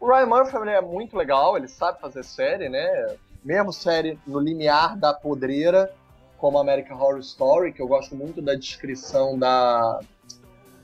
O 0.00 0.08
Ryan 0.08 0.26
Murphy 0.26 0.56
é 0.68 0.80
muito 0.80 1.16
legal, 1.16 1.56
ele 1.56 1.68
sabe 1.68 2.00
fazer 2.00 2.24
série, 2.24 2.68
né? 2.68 3.16
Mesmo 3.44 3.72
série 3.72 4.18
no 4.26 4.38
limiar 4.38 4.96
da 4.96 5.14
podreira, 5.14 5.94
como 6.38 6.58
American 6.58 6.98
Horror 6.98 7.20
Story, 7.20 7.72
que 7.72 7.80
eu 7.80 7.86
gosto 7.86 8.16
muito 8.16 8.42
da 8.42 8.54
descrição 8.54 9.38
da 9.38 10.00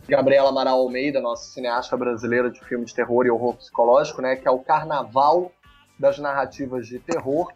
Gabriela 0.09 0.51
Amaral 0.51 0.79
Almeida, 0.79 1.21
nossa 1.21 1.51
cineasta 1.51 1.97
brasileira 1.97 2.51
de 2.51 2.61
filme 2.65 2.85
de 2.85 2.95
terror 2.95 3.27
e 3.27 3.31
horror 3.31 3.57
psicológico, 3.57 4.23
né? 4.23 4.37
Que 4.37 4.47
é 4.47 4.51
o 4.51 4.59
carnaval 4.59 5.53
das 6.01 6.19
narrativas 6.19 6.87
de 6.87 6.99
terror. 6.99 7.53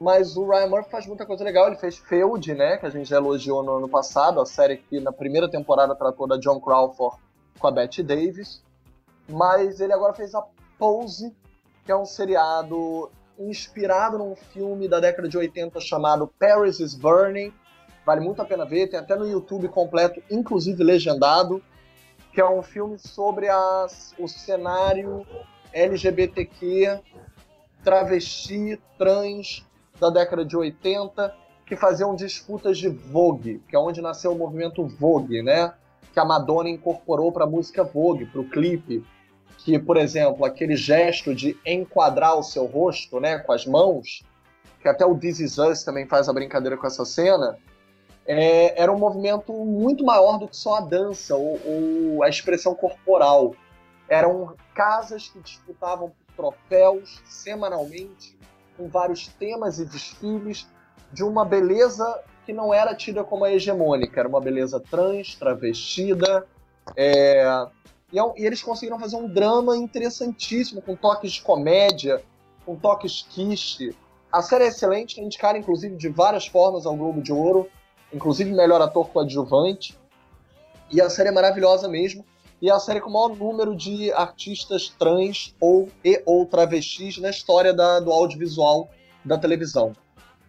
Mas 0.00 0.36
o 0.36 0.48
Ryan 0.48 0.68
Murphy 0.68 0.90
faz 0.90 1.06
muita 1.06 1.26
coisa 1.26 1.44
legal. 1.44 1.68
Ele 1.68 1.76
fez 1.76 1.98
Feud, 1.98 2.54
né? 2.54 2.78
Que 2.78 2.86
a 2.86 2.90
gente 2.90 3.08
já 3.08 3.18
elogiou 3.18 3.62
no 3.62 3.76
ano 3.76 3.88
passado, 3.88 4.40
a 4.40 4.46
série 4.46 4.78
que 4.78 4.98
na 4.98 5.12
primeira 5.12 5.48
temporada 5.48 5.94
tratou 5.94 6.26
da 6.26 6.38
John 6.38 6.58
Crawford 6.58 7.16
com 7.58 7.66
a 7.68 7.70
Bette 7.70 8.02
Davis. 8.02 8.64
Mas 9.28 9.78
ele 9.78 9.92
agora 9.92 10.14
fez 10.14 10.34
a 10.34 10.42
Pose, 10.78 11.32
que 11.84 11.92
é 11.92 11.96
um 11.96 12.06
seriado 12.06 13.10
inspirado 13.38 14.18
num 14.18 14.34
filme 14.34 14.88
da 14.88 14.98
década 14.98 15.28
de 15.28 15.36
80 15.36 15.78
chamado 15.80 16.32
Paris 16.38 16.80
is 16.80 16.94
Burning. 16.94 17.52
Vale 18.04 18.20
muito 18.20 18.42
a 18.42 18.44
pena 18.44 18.64
ver, 18.64 18.88
tem 18.88 18.98
até 18.98 19.14
no 19.14 19.28
YouTube 19.28 19.68
completo, 19.68 20.20
inclusive 20.28 20.82
legendado, 20.82 21.62
que 22.32 22.40
é 22.40 22.48
um 22.48 22.62
filme 22.62 22.98
sobre 22.98 23.48
as, 23.48 24.12
o 24.18 24.26
cenário 24.26 25.24
LGBTQ, 25.72 27.00
travesti, 27.84 28.80
trans 28.98 29.66
da 29.98 30.10
década 30.10 30.44
de 30.44 30.56
80, 30.56 31.34
que 31.66 31.76
faziam 31.76 32.14
disputas 32.14 32.78
de 32.78 32.88
Vogue, 32.88 33.62
que 33.68 33.76
é 33.76 33.78
onde 33.78 34.00
nasceu 34.00 34.32
o 34.32 34.38
movimento 34.38 34.86
Vogue, 34.86 35.42
né? 35.42 35.72
Que 36.12 36.20
a 36.20 36.24
Madonna 36.24 36.68
incorporou 36.68 37.32
para 37.32 37.44
a 37.44 37.48
música 37.48 37.82
Vogue, 37.84 38.26
para 38.26 38.40
o 38.40 38.48
clipe 38.48 39.04
que, 39.64 39.78
por 39.78 39.96
exemplo, 39.96 40.44
aquele 40.44 40.76
gesto 40.76 41.34
de 41.34 41.56
enquadrar 41.64 42.36
o 42.36 42.42
seu 42.42 42.66
rosto, 42.66 43.20
né, 43.20 43.38
com 43.38 43.52
as 43.52 43.64
mãos, 43.64 44.24
que 44.80 44.88
até 44.88 45.06
o 45.06 45.16
This 45.16 45.38
Is 45.38 45.58
Us 45.58 45.84
também 45.84 46.06
faz 46.06 46.28
a 46.28 46.32
brincadeira 46.32 46.76
com 46.76 46.86
essa 46.86 47.04
cena, 47.04 47.56
é, 48.26 48.80
era 48.80 48.92
um 48.92 48.98
movimento 48.98 49.52
muito 49.52 50.04
maior 50.04 50.38
do 50.38 50.48
que 50.48 50.56
só 50.56 50.76
a 50.76 50.80
dança 50.80 51.36
ou, 51.36 51.60
ou, 51.64 52.22
a 52.22 52.28
expressão 52.28 52.74
corporal. 52.74 53.54
Eram 54.08 54.54
casas 54.74 55.28
que 55.28 55.40
disputavam 55.40 56.12
troféus 56.36 57.22
semanalmente, 57.24 58.38
com 58.76 58.88
vários 58.88 59.28
temas 59.28 59.78
e 59.78 59.84
desfiles, 59.84 60.66
de 61.12 61.22
uma 61.22 61.44
beleza 61.44 62.22
que 62.44 62.52
não 62.52 62.72
era 62.72 62.94
tida 62.94 63.22
como 63.22 63.44
a 63.44 63.52
hegemônica, 63.52 64.18
era 64.18 64.28
uma 64.28 64.40
beleza 64.40 64.80
trans, 64.80 65.34
travestida, 65.34 66.46
é, 66.96 67.44
e, 68.12 68.18
é 68.18 68.22
e, 68.36 68.46
eles 68.46 68.62
conseguiram 68.62 68.98
fazer 68.98 69.16
um 69.16 69.28
drama 69.28 69.76
interessantíssimo, 69.76 70.82
com 70.82 70.96
toques 70.96 71.32
de 71.32 71.42
comédia, 71.42 72.22
com 72.64 72.76
toques 72.76 73.26
quiche. 73.28 73.94
A 74.30 74.42
série 74.42 74.64
é 74.64 74.68
excelente, 74.68 75.20
é 75.20 75.24
indicada 75.24 75.58
inclusive 75.58 75.96
de 75.96 76.08
várias 76.08 76.46
formas 76.46 76.86
ao 76.86 76.96
Globo 76.96 77.22
de 77.22 77.32
Ouro, 77.32 77.68
inclusive 78.12 78.52
melhor 78.52 78.80
ator 78.80 79.08
coadjuvante. 79.10 79.98
E 80.90 81.00
a 81.00 81.08
série 81.08 81.28
é 81.28 81.32
maravilhosa 81.32 81.88
mesmo. 81.88 82.24
E 82.62 82.70
é 82.70 82.72
a 82.72 82.78
série 82.78 83.00
com 83.00 83.10
o 83.10 83.12
maior 83.12 83.36
número 83.36 83.74
de 83.74 84.12
artistas 84.12 84.88
trans 84.88 85.52
ou 85.60 85.88
e 86.04 86.22
ou 86.24 86.46
travestis 86.46 87.18
na 87.18 87.28
história 87.28 87.74
da, 87.74 87.98
do 87.98 88.12
audiovisual 88.12 88.88
da 89.24 89.36
televisão. 89.36 89.96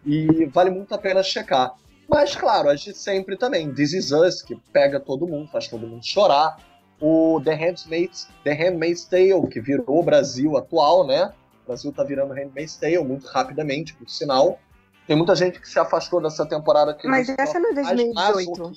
E 0.06 0.46
vale 0.46 0.70
muito 0.70 0.94
a 0.94 0.98
pena 0.98 1.24
checar. 1.24 1.74
Mas, 2.08 2.36
claro, 2.36 2.68
a 2.68 2.76
gente 2.76 2.96
sempre 2.96 3.36
também. 3.36 3.74
This 3.74 3.94
Is 3.94 4.12
Us, 4.12 4.42
que 4.42 4.54
pega 4.72 5.00
todo 5.00 5.26
mundo, 5.26 5.50
faz 5.50 5.66
todo 5.66 5.88
mundo 5.88 6.06
chorar 6.06 6.56
o 7.00 7.40
The 7.44 7.54
Handmaid's, 7.54 8.28
The 8.44 8.52
Handmaid's 8.52 9.06
Tale, 9.06 9.48
que 9.48 9.60
virou 9.60 9.98
o 9.98 10.02
Brasil 10.04 10.56
atual, 10.56 11.04
né? 11.04 11.32
O 11.64 11.66
Brasil 11.66 11.92
tá 11.92 12.04
virando 12.04 12.32
Handmaid's 12.32 12.76
Tale 12.76 12.98
muito 12.98 13.26
rapidamente, 13.26 13.92
por 13.92 14.08
sinal. 14.08 14.60
Tem 15.04 15.16
muita 15.16 15.34
gente 15.34 15.60
que 15.60 15.68
se 15.68 15.80
afastou 15.80 16.22
dessa 16.22 16.46
temporada. 16.46 16.94
Que 16.94 17.08
Mas 17.08 17.28
essa 17.28 17.58
não 17.58 17.72
é 17.72 17.74
2018. 17.74 18.72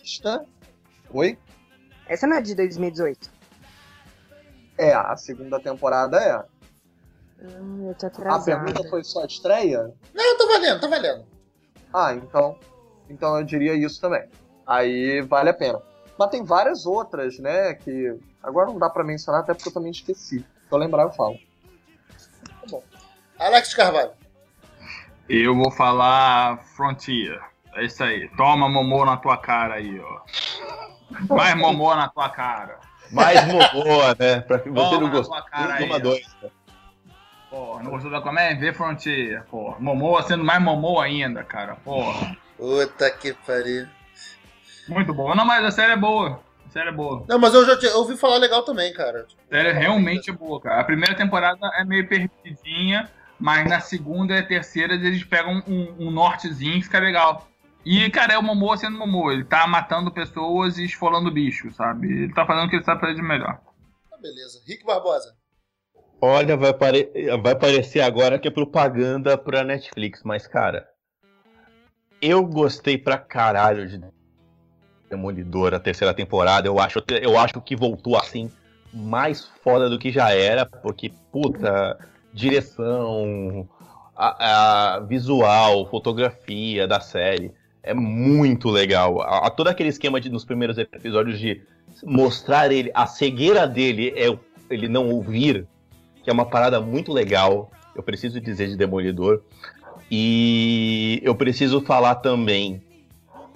Oi? 1.13 1.37
Essa 2.07 2.27
não 2.27 2.37
é 2.37 2.41
de 2.41 2.55
2018. 2.55 3.29
É, 4.77 4.93
a 4.93 5.15
segunda 5.17 5.59
temporada 5.59 6.17
é. 6.17 7.43
Hum, 7.43 7.89
eu 7.89 7.95
tô 7.95 8.07
atrasada. 8.07 8.61
A 8.61 8.63
pergunta 8.63 8.89
foi 8.89 9.03
só 9.03 9.23
a 9.23 9.25
estreia? 9.25 9.93
Não, 10.13 10.37
tô 10.37 10.47
valendo, 10.47 10.79
tô 10.79 10.89
valendo. 10.89 11.25
Ah, 11.93 12.13
então. 12.13 12.57
Então 13.09 13.37
eu 13.37 13.43
diria 13.43 13.73
isso 13.73 13.99
também. 13.99 14.27
Aí 14.65 15.21
vale 15.21 15.49
a 15.49 15.53
pena. 15.53 15.81
Mas 16.17 16.29
tem 16.29 16.43
várias 16.43 16.85
outras, 16.85 17.37
né? 17.39 17.73
Que 17.75 18.17
agora 18.41 18.67
não 18.67 18.79
dá 18.79 18.89
para 18.89 19.03
mencionar, 19.03 19.41
até 19.41 19.53
porque 19.53 19.69
eu 19.69 19.73
também 19.73 19.91
esqueci. 19.91 20.39
Se 20.39 20.45
eu 20.71 20.77
lembrar, 20.77 21.03
eu 21.03 21.11
falo. 21.11 21.37
Tá 22.45 22.67
bom. 22.69 22.83
Alex 23.39 23.73
Carvalho. 23.73 24.11
Eu 25.29 25.55
vou 25.55 25.71
falar 25.71 26.57
Frontier. 26.75 27.39
É 27.75 27.85
isso 27.85 28.03
aí. 28.03 28.29
Toma 28.35 28.67
Momô 28.67 29.05
na 29.05 29.17
tua 29.17 29.37
cara 29.37 29.75
aí, 29.75 29.99
ó. 29.99 30.21
Mais 31.29 31.55
Momô 31.55 31.95
na 31.95 32.09
tua 32.09 32.29
cara. 32.29 32.79
Mais 33.11 33.45
Momô, 33.45 34.01
né? 34.19 34.41
Pra 34.41 34.59
que 34.59 34.69
você 34.69 34.89
Toma 34.89 35.01
não 35.01 35.09
gostou. 35.09 35.41
Toma 35.79 35.99
dois. 35.99 36.35
Né? 36.41 36.49
Pô, 37.49 37.79
não 37.81 37.91
gostou 37.91 38.11
da 38.11 38.21
comédia? 38.21 38.59
Vê 38.59 38.73
Frontier, 38.73 39.43
pô. 39.49 39.75
Momô 39.79 40.21
sendo 40.23 40.43
mais 40.43 40.61
Momô 40.61 40.99
ainda, 40.99 41.43
cara. 41.43 41.75
Porra. 41.75 42.35
Puta 42.57 43.09
que 43.11 43.33
pariu. 43.33 43.87
Muito 44.89 45.13
bom. 45.13 45.33
Não, 45.35 45.45
mas 45.45 45.63
a 45.63 45.71
série 45.71 45.93
é 45.93 45.97
boa. 45.97 46.41
A 46.65 46.69
série 46.69 46.89
é 46.89 46.91
boa. 46.91 47.23
Não, 47.27 47.39
mas 47.39 47.53
eu 47.53 47.65
já 47.65 47.73
eu 47.87 47.99
ouvi 47.99 48.17
falar 48.17 48.37
legal 48.37 48.63
também, 48.63 48.91
cara. 48.93 49.25
A 49.49 49.55
série 49.55 49.69
é 49.69 49.73
realmente 49.73 50.31
boa, 50.31 50.59
cara. 50.59 50.81
A 50.81 50.83
primeira 50.83 51.15
temporada 51.15 51.71
é 51.75 51.85
meio 51.85 52.07
perdidinha, 52.07 53.09
mas 53.39 53.69
na 53.69 53.79
segunda 53.79 54.37
e 54.37 54.43
terceira 54.43 54.93
eles 54.93 55.23
pegam 55.23 55.63
um, 55.67 56.07
um 56.07 56.11
nortezinho 56.11 56.75
que 56.79 56.83
fica 56.83 56.99
legal. 56.99 57.47
E, 57.85 58.09
cara, 58.09 58.33
é 58.33 58.37
o 58.37 58.43
Momoa 58.43 58.77
sendo 58.77 58.97
Momoa. 58.97 59.33
Ele 59.33 59.45
tá 59.45 59.65
matando 59.65 60.11
pessoas 60.11 60.77
e 60.77 60.85
esfolando 60.85 61.31
bicho, 61.31 61.71
sabe? 61.71 62.07
Ele 62.07 62.33
tá 62.33 62.45
fazendo 62.45 62.67
o 62.67 62.69
que 62.69 62.75
ele 62.75 62.83
sabe 62.83 63.01
fazer 63.01 63.15
de 63.15 63.21
melhor. 63.21 63.59
Tá, 64.09 64.17
beleza. 64.17 64.61
Rick 64.67 64.85
Barbosa. 64.85 65.35
Olha, 66.21 66.57
vai, 66.57 66.73
pare... 66.73 67.09
vai 67.41 67.55
parecer 67.55 68.01
agora 68.01 68.39
que 68.39 68.47
é 68.47 68.51
propaganda 68.51 69.37
pra 69.37 69.63
Netflix, 69.63 70.23
mas, 70.23 70.47
cara, 70.47 70.87
eu 72.21 72.43
gostei 72.45 72.97
pra 72.97 73.17
caralho 73.17 73.87
de 73.87 74.01
Demolidor, 75.09 75.73
a 75.73 75.79
terceira 75.79 76.13
temporada, 76.13 76.67
eu 76.67 76.79
acho, 76.79 77.01
eu 77.21 77.37
acho 77.37 77.61
que 77.61 77.77
voltou 77.77 78.17
assim 78.17 78.51
mais 78.93 79.45
foda 79.63 79.89
do 79.89 79.97
que 79.97 80.11
já 80.11 80.31
era, 80.33 80.65
porque, 80.65 81.13
puta, 81.31 81.97
direção, 82.33 83.69
a, 84.15 84.95
a 84.95 84.99
visual, 85.01 85.89
fotografia 85.89 86.87
da 86.87 86.99
série 86.99 87.53
é 87.87 87.93
muito 87.93 88.69
legal. 88.69 89.21
A, 89.21 89.47
a, 89.47 89.49
todo 89.49 89.67
aquele 89.67 89.89
esquema 89.89 90.19
de, 90.19 90.29
nos 90.29 90.45
primeiros 90.45 90.77
episódios 90.77 91.39
de 91.39 91.61
mostrar 92.03 92.71
ele, 92.71 92.91
a 92.93 93.05
cegueira 93.07 93.67
dele 93.67 94.13
é 94.15 94.37
ele 94.69 94.87
não 94.87 95.09
ouvir, 95.09 95.65
que 96.23 96.29
é 96.29 96.33
uma 96.33 96.45
parada 96.45 96.79
muito 96.81 97.11
legal. 97.11 97.71
Eu 97.95 98.03
preciso 98.03 98.39
dizer 98.39 98.67
de 98.67 98.77
Demolidor. 98.77 99.41
E 100.09 101.19
eu 101.23 101.35
preciso 101.35 101.81
falar 101.81 102.15
também 102.15 102.81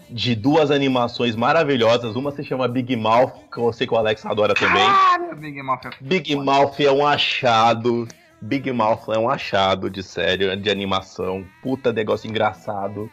de 0.09 0.35
duas 0.35 0.71
animações 0.71 1.35
maravilhosas. 1.35 2.15
Uma 2.15 2.31
se 2.31 2.43
chama 2.43 2.67
Big 2.67 2.95
Mouth, 2.95 3.33
que 3.51 3.59
eu 3.59 3.71
sei 3.71 3.87
que 3.87 3.93
o 3.93 3.97
Alex 3.97 4.25
adora 4.25 4.53
também. 4.53 4.83
Ah, 4.83 5.33
Big 5.35 5.61
Mouth 5.61 5.85
é, 5.85 5.89
Big 6.01 6.35
Mouth 6.35 6.79
é 6.79 6.91
um 6.91 7.05
achado. 7.05 8.07
Big 8.41 8.71
Mouth 8.71 9.07
é 9.09 9.17
um 9.17 9.29
achado 9.29 9.89
de 9.89 10.03
série, 10.03 10.55
de 10.57 10.69
animação. 10.69 11.45
Puta 11.61 11.93
negócio 11.93 12.29
engraçado. 12.29 13.09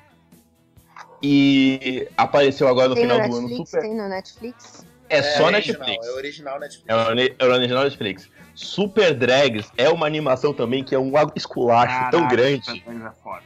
E 1.22 2.08
apareceu 2.16 2.68
agora 2.68 2.88
no 2.88 2.94
tem 2.94 3.04
final 3.04 3.18
no 3.18 3.24
do 3.28 3.40
Netflix, 3.40 3.58
ano 3.58 3.66
super. 3.66 3.80
Tem 3.80 3.96
no 3.96 4.08
Netflix? 4.08 4.86
É, 5.08 5.18
É 5.18 5.22
só 5.22 5.46
original, 5.46 5.52
Netflix. 5.52 6.06
É 6.06 6.10
original 6.12 6.60
Netflix. 6.60 6.84
É 6.88 6.94
o, 6.94 7.48
é 7.50 7.52
original 7.52 7.84
Netflix. 7.84 8.30
Super 8.54 9.14
Drags 9.14 9.70
é 9.76 9.88
uma 9.88 10.06
animação 10.06 10.52
também 10.52 10.82
que 10.82 10.94
é 10.94 10.98
um 10.98 11.12
esculacho 11.34 12.10
tão 12.10 12.22
Caraca, 12.22 12.36
grande. 12.36 12.70
essa 12.70 12.80
coisa 12.80 13.06
é 13.06 13.22
foda. 13.22 13.42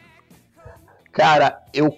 Cara, 1.12 1.62
eu. 1.72 1.96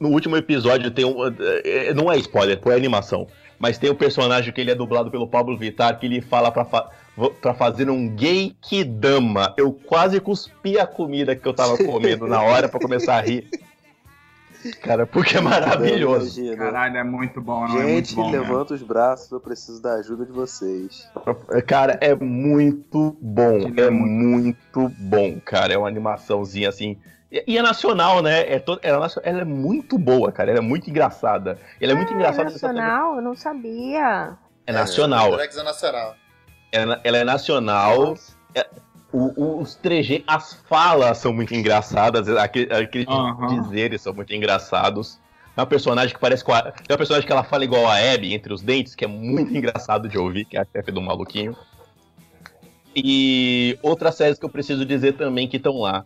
No 0.00 0.08
último 0.08 0.36
episódio 0.36 0.90
tem 0.90 1.04
um. 1.04 1.26
é, 1.64 1.94
Não 1.94 2.10
é 2.10 2.16
spoiler, 2.18 2.60
é 2.64 2.72
animação. 2.72 3.28
Mas 3.58 3.78
tem 3.78 3.90
um 3.90 3.94
personagem 3.94 4.52
que 4.52 4.60
ele 4.60 4.70
é 4.70 4.74
dublado 4.74 5.10
pelo 5.10 5.28
Pablo 5.28 5.56
Vittar 5.56 5.98
que 5.98 6.06
ele 6.06 6.20
fala 6.20 6.50
pra, 6.50 6.64
fa 6.64 6.90
pra 7.40 7.54
fazer 7.54 7.88
um 7.88 8.08
gay 8.14 8.54
que 8.60 8.84
dama. 8.84 9.54
Eu 9.56 9.72
quase 9.72 10.20
cuspi 10.20 10.78
a 10.78 10.86
comida 10.86 11.34
que 11.34 11.46
eu 11.46 11.54
tava 11.54 11.78
comendo 11.78 12.26
na 12.26 12.42
hora 12.42 12.68
pra 12.68 12.78
começar 12.78 13.16
a 13.16 13.20
rir. 13.20 13.48
Cara, 14.82 15.06
porque 15.06 15.36
é 15.36 15.40
maravilhoso. 15.40 16.40
Caralho, 16.56 16.96
é 16.96 17.04
muito 17.04 17.40
bom, 17.40 17.66
não 17.68 17.78
é 17.80 17.82
muito 17.84 18.08
Gente, 18.08 18.14
bom. 18.16 18.30
mesmo. 18.30 18.42
levanta 18.46 18.74
os 18.74 18.82
braços, 18.82 19.30
eu 19.30 19.40
preciso 19.40 19.80
da 19.82 19.94
ajuda 19.94 20.24
de 20.26 20.32
vocês. 20.32 21.08
Cara, 21.66 21.98
é 22.00 22.14
muito 22.14 23.16
bom. 23.20 23.72
É 23.76 23.82
é 23.86 23.90
muito- 23.90 24.76
muito 24.76 24.88
bom, 24.98 25.40
cara. 25.44 25.72
É 25.72 25.78
uma 25.78 25.88
animaçãozinha 25.88 26.68
assim. 26.68 26.98
E 27.46 27.58
é 27.58 27.62
nacional, 27.62 28.22
né? 28.22 28.50
É 28.52 28.58
to... 28.58 28.78
ela, 28.82 29.06
é 29.06 29.28
ela 29.30 29.40
é 29.40 29.44
muito 29.44 29.98
boa, 29.98 30.30
cara. 30.30 30.50
Ela 30.50 30.60
é 30.60 30.62
muito 30.62 30.88
engraçada. 30.88 31.58
Ela 31.80 31.92
é 31.92 31.94
muito 31.94 32.10
Ah, 32.10 32.12
é 32.12 32.16
engraçada. 32.16 32.50
sabe- 32.50 32.74
nacional? 32.78 33.16
Eu 33.16 33.22
não 33.22 33.34
sabia. 33.34 34.36
É 34.66 34.72
nacional. 34.72 35.34
Alex 35.34 35.56
é 35.56 35.62
nacional. 35.62 36.14
Ela, 36.72 37.00
ela 37.04 37.18
é 37.18 37.24
nacional. 37.24 38.12
O- 38.14 38.16
o- 39.36 39.60
os 39.60 39.74
trejeitos, 39.74 40.26
as 40.28 40.54
falas 40.68 41.18
são 41.18 41.32
muito 41.32 41.54
engraçadas. 41.54 42.28
Aquele, 42.28 42.72
aqueles 42.72 43.06
Aham. 43.08 43.46
dizeres 43.62 44.02
são 44.02 44.12
muito 44.14 44.32
engraçados. 44.34 45.18
É 45.56 45.60
uma 45.60 45.66
personagem 45.66 46.14
que 46.14 46.20
parece 46.20 46.44
com 46.44 46.52
a. 46.52 46.62
Tem 46.70 46.84
uma 46.90 46.98
personagem 46.98 47.26
que 47.26 47.32
ela 47.32 47.42
fala 47.44 47.64
igual 47.64 47.86
a 47.86 47.96
Abby 47.96 48.34
entre 48.34 48.52
os 48.52 48.60
dentes, 48.62 48.94
que 48.94 49.04
é 49.04 49.08
muito 49.08 49.50
engraçado 49.56 50.08
de 50.08 50.18
ouvir, 50.18 50.44
que 50.44 50.56
é 50.56 50.60
a 50.60 50.66
chefe 50.70 50.92
do 50.92 51.00
maluquinho. 51.00 51.56
E 52.94 53.78
outras 53.82 54.14
séries 54.16 54.38
que 54.38 54.44
eu 54.44 54.48
preciso 54.50 54.84
dizer 54.84 55.12
também 55.14 55.46
que 55.48 55.56
estão 55.56 55.78
lá. 55.78 56.04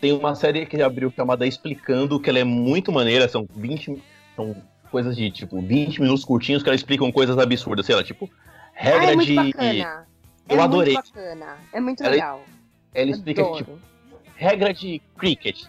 Tem 0.00 0.12
uma 0.12 0.34
série 0.34 0.66
que 0.66 0.80
abriu 0.82 1.12
chamada 1.14 1.46
Explicando, 1.46 2.18
que 2.20 2.28
ela 2.28 2.38
é 2.38 2.44
muito 2.44 2.90
maneira, 2.92 3.28
são 3.28 3.46
20. 3.56 4.02
São 4.34 4.56
coisas 4.90 5.16
de 5.16 5.30
tipo 5.30 5.60
20 5.62 6.00
minutos 6.00 6.24
curtinhos 6.24 6.62
que 6.62 6.68
elas 6.68 6.80
explicam 6.80 7.10
coisas 7.10 7.38
absurdas, 7.38 7.86
sei 7.86 7.94
lá, 7.94 8.02
tipo, 8.04 8.28
Ah, 8.32 8.68
regra 8.74 9.12
é 9.12 9.14
muito 9.14 9.28
de. 9.28 9.34
bacana. 9.36 10.06
Eu 10.52 10.60
é 10.60 10.62
adorei. 10.62 10.94
muito 10.94 11.12
bacana. 11.12 11.56
É 11.72 11.80
muito 11.80 12.02
Ela- 12.02 12.10
legal. 12.10 12.42
Ela 12.94 13.10
explica, 13.10 13.40
Adoro. 13.42 13.56
tipo, 13.56 13.78
regra 14.36 14.72
de 14.74 15.00
cricket. 15.16 15.64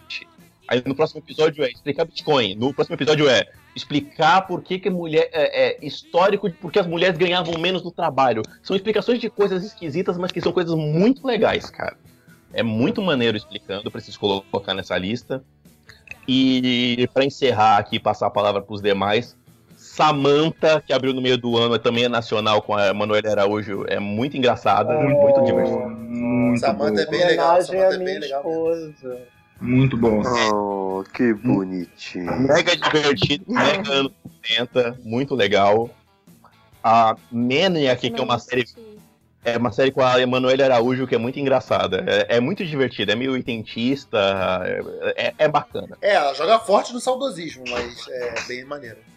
Aí 0.68 0.82
no 0.84 0.94
próximo 0.94 1.20
episódio 1.20 1.62
é 1.64 1.68
explicar 1.70 2.04
Bitcoin. 2.04 2.54
No 2.54 2.72
próximo 2.72 2.94
episódio 2.96 3.28
é 3.28 3.46
explicar 3.76 4.46
por 4.46 4.62
que, 4.62 4.78
que 4.78 4.88
mulher. 4.90 5.28
É, 5.32 5.74
é 5.82 5.86
histórico 5.86 6.48
de 6.48 6.56
por 6.56 6.72
que 6.72 6.78
as 6.78 6.86
mulheres 6.86 7.18
ganhavam 7.18 7.58
menos 7.58 7.82
no 7.82 7.90
trabalho. 7.90 8.42
São 8.62 8.74
explicações 8.74 9.18
de 9.20 9.28
coisas 9.28 9.64
esquisitas, 9.64 10.16
mas 10.16 10.32
que 10.32 10.40
são 10.40 10.52
coisas 10.52 10.74
muito 10.74 11.26
legais, 11.26 11.68
cara. 11.70 11.96
É 12.52 12.62
muito 12.62 13.02
maneiro 13.02 13.36
explicando, 13.36 13.90
preciso 13.90 14.18
colocar 14.18 14.74
nessa 14.74 14.96
lista. 14.96 15.44
E 16.26 17.08
pra 17.12 17.24
encerrar 17.24 17.76
aqui, 17.78 17.98
passar 17.98 18.26
a 18.26 18.30
palavra 18.30 18.62
pros 18.62 18.80
demais. 18.80 19.36
Samantha, 19.94 20.82
que 20.84 20.92
abriu 20.92 21.14
no 21.14 21.22
meio 21.22 21.38
do 21.38 21.56
ano, 21.56 21.78
também 21.78 22.04
é 22.04 22.08
nacional 22.08 22.60
com 22.60 22.74
a 22.76 22.92
Manuela 22.92 23.30
Araújo, 23.30 23.84
é 23.86 24.00
muito 24.00 24.36
engraçada, 24.36 24.92
muito, 24.92 25.20
muito 25.20 25.44
divertida. 25.44 25.86
Muito 25.86 26.58
Samantha 26.58 27.02
é 27.02 27.06
bem 27.06 27.24
legal. 27.24 27.54
À 27.54 27.58
é 27.60 27.98
bem 27.98 28.18
legal. 28.18 28.40
esposa. 28.40 29.18
Muito 29.60 29.96
bom. 29.96 30.20
Oh, 30.52 31.04
que 31.14 31.32
bonitinho. 31.32 32.40
Mega 32.40 32.76
divertido, 32.76 33.44
mega 33.46 33.88
anos 33.92 34.12
70, 34.44 34.98
muito 35.04 35.36
legal. 35.36 35.88
A 36.82 37.14
Maniac, 37.30 38.10
que 38.10 38.20
é 38.20 38.24
uma 38.24 38.40
série, 38.40 38.64
é 39.44 39.56
uma 39.56 39.70
série 39.70 39.92
com 39.92 40.02
a 40.02 40.20
Emanuele 40.20 40.64
Araújo, 40.64 41.06
que 41.06 41.14
é 41.14 41.18
muito 41.18 41.38
engraçada. 41.38 42.04
É, 42.08 42.38
é 42.38 42.40
muito 42.40 42.66
divertida, 42.66 43.12
é 43.12 43.14
meio 43.14 43.30
oitentista, 43.30 44.18
é, 45.16 45.28
é- 45.28 45.34
é 45.38 45.48
bacana. 45.48 45.96
É, 46.02 46.14
ela 46.14 46.34
joga 46.34 46.58
forte 46.58 46.92
no 46.92 46.98
saudosismo, 46.98 47.62
mas 47.70 48.08
é 48.08 48.34
bem 48.48 48.64
maneiro. 48.64 49.13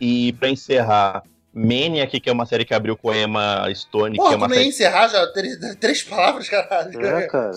E 0.00 0.32
pra 0.34 0.48
encerrar, 0.48 1.22
Maniac, 1.52 2.18
que 2.18 2.28
é 2.28 2.32
uma 2.32 2.46
série 2.46 2.64
que 2.64 2.74
abriu 2.74 2.96
com 2.96 3.10
a 3.10 3.16
Emma 3.16 3.72
Stone, 3.74 4.16
que 4.16 4.22
Porra, 4.22 4.34
é 4.34 4.36
uma 4.36 4.48
nem 4.48 4.56
série. 4.58 4.68
encerrar 4.70 5.08
já 5.08 5.26
três, 5.28 5.56
três 5.76 6.02
palavras, 6.02 6.48
caralho. 6.48 7.06
É, 7.06 7.26
cara. 7.28 7.52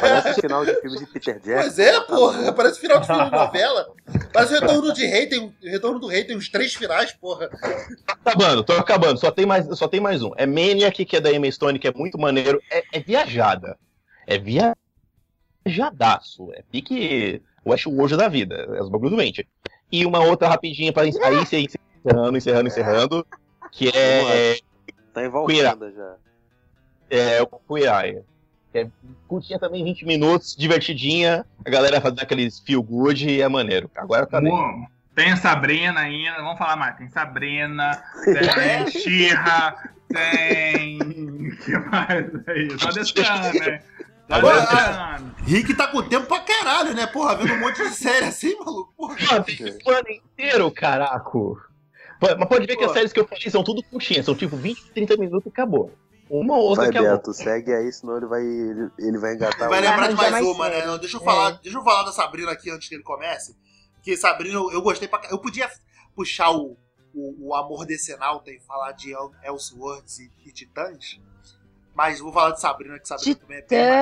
Parece 0.00 0.40
final 0.40 0.66
de 0.66 0.74
filme 0.80 0.98
de 0.98 1.06
Peter 1.06 1.40
Jackson. 1.40 1.62
Pois 1.62 1.78
é, 1.78 2.00
porra. 2.00 2.52
Parece 2.52 2.78
final 2.78 3.00
de 3.00 3.06
filme 3.06 3.24
de 3.24 3.30
novela. 3.30 3.88
Parece 4.34 4.54
o 4.54 4.60
retorno 4.60 4.92
de 4.92 5.06
rei, 5.06 5.26
tem, 5.26 5.54
retorno 5.62 5.98
do 5.98 6.06
rei 6.08 6.24
tem 6.24 6.36
uns 6.36 6.50
três 6.50 6.74
finais, 6.74 7.12
porra. 7.12 7.48
Tô 7.48 8.12
acabando, 8.12 8.62
tô 8.64 8.72
acabando, 8.74 9.18
só 9.18 9.30
tem 9.30 9.46
mais, 9.46 9.66
só 9.78 9.88
tem 9.88 10.00
mais 10.00 10.22
um. 10.22 10.32
É 10.36 10.44
Maniac, 10.44 11.02
que 11.04 11.16
é 11.16 11.20
da 11.20 11.32
Emma 11.32 11.50
Stone, 11.50 11.78
que 11.78 11.88
é 11.88 11.92
muito 11.92 12.18
maneiro. 12.18 12.60
É, 12.70 12.84
é 12.92 13.00
viajada. 13.00 13.78
É 14.26 14.36
viajadaço. 15.66 16.52
É 16.52 16.62
pique 16.70 17.40
o 17.64 17.70
Westworld 17.70 18.16
da 18.16 18.28
vida. 18.28 18.56
É 18.74 18.82
os 18.82 18.90
bagulho 18.90 19.16
doente. 19.16 19.48
E 19.90 20.04
uma 20.04 20.20
outra 20.20 20.48
rapidinha 20.48 20.92
pra 20.92 21.02
aí 21.02 21.12
ser 21.46 21.60
encerrando, 21.60 22.36
encerrando, 22.36 22.68
encerrando. 22.68 23.26
Que 23.72 23.88
é, 23.88 24.58
Tá 25.12 25.24
em 25.24 25.28
Valkanda 25.28 25.92
já. 25.92 26.14
é 27.10 27.42
o 27.42 27.46
Queer 27.46 28.04
Eye. 28.04 28.22
Que 28.72 28.78
é 28.80 28.88
curtinha 29.26 29.58
também, 29.58 29.82
20 29.82 30.04
minutos, 30.04 30.54
divertidinha. 30.56 31.44
A 31.64 31.70
galera 31.70 32.00
fazendo 32.00 32.20
aqueles 32.20 32.60
feel 32.60 32.82
good 32.82 33.26
e 33.28 33.40
é 33.40 33.48
maneiro. 33.48 33.90
Agora 33.96 34.24
acabei. 34.24 34.50
Bom, 34.50 34.86
Tem 35.14 35.34
Sabrina 35.36 36.00
ainda, 36.00 36.36
vamos 36.36 36.58
falar 36.58 36.76
mais. 36.76 36.96
Tem 36.96 37.08
Sabrina, 37.08 38.02
tem 38.24 38.86
Xirra, 38.92 39.90
tem. 40.08 40.98
O 41.02 41.56
que 41.56 41.78
mais 41.78 42.26
aí? 42.46 42.78
Só 42.78 42.90
desse 42.90 43.18
ano, 43.20 43.58
né? 43.58 43.82
Só 44.28 44.34
Agora- 44.34 45.14
ano. 45.16 45.34
Rick 45.44 45.74
tá 45.74 45.86
com 45.88 46.02
tempo 46.02 46.26
pra 46.26 46.40
caralho, 46.40 46.94
né? 46.94 47.06
Porra, 47.06 47.36
vendo 47.36 47.54
um 47.54 47.60
monte 47.60 47.76
de 47.82 47.94
série 47.94 48.26
assim, 48.26 48.54
maluco. 48.58 48.92
Porra. 48.96 49.16
Mano, 49.32 49.44
tem 49.44 49.78
o 49.86 49.90
ano 49.90 50.10
inteiro, 50.10 50.70
caraco. 50.70 51.58
Pô, 52.20 52.26
Mas 52.38 52.48
pode 52.48 52.66
ver 52.66 52.76
que 52.76 52.84
as 52.84 52.88
Pô. 52.90 52.94
séries 52.94 53.12
que 53.12 53.20
eu 53.20 53.26
falei 53.26 53.48
são 53.50 53.64
tudo 53.64 53.82
curtinhas, 53.84 54.26
são 54.26 54.34
tipo 54.34 54.56
20, 54.56 54.90
30 54.92 55.16
minutos 55.16 55.46
e 55.46 55.48
acabou. 55.48 55.92
Uma 56.28 56.56
ou 56.56 56.64
outra 56.64 56.84
Vai, 56.84 56.92
que 56.92 56.98
é 56.98 57.02
Beto, 57.02 57.32
segue 57.32 57.72
aí, 57.72 57.90
senão 57.90 58.18
ele 58.18 58.26
vai, 58.26 58.42
ele, 58.42 58.90
ele 58.98 59.18
vai 59.18 59.34
engatar 59.34 59.66
Vai 59.66 59.80
lembrar 59.80 60.08
de 60.08 60.14
mais 60.14 60.30
mais 60.32 60.44
uma, 60.46 60.68
né? 60.68 60.74
série. 60.74 60.86
Não, 60.86 60.98
deixa 60.98 61.16
eu 61.16 61.22
falar, 61.22 61.50
deixa 61.62 61.78
eu 61.78 61.82
falar 61.82 62.02
da 62.02 62.12
Sabrina 62.12 62.50
aqui 62.52 62.70
antes 62.70 62.86
que 62.86 62.94
ele 62.94 63.02
comece. 63.02 63.56
Que 64.02 64.14
Sabrina, 64.14 64.56
eu, 64.56 64.70
eu 64.70 64.82
gostei 64.82 65.08
pra 65.08 65.22
Eu 65.30 65.38
podia 65.38 65.70
puxar 66.14 66.50
o, 66.50 66.76
o, 67.14 67.48
o 67.48 67.54
amor 67.54 67.86
decenalta 67.86 68.50
e 68.50 68.60
falar 68.60 68.92
de 68.92 69.10
El, 69.14 69.30
Elseworlds 69.42 70.18
e, 70.18 70.30
e 70.44 70.52
Titãs. 70.52 71.18
Mas 71.98 72.20
vou 72.20 72.32
falar 72.32 72.52
de 72.52 72.60
Sabrina, 72.60 72.96
que 72.96 73.08
Sabrina 73.08 73.34
também 73.34 73.58
é 73.58 73.62
bem 73.62 73.78
maneiro. 73.80 73.92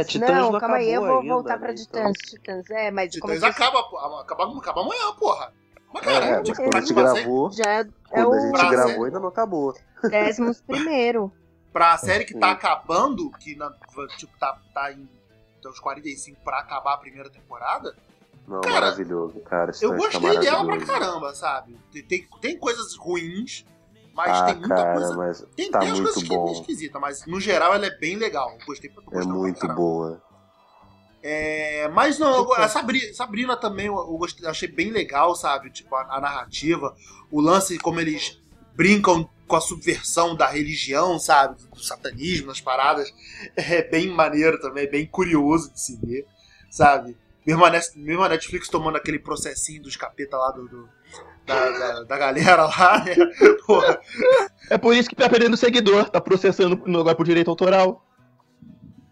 É, 0.00 0.04
Titãs. 0.04 0.06
Titãs 0.08 0.36
não, 0.42 0.50
não 0.52 0.58
calma 0.58 0.76
aí, 0.78 0.92
eu 0.92 1.00
vou 1.00 1.20
ainda, 1.20 1.32
voltar 1.34 1.52
né, 1.52 1.58
pra 1.60 1.72
então. 1.72 2.12
Titãs. 2.12 2.16
Titãs, 2.28 2.70
é, 2.70 2.90
mas 2.90 3.20
como 3.20 3.32
Titãs 3.32 3.50
acaba, 3.54 3.82
pô, 3.84 3.98
acaba, 3.98 4.58
acaba 4.58 4.80
amanhã, 4.80 5.12
porra. 5.16 5.52
Mas 5.94 6.02
É, 6.02 6.06
caralho, 6.06 6.32
mas 6.38 6.42
tipo, 6.42 6.56
quando 6.56 6.66
a 6.66 6.70
pra 6.70 6.80
gente 6.80 6.88
série- 6.94 7.00
gravou, 7.14 7.52
já 7.52 7.64
é 7.70 7.84
quando 8.08 8.26
a 8.26 8.36
o 8.36 8.40
gente 8.40 8.50
Prazer. 8.50 8.70
gravou 8.70 9.04
ainda 9.04 9.20
não 9.20 9.28
acabou. 9.28 9.74
décimos 10.10 10.60
primeiro. 10.60 11.32
pra 11.72 11.96
série 11.98 12.24
que 12.24 12.34
tá 12.36 12.50
acabando, 12.50 13.30
que 13.38 13.54
na- 13.54 13.72
tipo, 14.16 14.36
tá, 14.36 14.58
tá 14.74 14.90
em 14.92 15.08
tem 15.62 15.70
uns 15.70 15.78
45 15.78 16.40
pra 16.42 16.58
acabar 16.58 16.94
a 16.94 16.96
primeira 16.98 17.30
temporada, 17.30 17.94
Não, 18.48 18.60
Cara, 18.62 18.74
maravilhoso, 18.86 19.38
cara. 19.40 19.70
eu 19.80 19.90
tá 19.90 19.96
gostei 19.96 20.38
dela 20.40 20.64
pra 20.64 20.84
caramba, 20.84 21.32
sabe? 21.34 21.78
Tem, 21.92 22.02
tem, 22.02 22.28
tem 22.40 22.58
coisas 22.58 22.96
ruins, 22.96 23.64
mas 24.14 24.38
Ah, 24.38 24.44
tem 24.46 24.54
muita 24.56 24.74
cara, 24.74 24.92
coisa. 24.94 25.16
mas 25.16 25.46
Tem, 25.56 25.70
tá 25.70 25.78
tem 25.80 25.88
muito 25.90 26.02
coisas 26.04 26.22
que 26.22 26.32
é 26.32 26.36
bom. 26.36 26.52
esquisita, 26.52 26.98
mas 26.98 27.26
no 27.26 27.40
geral 27.40 27.74
ela 27.74 27.86
é 27.86 27.98
bem 27.98 28.16
legal. 28.16 28.56
Gostei 28.66 28.90
pra 28.90 29.02
É 29.02 29.06
pra 29.10 29.24
muito 29.24 29.60
caramba. 29.60 29.74
boa. 29.80 30.22
É, 31.22 31.86
mas 31.88 32.18
não, 32.18 32.34
eu- 32.34 32.54
a 32.54 32.68
Sabrina, 32.68 33.12
Sabrina 33.12 33.56
também 33.56 33.86
eu, 33.86 33.94
gostei, 34.16 34.46
achei 34.48 34.68
bem 34.68 34.90
legal, 34.90 35.34
sabe? 35.34 35.70
Tipo, 35.70 35.94
a, 35.94 36.16
a 36.16 36.20
narrativa, 36.20 36.96
o 37.30 37.40
lance 37.40 37.78
como 37.78 38.00
eles 38.00 38.40
brincam 38.74 39.28
com 39.46 39.56
a 39.56 39.60
subversão 39.60 40.34
da 40.34 40.46
religião, 40.46 41.18
sabe? 41.18 41.56
Do 41.74 41.82
satanismo, 41.82 42.46
das 42.48 42.60
paradas. 42.60 43.12
É 43.56 43.82
bem 43.82 44.08
maneiro 44.08 44.58
também, 44.60 44.88
bem 44.90 45.06
curioso 45.06 45.72
de 45.72 45.80
se 45.80 45.96
ver, 45.96 46.26
sabe? 46.70 47.16
Mesmo 47.46 47.64
a, 47.64 47.70
Nes- 47.70 47.94
mesmo 47.96 48.22
a 48.22 48.28
Netflix 48.28 48.68
tomando 48.68 48.96
aquele 48.96 49.18
processinho 49.18 49.82
dos 49.82 49.96
capeta 49.96 50.36
lá 50.38 50.50
do. 50.52 50.68
do- 50.68 50.88
da, 51.46 51.70
da, 51.70 52.02
da 52.04 52.18
galera 52.18 52.64
lá, 52.66 53.04
né? 53.04 53.14
Porra, 53.66 53.98
É 54.70 54.78
por 54.78 54.94
isso 54.94 55.08
que 55.08 55.16
tá 55.16 55.28
perdendo 55.28 55.56
seguidor, 55.56 56.08
tá 56.10 56.20
processando 56.20 56.80
no 56.86 56.98
lugar 56.98 57.14
por 57.14 57.24
direito 57.26 57.50
autoral. 57.50 58.04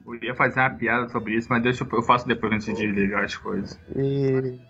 Eu 0.06 0.14
ia 0.24 0.34
fazer 0.34 0.58
uma 0.60 0.70
piada 0.70 1.06
sobre 1.10 1.34
isso, 1.34 1.48
mas 1.50 1.62
deixa 1.62 1.84
eu, 1.84 1.88
eu 1.92 2.02
faço 2.02 2.26
depois 2.26 2.50
antes 2.50 2.64
de 2.64 2.74
desligar 2.74 3.24
as 3.24 3.36
coisas. 3.36 3.78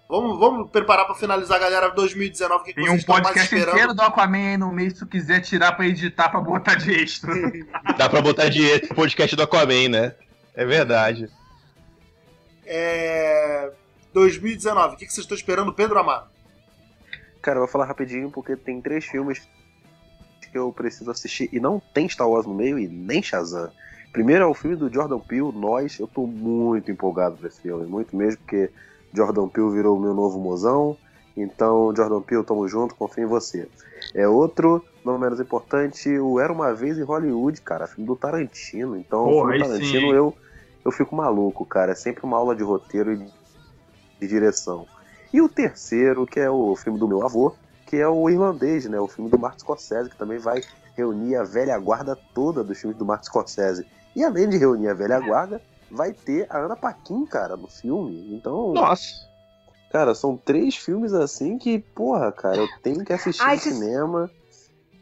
vamos, 0.09 0.37
vamos 0.39 0.71
preparar 0.71 1.07
pra 1.07 1.15
finalizar, 1.15 1.61
galera, 1.61 1.91
2019. 1.91 2.61
O 2.61 2.65
que, 2.65 2.73
que 2.73 2.75
Tem 2.75 2.85
vocês 2.87 2.95
um 2.97 2.99
estão 2.99 3.15
mais 3.15 3.27
podcast 3.29 3.55
esperando? 3.55 3.75
inteiro 3.77 3.95
do 3.95 4.03
Aquaman 4.03 4.37
aí 4.51 4.57
no 4.57 4.73
mês, 4.73 4.95
se 4.95 4.99
tu 4.99 5.07
quiser 5.07 5.41
tirar 5.41 5.73
pra 5.77 5.87
editar 5.87 6.29
pra 6.29 6.41
botar 6.41 6.75
de 6.75 6.93
extra. 6.93 7.33
Dá 7.97 8.09
pra 8.09 8.21
botar 8.21 8.49
de 8.49 8.81
podcast 8.97 9.37
do 9.37 9.43
Aquaman, 9.45 9.89
né? 9.91 10.15
É 10.57 10.67
verdade. 10.67 11.29
É... 12.67 13.71
2019, 14.13 14.95
o 14.95 14.99
que 14.99 15.07
que 15.07 15.13
vocês 15.13 15.25
estão 15.25 15.37
esperando, 15.37 15.73
Pedro 15.73 15.99
Amaro? 16.01 16.25
Cara, 17.43 17.57
eu 17.57 17.63
vou 17.63 17.69
falar 17.69 17.85
rapidinho 17.85 18.31
porque 18.31 18.57
tem 18.57 18.81
três 18.81 19.05
filmes 19.05 19.49
que 20.51 20.59
eu 20.59 20.73
preciso 20.73 21.11
assistir 21.11 21.49
e 21.53 21.61
não 21.61 21.81
tem 21.93 22.09
Star 22.09 22.29
Wars 22.29 22.47
no 22.47 22.55
meio 22.55 22.79
e 22.79 22.89
nem 22.89 23.23
Shazam. 23.23 23.71
Primeiro 24.13 24.45
é 24.45 24.47
o 24.47 24.55
filme 24.55 24.77
do 24.77 24.93
Jordan 24.93 25.19
Peele, 25.19 25.53
Nós. 25.53 25.99
Eu 25.99 26.07
tô 26.07 26.27
muito 26.27 26.91
empolgado 26.91 27.37
pra 27.37 27.49
esse 27.49 27.61
filme, 27.61 27.87
muito 27.87 28.17
mesmo, 28.17 28.41
porque 28.41 28.71
Jordan 29.13 29.49
Peele 29.49 29.71
virou 29.71 29.97
o 29.97 30.01
meu 30.01 30.15
novo 30.15 30.39
mozão. 30.39 30.97
Então, 31.37 31.95
Jordan 31.95 32.21
Peele, 32.23 32.43
tamo 32.43 32.67
junto, 32.67 32.95
confio 32.95 33.25
em 33.25 33.27
você. 33.27 33.69
É 34.15 34.27
outro, 34.27 34.85
não 35.05 35.19
menos 35.19 35.39
importante, 35.39 36.19
o 36.19 36.41
Era 36.41 36.53
Uma 36.53 36.75
Vez 36.75 36.99
em 36.99 37.03
Hollywood, 37.03 37.61
cara, 37.61 37.87
filme 37.87 38.07
do 38.07 38.17
Tarantino. 38.17 38.97
Então, 38.97 39.27
o 39.27 39.31
Porra, 39.31 39.53
filme 39.53 39.59
do 39.59 39.65
sim, 39.65 39.69
Tarantino 39.69 40.15
eu, 40.15 40.37
eu 40.85 40.91
fico 40.91 41.15
maluco, 41.15 41.65
cara. 41.65 41.93
É 41.93 41.95
sempre 41.95 42.25
uma 42.25 42.37
aula 42.37 42.57
de 42.57 42.63
roteiro 42.63 43.13
e 43.13 43.19
de 44.19 44.27
direção. 44.27 44.87
E 45.33 45.41
o 45.41 45.49
terceiro, 45.49 46.27
que 46.27 46.41
é 46.41 46.51
o 46.51 46.75
filme 46.77 46.99
do 46.99 47.07
meu 47.09 47.23
avô, 47.25 47.55
que 47.87 47.97
é 47.97 48.09
o 48.09 48.29
Irlandês, 48.29 48.87
né? 48.87 48.99
O 49.01 49.09
filme 49.09 49.31
do 49.31 49.39
Martin 49.39 49.61
Scorsese, 49.61 50.11
que 50.11 50.17
também 50.17 50.39
vai 50.39 50.61
reunir 50.97 51.37
a 51.37 51.45
velha 51.45 51.79
guarda 51.79 52.17
toda 52.35 52.63
dos 52.65 52.79
filmes 52.79 52.99
do 52.99 53.05
Martin 53.05 53.27
Scorsese. 53.27 53.87
E 54.17 54.25
além 54.25 54.49
de 54.49 54.57
reunir 54.57 54.89
a 54.89 54.95
velha 54.95 55.19
guarda, 55.21 55.61
vai 55.91 56.13
ter 56.13 56.47
a 56.51 56.59
Ana 56.59 56.77
Paquin, 56.77 57.25
cara, 57.27 57.57
no 57.57 57.69
filme. 57.69 58.35
Então, 58.35 58.73
Nossa. 58.75 59.03
cara, 59.91 60.15
são 60.15 60.37
três 60.37 60.77
filmes 60.77 61.13
assim 61.13 61.57
que, 61.59 61.79
porra, 61.79 62.33
cara, 62.33 62.57
eu 62.59 62.69
tenho 62.83 63.05
que 63.05 63.13
assistir 63.13 63.43
Ai, 63.43 63.57
no 63.57 63.63
que- 63.63 63.73
cinema. 63.73 64.31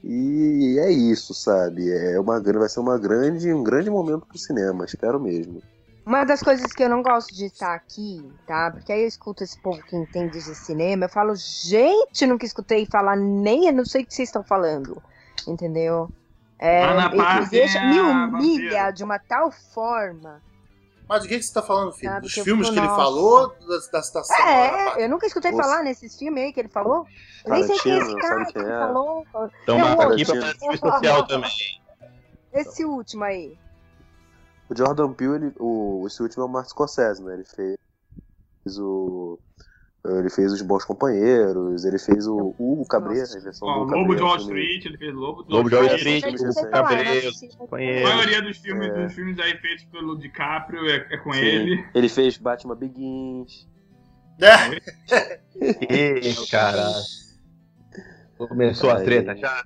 E 0.04 0.78
é 0.78 0.90
isso, 0.90 1.34
sabe? 1.34 1.90
É 1.90 2.20
uma, 2.20 2.38
grande- 2.38 2.58
vai 2.60 2.68
ser 2.68 2.78
uma 2.80 2.96
grande, 2.98 3.52
um 3.52 3.64
grande 3.64 3.90
momento 3.90 4.24
pro 4.26 4.38
cinema, 4.38 4.84
espero 4.84 5.18
mesmo. 5.18 5.60
Uma 6.06 6.22
das 6.22 6.40
coisas 6.40 6.72
que 6.72 6.84
eu 6.84 6.88
não 6.88 7.02
gosto 7.02 7.34
de 7.34 7.46
estar 7.46 7.74
aqui, 7.74 8.32
tá? 8.46 8.70
Porque 8.70 8.92
aí 8.92 9.02
eu 9.02 9.08
escuto 9.08 9.42
esse 9.42 9.60
povo 9.60 9.82
que 9.82 9.96
entende 9.96 10.34
de 10.38 10.54
cinema, 10.54 11.06
eu 11.06 11.08
falo, 11.08 11.34
gente, 11.34 12.24
nunca 12.26 12.46
escutei 12.46 12.86
falar, 12.86 13.16
nem 13.16 13.66
eu 13.66 13.72
não 13.72 13.84
sei 13.84 14.02
o 14.02 14.06
que 14.06 14.14
vocês 14.14 14.28
estão 14.28 14.44
falando. 14.44 15.02
Entendeu? 15.48 16.08
É, 16.60 16.84
Ana 16.84 17.08
deixa, 17.50 17.80
me 17.86 18.00
humilha 18.00 18.28
vampira. 18.70 18.90
de 18.92 19.02
uma 19.02 19.18
tal 19.18 19.50
forma. 19.50 20.40
Mas 21.08 21.24
o 21.24 21.28
que, 21.28 21.38
que 21.38 21.42
você 21.42 21.52
tá 21.52 21.62
falando, 21.62 21.92
filho? 21.92 22.10
Sabe 22.12 22.22
Dos 22.22 22.34
que 22.34 22.42
filmes 22.44 22.66
fico, 22.68 22.74
que 22.74 22.84
ele 22.84 22.88
nossa. 22.88 23.02
falou, 23.02 23.48
da, 23.48 23.78
da 23.92 24.02
citação? 24.02 24.46
É, 24.48 25.04
eu 25.04 25.08
nunca 25.08 25.26
escutei 25.26 25.50
Nossa. 25.50 25.62
falar 25.62 25.82
nesses 25.82 26.16
filmes 26.16 26.44
aí 26.44 26.52
que 26.52 26.60
ele 26.60 26.68
falou. 26.68 27.04
Eu 27.44 27.52
nem 27.52 27.62
sei 27.64 27.78
quem 27.78 27.92
é 27.92 27.98
esse 27.98 28.16
cara 28.16 28.44
que 28.46 28.58
é? 28.58 28.62
falou. 28.62 29.24
Então, 29.62 29.78
É 29.78 29.82
mas 29.82 29.90
outro. 29.90 30.12
aqui 30.14 30.24
pra 30.24 30.34
fazer 30.40 30.58
filme 30.58 30.78
social 30.78 31.26
também. 31.26 31.50
esse 32.52 32.84
último 32.84 33.24
aí. 33.24 33.58
O 34.68 34.76
Jordan 34.76 35.12
Peele, 35.12 35.46
ele, 35.46 35.54
o, 35.58 36.04
esse 36.06 36.22
último 36.22 36.42
é 36.42 36.46
o 36.46 36.48
Martin 36.48 36.70
Scorsese, 36.70 37.22
né? 37.22 37.34
Ele 37.34 37.44
fez 37.44 38.78
o. 38.78 39.38
Ele 40.08 40.30
fez 40.30 40.52
os 40.52 40.62
Bons 40.62 40.84
Companheiros, 40.84 41.84
ele 41.84 41.98
fez 41.98 42.28
o 42.28 42.54
Hugo 42.60 42.86
Cabreira, 42.86 43.26
a 43.28 43.40
versão 43.40 43.66
o 43.66 43.84
do 43.86 43.90
Lobo 43.92 44.14
de 44.14 44.20
Cabreira, 44.20 44.24
Wall 44.24 44.38
filme- 44.38 44.60
Street, 44.62 44.84
ele 44.86 44.98
fez 44.98 45.14
Lobo 45.14 45.42
de 45.42 45.52
Lobo 45.52 45.68
de 45.68 45.74
Wall 45.74 45.84
Wall 45.84 45.96
Street. 45.96 46.24
O 46.24 46.70
Cabreiro, 46.70 47.28
A 47.28 47.56
companheiro. 47.58 48.08
maioria 48.08 48.42
dos 48.42 48.56
filmes, 48.58 48.86
É. 48.88 49.02
dos 49.04 49.12
filmes 49.14 49.38
aí 49.40 49.56
feitos 49.58 49.84
pelo 49.86 50.16
DiCaprio 50.16 50.88
é, 50.88 51.06
é 51.10 51.16
com 51.16 51.32
Sim. 51.32 51.40
ele. 51.40 51.84
Ele 51.92 52.08
fez 52.08 52.38
Batman 52.38 52.76
Begins. 52.76 53.66
É, 54.38 56.18
Ih, 56.20 56.46
caralho. 56.50 56.94
Começou 58.38 58.90
a 58.90 58.98
Aí. 58.98 59.04
treta 59.04 59.34
já? 59.36 59.64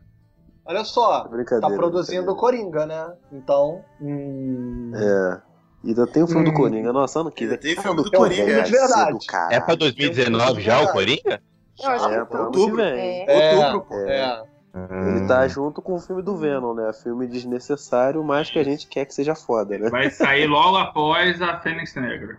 Olha 0.65 0.85
só, 0.85 1.27
Brincadeira. 1.28 1.69
tá 1.69 1.74
produzindo 1.74 2.31
o. 2.32 2.37
Coringa, 2.37 2.87
né? 2.87 3.12
Então. 3.32 3.82
Hum, 4.01 4.93
É. 4.95 5.41
E 5.82 5.89
ainda 5.89 6.07
tem 6.07 6.23
o 6.23 6.27
filme 6.27 6.45
do 6.45 6.51
Hum. 6.51 6.55
Coringa. 6.55 6.93
Nossa, 6.93 7.20
ano 7.20 7.31
que 7.31 7.45
Ainda 7.45 7.57
vem. 7.57 7.74
tem 7.74 7.82
filme 7.82 8.03
do 8.03 8.11
Coringa. 8.11 8.62
de 8.62 8.70
verdade. 8.70 9.19
do. 9.19 9.37
É 9.51 9.59
pra 9.61 9.74
2019 9.74 10.61
já 10.61 10.82
o 10.82 10.93
Coringa? 10.93 11.41
Eu 11.82 11.89
acho 11.91 12.05
É, 12.11 12.19
que 12.20 12.24
pra 12.27 12.39
ano 12.39 12.47
outubro. 12.47 12.81
é. 12.82 13.57
Outubro, 13.57 13.87
pô. 13.89 13.95
é. 13.95 14.43
Ele 14.73 15.27
tá 15.27 15.49
junto 15.49 15.82
com 15.82 15.95
o 15.95 15.99
filme 15.99 16.23
do 16.23 16.37
Venom, 16.37 16.74
né? 16.74 16.93
Filme 16.93 17.27
desnecessário, 17.27 18.23
mas 18.23 18.49
que 18.51 18.59
a 18.59 18.62
gente 18.62 18.87
quer 18.87 19.05
que 19.07 19.12
seja 19.15 19.35
foda, 19.35 19.77
né? 19.77 19.91
Vai 19.91 20.11
sair 20.11 20.47
logo 20.47 20.77
após 20.77 21.41
a 21.43 21.59
Fênix 21.59 21.95
Negra. 21.97 22.39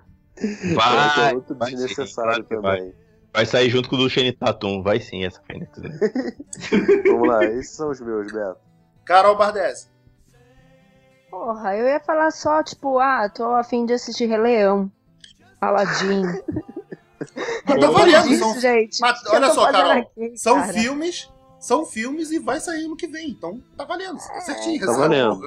Vai, 0.74 1.32
é 1.32 1.36
outro 1.36 1.56
vai 1.56 1.72
sim, 1.72 1.76
desnecessário 1.76 2.32
claro 2.32 2.44
que 2.46 2.56
vai. 2.58 2.78
também. 2.80 2.94
Vai 3.34 3.46
sair 3.46 3.70
junto 3.70 3.90
com 3.90 3.96
o 3.96 4.00
do 4.00 4.10
Shane 4.10 4.32
Tatum. 4.34 4.82
Vai 4.84 5.00
sim, 5.00 5.24
essa 5.26 5.42
Fênix. 5.44 5.78
né? 5.78 5.90
Vamos 7.08 7.28
lá, 7.28 7.44
esses 7.46 7.76
são 7.76 7.90
os 7.90 8.00
meus, 8.02 8.32
Beto. 8.32 8.58
Carol 9.06 9.36
Bardesi. 9.38 9.88
Porra, 11.30 11.76
eu 11.78 11.88
ia 11.88 12.00
falar 12.00 12.32
só, 12.32 12.62
tipo, 12.62 13.00
ah, 13.00 13.30
tô 13.30 13.46
a 13.56 13.64
fim 13.64 13.86
de 13.86 13.94
assistir 13.94 14.26
Rei 14.26 14.38
Leão. 14.38 14.92
Aladdin. 15.62 16.24
Mas 17.66 17.80
tá 17.80 17.90
valendo, 17.92 18.28
isso, 18.30 18.40
são- 18.40 18.60
gente. 18.60 19.00
Mas 19.00 19.26
olha 19.28 19.50
só, 19.52 19.72
Carol, 19.72 19.92
aqui, 19.92 20.38
São 20.38 20.60
cara? 20.60 20.74
filmes, 20.74 21.30
são 21.60 21.86
filmes 21.86 22.32
e 22.32 22.40
vai 22.40 22.60
sair 22.60 22.84
ano 22.86 22.96
que 22.98 23.08
vem. 23.08 23.30
Então 23.30 23.62
tá 23.78 23.86
valendo, 23.86 24.18
tá 24.18 24.42
certinho. 24.42 24.84
Tá 24.86 24.92
valendo. 24.92 25.40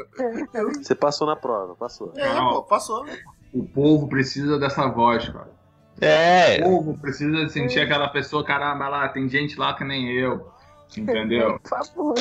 Você 0.82 0.94
passou 0.94 1.26
na 1.26 1.36
prova, 1.36 1.74
passou. 1.74 2.12
É, 2.16 2.34
pô, 2.34 2.62
passou. 2.62 3.04
O 3.52 3.64
povo 3.64 4.08
precisa 4.08 4.58
dessa 4.58 4.86
voz, 4.88 5.28
cara. 5.28 5.50
É, 6.00 6.58
O 6.60 6.64
povo 6.64 6.98
precisa 6.98 7.48
sentir 7.48 7.80
aquela 7.80 8.08
pessoa, 8.08 8.44
caramba, 8.44 8.88
lá, 8.88 9.08
tem 9.08 9.28
gente 9.28 9.58
lá 9.58 9.74
que 9.74 9.84
nem 9.84 10.10
eu. 10.10 10.52
Entendeu? 10.96 11.58
Por 11.64 11.68
favor. 11.68 12.14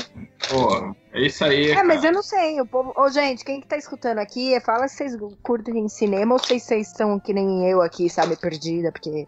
Pô, 0.49 0.95
é 1.11 1.21
isso 1.21 1.43
aí. 1.43 1.71
É, 1.71 1.83
mas 1.83 1.97
cara. 1.97 2.07
eu 2.07 2.13
não 2.13 2.23
sei. 2.23 2.61
O 2.61 2.65
povo. 2.65 2.93
Ô, 2.95 3.09
gente, 3.09 3.43
quem 3.45 3.61
que 3.61 3.67
tá 3.67 3.77
escutando 3.77 4.19
aqui, 4.19 4.59
fala 4.61 4.87
se 4.87 4.97
vocês 4.97 5.17
curtem 5.41 5.87
cinema 5.89 6.33
ou 6.33 6.39
se 6.39 6.59
vocês 6.59 6.87
estão 6.87 7.19
que 7.19 7.33
nem 7.33 7.69
eu 7.69 7.81
aqui, 7.81 8.09
sabe, 8.09 8.35
perdida, 8.35 8.91
porque. 8.91 9.27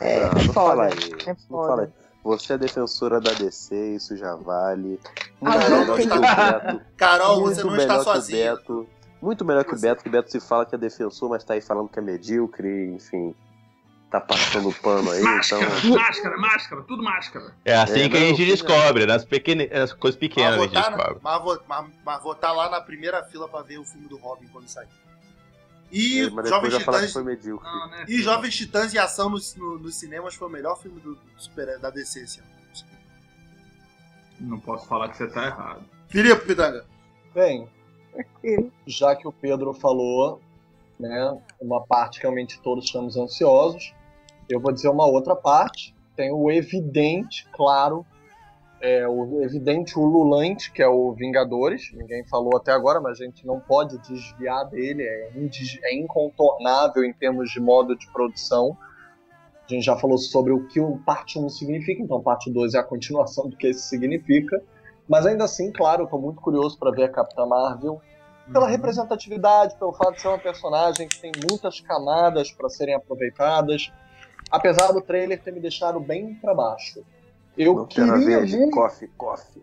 É, 0.00 0.20
Não, 0.20 0.28
é 0.28 0.34
não 0.34 0.52
foda. 0.52 0.88
É 1.26 1.34
foda. 1.48 1.92
Você 2.22 2.54
é 2.54 2.58
defensora 2.58 3.20
da 3.20 3.32
DC, 3.32 3.94
isso 3.94 4.16
já 4.16 4.34
vale. 4.34 4.98
Ah, 5.40 5.50
Muito 5.52 5.70
não, 5.70 5.78
melhor 5.78 5.96
que 5.96 6.06
o 6.08 6.20
Beto. 6.20 6.80
Carol, 6.96 7.40
muito 7.40 7.54
você 7.54 7.62
não 7.62 7.70
melhor 7.70 7.82
está 7.82 7.94
que 7.94 8.00
o 8.00 8.04
sozinho. 8.14 8.56
Beto. 8.56 8.86
Muito 9.22 9.44
melhor 9.44 9.64
que 9.64 9.74
o 9.74 9.78
Beto, 9.78 10.02
que 10.02 10.08
o 10.08 10.12
Beto 10.12 10.30
se 10.32 10.40
fala 10.40 10.66
que 10.66 10.74
é 10.74 10.78
defensor, 10.78 11.30
mas 11.30 11.44
tá 11.44 11.54
aí 11.54 11.60
falando 11.60 11.88
que 11.88 11.98
é 11.98 12.02
medíocre, 12.02 12.90
enfim. 12.92 13.32
Tá 14.10 14.20
passando 14.20 14.72
pano 14.74 15.10
aí, 15.10 15.18
então. 15.20 15.30
Máscara, 15.34 15.70
máscara, 15.90 16.36
máscara, 16.38 16.82
tudo 16.84 17.02
máscara. 17.02 17.54
é 17.64 17.74
assim 17.74 18.02
É, 18.02 18.08
que 18.08 18.16
a 18.16 18.20
não, 18.20 18.26
gente 18.28 18.40
não. 18.42 18.46
descobre, 18.48 19.04
nas, 19.04 19.24
pequenas, 19.24 19.68
nas 19.68 19.92
coisas 19.92 20.18
Mas 20.20 20.28
pequenas 20.28 20.54
a 20.54 20.56
vou, 20.56 20.64
gente 20.66 20.74
na- 20.74 20.88
descobre. 20.90 21.18
mas, 21.20 21.42
vou, 21.42 21.60
mas, 21.66 21.86
mas 22.04 22.22
vou 22.22 22.34
tá 22.34 22.52
lá 22.52 22.70
na 22.70 22.80
primeira 22.80 23.24
fila 23.24 23.48
pra 23.48 23.62
ver 23.62 23.78
o 23.78 23.84
filme 23.84 24.06
do 24.08 24.16
Robin 24.16 24.46
quando 24.52 24.68
sair. 24.68 24.86
E 25.90 26.20
É, 26.22 26.30
mas 26.30 26.48
Jovens 26.48 26.76
Titãs. 26.76 27.12
foi 27.12 27.22
medíocre. 27.24 27.68
Não, 27.68 27.88
né, 27.90 28.04
E? 28.08 28.22
Jovens 28.22 28.54
Titãs 28.56 28.94
em 28.94 28.98
Ação 28.98 29.28
nos 29.28 29.54
no, 29.56 29.78
nos 29.78 29.96
cinemas 29.96 30.34
foi 30.34 30.46
o 30.48 30.50
melhor 30.50 30.80
filme 30.80 31.00
do, 31.00 31.14
do 31.14 31.20
super, 31.36 31.78
da 31.78 31.90
DC 31.90 32.20
esse 32.20 32.40
ano. 32.40 32.48
Não 34.40 34.60
posso 34.60 34.86
falar 34.86 35.08
que 35.08 35.16
você 35.16 35.26
tá 35.28 35.46
errado. 35.46 35.82
Filipe 36.08 36.44
Pitanga. 36.46 36.84
Bem, 37.34 37.68
já 38.86 39.16
que 39.16 39.26
o 39.26 39.32
Pedro 39.32 39.72
falou, 39.74 40.40
né, 40.98 41.38
uma 41.60 41.84
parte 41.84 42.16
que 42.18 42.22
realmente 42.22 42.60
todos 42.60 42.84
estamos 42.84 43.16
ansiosos, 43.16 43.92
eu 44.48 44.60
vou 44.60 44.72
dizer 44.72 44.88
uma 44.88 45.06
outra 45.06 45.34
parte. 45.34 45.94
Tem 46.14 46.32
o 46.32 46.50
evidente, 46.50 47.46
claro, 47.52 48.06
é, 48.80 49.06
o 49.08 49.42
evidente 49.42 49.98
ululante, 49.98 50.70
que 50.70 50.82
é 50.82 50.88
o 50.88 51.12
Vingadores. 51.12 51.90
Ninguém 51.92 52.24
falou 52.26 52.56
até 52.56 52.72
agora, 52.72 53.00
mas 53.00 53.20
a 53.20 53.24
gente 53.24 53.46
não 53.46 53.58
pode 53.58 53.98
desviar 53.98 54.64
dele, 54.66 55.02
é, 55.02 55.30
é 55.84 55.94
incontornável 55.94 57.04
em 57.04 57.12
termos 57.12 57.50
de 57.50 57.60
modo 57.60 57.96
de 57.96 58.06
produção. 58.12 58.76
A 59.68 59.72
gente 59.72 59.84
já 59.84 59.96
falou 59.96 60.16
sobre 60.16 60.52
o 60.52 60.66
que 60.68 60.78
o 60.78 60.98
parte 60.98 61.38
1 61.38 61.48
significa, 61.48 62.00
então 62.00 62.22
parte 62.22 62.50
2 62.50 62.74
é 62.74 62.78
a 62.78 62.84
continuação 62.84 63.48
do 63.48 63.56
que 63.56 63.68
isso 63.68 63.88
significa. 63.88 64.62
Mas 65.08 65.26
ainda 65.26 65.44
assim, 65.44 65.72
claro, 65.72 66.04
eu 66.04 66.06
tô 66.06 66.18
muito 66.18 66.40
curioso 66.40 66.78
para 66.78 66.90
ver 66.90 67.04
a 67.04 67.08
Capitã 67.08 67.46
Marvel. 67.46 68.00
Pela 68.52 68.68
representatividade, 68.68 69.76
pelo 69.76 69.92
fato 69.92 70.14
de 70.14 70.20
ser 70.20 70.28
uma 70.28 70.38
personagem 70.38 71.08
que 71.08 71.20
tem 71.20 71.32
muitas 71.48 71.80
camadas 71.80 72.52
para 72.52 72.68
serem 72.68 72.94
aproveitadas. 72.94 73.92
Apesar 74.50 74.92
do 74.92 75.00
trailer 75.00 75.42
ter 75.42 75.52
me 75.52 75.60
deixado 75.60 75.98
bem 76.00 76.34
para 76.34 76.54
baixo. 76.54 77.02
Eu 77.56 77.72
Lanterna 77.74 78.12
queria 78.18 78.38
Verde, 78.38 78.56
muito... 78.56 78.74
coffee, 78.74 79.08
coffee. 79.16 79.62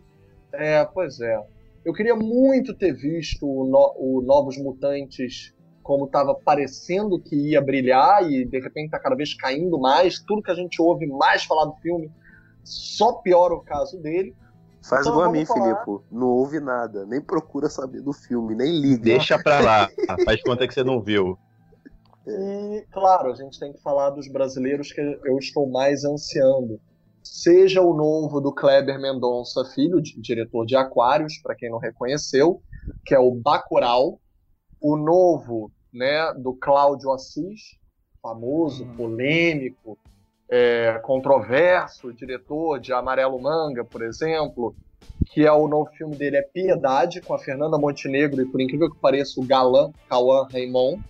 É, 0.51 0.83
pois 0.85 1.19
é. 1.19 1.39
Eu 1.85 1.93
queria 1.93 2.15
muito 2.15 2.73
ter 2.73 2.93
visto 2.93 3.45
o, 3.47 3.65
no- 3.65 3.93
o 3.97 4.21
Novos 4.21 4.57
Mutantes 4.57 5.53
como 5.81 6.05
estava 6.05 6.33
parecendo 6.33 7.19
que 7.19 7.35
ia 7.35 7.61
brilhar 7.61 8.23
e 8.29 8.45
de 8.45 8.59
repente 8.59 8.91
tá 8.91 8.99
cada 8.99 9.15
vez 9.15 9.33
caindo 9.33 9.77
mais. 9.77 10.19
Tudo 10.19 10.41
que 10.41 10.51
a 10.51 10.55
gente 10.55 10.81
ouve 10.81 11.05
mais 11.07 11.43
falar 11.43 11.65
do 11.65 11.75
filme 11.75 12.09
só 12.63 13.13
piora 13.13 13.53
o 13.53 13.61
caso 13.61 13.97
dele. 13.99 14.33
Faz 14.81 15.01
Então, 15.01 15.13
igual 15.13 15.29
a 15.29 15.31
mim, 15.31 15.45
falar. 15.45 15.83
Filipe. 15.83 16.05
Não 16.11 16.27
ouve 16.27 16.59
nada, 16.59 17.05
nem 17.05 17.21
procura 17.21 17.69
saber 17.69 18.01
do 18.01 18.13
filme, 18.13 18.55
nem 18.55 18.79
liga. 18.79 19.03
Deixa 19.03 19.37
pra 19.41 19.59
lá. 19.59 19.89
Faz 20.25 20.41
conta 20.41 20.67
que 20.67 20.73
você 20.73 20.83
não 20.83 21.01
viu. 21.01 21.37
E, 22.25 22.85
claro, 22.91 23.31
a 23.31 23.35
gente 23.35 23.59
tem 23.59 23.73
que 23.73 23.81
falar 23.81 24.11
dos 24.11 24.27
brasileiros 24.27 24.91
que 24.91 25.01
eu 25.01 25.37
estou 25.37 25.69
mais 25.69 26.05
ansiando. 26.05 26.79
Seja 27.21 27.81
o 27.81 27.93
novo 27.93 28.39
do 28.39 28.53
Kleber 28.53 28.99
Mendonça 28.99 29.63
Filho, 29.73 30.01
di- 30.01 30.19
diretor 30.19 30.65
de 30.65 30.75
Aquários, 30.75 31.37
para 31.41 31.55
quem 31.55 31.69
não 31.69 31.79
reconheceu, 31.79 32.61
que 33.05 33.13
é 33.13 33.19
o 33.19 33.31
Bacurau. 33.31 34.19
O 34.81 34.97
novo 34.97 35.71
né, 35.93 36.33
do 36.33 36.53
Cláudio 36.53 37.11
Assis, 37.11 37.61
famoso, 38.21 38.85
polêmico, 38.97 39.97
é, 40.49 40.99
controverso, 41.03 42.13
diretor 42.13 42.79
de 42.79 42.93
Amarelo 42.93 43.41
Manga, 43.41 43.83
por 43.83 44.01
exemplo, 44.01 44.75
que 45.25 45.45
é 45.45 45.51
o 45.51 45.67
novo 45.67 45.89
filme 45.91 46.15
dele 46.15 46.37
é 46.37 46.41
Piedade, 46.41 47.21
com 47.21 47.33
a 47.33 47.39
Fernanda 47.39 47.77
Montenegro 47.77 48.41
e, 48.41 48.45
por 48.45 48.61
incrível 48.61 48.89
que 48.89 48.99
pareça, 48.99 49.39
o 49.39 49.45
galã 49.45 49.91
Cauã 50.09 50.47
Raymond 50.51 51.01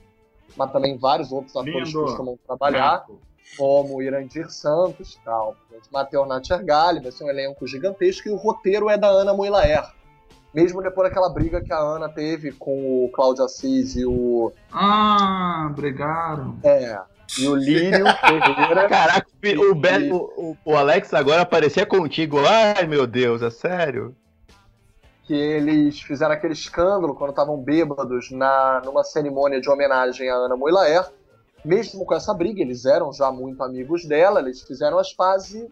mas 0.55 0.71
também 0.71 0.97
vários 0.97 1.31
outros 1.31 1.55
atores 1.55 1.89
Lindo. 1.89 2.01
costumam 2.01 2.39
trabalhar, 2.45 3.05
como 3.57 4.01
Irandir 4.01 4.49
Santos, 4.49 5.19
tal. 5.23 5.55
Matheus 5.91 6.27
Natchergali, 6.27 6.99
vai 6.99 7.11
ser 7.11 7.23
um 7.23 7.29
elenco 7.29 7.67
gigantesco, 7.67 8.27
e 8.27 8.31
o 8.31 8.35
roteiro 8.35 8.89
é 8.89 8.97
da 8.97 9.07
Ana 9.07 9.33
Moilaer. 9.33 9.83
Mesmo 10.53 10.83
depois 10.83 11.09
daquela 11.09 11.29
briga 11.29 11.61
que 11.61 11.73
a 11.73 11.79
Ana 11.79 12.07
teve 12.07 12.51
com 12.51 13.05
o 13.05 13.09
Cláudio 13.09 13.43
Assis 13.43 13.95
e 13.95 14.05
o. 14.05 14.53
Ah, 14.71 15.71
brigaram. 15.75 16.57
É. 16.63 16.99
E 17.39 17.47
o 17.47 17.55
Lírio 17.55 18.05
Ferreira. 18.21 18.87
Caraca, 18.87 19.27
o, 19.71 19.73
Beto, 19.73 20.15
o, 20.15 20.55
o 20.63 20.75
Alex 20.75 21.11
agora 21.13 21.41
aparecia 21.41 21.85
contigo. 21.87 22.37
Ai, 22.45 22.85
meu 22.85 23.07
Deus, 23.07 23.41
é 23.41 23.49
sério? 23.49 24.15
Que 25.23 25.33
eles 25.33 26.01
fizeram 26.01 26.33
aquele 26.33 26.53
escândalo 26.53 27.15
quando 27.15 27.31
estavam 27.31 27.57
bêbados 27.57 28.29
na, 28.31 28.81
numa 28.83 29.03
cerimônia 29.03 29.61
de 29.61 29.69
homenagem 29.69 30.29
à 30.29 30.35
Ana 30.35 30.55
Moilaer. 30.55 31.09
Mesmo 31.63 32.05
com 32.05 32.13
essa 32.13 32.33
briga, 32.33 32.61
eles 32.61 32.85
eram 32.85 33.13
já 33.13 33.31
muito 33.31 33.63
amigos 33.63 34.05
dela, 34.05 34.41
eles 34.41 34.61
fizeram 34.61 34.99
as 34.99 35.13
pazes 35.13 35.53
e 35.53 35.71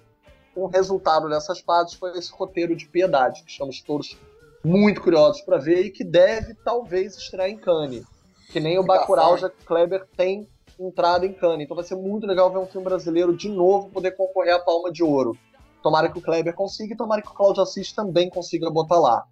o 0.56 0.68
resultado 0.68 1.28
dessas 1.30 1.61
pazes 1.61 1.94
foi 1.95 2.18
esse 2.18 2.32
roteiro 2.32 2.76
de 2.76 2.86
piedade, 2.86 3.44
que 3.44 3.52
estamos 3.52 3.82
todos 3.82 4.18
muito 4.64 5.02
curiosos 5.02 5.41
para 5.41 5.57
ver 5.57 5.86
e 5.86 5.91
que 5.91 6.03
deve 6.03 6.53
talvez 6.53 7.18
estrear 7.18 7.49
em 7.49 7.57
Cannes. 7.57 8.06
Que 8.52 8.60
nem 8.60 8.80
o 8.80 8.84
Bacurau, 8.84 9.38
já 9.38 9.49
que 9.49 9.65
Kleber 9.65 10.06
tem 10.15 10.48
entrado 10.80 11.26
em 11.26 11.34
Cannes. 11.34 11.65
Então 11.65 11.76
vai 11.76 11.86
ser 11.86 11.95
muito 11.95 12.26
legal 12.26 12.52
ver 12.52 12.60
um 12.60 12.65
filme 12.65 12.86
brasileiro 12.86 13.36
de 13.36 13.49
novo 13.49 13.90
poder 13.90 14.11
concorrer 14.11 14.56
à 14.56 14.60
Palma 14.60 14.91
de 14.91 15.03
Ouro. 15.03 15.38
Tomara 15.81 16.09
que 16.11 16.17
o 16.19 16.21
Kleber 16.21 16.53
consiga 16.53 16.93
e 16.93 16.97
tomara 16.97 17.21
que 17.21 17.29
o 17.29 17.33
Cláudio 17.33 17.63
Assis 17.63 17.91
também 17.91 18.29
consiga 18.29 18.69
botar 18.69 18.99
lá. 18.99 19.25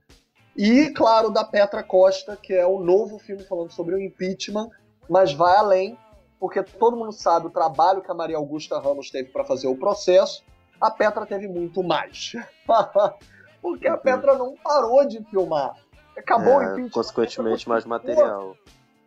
E, 0.58 0.90
claro, 0.92 1.30
da 1.30 1.44
Petra 1.44 1.84
Costa, 1.84 2.36
que 2.36 2.54
é 2.54 2.66
o 2.66 2.80
novo 2.80 3.18
filme 3.20 3.44
falando 3.44 3.72
sobre 3.72 3.96
o 3.96 4.00
impeachment, 4.00 4.70
mas 5.10 5.32
vai 5.34 5.56
além, 5.56 5.98
porque 6.40 6.62
todo 6.64 6.98
mundo 6.98 7.12
sabe 7.12 7.48
o 7.48 7.50
trabalho 7.50 8.02
que 8.02 8.12
a 8.12 8.16
Maria 8.16 8.38
Augusta 8.38 8.80
Ramos 8.80 9.10
teve 9.10 9.30
para 9.30 9.46
fazer 9.46 9.68
o 9.68 9.78
processo, 9.78 10.44
a 10.82 10.90
Petra 10.90 11.26
teve 11.26 11.48
muito 11.48 11.84
mais. 11.84 12.34
porque 13.62 13.88
a 13.88 13.98
Petra 13.98 14.38
não 14.38 14.56
parou 14.58 15.06
de 15.06 15.24
filmar. 15.26 15.76
Acabou 16.18 16.54
É, 16.54 16.58
o 16.58 16.64
impeachment. 16.64 16.90
consequentemente, 16.92 17.70
mais 17.70 17.86
material. 17.86 18.56
continuou 18.58 18.58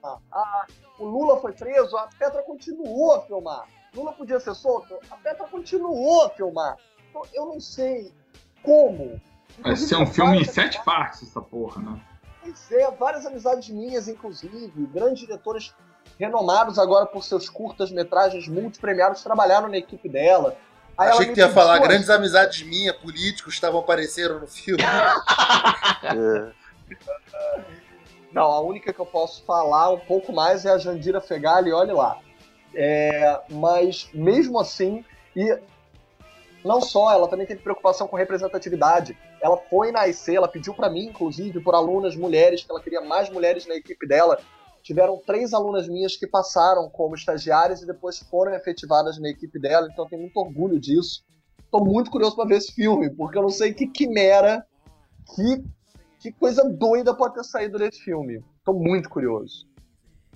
a- 0.04 0.18
a- 0.32 0.66
o 0.98 1.04
Lula 1.04 1.36
foi 1.40 1.52
preso, 1.52 1.96
a 1.96 2.08
Petra 2.18 2.42
continuou 2.42 3.12
a 3.14 3.20
filmar. 3.22 3.64
Lula 3.94 4.12
podia 4.12 4.40
ser 4.40 4.54
solto, 4.54 4.98
a 5.10 5.16
Petra 5.16 5.46
continuou 5.46 6.22
a 6.24 6.30
filmar. 6.30 6.76
Então, 7.12 7.22
eu 7.34 7.44
não 7.44 7.60
sei 7.60 8.10
como. 8.62 9.20
Vai 9.60 9.76
ser 9.76 9.96
um 9.96 10.04
tem 10.04 10.14
filme 10.14 10.40
em 10.40 10.44
sete 10.44 10.82
partes, 10.82 11.22
essa 11.28 11.42
porra, 11.42 11.82
né? 11.82 12.00
Pois 12.42 12.72
é, 12.72 12.90
várias 12.92 13.26
amizades 13.26 13.68
minhas, 13.68 14.08
inclusive, 14.08 14.72
grandes 14.86 15.20
diretores 15.20 15.74
renomados 16.18 16.78
agora 16.78 17.04
por 17.04 17.22
seus 17.22 17.50
curtas-metragens 17.50 18.48
multipremiados, 18.48 19.22
trabalharam 19.22 19.68
na 19.68 19.76
equipe 19.76 20.08
dela. 20.08 20.56
Aí 20.96 21.10
Achei 21.10 21.26
que 21.26 21.34
tu 21.34 21.38
ia 21.38 21.50
falar, 21.50 21.74
as- 21.74 21.82
grandes 21.82 22.08
amizades 22.08 22.62
minhas, 22.62 22.96
políticos, 22.96 23.52
estavam 23.54 23.80
apareceram 23.80 24.40
no 24.40 24.46
filme. 24.46 24.82
É. 26.02 26.52
Não, 28.32 28.44
a 28.50 28.60
única 28.60 28.92
que 28.94 28.98
eu 28.98 29.04
posso 29.06 29.44
falar 29.44 29.90
um 29.90 29.98
pouco 30.00 30.32
mais 30.32 30.64
é 30.64 30.70
a 30.70 30.78
Jandira 30.78 31.20
Fegali, 31.20 31.70
olhe 31.72 31.92
lá. 31.92 32.18
É, 32.74 33.38
mas 33.50 34.08
mesmo 34.14 34.58
assim, 34.58 35.04
e 35.36 35.58
não 36.64 36.80
só, 36.80 37.12
ela 37.12 37.28
também 37.28 37.46
teve 37.46 37.62
preocupação 37.62 38.06
com 38.06 38.16
representatividade. 38.16 39.16
Ela 39.40 39.56
foi 39.56 39.90
na 39.90 40.06
IC, 40.06 40.36
ela 40.36 40.48
pediu 40.48 40.74
para 40.74 40.88
mim, 40.88 41.06
inclusive, 41.06 41.60
por 41.60 41.74
alunas 41.74 42.14
mulheres, 42.14 42.62
que 42.62 42.70
ela 42.70 42.80
queria 42.80 43.00
mais 43.00 43.28
mulheres 43.28 43.66
na 43.66 43.74
equipe 43.74 44.06
dela. 44.06 44.38
Tiveram 44.82 45.20
três 45.24 45.52
alunas 45.52 45.88
minhas 45.88 46.16
que 46.16 46.26
passaram 46.26 46.88
como 46.88 47.14
estagiárias 47.14 47.82
e 47.82 47.86
depois 47.86 48.18
foram 48.18 48.54
efetivadas 48.54 49.18
na 49.20 49.28
equipe 49.28 49.58
dela, 49.58 49.88
então 49.90 50.04
eu 50.04 50.08
tenho 50.08 50.22
muito 50.22 50.36
orgulho 50.36 50.78
disso. 50.78 51.24
Tô 51.70 51.84
muito 51.84 52.10
curioso 52.10 52.36
para 52.36 52.48
ver 52.48 52.56
esse 52.56 52.72
filme, 52.72 53.10
porque 53.10 53.38
eu 53.38 53.42
não 53.42 53.48
sei 53.48 53.72
que 53.72 53.86
quimera, 53.86 54.64
que, 55.34 55.64
que 56.20 56.32
coisa 56.32 56.68
doida 56.68 57.14
pode 57.14 57.34
ter 57.34 57.44
saído 57.44 57.78
desse 57.78 58.00
filme. 58.00 58.44
Tô 58.64 58.72
muito 58.72 59.08
curioso. 59.08 59.66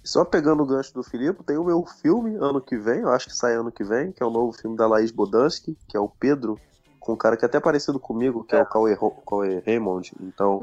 Só 0.06 0.24
pegando 0.24 0.62
o 0.62 0.66
gancho 0.66 0.94
do 0.94 1.02
Filipe, 1.02 1.42
tem 1.42 1.56
o 1.58 1.64
meu 1.64 1.84
filme 1.84 2.36
ano 2.36 2.60
que 2.60 2.76
vem, 2.78 3.00
eu 3.00 3.08
acho 3.10 3.26
que 3.26 3.34
sai 3.36 3.54
ano 3.54 3.72
que 3.72 3.82
vem, 3.82 4.12
que 4.12 4.22
é 4.22 4.26
o 4.26 4.30
novo 4.30 4.52
filme 4.52 4.76
da 4.76 4.86
Laís 4.86 5.10
Bodansky, 5.10 5.76
que 5.88 5.96
é 5.96 6.00
o 6.00 6.08
Pedro, 6.08 6.58
com 7.00 7.12
um 7.14 7.16
cara 7.16 7.36
que 7.36 7.44
é 7.44 7.48
até 7.48 7.58
parecido 7.58 7.98
comigo, 7.98 8.44
que 8.44 8.54
é, 8.54 8.62
o 8.62 8.66
Cauê, 8.66 8.96
Cauê 9.28 9.62
Raymond. 9.66 10.12
Então, 10.20 10.60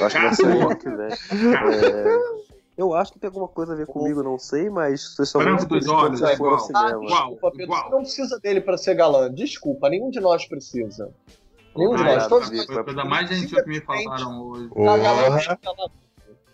eu 0.00 0.06
acho 0.06 0.16
que 0.16 0.22
vai 0.22 0.34
sair 0.34 0.62
ano 0.62 0.76
que 0.76 0.88
vem. 0.88 1.08
É, 1.08 2.18
eu 2.78 2.94
acho 2.94 3.12
que 3.12 3.18
tem 3.18 3.28
alguma 3.28 3.48
coisa 3.48 3.74
a 3.74 3.76
ver 3.76 3.86
comigo, 3.86 4.22
não 4.22 4.38
sei, 4.38 4.70
mas 4.70 5.14
vocês 5.14 5.28
são 5.28 5.42
muito 5.42 5.66
dos 5.66 5.86
olhos, 5.88 6.20
igual. 6.20 6.58
Igual, 6.68 7.00
Desculpa, 7.00 7.50
Pedro, 7.50 7.62
igual. 7.64 7.84
você 7.84 7.90
não 7.90 8.00
precisa 8.00 8.40
dele 8.40 8.60
pra 8.62 8.78
ser 8.78 8.94
galã. 8.94 9.30
Desculpa, 9.32 9.90
nenhum 9.90 10.10
de 10.10 10.20
nós 10.20 10.46
precisa. 10.46 11.10
Nenhum 11.76 11.94
de 11.94 12.02
Ah, 12.02 12.14
nós. 12.14 12.26
Todos 12.26 12.48
Felipe, 12.48 12.66
Foi 12.72 12.80
a 12.80 12.84
coisa 12.84 13.04
mais 13.04 13.28
gentil 13.28 13.62
que 13.62 13.68
me 13.68 13.80
falaram 13.82 14.48
hoje. 14.48 14.68
Tá 14.70 14.98
galã, 14.98 15.38
galã. 15.62 15.90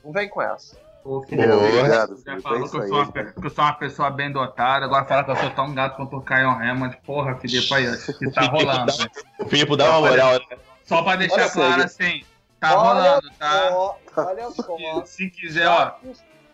Não 0.05 0.13
vem 0.13 0.29
com 0.29 0.43
essa. 0.43 0.84
Obrigado, 1.05 2.17
Já 2.25 2.41
falou 2.41 2.69
que 2.69 2.77
eu, 2.77 2.89
sou 2.89 2.97
uma, 3.03 3.13
que 3.13 3.47
eu 3.47 3.51
sou 3.51 3.65
uma 3.65 3.73
pessoa 3.75 4.11
bem 4.11 4.33
dotada, 4.33 4.87
agora 4.87 5.05
falar 5.05 5.25
que 5.25 5.31
eu 5.33 5.37
sou 5.37 5.51
tão 5.51 5.75
gato 5.75 5.97
quanto 5.97 6.17
o 6.17 6.23
Caio 6.23 6.49
Hammond. 6.49 6.97
Porra, 7.05 7.37
Felipe, 7.37 7.75
aí, 7.75 7.87
que 8.19 8.31
tá 8.31 8.43
rolando. 8.49 8.93
O 9.41 9.47
Filipe 9.49 9.77
dá 9.77 9.91
uma 9.99 10.09
moral, 10.09 10.33
né? 10.35 10.57
Só 10.85 11.03
pra 11.03 11.17
deixar 11.17 11.43
Olha, 11.43 11.51
claro 11.51 11.83
assim, 11.83 12.23
tá 12.59 12.79
olha 12.79 12.89
rolando, 12.89 13.31
tá? 13.39 13.69
só, 13.69 13.99
olha 14.17 14.51
só. 14.51 15.05
Se 15.05 15.31
quiser, 15.31 15.69
ó, 15.69 15.93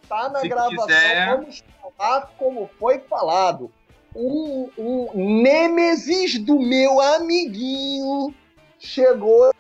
Tá 0.09 0.29
na 0.29 0.41
se 0.41 0.49
gravação, 0.49 0.87
quiser- 0.87 1.27
vamos 1.37 1.63
falar 1.97 2.31
como 2.37 2.69
foi 2.81 2.99
falado. 2.99 3.71
Um, 4.17 4.69
um 4.77 5.43
nêmesis 5.43 6.37
do 6.41 6.59
meu 6.59 7.01
amiguinho 7.01 8.35
chegou 8.77 9.53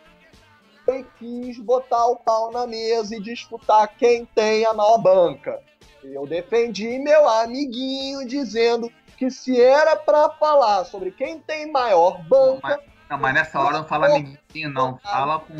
e 0.93 1.05
quis 1.19 1.59
botar 1.59 2.07
o 2.07 2.17
pau 2.17 2.51
na 2.51 2.67
mesa 2.67 3.17
e 3.17 3.21
disputar 3.21 3.89
quem 3.97 4.25
tem 4.27 4.65
a 4.67 4.73
maior 4.73 4.99
banca. 4.99 5.61
Eu 6.03 6.27
defendi 6.27 6.99
meu 6.99 7.29
amiguinho 7.29 8.27
dizendo 8.27 8.91
que 9.17 9.31
se 9.31 9.61
era 9.61 9.97
pra 9.97 10.31
falar 10.31 10.85
sobre 10.85 11.11
quem 11.11 11.39
tem 11.41 11.71
maior 11.71 12.23
banca, 12.25 12.81
não, 13.11 13.19
mas 13.19 13.35
nessa 13.35 13.61
hora 13.61 13.79
não 13.79 13.85
fala 13.85 14.09
ninguém, 14.09 14.69
não. 14.73 14.97
Fala 14.99 15.41
com. 15.41 15.55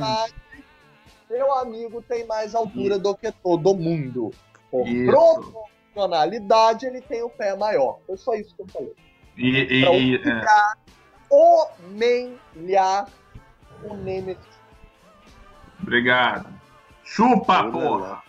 Meu 1.29 1.53
amigo 1.59 2.01
tem 2.03 2.25
mais 2.25 2.55
altura 2.55 2.97
do 2.97 3.15
que 3.17 3.31
todo 3.33 3.75
mundo. 3.75 4.31
Por 4.71 4.87
Isso. 4.87 5.11
proporcionalidade, 5.11 6.87
ele 6.87 7.01
tem 7.01 7.23
o 7.23 7.29
pé 7.29 7.57
maior. 7.57 7.99
Foi 8.07 8.17
só 8.17 8.35
isso 8.35 8.55
que 8.55 8.63
eu 8.63 8.69
falei. 8.69 8.95
E, 9.37 9.49
e- 9.49 10.19
Pra 10.19 10.31
é. 10.33 10.41
ficar 10.41 10.79
humilhar 11.31 13.09
o 13.83 13.95
Nemesis. 13.95 14.60
Obrigado. 15.83 16.47
Chupa, 17.05 17.61
Olha 17.61 17.71
porra! 17.73 17.99
lá. 18.09 18.23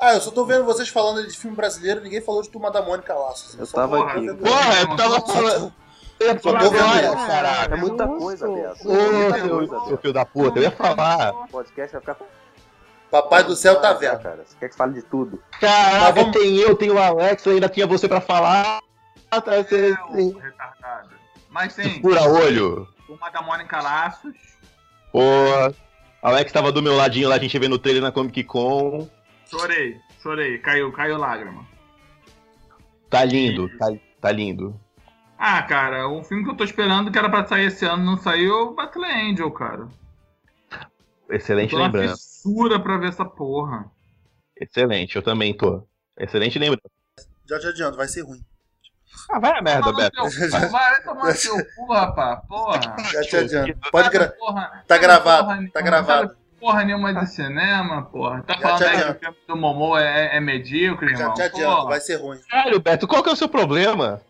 Ah, 0.00 0.14
eu 0.14 0.20
só 0.20 0.30
tô 0.30 0.44
vendo 0.44 0.64
vocês 0.64 0.88
falando 0.88 1.26
de 1.26 1.36
filme 1.36 1.56
brasileiro, 1.56 2.00
ninguém 2.02 2.20
falou 2.20 2.42
de 2.42 2.50
Turma 2.50 2.70
da 2.70 2.82
Mônica 2.82 3.14
Laços. 3.14 3.58
Eu 3.58 3.64
só 3.64 3.76
tava 3.78 4.04
aqui. 4.04 4.20
vendo- 4.20 4.38
Porra, 4.42 4.80
eu 4.80 4.96
tava 4.96 5.20
falando. 5.20 5.72
Eu 6.20 6.40
tô 6.40 6.52
vendo 6.52 7.16
caralho. 7.26 7.74
É 7.74 7.76
muita 7.76 8.06
coisa 8.06 8.48
dessa. 8.48 8.88
Ô, 8.88 8.92
É 8.94 9.10
muita 9.10 9.38
seu, 9.40 9.60
dessa. 9.80 9.96
filho 9.98 10.12
da 10.12 10.24
puta, 10.24 10.58
eu 10.58 10.62
ia 10.64 10.70
falar. 10.70 11.32
O 11.32 11.48
podcast 11.48 11.92
vai 11.92 12.00
ficar. 12.00 12.16
Papai 13.10 13.44
do 13.44 13.54
céu 13.56 13.80
tá 13.80 13.92
vendo. 13.92 14.18
Cara, 14.20 14.44
você 14.44 14.56
quer 14.58 14.68
que 14.68 14.76
fale 14.76 14.94
de 14.94 15.02
tudo? 15.02 15.42
Caraca, 15.60 16.12
vamos- 16.12 16.36
tem 16.36 16.56
eu, 16.56 16.76
tem 16.76 16.90
o 16.90 16.98
Alex, 16.98 17.46
ainda 17.46 17.68
tinha 17.68 17.86
você 17.86 18.08
pra 18.08 18.20
falar. 18.20 18.80
Tá, 19.30 19.40
Você 19.40 19.92
Ô, 20.10 20.38
retardado. 20.38 21.10
Mas 21.50 21.72
sim, 21.72 22.00
fura 22.00 22.22
olho. 22.28 22.86
uma 23.08 23.30
da 23.30 23.40
Mônica 23.42 23.80
Laços. 23.80 24.34
Pô, 25.12 25.20
Alex 26.24 26.50
tava 26.50 26.72
do 26.72 26.82
meu 26.82 26.96
ladinho 26.96 27.28
lá, 27.28 27.34
a 27.34 27.38
gente 27.38 27.58
vê 27.58 27.68
no 27.68 27.78
trailer 27.78 28.02
na 28.02 28.10
Comic 28.10 28.42
Con. 28.44 29.06
Chorei, 29.46 30.00
chorei, 30.22 30.56
caiu, 30.56 30.90
caiu 30.90 31.18
lágrima. 31.18 31.66
Tá 33.10 33.22
lindo, 33.26 33.68
tá, 33.78 33.92
tá 34.22 34.32
lindo. 34.32 34.80
Ah, 35.36 35.62
cara, 35.62 36.08
um 36.08 36.24
filme 36.24 36.42
que 36.42 36.50
eu 36.50 36.56
tô 36.56 36.64
esperando 36.64 37.12
que 37.12 37.18
era 37.18 37.28
pra 37.28 37.44
sair 37.46 37.66
esse 37.66 37.84
ano 37.84 38.02
não 38.02 38.16
saiu, 38.16 38.54
é 38.56 38.62
o 38.62 38.74
Battle 38.74 39.04
Angel, 39.04 39.50
cara. 39.50 39.86
Excelente 41.28 41.72
Tô 41.72 41.76
lembrança. 41.82 42.14
fissura 42.16 42.80
pra 42.80 42.96
ver 42.96 43.08
essa 43.10 43.24
porra. 43.26 43.92
Excelente, 44.58 45.16
eu 45.16 45.22
também 45.22 45.54
tô. 45.54 45.86
Excelente 46.18 46.58
lembrança. 46.58 46.88
Já 47.46 47.60
te 47.60 47.66
adianto, 47.66 47.98
vai 47.98 48.08
ser 48.08 48.22
ruim. 48.22 48.40
Ah, 49.30 49.38
vai 49.38 49.58
a 49.58 49.62
merda, 49.62 49.92
Beto. 49.92 50.20
cu, 50.22 50.28
Vai 50.70 51.02
tomar 51.02 51.24
no 51.26 51.34
teu 51.34 51.56
cu, 51.76 51.92
rapaz. 51.92 52.38
Porra. 52.48 52.80
Já 53.12 53.20
te 53.22 53.36
adianto. 53.36 53.90
Pode 53.90 54.10
gra... 54.10 54.28
Porra, 54.38 54.84
Tá 54.86 54.98
gravado, 54.98 55.44
porra 55.44 55.56
tá 55.56 55.60
nenhuma, 55.62 55.82
gravado. 55.82 56.36
Porra 56.60 56.84
nenhuma 56.84 57.14
de 57.14 57.26
cinema, 57.26 58.02
porra. 58.06 58.42
Tá 58.42 58.54
Já 58.54 58.60
falando 58.60 58.82
aí 58.84 58.96
que 59.04 59.10
o 59.10 59.14
filme 59.18 59.36
do 59.48 59.56
Momô 59.56 59.98
é, 59.98 60.36
é 60.36 60.40
medíocre, 60.40 61.10
Já 61.14 61.20
irmão. 61.20 61.34
te 61.34 61.42
adianto, 61.42 61.76
Porra. 61.76 61.88
vai 61.88 62.00
ser 62.00 62.16
ruim. 62.16 62.38
Caralho, 62.50 62.80
Beto, 62.80 63.06
qual 63.08 63.22
que 63.22 63.28
é 63.28 63.32
o 63.32 63.36
seu 63.36 63.48
problema? 63.48 64.20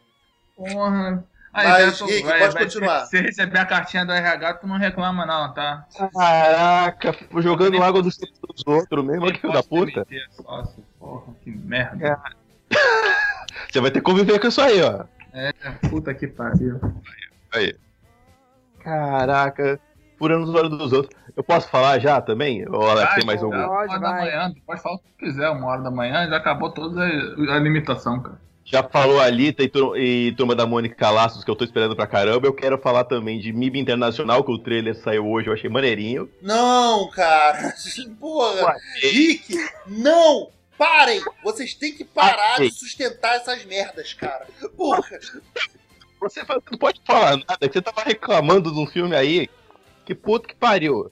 Porra. 0.57 1.25
Aí, 1.53 1.69
Mas, 1.69 1.85
Beto, 2.01 2.07
Rick, 2.07 2.23
vai- 2.27 2.39
pode 2.41 2.55
vai- 2.55 2.65
continuar. 2.65 3.01
Se 3.05 3.11
você 3.11 3.21
receber 3.21 3.59
a 3.59 3.67
cartinha 3.67 4.05
do 4.05 4.13
RH, 4.13 4.55
tu 4.55 4.67
não 4.67 4.77
reclama, 4.79 5.25
não, 5.25 5.53
tá? 5.55 5.85
Caraca, 6.13 7.15
jogando 7.39 7.81
água 7.83 8.03
dos 8.03 8.17
dos 8.19 8.65
outros 8.67 9.05
mesmo, 9.05 9.27
que 9.33 9.39
filho 9.41 9.53
da 9.53 9.63
puta. 9.63 10.05
sócio. 10.31 10.85
Porra, 10.99 11.33
que 11.43 11.51
merda. 11.51 12.21
Você 13.75 13.81
vai 13.81 13.91
ter 13.91 13.99
que 13.99 14.05
conviver 14.05 14.39
com 14.39 14.47
isso 14.47 14.61
aí, 14.61 14.81
ó. 14.83 15.03
É, 15.33 15.53
puta 15.91 16.15
que 16.15 16.29
pariu. 16.29 16.79
Caraca, 18.79 19.81
furando 20.17 20.45
os 20.45 20.55
olhos 20.55 20.71
dos 20.79 20.93
outros. 20.93 21.13
Eu 21.37 21.43
posso 21.43 21.69
falar 21.69 21.99
já 21.99 22.21
também? 22.21 22.65
Ou 22.69 22.81
Vai, 22.95 23.15
tem 23.17 23.25
mais 23.27 23.43
algum? 23.43 23.61
Pode, 23.67 23.89
Uma 23.91 23.99
da 23.99 24.11
vai. 24.13 24.21
manhã, 24.27 24.55
pode 24.65 24.81
falar 24.81 24.95
o 24.95 24.99
que 25.01 25.27
quiser, 25.27 25.51
uma 25.51 25.67
hora 25.67 25.83
da 25.83 25.91
manhã, 25.91 26.29
já 26.29 26.37
acabou 26.37 26.71
toda 26.71 27.03
a, 27.03 27.57
a 27.57 27.59
limitação, 27.59 28.23
cara. 28.23 28.39
Já 28.65 28.85
falou 28.85 29.21
a 29.21 29.29
Lita 29.29 29.65
e, 29.65 29.69
tur- 29.69 29.99
e 29.99 30.31
Turma 30.37 30.55
da 30.55 30.65
Mônica 30.67 31.11
Laços, 31.11 31.43
que 31.43 31.51
eu 31.51 31.57
tô 31.57 31.65
esperando 31.65 31.97
pra 31.97 32.07
caramba. 32.07 32.47
Eu 32.47 32.55
quero 32.55 32.79
falar 32.79 33.03
também 33.03 33.41
de 33.41 33.53
MIB 33.53 33.81
Internacional, 33.81 34.45
que 34.45 34.53
o 34.53 34.59
trailer 34.59 34.95
saiu 34.95 35.27
hoje, 35.29 35.49
eu 35.49 35.53
achei 35.53 35.69
maneirinho. 35.69 36.31
Não, 36.41 37.11
cara. 37.11 37.75
Porra. 38.21 38.77
Rick, 39.03 39.53
não! 39.89 40.47
Parem! 40.79 41.23
Vocês 41.43 41.75
têm 41.75 41.95
que 41.95 42.05
parar 42.05 42.59
de 42.59 42.71
sustentar 42.73 43.37
essas 43.37 43.65
merdas, 43.65 44.13
cara. 44.15 44.47
Porra. 44.77 45.19
Você 46.21 46.43
não 46.71 46.79
pode 46.79 47.01
falar 47.05 47.37
nada, 47.37 47.69
que 47.69 47.73
você 47.73 47.83
tava 47.83 48.03
reclamando 48.03 48.73
de 48.73 48.79
um 48.81 48.87
filme 48.87 49.15
aí. 49.15 49.49
Que 50.05 50.15
puto 50.15 50.49
que 50.49 50.55
pariu. 50.55 51.11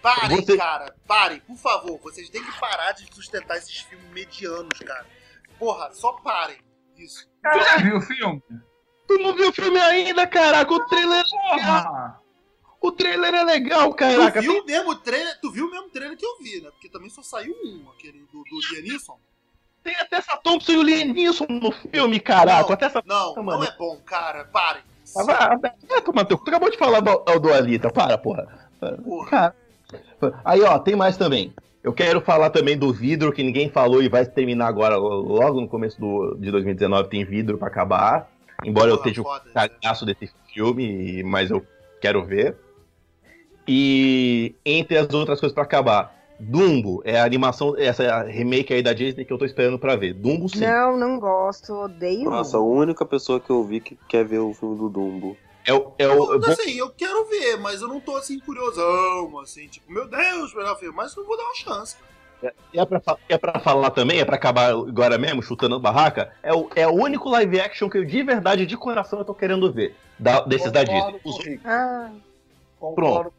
Parem, 0.00 0.36
Você- 0.36 0.56
cara. 0.56 0.94
Parem, 1.06 1.40
por 1.40 1.56
favor. 1.56 1.98
Vocês 2.00 2.28
têm 2.30 2.44
que 2.44 2.60
parar 2.60 2.92
de 2.92 3.06
sustentar 3.12 3.56
esses 3.56 3.80
filmes 3.80 4.08
medianos, 4.10 4.78
cara. 4.80 5.06
Porra, 5.58 5.92
só 5.92 6.12
parem. 6.12 6.58
Isso. 6.96 7.28
Tu 7.42 7.58
já 7.64 7.76
viu 7.78 7.96
o 7.96 8.00
filme? 8.00 8.42
Tu 9.08 9.18
não 9.18 9.34
viu 9.34 9.48
o 9.48 9.52
filme 9.52 9.78
ainda, 9.78 10.26
caraca? 10.26 10.72
O 10.72 10.86
trailer, 10.86 11.24
Porra! 11.28 12.20
O 12.86 12.92
trailer 12.92 13.34
é 13.34 13.42
legal, 13.44 13.90
Tu 13.90 13.96
caraca. 13.96 14.40
viu 14.40 14.60
o 14.60 14.64
mesmo 14.66 14.94
trailer? 14.96 15.40
Tu 15.40 15.50
viu 15.50 15.66
o 15.66 15.70
mesmo 15.70 15.88
trailer 15.88 16.18
que 16.18 16.26
eu 16.26 16.38
vi, 16.38 16.60
né? 16.60 16.70
Porque 16.70 16.88
também 16.88 17.08
só 17.08 17.22
saiu 17.22 17.54
um, 17.64 17.88
aquele 17.90 18.26
do, 18.32 18.44
do 18.44 18.60
Liam 18.70 18.82
Neeson. 18.82 19.18
Tem 19.82 19.94
até 19.96 20.16
essa 20.16 20.36
Thompson 20.36 20.72
e 20.72 20.76
o 20.76 20.82
Liam 20.82 21.14
Neeson 21.14 21.46
no 21.48 21.72
filme, 21.72 22.20
caraca. 22.20 22.68
Não. 22.68 22.72
Até 22.74 22.86
essa... 22.86 23.02
Não, 23.06 23.34
Mano. 23.36 23.58
não 23.60 23.64
é 23.64 23.74
bom, 23.78 23.96
cara. 24.04 24.44
Parem. 24.44 24.82
Ah, 25.16 25.56
vai 25.56 26.02
tomar 26.02 26.24
teu... 26.26 26.36
Tu 26.36 26.50
acabou 26.50 26.70
de 26.70 26.76
falar 26.76 27.00
do, 27.00 27.16
do 27.38 27.52
Alita, 27.52 27.90
para, 27.90 28.18
porra. 28.18 28.68
Porra. 29.02 29.30
Cara. 29.30 29.54
Aí, 30.44 30.60
ó, 30.62 30.78
tem 30.78 30.94
mais 30.94 31.16
também. 31.16 31.54
Eu 31.82 31.92
quero 31.92 32.20
falar 32.20 32.50
também 32.50 32.76
do 32.76 32.92
vidro 32.92 33.32
que 33.32 33.42
ninguém 33.42 33.70
falou 33.70 34.02
e 34.02 34.08
vai 34.08 34.24
terminar 34.26 34.66
agora, 34.66 34.96
logo 34.96 35.60
no 35.60 35.68
começo 35.68 36.00
do, 36.00 36.34
de 36.38 36.50
2019 36.50 37.08
tem 37.08 37.24
vidro 37.24 37.58
para 37.58 37.68
acabar. 37.68 38.30
Embora 38.64 38.90
eu 38.90 38.96
esteja 38.96 39.20
o 39.20 39.40
cagaço 39.52 40.06
desse 40.06 40.30
filme, 40.52 41.22
mas 41.22 41.50
eu 41.50 41.64
quero 42.00 42.24
ver. 42.24 42.56
E 43.66 44.54
entre 44.64 44.98
as 44.98 45.12
outras 45.12 45.40
coisas 45.40 45.54
para 45.54 45.64
acabar, 45.64 46.14
Dumbo 46.38 47.00
é 47.04 47.18
a 47.18 47.24
animação, 47.24 47.74
essa 47.78 48.22
remake 48.22 48.74
aí 48.74 48.82
da 48.82 48.92
Disney 48.92 49.24
que 49.24 49.32
eu 49.32 49.38
tô 49.38 49.44
esperando 49.44 49.78
para 49.78 49.96
ver. 49.96 50.14
Dumbo 50.14 50.48
sim. 50.48 50.60
Não, 50.60 50.96
não 50.96 51.18
gosto, 51.18 51.72
odeio. 51.72 52.28
Nossa, 52.28 52.56
a 52.56 52.60
única 52.60 53.04
pessoa 53.06 53.40
que 53.40 53.50
eu 53.50 53.64
vi 53.64 53.80
que 53.80 53.96
quer 54.08 54.24
ver 54.24 54.38
o 54.38 54.52
filme 54.52 54.76
do 54.76 54.88
Dumbo. 54.88 55.36
É 55.66 55.72
o. 55.72 55.92
É 55.98 56.06
o 56.06 56.34
eu, 56.34 56.44
assim, 56.44 56.72
eu 56.72 56.90
quero 56.90 57.24
ver, 57.26 57.56
mas 57.56 57.80
eu 57.80 57.88
não 57.88 58.00
tô 58.00 58.16
assim 58.16 58.38
curiosão, 58.38 59.38
assim, 59.40 59.66
tipo, 59.68 59.90
meu 59.90 60.06
Deus, 60.06 60.54
melhor 60.54 60.78
filme, 60.78 60.94
mas 60.94 61.16
eu 61.16 61.24
vou 61.24 61.36
dar 61.36 61.44
uma 61.44 61.54
chance. 61.54 61.96
É, 62.42 62.52
é, 62.74 62.84
pra, 62.84 63.00
é 63.26 63.38
pra 63.38 63.58
falar 63.60 63.90
também, 63.90 64.20
é 64.20 64.24
pra 64.24 64.34
acabar 64.34 64.72
agora 64.72 65.16
mesmo, 65.16 65.42
chutando 65.42 65.80
barraca, 65.80 66.32
é 66.42 66.52
o, 66.52 66.68
é 66.74 66.86
o 66.86 66.92
único 66.92 67.30
live 67.30 67.58
action 67.58 67.88
que 67.88 67.96
eu 67.96 68.04
de 68.04 68.22
verdade, 68.22 68.66
de 68.66 68.76
coração, 68.76 69.20
eu 69.20 69.24
tô 69.24 69.32
querendo 69.32 69.72
ver. 69.72 69.96
Da, 70.18 70.40
desses 70.40 70.70
Concordo 70.70 70.92
da 70.92 71.20
Disney. 71.24 71.56
Os... 71.56 71.64
Ah. 71.64 72.10
Pronto. 72.94 73.32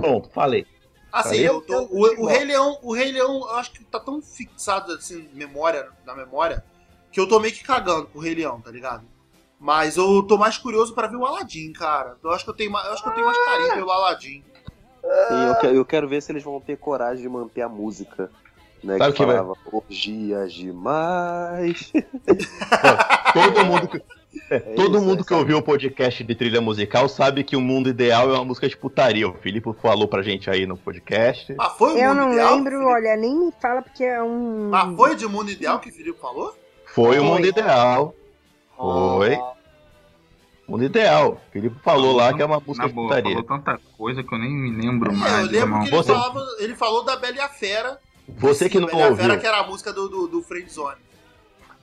Pronto, 0.00 0.30
falei. 0.30 0.66
Assim, 1.12 1.38
eu 1.38 1.60
tô, 1.60 1.82
o, 1.90 2.22
o, 2.22 2.26
Rei 2.26 2.44
Leão, 2.44 2.78
o 2.82 2.92
Rei 2.94 3.10
Leão, 3.10 3.40
eu 3.40 3.50
acho 3.56 3.72
que 3.72 3.84
tá 3.84 3.98
tão 3.98 4.22
fixado 4.22 4.92
assim, 4.92 5.28
memória, 5.34 5.88
na 6.06 6.14
memória, 6.14 6.64
que 7.10 7.18
eu 7.18 7.28
tô 7.28 7.40
meio 7.40 7.52
que 7.52 7.64
cagando 7.64 8.06
pro 8.06 8.20
Rei 8.20 8.34
Leão, 8.34 8.60
tá 8.60 8.70
ligado? 8.70 9.04
Mas 9.58 9.96
eu 9.96 10.22
tô 10.22 10.38
mais 10.38 10.56
curioso 10.56 10.94
para 10.94 11.08
ver 11.08 11.16
o 11.16 11.26
Aladdin, 11.26 11.72
cara. 11.72 12.16
Eu 12.22 12.30
acho 12.30 12.44
que 12.44 12.50
eu 12.50 12.54
tenho, 12.54 12.70
eu 12.70 12.76
acho 12.76 13.02
que 13.02 13.08
eu 13.08 13.12
tenho 13.12 13.26
mais 13.26 13.44
carinho 13.44 13.74
pelo 13.74 13.90
Aladdin. 13.90 14.44
Sim, 15.28 15.46
eu, 15.48 15.54
quero, 15.56 15.76
eu 15.76 15.84
quero 15.84 16.08
ver 16.08 16.22
se 16.22 16.32
eles 16.32 16.42
vão 16.42 16.60
ter 16.60 16.78
coragem 16.78 17.22
de 17.22 17.28
manter 17.28 17.62
a 17.62 17.68
música. 17.68 18.30
Né, 18.82 18.96
Sabe 18.96 19.12
que, 19.12 19.18
que 19.18 19.26
falava 19.26 19.54
vai? 19.54 19.56
orgias 19.72 20.54
demais. 20.54 21.92
todo 23.34 23.64
mundo 23.66 23.88
que, 23.88 24.02
é, 24.50 24.58
todo 24.58 24.98
isso, 24.98 25.06
mundo 25.06 25.24
que 25.24 25.32
ouviu 25.32 25.58
o 25.58 25.62
podcast 25.62 26.24
de 26.24 26.34
trilha 26.34 26.60
musical 26.60 27.08
sabe 27.08 27.44
que 27.44 27.56
o 27.56 27.60
mundo 27.60 27.88
ideal 27.88 28.28
é 28.30 28.34
uma 28.34 28.44
música 28.44 28.68
de 28.68 28.76
putaria. 28.76 29.28
O 29.28 29.34
Filipe 29.34 29.72
falou 29.80 30.08
pra 30.08 30.22
gente 30.22 30.50
aí 30.50 30.66
no 30.66 30.76
podcast. 30.76 31.54
Ah, 31.58 31.70
foi 31.70 31.94
o 31.94 31.98
Eu 31.98 32.14
não 32.14 32.32
ideal, 32.32 32.56
lembro, 32.56 32.86
olha, 32.86 33.16
nem 33.16 33.46
me 33.46 33.52
fala 33.60 33.80
porque 33.80 34.04
é 34.04 34.22
um. 34.22 34.70
Ah, 34.74 34.92
foi 34.96 35.14
de 35.14 35.26
mundo 35.26 35.50
ideal 35.50 35.78
que 35.78 35.88
o 35.88 35.92
Filipe 35.92 36.18
falou? 36.20 36.54
Foi, 36.84 37.16
foi. 37.16 37.18
o 37.20 37.24
mundo 37.24 37.46
ideal. 37.46 38.14
Foi. 38.76 39.38
Mundo 40.70 40.84
Ideal. 40.84 41.40
O 41.48 41.52
Felipe 41.52 41.76
falou 41.82 42.14
lá 42.14 42.32
que 42.32 42.40
é 42.40 42.44
uma 42.44 42.60
música 42.60 42.86
de 42.86 42.94
putaria. 42.94 43.32
Falou 43.32 43.42
tanta 43.42 43.80
coisa 43.98 44.22
que 44.22 44.32
eu 44.32 44.38
nem 44.38 44.50
me 44.52 44.70
lembro 44.70 45.10
é, 45.10 45.14
mais. 45.14 45.52
Eu 45.52 45.66
lembro 45.66 45.80
que 45.80 45.88
ele, 45.88 45.96
Você... 45.96 46.12
falava, 46.12 46.46
ele 46.60 46.76
falou 46.76 47.04
da 47.04 47.16
Bela 47.16 47.36
e 47.36 47.40
a 47.40 47.48
Fera. 47.48 47.98
Você 48.38 48.68
que 48.68 48.78
não 48.78 48.86
Bela 48.86 49.08
ouviu. 49.08 49.16
Fera 49.16 49.36
que 49.36 49.46
era 49.46 49.58
a 49.58 49.66
música 49.66 49.92
do, 49.92 50.08
do, 50.08 50.28
do 50.28 50.42
Friendzone. 50.42 51.09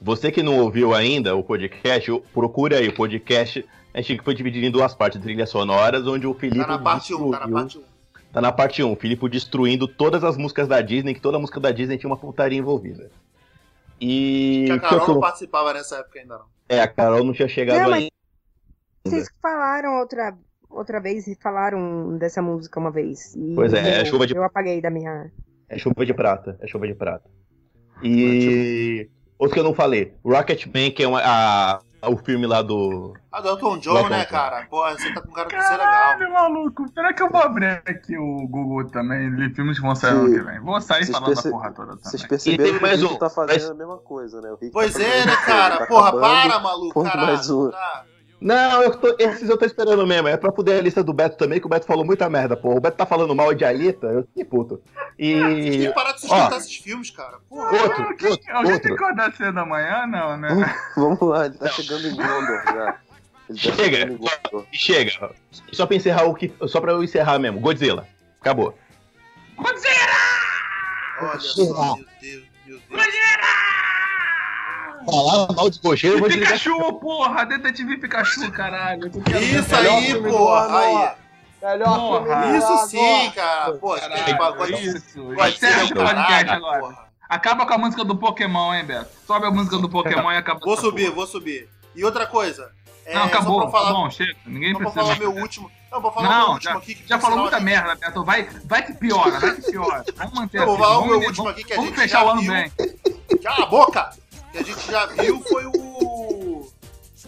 Você 0.02 0.32
que 0.32 0.44
não 0.44 0.60
ouviu 0.60 0.94
ainda 0.94 1.36
o 1.36 1.44
podcast, 1.44 2.11
procure 2.34 2.76
aí 2.76 2.88
o 2.88 2.94
podcast. 2.94 3.65
A 3.94 4.02
gente 4.02 4.22
foi 4.22 4.36
dividido 4.36 4.65
em 4.65 4.72
duas 4.72 4.94
partes, 4.94 5.19
trilhas 5.22 5.49
sonoras, 5.49 6.06
onde 6.06 6.28
o 6.28 6.34
Felipe. 6.34 6.61
Tá 6.61 6.68
na 6.68 6.78
parte 6.78 7.14
1, 7.14 7.28
um, 7.28 7.32
tá 7.32 7.40
na 7.40 7.49
parte 7.49 7.78
1. 7.78 7.82
Um. 7.82 7.84
Tá 8.32 8.41
na 8.41 8.52
parte 8.52 8.84
1. 8.84 8.91
Um, 8.91 8.95
Felipe 8.95 9.28
destruindo 9.28 9.88
todas 9.88 10.24
as 10.24 10.38
músicas 10.38 10.68
da 10.68 10.82
Disney, 10.82 11.15
que 11.15 11.22
toda 11.22 11.40
música 11.40 11.60
da 11.60 11.72
Disney 11.72 11.98
tinha 11.98 12.10
uma 12.10 12.18
putaria 12.18 12.60
envolvida. 12.60 13.10
E. 13.99 14.65
Que 14.68 14.72
a 14.74 14.80
Carol 14.80 15.07
não 15.07 15.19
participava 15.19 15.74
nessa 15.74 15.98
época 15.98 16.19
ainda, 16.19 16.38
não. 16.38 16.45
É, 16.69 16.82
a 16.82 16.88
Carol 16.88 17.24
não 17.24 17.34
tinha 17.34 17.48
chegado 17.48 17.90
não, 17.90 17.94
ainda. 17.94 18.11
Vocês 19.03 19.28
falaram 19.41 19.99
outra, 19.99 20.38
outra 20.69 20.99
vez 20.99 21.26
e 21.28 21.36
falaram 21.36 22.18
dessa 22.18 22.41
música 22.41 22.80
uma 22.80 22.91
vez. 22.91 23.36
pois 23.56 23.74
é, 23.74 23.98
eu, 23.98 24.02
é 24.02 24.06
chuva 24.06 24.28
de. 24.28 24.36
Eu 24.36 24.44
apaguei 24.44 24.80
da 24.80 24.91
minha. 24.91 25.32
É 25.68 25.78
chuva 25.80 26.06
de 26.06 26.14
prata. 26.14 26.56
É 26.61 26.68
chuva 26.68 26.86
de 26.86 26.94
prata. 26.94 27.28
E. 28.03 29.10
Outro 29.39 29.53
que 29.53 29.59
eu 29.59 29.64
não 29.64 29.73
falei, 29.73 30.14
Rocketman, 30.26 30.91
que 30.91 31.03
é 31.03 31.07
uma, 31.07 31.22
a, 31.23 31.80
o 32.09 32.18
filme 32.18 32.47
lá 32.47 32.61
do. 32.61 33.14
Ah, 33.31 33.41
do 33.41 33.49
Elton 33.49 33.77
John, 33.80 34.09
né, 34.09 34.26
cara? 34.26 34.65
Pô, 34.69 34.88
você 34.89 35.14
tá 35.14 35.22
com 35.22 35.31
cara 35.31 35.47
de 35.47 35.53
ser 35.53 35.72
legal. 35.72 35.77
Caralho, 35.77 36.34
maluco. 36.34 36.85
Será 36.93 37.14
que 37.14 37.22
eu 37.22 37.30
vou 37.30 37.41
abrir 37.41 37.84
aqui 37.85 38.18
o 38.18 38.47
Google 38.47 38.85
também? 38.89 39.35
De 39.35 39.53
filmes 39.53 39.77
que 39.77 39.85
vão 39.85 39.95
sair 39.95 40.11
ano 40.11 40.34
que 40.34 40.39
vem. 40.39 40.59
Vou 40.59 40.81
sair 40.81 41.05
falando 41.05 41.26
perce... 41.27 41.43
da 41.43 41.51
porra 41.51 41.72
toda 41.72 41.88
também. 41.97 42.03
Vocês 42.03 42.26
perceberam 42.26 42.80
que 42.80 42.85
o 42.85 43.07
Rick 43.09 43.19
tá 43.19 43.30
fazendo 43.30 43.61
mas... 43.61 43.69
a 43.69 43.73
mesma 43.73 43.97
coisa, 43.97 44.41
né? 44.41 44.55
pois 44.72 44.93
tá 44.93 45.03
é, 45.03 45.26
né, 45.26 45.35
cara? 45.45 45.77
Tá 45.77 45.85
porra, 45.85 46.09
acabando, 46.09 46.49
para, 46.49 46.59
maluco. 46.59 47.03
mais 47.03 47.49
um. 47.49 47.69
Tá. 47.69 48.05
Não, 48.39 48.84
eu 48.84 48.95
tô, 48.95 49.15
esses 49.18 49.49
eu 49.49 49.57
tô 49.57 49.65
esperando 49.65 50.05
mesmo. 50.05 50.27
É 50.27 50.38
pra 50.38 50.51
poder 50.51 50.80
a 50.80 50.81
lista 50.81 51.03
do 51.03 51.11
Beto 51.11 51.38
também, 51.38 51.59
que 51.59 51.65
o 51.65 51.69
Beto 51.69 51.88
falou 51.88 52.05
muita 52.05 52.30
merda, 52.30 52.55
pô. 52.55 52.76
O 52.76 52.80
Beto 52.80 52.97
tá 52.97 53.05
falando 53.05 53.35
mal 53.35 53.53
de 53.53 53.65
Alita, 53.65 54.07
eu 54.07 54.23
fiquei 54.23 54.45
puto. 54.45 54.81
E. 55.18 55.34
Tem 55.39 55.81
que 55.81 55.93
parar 55.93 56.11
de 56.11 56.22
sustentar 56.22 56.57
esses 56.57 56.76
filmes, 56.76 57.09
cara. 57.09 57.39
Porra. 57.49 57.72
Outro, 57.72 58.03
outro, 58.03 58.30
outro. 58.30 58.55
Alguém 58.55 58.80
tem 58.80 58.95
que 58.95 59.03
acordar 59.03 59.34
cedo 59.34 59.53
da 59.53 59.65
manhã, 59.65 60.05
não, 60.05 60.38
né? 60.38 60.76
Vamos 60.95 61.22
lá, 61.22 61.47
ele 61.47 61.57
tá 61.57 61.68
chegando 61.69 62.07
em 62.07 62.15
Gondor 62.15 62.64
já. 62.65 62.91
Tá 62.93 63.55
chega, 63.55 64.18
só, 64.51 64.65
chega. 64.72 65.31
Só 65.72 65.85
pra 65.88 65.95
encerrar 65.95 66.26
o 66.26 66.35
que. 66.35 66.53
Só 66.68 66.80
pra 66.80 66.91
eu 66.91 67.03
encerrar 67.03 67.39
mesmo. 67.39 67.59
Godzilla. 67.59 68.07
Acabou. 68.39 68.77
Godzilla! 69.55 69.88
Olha 71.22 71.39
só, 71.39 71.95
meu 71.95 72.05
Deus, 72.22 72.43
meu 72.65 72.80
Deus. 72.80 72.81
Godzilla! 72.89 73.66
Falar 75.11 75.53
mal 75.53 75.69
de 75.69 75.79
eu 76.03 76.19
vou 76.19 76.27
Pikachu, 76.27 76.93
porra! 76.99 77.45
Detetive 77.45 77.97
Pikachu, 77.97 78.51
caralho. 78.51 79.07
Isso 79.07 79.75
aí, 79.75 80.21
porra! 80.21 80.79
Aí. 80.79 81.27
Melhor 81.61 81.97
porra. 81.97 82.57
Isso 82.57 82.88
sim, 82.88 83.31
cara. 83.31 83.73
Pô, 83.73 83.95
caralho, 83.95 84.75
isso. 84.75 85.34
Encerra 85.34 85.84
esse 85.84 85.93
podcast 85.93 86.49
agora. 86.49 86.79
Porra. 86.79 87.07
Acaba 87.27 87.65
com 87.65 87.73
a 87.73 87.77
música 87.77 88.05
do 88.05 88.15
Pokémon, 88.15 88.73
hein, 88.73 88.85
Beto? 88.85 89.09
Sobe 89.25 89.47
a 89.47 89.51
música 89.51 89.77
do 89.77 89.89
Pokémon 89.89 90.31
e 90.31 90.38
acaba 90.38 90.59
Vou 90.63 90.77
subir, 90.77 91.05
porra. 91.05 91.15
vou 91.15 91.27
subir. 91.27 91.69
E 91.95 92.03
outra 92.05 92.25
coisa. 92.27 92.71
É, 93.05 93.15
não, 93.15 93.23
acabou. 93.23 93.65
Tá 93.65 93.71
falar... 93.71 93.91
bom, 93.91 94.09
chega. 94.09 94.35
Ninguém 94.45 94.73
só 94.73 94.79
precisa. 94.79 95.03
Pra 95.05 95.15
falar 95.15 95.19
meu 95.19 95.41
último. 95.41 95.71
Não, 95.91 96.01
vou 96.01 96.11
falar 96.11 96.29
não, 96.29 96.39
meu 96.39 96.53
último 96.53 96.73
já, 96.73 96.77
aqui. 96.77 96.95
Que 96.95 97.07
já 97.07 97.19
falou 97.19 97.39
muita 97.39 97.59
merda, 97.59 97.95
Beto. 97.95 98.23
Vai, 98.23 98.47
vai 98.65 98.85
que 98.85 98.93
piora, 98.93 99.39
vai 99.39 99.55
que 99.55 99.71
piora. 99.71 100.03
Vamos 100.15 100.34
manter 100.34 100.65
Vou 100.65 100.77
falar 100.77 100.99
o 100.99 101.05
meu 101.05 101.19
último 101.19 101.49
aqui 101.49 101.63
que 101.63 101.73
a 101.73 101.75
gente 101.77 101.85
Vamos 101.85 101.99
fechar 101.99 102.25
o 102.25 102.29
ano 102.29 102.41
bem. 102.45 102.71
Cala 103.43 103.63
a 103.63 103.65
boca! 103.65 104.09
Que 104.52 104.57
a 104.57 104.64
gente 104.64 104.91
já 104.91 105.06
viu 105.07 105.41
foi 105.41 105.65
o. 105.65 106.72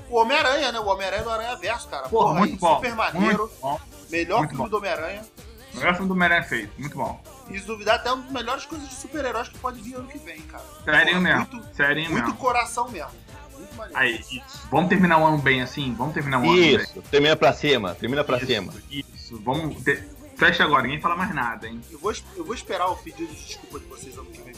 O 0.10 0.16
Homem-Aranha, 0.18 0.72
né? 0.72 0.80
O 0.80 0.88
Homem-Aranha 0.88 1.24
do 1.24 1.30
Aranha 1.30 1.56
Verso, 1.56 1.88
cara. 1.88 2.10
Porra, 2.10 2.28
Porra 2.30 2.40
muito 2.40 2.54
aí, 2.54 2.60
bom. 2.60 2.76
super 2.76 2.96
maneiro. 2.96 3.52
Bom. 3.62 3.80
Melhor 4.10 4.38
muito 4.40 4.50
filme 4.50 4.64
bom. 4.64 4.70
do 4.70 4.78
Homem-Aranha. 4.78 5.22
Melhor 5.74 5.94
filme 5.94 6.08
do 6.08 6.14
Homem-Aranha 6.14 6.44
feito, 6.44 6.72
muito 6.80 6.98
bom. 6.98 7.22
E 7.50 7.60
se 7.60 7.66
duvidar, 7.66 7.96
até 7.96 8.12
uma 8.12 8.24
das 8.24 8.32
melhores 8.32 8.66
coisas 8.66 8.90
de 8.90 8.96
super-heróis 8.96 9.50
que 9.50 9.58
pode 9.60 9.80
vir 9.82 9.96
ano 9.96 10.08
que 10.08 10.18
vem, 10.18 10.42
cara. 10.42 10.64
Sério 10.84 11.22
mesmo. 11.22 11.48
Muito, 11.52 11.76
Sério 11.76 12.02
muito 12.10 12.14
mesmo. 12.26 12.38
coração 12.38 12.90
mesmo. 12.90 13.12
Muito 13.56 13.76
maneiro. 13.76 14.00
Aí, 14.00 14.20
isso. 14.20 14.68
Vamos 14.72 14.90
terminar 14.90 15.20
o 15.20 15.26
ano 15.28 15.38
bem 15.38 15.62
assim? 15.62 15.94
Vamos 15.94 16.14
terminar 16.16 16.40
o 16.40 16.44
ano 16.44 16.56
isso. 16.56 16.78
bem. 16.78 16.86
Isso, 16.86 17.02
termina 17.12 17.36
pra 17.36 17.54
cima, 17.54 17.94
termina 17.96 18.24
pra 18.24 18.38
isso, 18.38 18.46
cima. 18.48 18.74
Isso, 18.90 19.42
vamos. 19.44 19.84
Ter... 19.84 20.10
Fecha 20.38 20.64
agora, 20.64 20.84
ninguém 20.84 21.02
fala 21.02 21.16
mais 21.18 21.36
nada, 21.36 21.68
hein? 21.68 21.82
Eu 21.92 22.00
vou, 22.00 22.14
eu 22.36 22.46
vou 22.46 22.56
esperar 22.56 22.88
o 22.88 22.96
pedido 22.96 23.28
de 23.34 23.46
desculpa 23.46 23.78
de 23.80 23.86
vocês 23.88 24.18
ano 24.18 24.26
que 24.28 24.42
vem, 24.42 24.49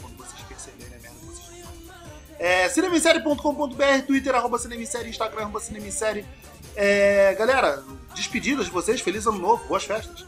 é, 2.42 2.68
cinemissérie.com.br, 2.68 4.02
Twitter, 4.04 4.34
arroba 4.34 4.58
cinemissérie, 4.58 5.10
Instagram, 5.10 5.42
arroba 5.42 5.60
cinemissérie. 5.60 6.26
É, 6.74 7.36
galera, 7.38 7.84
despedidas 8.16 8.66
de 8.66 8.72
vocês, 8.72 9.00
feliz 9.00 9.24
ano 9.28 9.38
novo, 9.38 9.64
boas 9.68 9.84
festas. 9.84 10.26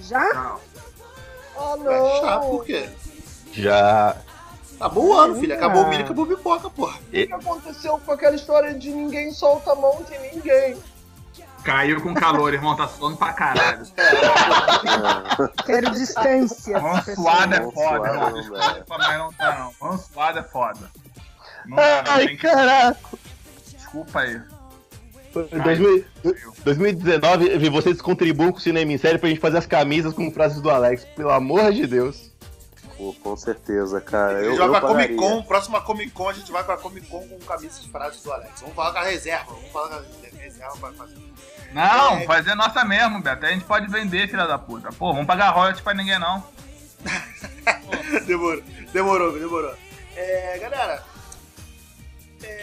Já? 0.00 0.56
Oh, 1.56 1.76
não. 1.76 2.22
Já, 2.22 2.38
por 2.40 2.64
quê? 2.64 2.88
Já. 3.52 4.16
Acabou 4.80 5.10
o 5.10 5.12
ano, 5.12 5.36
filho. 5.36 5.54
Acabou 5.54 5.84
o 5.84 5.88
milho, 5.88 6.04
acabou 6.04 6.24
a 6.24 6.28
pipoca, 6.28 6.70
porra. 6.70 6.98
O 6.98 7.10
que 7.10 7.32
aconteceu 7.32 8.00
com 8.04 8.10
aquela 8.10 8.34
história 8.34 8.74
de 8.74 8.90
ninguém 8.90 9.30
solta 9.32 9.70
a 9.70 9.76
mão 9.76 10.02
de 10.02 10.18
ninguém? 10.18 10.76
Caiu 11.62 12.02
com 12.02 12.12
calor, 12.14 12.52
irmão, 12.52 12.74
tá 12.74 12.88
suando 12.88 13.16
pra 13.16 13.32
caralho. 13.32 13.86
Quero 15.64 15.92
distância. 15.92 16.80
Mão 16.80 17.00
suada 17.00 17.56
é 17.56 17.70
foda, 17.70 18.08
irmão. 18.08 18.32
Desculpa, 18.34 18.98
mas 18.98 19.18
não 19.18 19.32
tá 19.32 19.58
não. 19.58 19.72
Mão 19.80 19.98
suada 19.98 20.40
é 20.40 20.42
foda. 20.42 20.90
Não, 21.66 21.78
Ai, 21.78 22.36
caraca. 22.36 22.98
Desculpa 23.66 24.20
aí. 24.20 24.40
2019, 26.64 27.68
vocês 27.70 28.00
contribuem 28.00 28.52
com 28.52 28.58
o 28.58 28.60
Cinema 28.60 28.92
em 28.92 28.98
Série 28.98 29.18
pra 29.18 29.28
gente 29.28 29.40
fazer 29.40 29.58
as 29.58 29.66
camisas 29.66 30.14
com 30.14 30.30
frases 30.30 30.60
do 30.60 30.70
Alex, 30.70 31.04
pelo 31.16 31.30
amor 31.30 31.72
de 31.72 31.86
Deus. 31.86 32.32
Pô, 32.96 33.12
com 33.14 33.36
certeza, 33.36 34.00
cara. 34.00 34.40
Eu, 34.40 34.46
a 34.46 34.50
gente 34.50 34.58
vai 34.58 34.68
pra 34.68 34.80
Comic 34.80 35.14
Con, 35.16 35.42
próxima 35.42 35.80
Comic 35.80 36.10
Con 36.12 36.28
a 36.28 36.32
gente 36.32 36.52
vai 36.52 36.62
pra 36.62 36.76
Comic 36.76 37.08
Con 37.08 37.26
com 37.26 37.38
camisas 37.40 37.82
de 37.82 37.90
frases 37.90 38.22
do 38.22 38.32
Alex. 38.32 38.60
Vamos 38.60 38.76
falar 38.76 38.92
com 38.92 38.98
a 38.98 39.04
reserva, 39.04 39.44
vamos 39.46 39.70
falar 39.72 39.88
com 39.88 39.94
a 39.94 40.38
reserva 40.38 40.76
pra 40.78 40.92
fazer. 40.92 41.16
Não, 41.72 42.18
é... 42.18 42.24
fazer 42.24 42.54
nossa 42.54 42.84
mesmo, 42.84 43.20
Beto. 43.20 43.46
A 43.46 43.50
gente 43.50 43.64
pode 43.64 43.90
vender, 43.90 44.28
filha 44.28 44.46
da 44.46 44.58
puta. 44.58 44.92
Pô, 44.92 45.12
vamos 45.12 45.26
pagar 45.26 45.50
royalties 45.50 45.82
pra 45.82 45.94
ninguém 45.94 46.18
não. 46.20 46.44
demorou, 48.26 48.62
demorou, 48.92 49.38
demorou. 49.38 49.74
É, 50.14 50.58
galera, 50.58 51.02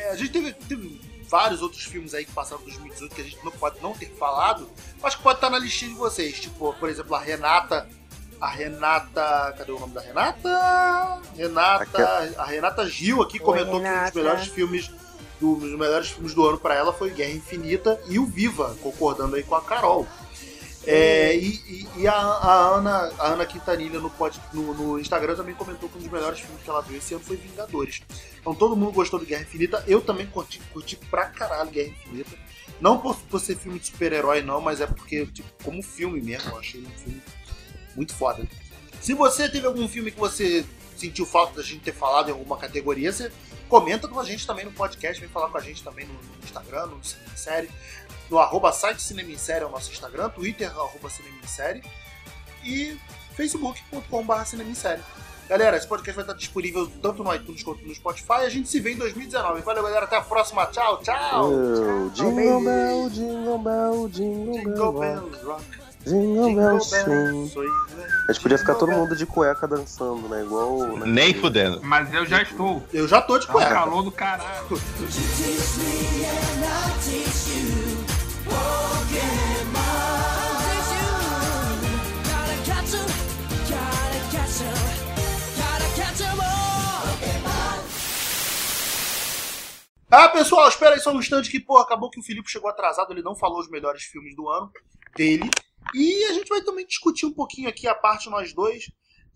é, 0.01 0.09
a 0.11 0.15
gente 0.15 0.31
teve, 0.31 0.53
teve, 0.53 1.01
vários 1.29 1.61
outros 1.61 1.83
filmes 1.83 2.13
aí 2.13 2.25
que 2.25 2.31
passaram 2.31 2.61
em 2.61 2.65
2018 2.65 3.15
que 3.15 3.21
a 3.21 3.23
gente 3.23 3.43
não 3.43 3.51
pode 3.51 3.81
não 3.81 3.93
ter 3.93 4.07
falado, 4.17 4.69
mas 5.01 5.15
que 5.15 5.21
pode 5.21 5.37
estar 5.37 5.49
na 5.49 5.57
listinha 5.57 5.91
de 5.91 5.97
vocês. 5.97 6.39
Tipo, 6.39 6.73
por 6.73 6.89
exemplo, 6.89 7.15
a 7.15 7.19
Renata 7.19 7.87
a 8.41 8.47
Renata. 8.47 9.53
Cadê 9.55 9.71
o 9.71 9.79
nome 9.79 9.93
da 9.93 10.01
Renata? 10.01 11.21
Renata. 11.37 12.33
A 12.37 12.45
Renata 12.45 12.89
Gil 12.89 13.21
aqui 13.21 13.37
comentou 13.37 13.77
Renata. 13.77 14.11
que 14.11 14.17
um 14.17 14.23
dos 14.23 14.23
melhores 14.23 14.47
filmes. 14.47 14.91
Do, 15.39 15.53
um 15.53 15.59
dos 15.59 15.79
melhores 15.79 16.09
filmes 16.09 16.33
do 16.33 16.45
ano 16.47 16.59
para 16.59 16.75
ela 16.75 16.93
foi 16.93 17.09
Guerra 17.11 17.31
Infinita 17.31 17.99
e 18.07 18.19
o 18.19 18.25
Viva, 18.25 18.75
concordando 18.81 19.35
aí 19.35 19.43
com 19.43 19.55
a 19.55 19.61
Carol. 19.61 20.07
É, 20.83 21.35
e, 21.35 21.47
e, 21.67 21.87
e 21.97 22.07
a, 22.07 22.13
a, 22.13 22.77
Ana, 22.77 23.13
a 23.19 23.27
Ana 23.27 23.45
Quintanilha 23.45 23.99
no, 23.99 24.09
pod, 24.09 24.39
no, 24.51 24.73
no, 24.73 24.99
Instagram 24.99 25.35
também 25.35 25.53
comentou 25.53 25.87
que 25.87 25.97
um 25.97 26.01
dos 26.01 26.11
melhores 26.11 26.39
filmes 26.39 26.63
que 26.63 26.69
ela 26.69 26.81
viu 26.81 26.97
esse 26.97 27.13
ano 27.13 27.23
foi 27.23 27.37
Vingadores. 27.37 28.01
Então 28.39 28.55
todo 28.55 28.75
mundo 28.75 28.91
gostou 28.91 29.19
de 29.19 29.25
Guerra 29.25 29.43
Infinita. 29.43 29.83
Eu 29.87 30.01
também 30.01 30.25
curti, 30.25 30.59
curti 30.73 30.95
pra 30.95 31.25
caralho 31.27 31.69
Guerra 31.69 31.89
Infinita. 31.89 32.35
Não 32.79 32.97
por, 32.97 33.15
por 33.15 33.39
ser 33.39 33.55
filme 33.57 33.79
de 33.79 33.87
super-herói, 33.87 34.41
não, 34.41 34.59
mas 34.59 34.81
é 34.81 34.87
porque, 34.87 35.27
tipo, 35.27 35.47
como 35.63 35.83
filme 35.83 36.19
mesmo, 36.19 36.49
eu 36.49 36.57
achei 36.57 36.81
um 36.81 36.89
filme 36.89 37.21
muito 37.95 38.15
foda. 38.15 38.47
Se 38.99 39.13
você 39.13 39.47
teve 39.47 39.67
algum 39.67 39.87
filme 39.87 40.11
que 40.11 40.19
você 40.19 40.65
sentiu 40.97 41.25
falta 41.25 41.57
da 41.57 41.63
gente 41.63 41.81
ter 41.81 41.93
falado 41.93 42.29
em 42.29 42.31
alguma 42.31 42.57
categoria, 42.57 43.11
você 43.11 43.31
comenta 43.69 44.07
com 44.07 44.19
a 44.19 44.25
gente 44.25 44.45
também 44.45 44.65
no 44.65 44.71
podcast, 44.71 45.19
vem 45.19 45.29
falar 45.29 45.49
com 45.49 45.57
a 45.57 45.61
gente 45.61 45.83
também 45.83 46.05
no, 46.05 46.13
no 46.13 46.43
Instagram, 46.43 46.87
no 46.87 47.03
Cinema 47.03 47.37
Série, 47.37 47.69
no 48.31 48.39
arroba 48.39 48.71
site 48.71 49.01
Cinema 49.01 49.37
Série 49.37 49.65
é 49.65 49.67
o 49.67 49.69
nosso 49.69 49.91
Instagram, 49.91 50.29
Twitter, 50.29 50.69
arroba 50.69 51.09
Cinema 51.09 51.45
Série 51.45 51.83
e 52.63 52.97
facebook.com.br 53.35 54.43
Cinema 54.45 54.73
Série. 54.73 55.01
Galera, 55.49 55.75
esse 55.75 55.85
podcast 55.85 56.15
vai 56.15 56.23
estar 56.23 56.33
disponível 56.33 56.89
tanto 57.01 57.21
no 57.25 57.35
iTunes 57.35 57.61
quanto 57.61 57.85
no 57.85 57.93
Spotify. 57.93 58.45
A 58.45 58.49
gente 58.49 58.69
se 58.69 58.79
vê 58.79 58.93
em 58.93 58.95
2019. 58.95 59.61
Valeu, 59.63 59.83
galera. 59.83 60.05
Até 60.05 60.15
a 60.15 60.21
próxima. 60.21 60.65
Tchau, 60.67 61.01
tchau. 61.01 61.51
Oh, 61.51 62.09
jingle 62.11 62.63
bell, 62.63 63.09
jingle 63.09 63.57
bell, 63.57 64.07
jingle, 64.07 64.53
jingle 64.53 64.93
bell. 64.93 65.29
Rock. 65.43 65.65
Jingle 66.05 66.55
bell 66.55 66.79
swing. 66.79 67.51
A 68.29 68.31
gente 68.31 68.41
podia 68.41 68.57
ficar 68.57 68.75
todo 68.75 68.93
mundo 68.93 69.13
de 69.13 69.25
cueca 69.25 69.67
dançando, 69.67 70.29
né? 70.29 70.41
Igual. 70.41 70.97
Né? 70.99 71.05
Nem 71.05 71.33
fudendo. 71.33 71.81
Mas 71.83 72.13
eu 72.13 72.25
já 72.25 72.41
estou. 72.41 72.81
Eu 72.93 73.05
já 73.05 73.21
tô 73.21 73.37
de 73.37 73.45
cueca. 73.45 73.67
É 73.67 73.71
um 73.71 73.73
calor 73.73 74.03
do 74.03 74.11
caralho. 74.11 74.67
Ah, 90.13 90.27
pessoal, 90.27 90.67
espera 90.67 90.93
aí 90.93 90.99
só 90.99 91.13
um 91.13 91.19
instante 91.19 91.49
que, 91.49 91.57
pô, 91.57 91.77
acabou 91.77 92.09
que 92.09 92.19
o 92.19 92.23
Felipe 92.23 92.51
chegou 92.51 92.69
atrasado, 92.69 93.13
ele 93.13 93.21
não 93.21 93.33
falou 93.33 93.61
os 93.61 93.69
melhores 93.69 94.03
filmes 94.03 94.35
do 94.35 94.49
ano 94.49 94.69
dele. 95.15 95.49
E 95.95 96.25
a 96.25 96.33
gente 96.33 96.49
vai 96.49 96.61
também 96.61 96.85
discutir 96.85 97.25
um 97.25 97.33
pouquinho 97.33 97.69
aqui 97.69 97.87
a 97.87 97.95
parte 97.95 98.29
nós 98.29 98.53
dois, 98.53 98.91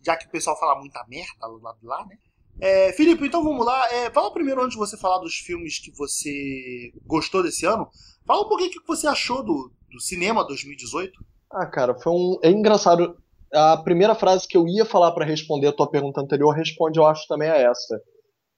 já 0.06 0.18
que 0.18 0.28
o 0.28 0.30
pessoal 0.30 0.60
fala 0.60 0.78
muita 0.78 1.02
merda 1.08 1.48
lado 1.62 1.80
de 1.80 1.86
lá, 1.86 2.06
né? 2.06 2.18
É, 2.60 2.92
Felipe, 2.92 3.26
então 3.26 3.42
vamos 3.42 3.66
lá. 3.66 3.90
É, 3.90 4.12
fala 4.12 4.34
primeiro 4.34 4.62
antes 4.62 4.74
de 4.74 4.78
você 4.78 4.98
falar 4.98 5.20
dos 5.20 5.36
filmes 5.36 5.80
que 5.80 5.92
você 5.92 6.92
gostou 7.06 7.42
desse 7.42 7.66
ano. 7.66 7.90
Fala 8.26 8.42
um 8.42 8.50
pouquinho 8.50 8.70
o 8.70 8.74
que 8.74 8.88
você 8.88 9.08
achou 9.08 9.44
do, 9.44 9.72
do 9.92 10.00
cinema 10.00 10.46
2018. 10.46 11.14
Ah, 11.52 11.66
cara, 11.66 11.96
foi 11.96 12.12
um. 12.12 12.40
É 12.44 12.50
engraçado. 12.50 13.18
A 13.54 13.78
primeira 13.78 14.16
frase 14.16 14.48
que 14.48 14.58
eu 14.58 14.68
ia 14.68 14.84
falar 14.84 15.12
para 15.12 15.24
responder 15.24 15.68
a 15.68 15.74
tua 15.74 15.90
pergunta 15.90 16.20
anterior 16.20 16.52
responde, 16.54 17.00
eu 17.00 17.06
acho, 17.06 17.26
também 17.28 17.50
a 17.50 17.56
essa 17.56 18.02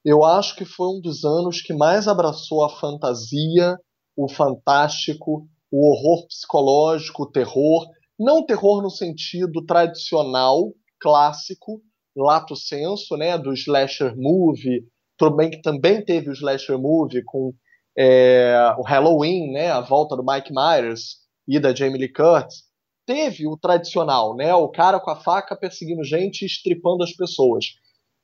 eu 0.09 0.23
acho 0.23 0.55
que 0.55 0.63
foi 0.63 0.87
um 0.87 1.01
dos 1.01 1.25
anos 1.25 1.61
que 1.61 1.73
mais 1.73 2.07
abraçou 2.07 2.63
a 2.63 2.69
fantasia, 2.69 3.77
o 4.15 4.29
fantástico, 4.29 5.45
o 5.69 5.85
horror 5.85 6.25
psicológico, 6.27 7.23
o 7.23 7.29
terror. 7.29 7.85
Não 8.17 8.45
terror 8.45 8.81
no 8.81 8.89
sentido 8.89 9.65
tradicional, 9.65 10.71
clássico, 10.97 11.81
lato 12.15 12.55
senso, 12.55 13.17
né, 13.17 13.37
do 13.37 13.53
slasher 13.53 14.15
movie, 14.15 14.87
também 15.17 15.49
que 15.49 15.61
também 15.61 16.01
teve 16.03 16.29
o 16.29 16.33
slasher 16.33 16.79
movie 16.79 17.21
com 17.25 17.53
é, 17.97 18.75
o 18.77 18.83
Halloween, 18.83 19.51
né, 19.51 19.71
a 19.71 19.81
volta 19.81 20.15
do 20.15 20.23
Mike 20.23 20.53
Myers 20.53 21.17
e 21.47 21.59
da 21.59 21.73
Jamie 21.73 21.99
Lee 21.99 22.13
Curtis. 22.13 22.63
Teve 23.05 23.47
o 23.47 23.57
tradicional, 23.57 24.35
né, 24.35 24.53
o 24.53 24.69
cara 24.69 24.99
com 24.99 25.09
a 25.09 25.15
faca 25.15 25.55
perseguindo 25.55 26.03
gente 26.03 26.41
e 26.41 26.45
estripando 26.45 27.03
as 27.03 27.13
pessoas 27.13 27.65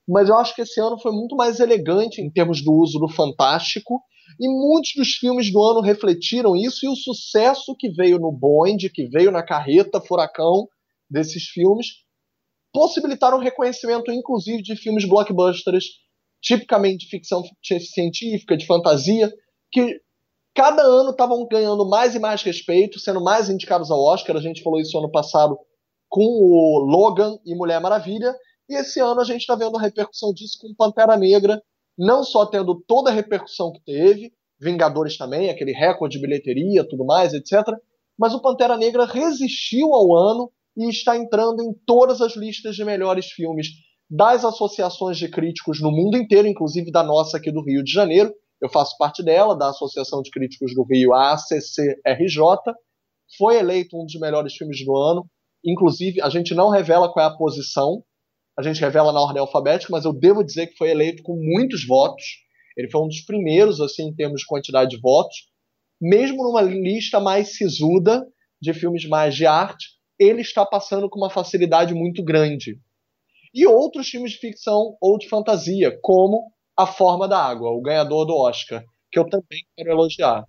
mas 0.07 0.29
eu 0.29 0.37
acho 0.37 0.53
que 0.53 0.61
esse 0.61 0.79
ano 0.79 0.99
foi 0.99 1.11
muito 1.11 1.35
mais 1.35 1.59
elegante 1.59 2.21
em 2.21 2.29
termos 2.29 2.63
do 2.63 2.73
uso 2.73 2.99
do 2.99 3.07
fantástico, 3.07 4.01
e 4.39 4.47
muitos 4.47 4.93
dos 4.95 5.13
filmes 5.15 5.51
do 5.51 5.61
ano 5.63 5.81
refletiram 5.81 6.55
isso, 6.55 6.85
e 6.85 6.89
o 6.89 6.95
sucesso 6.95 7.75
que 7.77 7.89
veio 7.89 8.19
no 8.19 8.31
bonde, 8.31 8.89
que 8.89 9.07
veio 9.07 9.31
na 9.31 9.43
carreta 9.43 10.01
furacão 10.01 10.67
desses 11.09 11.43
filmes, 11.43 11.87
possibilitaram 12.73 13.37
reconhecimento, 13.37 14.11
inclusive, 14.11 14.61
de 14.61 14.75
filmes 14.75 15.07
blockbusters, 15.07 15.85
tipicamente 16.41 17.05
de 17.05 17.09
ficção 17.09 17.43
científica, 17.93 18.57
de 18.57 18.65
fantasia, 18.65 19.31
que 19.73 19.99
cada 20.55 20.83
ano 20.83 21.09
estavam 21.09 21.45
ganhando 21.47 21.87
mais 21.89 22.13
e 22.13 22.19
mais 22.19 22.43
respeito, 22.43 22.99
sendo 22.99 23.21
mais 23.21 23.49
indicados 23.49 23.89
ao 23.89 23.99
Oscar. 23.99 24.37
A 24.37 24.41
gente 24.41 24.61
falou 24.61 24.79
isso 24.79 24.97
ano 24.97 25.11
passado 25.11 25.57
com 26.07 26.23
o 26.23 26.79
Logan 26.79 27.39
e 27.43 27.55
Mulher 27.55 27.81
Maravilha, 27.81 28.35
e 28.69 28.75
esse 28.75 28.99
ano 28.99 29.19
a 29.19 29.23
gente 29.23 29.41
está 29.41 29.55
vendo 29.55 29.75
a 29.75 29.81
repercussão 29.81 30.31
disso 30.31 30.59
com 30.61 30.73
Pantera 30.75 31.17
Negra, 31.17 31.61
não 31.97 32.23
só 32.23 32.45
tendo 32.45 32.79
toda 32.87 33.09
a 33.09 33.13
repercussão 33.13 33.71
que 33.71 33.81
teve, 33.83 34.31
Vingadores 34.61 35.17
também, 35.17 35.49
aquele 35.49 35.73
recorde 35.73 36.15
de 36.15 36.21
bilheteria, 36.21 36.87
tudo 36.87 37.03
mais, 37.03 37.33
etc. 37.33 37.67
Mas 38.17 38.33
o 38.33 38.41
Pantera 38.41 38.77
Negra 38.77 39.05
resistiu 39.05 39.93
ao 39.93 40.15
ano 40.15 40.51
e 40.77 40.87
está 40.87 41.17
entrando 41.17 41.61
em 41.61 41.73
todas 41.85 42.21
as 42.21 42.35
listas 42.35 42.75
de 42.75 42.85
melhores 42.85 43.25
filmes 43.25 43.67
das 44.09 44.45
associações 44.45 45.17
de 45.17 45.27
críticos 45.27 45.81
no 45.81 45.91
mundo 45.91 46.15
inteiro, 46.15 46.47
inclusive 46.47 46.91
da 46.91 47.03
nossa 47.03 47.37
aqui 47.37 47.51
do 47.51 47.63
Rio 47.63 47.83
de 47.83 47.91
Janeiro. 47.91 48.33
Eu 48.63 48.69
faço 48.69 48.97
parte 48.97 49.21
dela, 49.21 49.57
da 49.57 49.71
Associação 49.71 50.21
de 50.21 50.31
Críticos 50.31 50.73
do 50.73 50.83
Rio, 50.83 51.13
a 51.13 51.33
ACCRJ. 51.33 52.73
Foi 53.37 53.57
eleito 53.57 54.01
um 54.01 54.05
dos 54.05 54.17
melhores 54.17 54.53
filmes 54.53 54.85
do 54.85 54.95
ano. 54.95 55.29
Inclusive, 55.65 56.21
a 56.21 56.29
gente 56.29 56.55
não 56.55 56.69
revela 56.69 57.11
qual 57.11 57.25
é 57.25 57.27
a 57.27 57.35
posição, 57.35 58.01
a 58.57 58.61
gente 58.61 58.79
revela 58.79 59.11
na 59.11 59.19
ordem 59.19 59.41
alfabética, 59.41 59.91
mas 59.91 60.05
eu 60.05 60.13
devo 60.13 60.45
dizer 60.45 60.67
que 60.67 60.77
foi 60.77 60.91
eleito 60.91 61.21
com 61.23 61.35
muitos 61.35 61.85
votos. 61.85 62.23
Ele 62.77 62.89
foi 62.89 63.01
um 63.01 63.07
dos 63.09 63.19
primeiros, 63.25 63.81
assim, 63.81 64.03
em 64.03 64.15
termos 64.15 64.39
de 64.39 64.47
quantidade 64.47 64.91
de 64.91 65.01
votos. 65.01 65.35
Mesmo 65.99 66.41
numa 66.41 66.61
lista 66.61 67.19
mais 67.19 67.57
sisuda 67.57 68.25
de 68.61 68.73
filmes 68.73 69.05
mais 69.09 69.35
de 69.35 69.45
arte, 69.45 69.89
ele 70.17 70.39
está 70.39 70.65
passando 70.65 71.09
com 71.09 71.19
uma 71.19 71.29
facilidade 71.29 71.93
muito 71.93 72.23
grande. 72.23 72.79
E 73.53 73.67
outros 73.67 74.07
filmes 74.07 74.31
de 74.31 74.37
ficção 74.37 74.95
ou 75.01 75.17
de 75.17 75.27
fantasia, 75.27 75.99
como 76.01 76.49
A 76.75 76.87
Forma 76.87 77.27
da 77.27 77.43
Água, 77.43 77.69
o 77.69 77.81
ganhador 77.81 78.25
do 78.25 78.35
Oscar, 78.35 78.83
que 79.11 79.19
eu 79.19 79.29
também 79.29 79.65
quero 79.75 79.91
elogiar. 79.91 80.45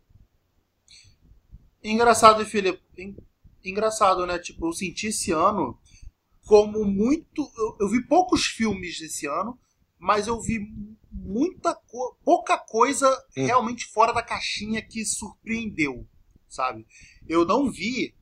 Engraçado, 1.82 2.44
Felipe. 2.46 2.82
Engraçado, 3.62 4.26
né? 4.26 4.38
Tipo, 4.38 4.66
eu 4.66 4.72
senti 4.72 5.08
esse 5.08 5.32
ano 5.32 5.78
como 6.46 6.84
muito. 6.84 7.42
Eu, 7.56 7.76
eu, 7.80 7.88
vi 7.90 8.06
poucos 8.06 8.46
filmes 8.46 9.00
esse 9.00 9.26
ano, 9.26 9.58
mas 9.98 10.26
eu 10.26 10.40
vi 10.40 10.60
muita 11.10 11.74
co 11.74 12.16
pouca 12.24 12.58
coisa 12.58 13.08
hum. 13.36 13.44
realmente 13.46 13.86
fora 13.86 14.12
da 14.12 14.22
caixinha 14.22 14.82
que 14.82 15.04
surpreendeu, 15.04 16.06
sabe? 16.48 16.86
Eu 17.28 17.44
não 17.44 17.70
vi 17.70 18.14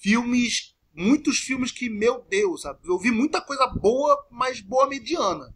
filmes, 0.00 0.74
muitos 0.94 1.38
filmes 1.38 1.70
que, 1.70 1.88
meu 1.90 2.22
Deus, 2.22 2.62
sabe? 2.62 2.80
Eu 2.84 2.98
vi 2.98 3.10
muita 3.10 3.40
coisa 3.40 3.66
boa, 3.66 4.26
mas 4.30 4.60
boa 4.60 4.88
mediana, 4.88 5.54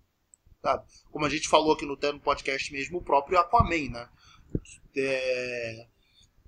sabe? 0.62 0.84
Como 1.10 1.26
a 1.26 1.28
gente 1.28 1.48
falou 1.48 1.72
aqui 1.72 1.84
no, 1.84 1.98
no 2.00 2.20
podcast 2.20 2.72
mesmo, 2.72 2.98
o 2.98 3.02
próprio 3.02 3.38
Aquaman, 3.38 3.90
né? 3.90 4.08
É... 4.96 5.86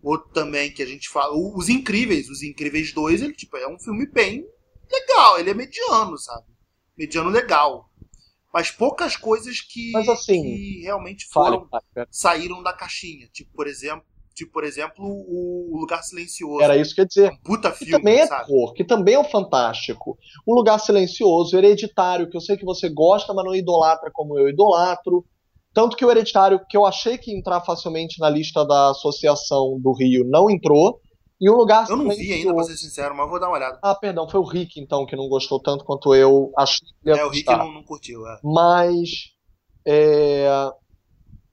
Outro 0.03 0.31
também 0.32 0.73
que 0.73 0.82
a 0.82 0.86
gente 0.86 1.09
fala, 1.09 1.35
Os 1.35 1.69
Incríveis, 1.69 2.28
Os 2.28 2.43
Incríveis 2.43 2.93
2, 2.93 3.23
ele 3.23 3.32
tipo, 3.32 3.57
é 3.57 3.66
um 3.66 3.78
filme 3.78 4.07
bem 4.07 4.47
legal, 4.91 5.39
ele 5.39 5.51
é 5.51 5.55
mediano, 5.55 6.16
sabe? 6.19 6.47
Mediano 6.97 7.31
legal. 7.31 7.91
Mas 8.53 8.70
poucas 8.70 9.16
coisas 9.16 9.61
que, 9.61 9.93
assim, 9.97 10.43
que 10.43 10.82
realmente 10.82 11.27
foram 11.27 11.69
saíram 12.09 12.62
da 12.62 12.73
caixinha. 12.73 13.28
Tipo, 13.32 13.51
por 13.53 13.66
exemplo, 13.66 14.07
tipo, 14.35 14.52
por 14.52 14.65
exemplo, 14.65 15.05
o 15.05 15.78
Lugar 15.78 16.02
Silencioso. 16.02 16.62
Era 16.62 16.77
isso 16.77 16.94
que 16.94 17.01
eu 17.01 17.05
ia 17.05 17.09
dizer. 17.09 17.31
Um 17.31 17.36
puta 17.43 17.70
que 17.70 17.85
filme, 17.85 17.93
também 17.93 18.20
é 18.20 18.27
sabe? 18.27 18.47
cor, 18.47 18.74
que 18.74 18.85
também 18.85 19.15
é 19.15 19.19
um 19.19 19.24
fantástico. 19.24 20.19
O 20.47 20.55
Lugar 20.55 20.78
Silencioso, 20.78 21.56
Hereditário, 21.56 22.28
que 22.28 22.36
eu 22.36 22.40
sei 22.40 22.56
que 22.56 22.65
você 22.65 22.89
gosta, 22.89 23.32
mas 23.32 23.44
não 23.44 23.55
idolatra 23.55 24.11
como 24.12 24.39
eu 24.39 24.48
idolatro. 24.48 25.24
Tanto 25.73 25.97
que 25.97 26.05
o 26.05 26.11
Hereditário, 26.11 26.61
que 26.69 26.77
eu 26.77 26.86
achei 26.86 27.19
que 27.19 27.32
ia 27.32 27.39
entrar 27.39 27.61
facilmente 27.61 28.20
na 28.20 28.28
lista 28.28 28.65
da 28.65 28.90
Associação 28.90 29.78
do 29.81 29.93
Rio, 29.93 30.24
não 30.24 30.51
entrou. 30.51 31.01
E 31.40 31.51
um 31.51 31.56
lugar 31.56 31.89
Eu 31.90 31.97
não 31.97 32.09
vi 32.09 32.32
ainda, 32.32 32.55
pra 32.55 32.62
ser 32.62 32.77
sincero, 32.77 33.15
mas 33.15 33.28
vou 33.28 33.40
dar 33.40 33.48
uma 33.48 33.56
olhada. 33.56 33.78
Ah, 33.82 33.94
perdão, 33.94 34.28
foi 34.28 34.40
o 34.40 34.44
Rick, 34.44 34.81
então, 34.81 35.05
que 35.05 35.16
não 35.16 35.28
gostou 35.28 35.61
tanto 35.61 35.85
quanto 35.85 36.15
eu 36.15 36.52
achei 36.56 36.86
que 37.02 37.11
ia 37.11 37.16
É, 37.16 37.24
o 37.24 37.28
Rick 37.28 37.51
não, 37.51 37.73
não 37.73 37.82
curtiu, 37.82 38.27
é. 38.27 38.39
Mas. 38.43 39.35
É... 39.86 40.47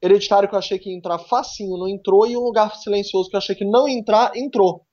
Hereditário 0.01 0.49
que 0.49 0.55
eu 0.55 0.59
achei 0.59 0.79
que 0.79 0.89
ia 0.89 0.97
entrar 0.97 1.19
facinho, 1.19 1.77
não 1.77 1.87
entrou, 1.87 2.25
e 2.25 2.35
um 2.35 2.41
lugar 2.41 2.75
silencioso 2.75 3.29
que 3.29 3.35
eu 3.35 3.39
achei 3.39 3.55
que 3.55 3.65
não 3.65 3.87
ia 3.87 3.97
entrar, 3.97 4.35
entrou. 4.35 4.85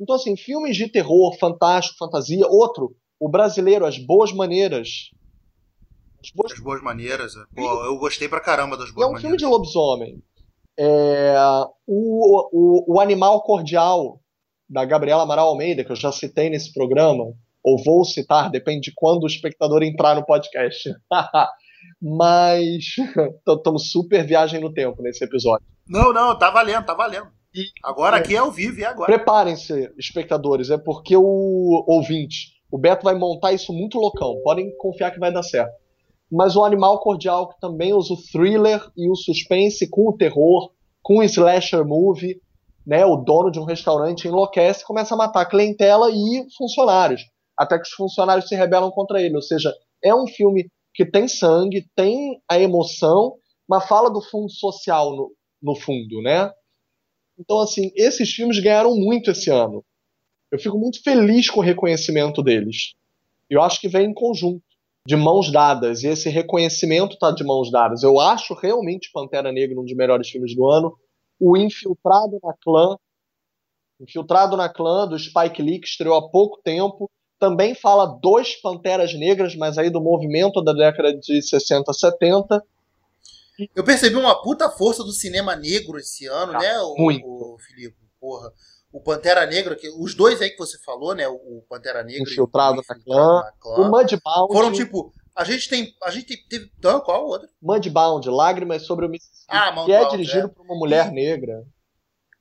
Então, 0.00 0.16
assim, 0.16 0.36
filmes 0.36 0.76
de 0.76 0.88
terror, 0.88 1.36
fantástico, 1.38 1.98
fantasia, 1.98 2.46
outro, 2.46 2.94
o 3.20 3.28
brasileiro, 3.28 3.84
As 3.84 3.98
Boas 3.98 4.32
Maneiras. 4.32 5.10
As 6.22 6.30
Boas, 6.30 6.52
as 6.52 6.60
boas 6.60 6.82
Maneiras. 6.82 7.34
É. 7.36 7.44
Pô, 7.54 7.84
eu 7.84 7.98
gostei 7.98 8.28
pra 8.28 8.40
caramba 8.40 8.76
das 8.76 8.90
Boas 8.90 8.96
Maneiras. 8.96 9.02
É 9.04 9.06
um 9.06 9.12
maneiras. 9.12 9.20
filme 9.22 9.36
de 9.36 9.46
lobisomem. 9.46 10.22
É, 10.78 11.34
o, 11.86 12.48
o, 12.52 12.94
o 12.94 13.00
Animal 13.00 13.42
Cordial, 13.42 14.20
da 14.68 14.84
Gabriela 14.84 15.22
Amaral 15.22 15.48
Almeida, 15.48 15.84
que 15.84 15.92
eu 15.92 15.96
já 15.96 16.10
citei 16.10 16.48
nesse 16.48 16.72
programa, 16.72 17.24
ou 17.62 17.82
vou 17.84 18.04
citar, 18.04 18.50
depende 18.50 18.90
de 18.90 18.92
quando 18.94 19.24
o 19.24 19.26
espectador 19.26 19.82
entrar 19.82 20.14
no 20.14 20.24
podcast. 20.24 20.90
Mas 22.02 22.96
estamos 23.48 23.92
super 23.92 24.26
viagem 24.26 24.60
no 24.60 24.72
tempo 24.72 25.00
nesse 25.00 25.22
episódio. 25.24 25.64
Não, 25.88 26.12
não, 26.12 26.36
tá 26.36 26.50
valendo, 26.50 26.84
tá 26.84 26.94
valendo. 26.94 27.28
E, 27.54 27.66
agora 27.84 28.16
é, 28.16 28.20
aqui 28.20 28.34
é 28.34 28.38
ao 28.38 28.50
vivo 28.50 28.80
e 28.80 28.84
agora. 28.84 29.06
Preparem-se, 29.12 29.92
espectadores, 29.96 30.70
é 30.70 30.78
porque 30.78 31.16
o 31.16 31.84
ouvinte, 31.86 32.54
o 32.70 32.78
Beto 32.78 33.04
vai 33.04 33.14
montar 33.14 33.52
isso 33.52 33.72
muito 33.72 33.98
loucão. 33.98 34.40
Podem 34.42 34.74
confiar 34.78 35.12
que 35.12 35.20
vai 35.20 35.32
dar 35.32 35.44
certo. 35.44 35.72
Mas 36.30 36.56
o 36.56 36.64
Animal 36.64 36.98
Cordial, 37.00 37.50
que 37.50 37.60
também 37.60 37.92
usa 37.92 38.14
o 38.14 38.22
thriller 38.32 38.82
e 38.96 39.08
o 39.08 39.14
suspense 39.14 39.88
com 39.88 40.08
o 40.08 40.16
terror, 40.16 40.72
com 41.02 41.18
o 41.18 41.22
slasher 41.22 41.86
movie, 41.86 42.40
né? 42.86 43.04
O 43.04 43.16
dono 43.16 43.50
de 43.50 43.60
um 43.60 43.64
restaurante 43.64 44.26
enlouquece, 44.26 44.84
começa 44.84 45.14
a 45.14 45.18
matar 45.18 45.44
clientela 45.44 46.10
e 46.10 46.46
funcionários, 46.56 47.20
até 47.56 47.76
que 47.76 47.86
os 47.86 47.92
funcionários 47.92 48.48
se 48.48 48.56
rebelam 48.56 48.90
contra 48.90 49.20
ele. 49.20 49.36
Ou 49.36 49.42
seja, 49.42 49.72
é 50.02 50.14
um 50.14 50.26
filme 50.26 50.68
que 50.94 51.04
tem 51.04 51.26
sangue, 51.26 51.88
tem 51.94 52.40
a 52.48 52.58
emoção, 52.58 53.36
mas 53.68 53.86
fala 53.86 54.10
do 54.10 54.20
fundo 54.20 54.50
social 54.50 55.16
no, 55.16 55.32
no 55.62 55.74
fundo, 55.74 56.20
né? 56.22 56.50
Então, 57.38 57.60
assim, 57.60 57.90
esses 57.96 58.30
filmes 58.30 58.58
ganharam 58.58 58.94
muito 58.94 59.30
esse 59.30 59.50
ano. 59.50 59.84
Eu 60.50 60.58
fico 60.58 60.78
muito 60.78 61.02
feliz 61.02 61.48
com 61.48 61.60
o 61.60 61.62
reconhecimento 61.62 62.42
deles. 62.42 62.94
Eu 63.48 63.62
acho 63.62 63.80
que 63.80 63.88
vem 63.88 64.10
em 64.10 64.14
conjunto, 64.14 64.62
de 65.06 65.16
mãos 65.16 65.50
dadas, 65.50 66.02
e 66.02 66.08
esse 66.08 66.28
reconhecimento 66.28 67.18
tá 67.18 67.30
de 67.30 67.42
mãos 67.42 67.70
dadas. 67.70 68.02
Eu 68.02 68.20
acho 68.20 68.54
realmente 68.54 69.10
Pantera 69.12 69.50
Negra 69.50 69.80
um 69.80 69.84
dos 69.84 69.96
melhores 69.96 70.28
filmes 70.28 70.54
do 70.54 70.70
ano. 70.70 70.96
O 71.40 71.56
Infiltrado 71.56 72.38
na 72.42 72.54
Clã, 72.62 72.96
Infiltrado 74.00 74.56
na 74.56 74.68
Clã, 74.68 75.06
do 75.06 75.18
Spike 75.18 75.62
Lee, 75.62 75.80
que 75.80 75.86
estreou 75.86 76.16
há 76.16 76.28
pouco 76.28 76.60
tempo, 76.62 77.10
também 77.42 77.74
fala 77.74 78.06
dos 78.06 78.54
Panteras 78.54 79.12
Negras, 79.14 79.56
mas 79.56 79.76
aí 79.76 79.90
do 79.90 80.00
movimento 80.00 80.62
da 80.62 80.72
década 80.72 81.12
de 81.12 81.42
60, 81.42 81.92
70. 81.92 82.62
Eu 83.74 83.82
percebi 83.82 84.14
uma 84.14 84.40
puta 84.40 84.70
força 84.70 85.02
do 85.02 85.10
cinema 85.10 85.56
negro 85.56 85.98
esse 85.98 86.24
ano, 86.28 86.52
ah, 86.54 86.58
né, 86.60 86.80
o, 86.82 86.94
muito. 86.96 87.26
o 87.26 87.58
Filipe? 87.58 87.96
Porra. 88.20 88.48
O 88.92 89.00
Pantera 89.00 89.44
Negra, 89.44 89.74
que, 89.74 89.88
os 89.88 90.14
dois 90.14 90.40
aí 90.40 90.50
que 90.50 90.58
você 90.58 90.78
falou, 90.84 91.16
né? 91.16 91.26
O 91.26 91.64
Pantera 91.68 92.04
Negra 92.04 92.22
Infiltrado, 92.22 92.76
e 92.76 92.78
o 92.78 92.80
Infiltrado 92.80 93.44
na, 93.44 93.52
clã. 93.58 93.74
O 93.76 93.90
Mudbound. 93.90 94.52
Foram 94.52 94.72
tipo. 94.72 95.12
A 95.34 95.42
gente 95.42 95.68
tem. 95.68 95.92
A 96.04 96.10
gente 96.12 96.36
teve. 96.46 96.70
Então, 96.78 97.00
qual 97.00 97.24
o 97.24 97.28
outro? 97.28 97.48
Mudbound, 97.60 98.28
Lágrimas 98.28 98.82
sobre 98.86 99.06
o 99.06 99.08
Mississippi. 99.08 99.46
Ah, 99.48 99.84
que 99.84 99.92
é 99.92 100.08
dirigido 100.10 100.46
é. 100.46 100.48
por 100.48 100.64
uma 100.64 100.78
mulher 100.78 101.10
negra. 101.10 101.64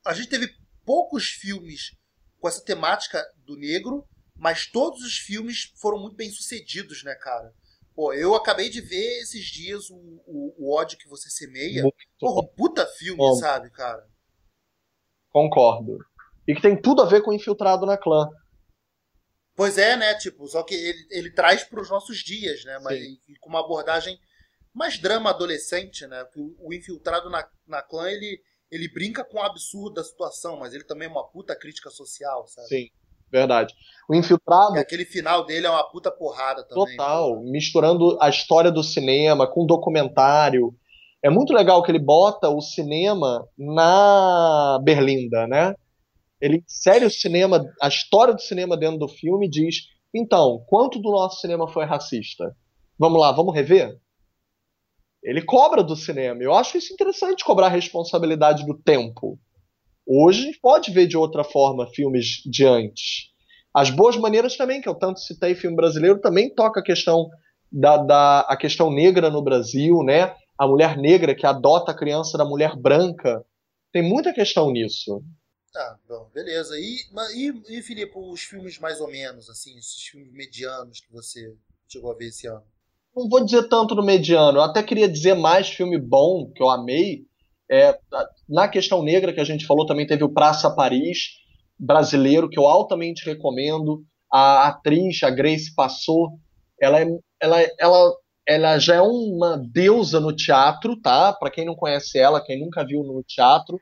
A 0.06 0.14
gente 0.14 0.30
teve 0.30 0.50
poucos 0.86 1.28
filmes 1.30 1.96
com 2.40 2.48
essa 2.48 2.64
temática 2.64 3.24
do 3.46 3.56
negro 3.56 4.06
mas 4.42 4.66
todos 4.66 5.04
os 5.04 5.20
filmes 5.20 5.72
foram 5.76 6.00
muito 6.00 6.16
bem 6.16 6.32
sucedidos, 6.32 7.04
né, 7.04 7.14
cara? 7.14 7.54
Pô, 7.94 8.12
eu 8.12 8.34
acabei 8.34 8.72
de 8.72 8.82
ver 8.82 9.20
esses 9.22 9.46
dias 9.46 9.88
o, 9.92 9.96
o, 9.96 10.56
o 10.58 10.76
ódio 10.76 10.98
que 10.98 11.08
você 11.08 11.30
semeia. 11.30 11.84
Muito 11.84 11.96
Porra, 12.20 12.42
um 12.42 12.56
puta 12.56 12.88
filme, 12.88 13.20
bom. 13.20 13.36
sabe, 13.36 13.70
cara? 13.70 14.04
Concordo. 15.30 16.00
E 16.48 16.56
que 16.56 16.62
tem 16.62 16.76
tudo 16.76 17.04
a 17.04 17.06
ver 17.06 17.22
com 17.22 17.32
Infiltrado 17.32 17.86
na 17.86 18.00
Clã. 18.00 18.28
Pois 19.56 19.78
é, 19.78 19.96
né? 19.96 20.16
Tipo, 20.16 20.48
só 20.48 20.64
que 20.64 20.74
ele, 20.74 21.08
ele 21.12 21.32
traz 21.32 21.64
para 21.64 21.80
os 21.80 21.92
nossos 21.92 22.18
dias, 22.24 22.66
né? 22.66 22.80
Mas 22.80 23.00
e, 23.00 23.20
com 23.40 23.50
uma 23.50 23.60
abordagem 23.60 24.20
mais 24.74 24.98
drama 24.98 25.30
adolescente, 25.30 26.08
né? 26.08 26.26
O, 26.36 26.70
o 26.70 26.74
Infiltrado 26.74 27.30
na, 27.30 27.48
na 27.68 27.84
Clã, 27.84 28.10
ele, 28.10 28.42
ele 28.72 28.92
brinca 28.92 29.24
com 29.24 29.38
o 29.38 29.44
absurdo 29.44 29.94
da 29.94 30.04
situação, 30.04 30.58
mas 30.58 30.74
ele 30.74 30.84
também 30.84 31.08
é 31.08 31.12
uma 31.12 31.30
puta 31.30 31.56
crítica 31.56 31.92
social, 31.92 32.48
sabe? 32.48 32.68
Sim. 32.70 32.90
Verdade. 33.32 33.74
O 34.10 34.16
Infiltrado. 34.16 34.76
E 34.76 34.80
aquele 34.80 35.06
final 35.06 35.46
dele 35.46 35.68
é 35.68 35.70
uma 35.70 35.84
puta 35.84 36.12
porrada 36.12 36.64
também. 36.68 36.98
Total. 36.98 37.42
Misturando 37.44 38.18
a 38.22 38.30
história 38.30 38.72
do 38.72 38.84
cinema 38.84 39.48
com 39.48 39.66
documentário. 39.66 40.74
É 41.24 41.30
muito 41.30 41.54
legal 41.54 41.82
que 41.84 41.92
ele 41.92 42.00
bota 42.00 42.50
o 42.50 42.62
cinema 42.62 43.48
na 43.58 44.80
Berlinda, 44.84 45.48
né? 45.48 45.76
Ele 46.42 46.64
insere 46.68 47.06
o 47.06 47.12
cinema, 47.12 47.64
a 47.80 47.88
história 47.88 48.34
do 48.34 48.42
cinema 48.42 48.76
dentro 48.76 48.98
do 48.98 49.08
filme 49.08 49.46
e 49.46 49.50
diz: 49.50 49.86
então, 50.14 50.64
quanto 50.68 51.00
do 51.00 51.12
nosso 51.12 51.40
cinema 51.40 51.68
foi 51.68 51.86
racista? 51.86 52.56
Vamos 53.00 53.20
lá, 53.20 53.32
vamos 53.32 53.54
rever? 53.54 53.98
Ele 55.24 55.42
cobra 55.42 55.84
do 55.84 55.96
cinema. 55.96 56.42
Eu 56.44 56.54
acho 56.54 56.78
isso 56.78 56.94
interessante 56.94 57.46
cobrar 57.46 57.68
a 57.68 57.70
responsabilidade 57.70 58.66
do 58.66 58.78
tempo. 58.78 59.40
Hoje 60.14 60.52
pode 60.62 60.92
ver 60.92 61.08
de 61.08 61.16
outra 61.16 61.42
forma 61.42 61.88
filmes 61.88 62.42
de 62.46 62.66
antes. 62.66 63.32
As 63.74 63.90
Boas 63.90 64.18
Maneiras 64.18 64.58
também, 64.58 64.82
que 64.82 64.90
eu 64.90 64.94
tanto 64.94 65.22
citei 65.22 65.56
filme 65.56 65.78
brasileiro, 65.78 66.20
também 66.20 66.54
toca 66.54 66.82
a 66.82 66.84
questão 66.84 67.30
da, 67.72 67.96
da 67.96 68.42
a 68.42 68.58
questão 68.58 68.92
negra 68.92 69.30
no 69.30 69.42
Brasil, 69.42 70.04
né? 70.04 70.36
A 70.58 70.68
mulher 70.68 70.98
negra 70.98 71.34
que 71.34 71.46
adota 71.46 71.92
a 71.92 71.98
criança 71.98 72.38
da 72.38 72.44
mulher 72.44 72.76
branca. 72.76 73.42
Tem 73.94 74.04
muita 74.04 74.34
questão 74.34 74.70
nisso. 74.70 75.24
Tá, 75.72 75.98
bom, 76.06 76.30
beleza. 76.34 76.78
E, 76.78 76.98
e, 77.34 77.78
e, 77.78 77.82
Filipe, 77.82 78.12
os 78.14 78.42
filmes 78.42 78.78
mais 78.80 79.00
ou 79.00 79.08
menos, 79.08 79.50
assim, 79.50 79.78
esses 79.78 80.04
filmes 80.04 80.34
medianos 80.34 81.00
que 81.00 81.10
você 81.10 81.56
chegou 81.88 82.12
a 82.12 82.16
ver 82.16 82.28
esse 82.28 82.48
ano? 82.48 82.64
Não 83.16 83.30
vou 83.30 83.46
dizer 83.46 83.70
tanto 83.70 83.96
no 83.96 84.04
mediano, 84.04 84.58
eu 84.58 84.64
até 84.64 84.84
queria 84.84 85.08
dizer 85.08 85.36
mais 85.36 85.70
filme 85.70 85.98
bom, 85.98 86.52
que 86.54 86.62
eu 86.62 86.70
amei, 86.70 87.26
é, 87.72 87.98
na 88.50 88.68
questão 88.68 89.02
negra 89.02 89.32
que 89.32 89.40
a 89.40 89.46
gente 89.46 89.66
falou, 89.66 89.86
também 89.86 90.06
teve 90.06 90.24
o 90.26 90.34
Praça 90.34 90.70
Paris, 90.70 91.38
brasileiro, 91.80 92.50
que 92.50 92.60
eu 92.60 92.68
altamente 92.68 93.26
recomendo. 93.26 94.04
A 94.32 94.68
atriz, 94.68 95.24
a 95.24 95.30
Grace 95.30 95.74
Passou, 95.74 96.32
ela, 96.82 97.02
é, 97.02 97.08
ela, 97.42 97.58
ela, 97.80 98.14
ela 98.48 98.80
já 98.80 98.96
é 98.96 99.02
uma 99.02 99.58
deusa 99.72 100.20
no 100.20 100.36
teatro, 100.36 101.00
tá? 101.00 101.32
Para 101.32 101.50
quem 101.50 101.66
não 101.66 101.76
conhece 101.76 102.20
ela, 102.20 102.44
quem 102.44 102.60
nunca 102.60 102.86
viu 102.86 103.04
no 103.04 103.24
teatro, 103.24 103.80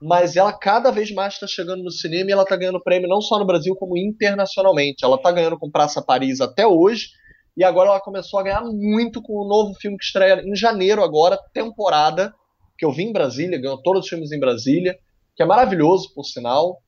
mas 0.00 0.36
ela 0.36 0.52
cada 0.52 0.92
vez 0.92 1.12
mais 1.12 1.34
está 1.34 1.46
chegando 1.46 1.82
no 1.82 1.90
cinema 1.90 2.30
e 2.30 2.32
ela 2.32 2.44
está 2.44 2.56
ganhando 2.56 2.82
prêmio 2.82 3.08
não 3.08 3.20
só 3.20 3.38
no 3.38 3.46
Brasil, 3.46 3.74
como 3.74 3.96
internacionalmente. 3.96 5.04
Ela 5.04 5.16
está 5.16 5.32
ganhando 5.32 5.58
com 5.58 5.70
Praça 5.70 6.00
Paris 6.00 6.40
até 6.40 6.66
hoje, 6.66 7.08
e 7.56 7.64
agora 7.64 7.90
ela 7.90 8.00
começou 8.00 8.38
a 8.38 8.44
ganhar 8.44 8.62
muito 8.62 9.20
com 9.20 9.32
o 9.32 9.48
novo 9.48 9.74
filme 9.74 9.96
que 9.96 10.04
estreia 10.04 10.40
em 10.44 10.54
janeiro 10.54 11.02
agora, 11.02 11.36
temporada, 11.52 12.32
que 12.78 12.84
eu 12.84 12.92
vi 12.92 13.02
em 13.02 13.12
Brasília, 13.12 13.60
ganhou 13.60 13.82
todos 13.82 14.04
os 14.04 14.08
filmes 14.08 14.30
em 14.30 14.38
Brasília, 14.38 14.96
que 15.36 15.42
é 15.42 15.46
maravilhoso, 15.46 16.14
por 16.14 16.24
sinal. 16.24 16.78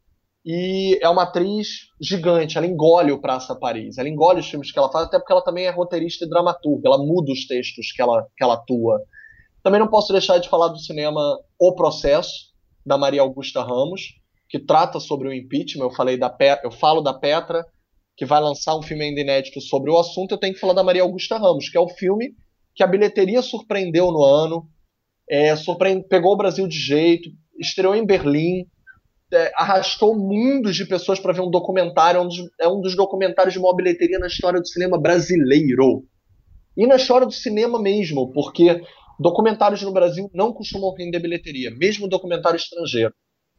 E 0.46 0.98
é 1.02 1.08
uma 1.08 1.24
atriz 1.24 1.88
gigante, 2.00 2.56
ela 2.56 2.66
engole 2.66 3.12
o 3.12 3.20
Praça 3.20 3.54
Paris, 3.54 3.98
ela 3.98 4.08
engole 4.08 4.40
os 4.40 4.48
filmes 4.48 4.72
que 4.72 4.78
ela 4.78 4.90
faz, 4.90 5.06
até 5.06 5.18
porque 5.18 5.32
ela 5.32 5.44
também 5.44 5.66
é 5.66 5.70
roteirista 5.70 6.24
e 6.24 6.28
dramaturga, 6.28 6.88
ela 6.88 6.96
muda 6.96 7.30
os 7.30 7.46
textos 7.46 7.92
que 7.92 8.00
ela, 8.00 8.26
que 8.34 8.42
ela 8.42 8.54
atua. 8.54 9.02
Também 9.62 9.78
não 9.78 9.88
posso 9.88 10.12
deixar 10.12 10.38
de 10.38 10.48
falar 10.48 10.68
do 10.68 10.78
cinema 10.78 11.20
O 11.58 11.74
Processo, 11.74 12.50
da 12.86 12.96
Maria 12.96 13.20
Augusta 13.20 13.62
Ramos, 13.62 14.14
que 14.48 14.58
trata 14.58 14.98
sobre 14.98 15.28
o 15.28 15.32
impeachment. 15.34 15.84
Eu, 15.84 15.90
falei 15.90 16.16
da 16.16 16.34
eu 16.64 16.70
falo 16.70 17.02
da 17.02 17.12
Petra, 17.12 17.66
que 18.16 18.24
vai 18.24 18.40
lançar 18.40 18.76
um 18.76 18.82
filme 18.82 19.04
ainda 19.04 19.20
inédito 19.20 19.60
sobre 19.60 19.90
o 19.90 19.98
assunto. 19.98 20.32
Eu 20.32 20.38
tenho 20.38 20.54
que 20.54 20.60
falar 20.60 20.72
da 20.72 20.82
Maria 20.82 21.02
Augusta 21.02 21.36
Ramos, 21.36 21.68
que 21.68 21.76
é 21.76 21.80
o 21.80 21.88
filme 21.88 22.34
que 22.74 22.82
a 22.82 22.86
bilheteria 22.86 23.42
surpreendeu 23.42 24.10
no 24.10 24.24
ano, 24.24 24.66
é, 25.30 25.54
pegou 26.08 26.32
o 26.32 26.36
Brasil 26.36 26.66
de 26.66 26.76
jeito, 26.76 27.30
estreou 27.58 27.94
em 27.94 28.04
Berlim, 28.04 28.66
é, 29.32 29.52
arrastou 29.54 30.18
mundos 30.18 30.74
de 30.74 30.84
pessoas 30.84 31.20
para 31.20 31.32
ver 31.32 31.42
um 31.42 31.50
documentário, 31.50 32.18
é 32.18 32.20
um, 32.20 32.26
dos, 32.26 32.38
é 32.60 32.68
um 32.68 32.80
dos 32.80 32.96
documentários 32.96 33.54
de 33.54 33.60
maior 33.60 33.74
bilheteria 33.74 34.18
na 34.18 34.26
história 34.26 34.60
do 34.60 34.66
cinema 34.66 35.00
brasileiro. 35.00 36.04
E 36.76 36.84
na 36.84 36.96
história 36.96 37.26
do 37.26 37.32
cinema 37.32 37.80
mesmo, 37.80 38.32
porque 38.32 38.82
documentários 39.20 39.82
no 39.82 39.92
Brasil 39.92 40.28
não 40.34 40.52
costumam 40.52 40.94
render 40.94 41.20
bilheteria, 41.20 41.70
mesmo 41.70 42.08
documentário 42.08 42.56
estrangeiro. 42.56 43.14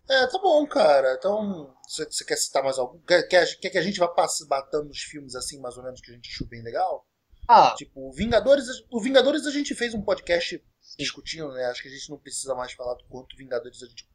É, 0.09 0.27
tá 0.27 0.39
bom, 0.39 0.65
cara. 0.67 1.15
Então, 1.17 1.73
você, 1.87 2.25
quer 2.25 2.35
citar 2.35 2.63
mais 2.63 2.77
algum? 2.77 2.99
Quer, 2.99 3.23
quer, 3.29 3.45
quer, 3.61 3.69
que 3.69 3.77
a 3.77 3.81
gente 3.81 3.99
vá 3.99 4.13
batendo 4.49 4.85
nos 4.85 4.99
filmes 4.99 5.35
assim, 5.35 5.61
mais 5.61 5.77
ou 5.77 5.83
menos, 5.83 6.01
que 6.01 6.11
a 6.11 6.15
gente 6.15 6.29
achou 6.33 6.47
bem 6.47 6.61
legal? 6.63 7.05
Ah. 7.47 7.73
Tipo, 7.77 8.11
Vingadores. 8.11 8.65
O 8.91 8.99
Vingadores 8.99 9.45
a 9.45 9.51
gente 9.51 9.73
fez 9.73 9.93
um 9.93 10.01
podcast 10.01 10.61
discutindo, 10.97 11.51
né? 11.53 11.65
Acho 11.65 11.81
que 11.81 11.87
a 11.87 11.91
gente 11.91 12.09
não 12.09 12.17
precisa 12.17 12.55
mais 12.55 12.73
falar 12.73 12.95
do 12.95 13.03
quanto 13.05 13.37
Vingadores 13.37 13.81
a 13.83 13.87
gente 13.87 14.07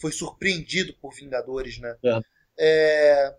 foi 0.00 0.12
surpreendido 0.12 0.94
por 1.00 1.14
Vingadores, 1.14 1.78
né? 1.78 1.96
É. 2.04 2.20
É... 2.58 3.36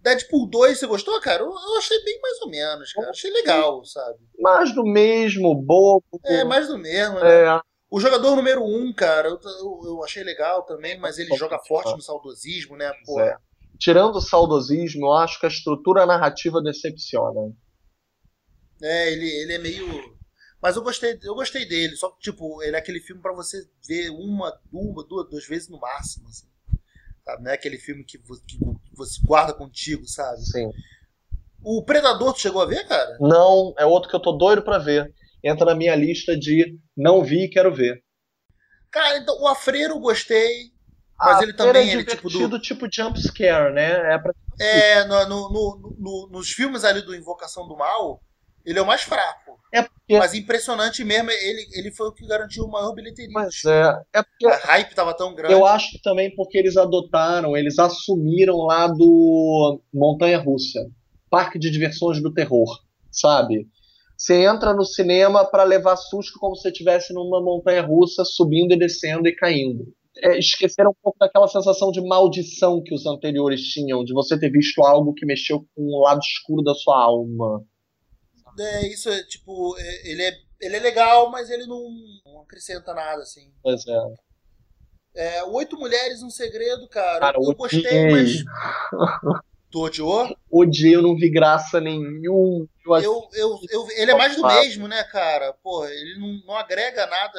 Deadpool 0.00 0.46
2, 0.48 0.78
você 0.78 0.86
gostou, 0.86 1.20
cara? 1.20 1.42
Eu, 1.42 1.52
achei 1.78 2.02
bem 2.04 2.20
mais 2.20 2.40
ou 2.42 2.48
menos, 2.48 2.92
cara. 2.92 3.10
Achei 3.10 3.30
legal, 3.30 3.84
sabe? 3.84 4.18
Mais 4.38 4.72
do 4.72 4.84
mesmo, 4.84 5.54
bobo. 5.54 6.20
É, 6.24 6.44
mais 6.44 6.68
do 6.68 6.78
mesmo, 6.78 7.18
né? 7.18 7.44
É. 7.44 7.60
O 7.90 8.00
jogador 8.00 8.36
número 8.36 8.62
1, 8.62 8.76
um, 8.76 8.92
cara, 8.92 9.28
eu, 9.28 9.40
eu, 9.44 9.80
eu, 9.84 10.04
achei 10.04 10.22
legal 10.22 10.62
também, 10.64 10.98
mas 10.98 11.18
ele 11.18 11.34
joga 11.36 11.58
forte 11.58 11.92
no 11.92 12.02
saudosismo, 12.02 12.76
né? 12.76 12.92
Pô, 13.04 13.20
é. 13.20 13.36
tirando 13.78 14.16
o 14.16 14.20
saudosismo, 14.20 15.06
eu 15.06 15.12
acho 15.14 15.40
que 15.40 15.46
a 15.46 15.48
estrutura 15.48 16.06
narrativa 16.06 16.62
decepciona. 16.62 17.52
É, 18.82 19.12
ele, 19.12 19.28
ele 19.28 19.52
é 19.54 19.58
meio. 19.58 20.15
Mas 20.66 20.74
eu 20.74 20.82
gostei, 20.82 21.16
eu 21.22 21.36
gostei 21.36 21.64
dele. 21.64 21.94
Só 21.94 22.10
que, 22.10 22.18
tipo, 22.18 22.60
ele 22.60 22.74
é 22.74 22.78
aquele 22.80 22.98
filme 22.98 23.22
para 23.22 23.32
você 23.32 23.64
ver 23.86 24.10
uma, 24.10 24.52
uma, 24.72 25.06
duas, 25.06 25.30
duas 25.30 25.46
vezes 25.46 25.68
no 25.68 25.78
máximo. 25.78 26.28
Assim. 26.28 26.48
Sabe? 27.24 27.44
Não 27.44 27.52
é 27.52 27.54
aquele 27.54 27.78
filme 27.78 28.02
que, 28.02 28.18
que 28.18 28.58
você 28.92 29.20
guarda 29.24 29.54
contigo, 29.54 30.04
sabe? 30.08 30.40
Sim. 30.40 30.68
O 31.62 31.84
Predador, 31.84 32.32
tu 32.32 32.40
chegou 32.40 32.60
a 32.60 32.66
ver, 32.66 32.84
cara? 32.88 33.16
Não, 33.20 33.76
é 33.78 33.86
outro 33.86 34.10
que 34.10 34.16
eu 34.16 34.20
tô 34.20 34.32
doido 34.32 34.60
pra 34.60 34.78
ver. 34.78 35.14
Entra 35.40 35.66
na 35.66 35.74
minha 35.76 35.94
lista 35.94 36.36
de 36.36 36.76
não 36.96 37.22
vi 37.22 37.44
e 37.44 37.48
quero 37.48 37.72
ver. 37.72 38.02
Cara, 38.90 39.18
então, 39.18 39.40
o 39.40 39.46
Afreiro 39.46 40.00
gostei. 40.00 40.72
Mas 41.16 41.42
ele 41.42 41.52
também 41.52 41.90
é 41.90 41.92
ele, 41.92 42.04
tipo 42.04 42.28
do 42.28 42.58
tipo 42.58 42.88
jump 42.92 43.16
scare, 43.22 43.72
né? 43.72 44.14
É, 44.14 44.18
pra... 44.18 44.32
é 44.58 45.04
no, 45.04 45.28
no, 45.28 45.48
no, 45.48 45.96
no, 45.96 46.28
nos 46.32 46.50
filmes 46.50 46.82
ali 46.82 47.02
do 47.02 47.14
Invocação 47.14 47.68
do 47.68 47.76
Mal, 47.76 48.20
ele 48.64 48.80
é 48.80 48.82
o 48.82 48.86
mais 48.86 49.02
fraco. 49.02 49.60
É 49.72 49.86
porque... 50.06 50.18
Mas 50.18 50.34
impressionante 50.34 51.02
mesmo, 51.02 51.30
ele, 51.30 51.66
ele 51.72 51.90
foi 51.90 52.08
o 52.08 52.12
que 52.12 52.24
garantiu 52.26 52.64
o 52.64 52.70
maior 52.70 52.94
bilheteria. 52.94 53.32
Mas 53.32 53.64
é, 53.64 53.92
é 54.14 54.22
porque... 54.22 54.46
A 54.46 54.56
hype 54.72 54.94
tava 54.94 55.12
tão 55.14 55.34
grande. 55.34 55.52
Eu 55.52 55.66
acho 55.66 56.00
também 56.02 56.32
porque 56.34 56.56
eles 56.56 56.76
adotaram, 56.76 57.56
eles 57.56 57.78
assumiram 57.78 58.58
lá 58.58 58.86
do 58.86 59.80
Montanha 59.92 60.38
Russa, 60.38 60.80
Parque 61.28 61.58
de 61.58 61.70
Diversões 61.70 62.22
do 62.22 62.32
Terror, 62.32 62.68
sabe? 63.10 63.66
Você 64.16 64.44
entra 64.44 64.72
no 64.72 64.84
cinema 64.84 65.44
para 65.44 65.64
levar 65.64 65.96
susto 65.96 66.38
como 66.38 66.54
se 66.54 66.68
estivesse 66.68 67.12
numa 67.12 67.42
montanha 67.42 67.82
russa, 67.82 68.24
subindo 68.24 68.72
e 68.72 68.78
descendo 68.78 69.28
e 69.28 69.34
caindo. 69.34 69.92
É, 70.18 70.38
esqueceram 70.38 70.92
um 70.92 70.96
pouco 71.02 71.18
daquela 71.18 71.48
sensação 71.48 71.90
de 71.90 72.00
maldição 72.00 72.80
que 72.82 72.94
os 72.94 73.04
anteriores 73.04 73.60
tinham, 73.60 74.02
de 74.04 74.14
você 74.14 74.38
ter 74.38 74.50
visto 74.50 74.82
algo 74.82 75.12
que 75.12 75.26
mexeu 75.26 75.66
com 75.74 75.82
o 75.82 76.02
lado 76.04 76.20
escuro 76.20 76.62
da 76.62 76.74
sua 76.74 76.96
alma. 76.98 77.62
É, 78.58 78.86
isso 78.86 79.08
é 79.10 79.22
tipo, 79.24 79.76
é, 79.78 80.10
ele 80.10 80.22
é, 80.22 80.32
ele 80.60 80.76
é 80.76 80.80
legal, 80.80 81.30
mas 81.30 81.50
ele 81.50 81.66
não, 81.66 81.88
não 82.24 82.40
acrescenta 82.42 82.94
nada, 82.94 83.22
assim. 83.22 83.52
Pois 83.62 83.86
é. 83.86 84.14
É, 85.14 85.44
Oito 85.44 85.78
Mulheres, 85.78 86.22
um 86.22 86.30
Segredo, 86.30 86.86
cara. 86.88 87.20
cara 87.20 87.38
eu 87.38 87.54
gostei, 87.54 88.10
mas. 88.10 88.44
Tu 89.68 89.80
odiou? 89.80 90.36
Odiei, 90.50 90.94
eu 90.94 91.02
não 91.02 91.16
vi 91.16 91.28
graça 91.28 91.80
nenhum. 91.80 92.68
Eu, 92.84 92.94
eu, 92.94 93.28
eu, 93.32 93.60
eu 93.68 93.88
ele 93.96 94.12
é 94.12 94.14
mais 94.14 94.36
do 94.36 94.46
mesmo, 94.46 94.86
né, 94.86 95.02
cara? 95.04 95.52
Pô, 95.54 95.84
ele 95.86 96.18
não, 96.18 96.46
não 96.46 96.54
agrega 96.54 97.06
nada, 97.06 97.38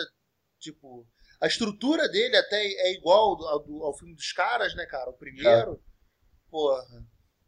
tipo. 0.60 1.08
A 1.40 1.48
estrutura 1.48 2.10
dele 2.10 2.36
até 2.36 2.64
é 2.64 2.94
igual 2.94 3.38
ao, 3.46 3.84
ao 3.86 3.98
filme 3.98 4.14
dos 4.14 4.32
caras, 4.34 4.76
né, 4.76 4.86
cara? 4.86 5.10
O 5.10 5.18
primeiro. 5.18 5.74
É. 5.74 6.50
Porra. 6.50 6.84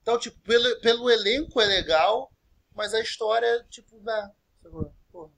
Então, 0.01 0.17
tipo, 0.17 0.39
pelo, 0.41 0.79
pelo 0.79 1.09
elenco 1.09 1.59
é 1.59 1.65
legal, 1.65 2.31
mas 2.79 2.93
a 2.93 3.01
história, 3.01 3.65
tipo, 3.69 4.01
né? 4.01 4.31
Porra. 5.11 5.29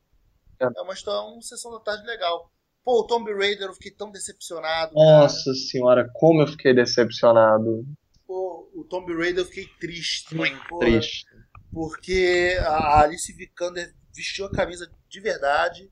É. 0.59 0.65
é 0.65 0.81
uma 0.83 0.93
história, 0.93 1.27
uma 1.27 1.41
sessão 1.41 1.71
da 1.71 1.79
tarde 1.79 2.05
legal. 2.05 2.51
Pô, 2.83 2.99
o 2.99 3.07
Tomb 3.07 3.33
Raider 3.33 3.67
eu 3.67 3.73
fiquei 3.73 3.89
tão 3.89 4.11
decepcionado. 4.11 4.93
Nossa 4.93 5.45
cara. 5.45 5.57
senhora, 5.57 6.09
como 6.13 6.43
eu 6.43 6.47
fiquei 6.47 6.71
decepcionado. 6.71 7.83
Pô, 8.27 8.69
o 8.75 8.83
Tomb 8.83 9.11
Raider 9.15 9.39
eu 9.39 9.47
fiquei 9.47 9.65
triste. 9.79 10.35
Muito 10.35 10.67
porra, 10.67 10.81
triste. 10.81 11.25
Porque 11.73 12.59
a 12.61 13.01
Alice 13.01 13.33
Vikander 13.33 13.91
vestiu 14.15 14.45
a 14.45 14.51
camisa 14.51 14.87
de 15.09 15.19
verdade 15.19 15.91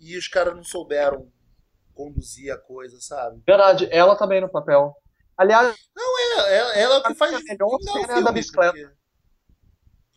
e 0.00 0.16
os 0.16 0.26
caras 0.26 0.56
não 0.56 0.64
souberam 0.64 1.30
conduzir 1.94 2.52
a 2.52 2.58
coisa, 2.58 3.00
sabe? 3.00 3.40
Verdade, 3.46 3.86
ela 3.92 4.16
também 4.16 4.40
tá 4.40 4.46
no 4.48 4.52
papel. 4.52 4.96
Aliás. 5.36 5.76
Não, 5.94 6.18
é, 6.18 6.56
ela, 6.56 6.74
ela 6.74 6.94
é 6.96 6.98
o 6.98 7.02
que 7.04 7.14
faz. 7.14 7.34
A 7.34 7.40
melhor 7.40 7.78
cena 7.80 8.18
é 8.18 8.22
da 8.22 8.32
bicicleta. 8.32 8.72
Porque... 8.72 9.01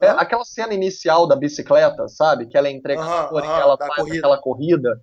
É, 0.01 0.09
aquela 0.09 0.43
cena 0.43 0.73
inicial 0.73 1.27
da 1.27 1.35
bicicleta, 1.35 2.07
sabe? 2.07 2.47
Que 2.47 2.57
ela 2.57 2.67
é 2.67 2.71
entregadora 2.71 3.45
e 3.45 3.49
ela 3.49 3.77
faz 3.77 3.95
corrida. 3.95 4.17
aquela 4.17 4.37
corrida. 4.37 5.01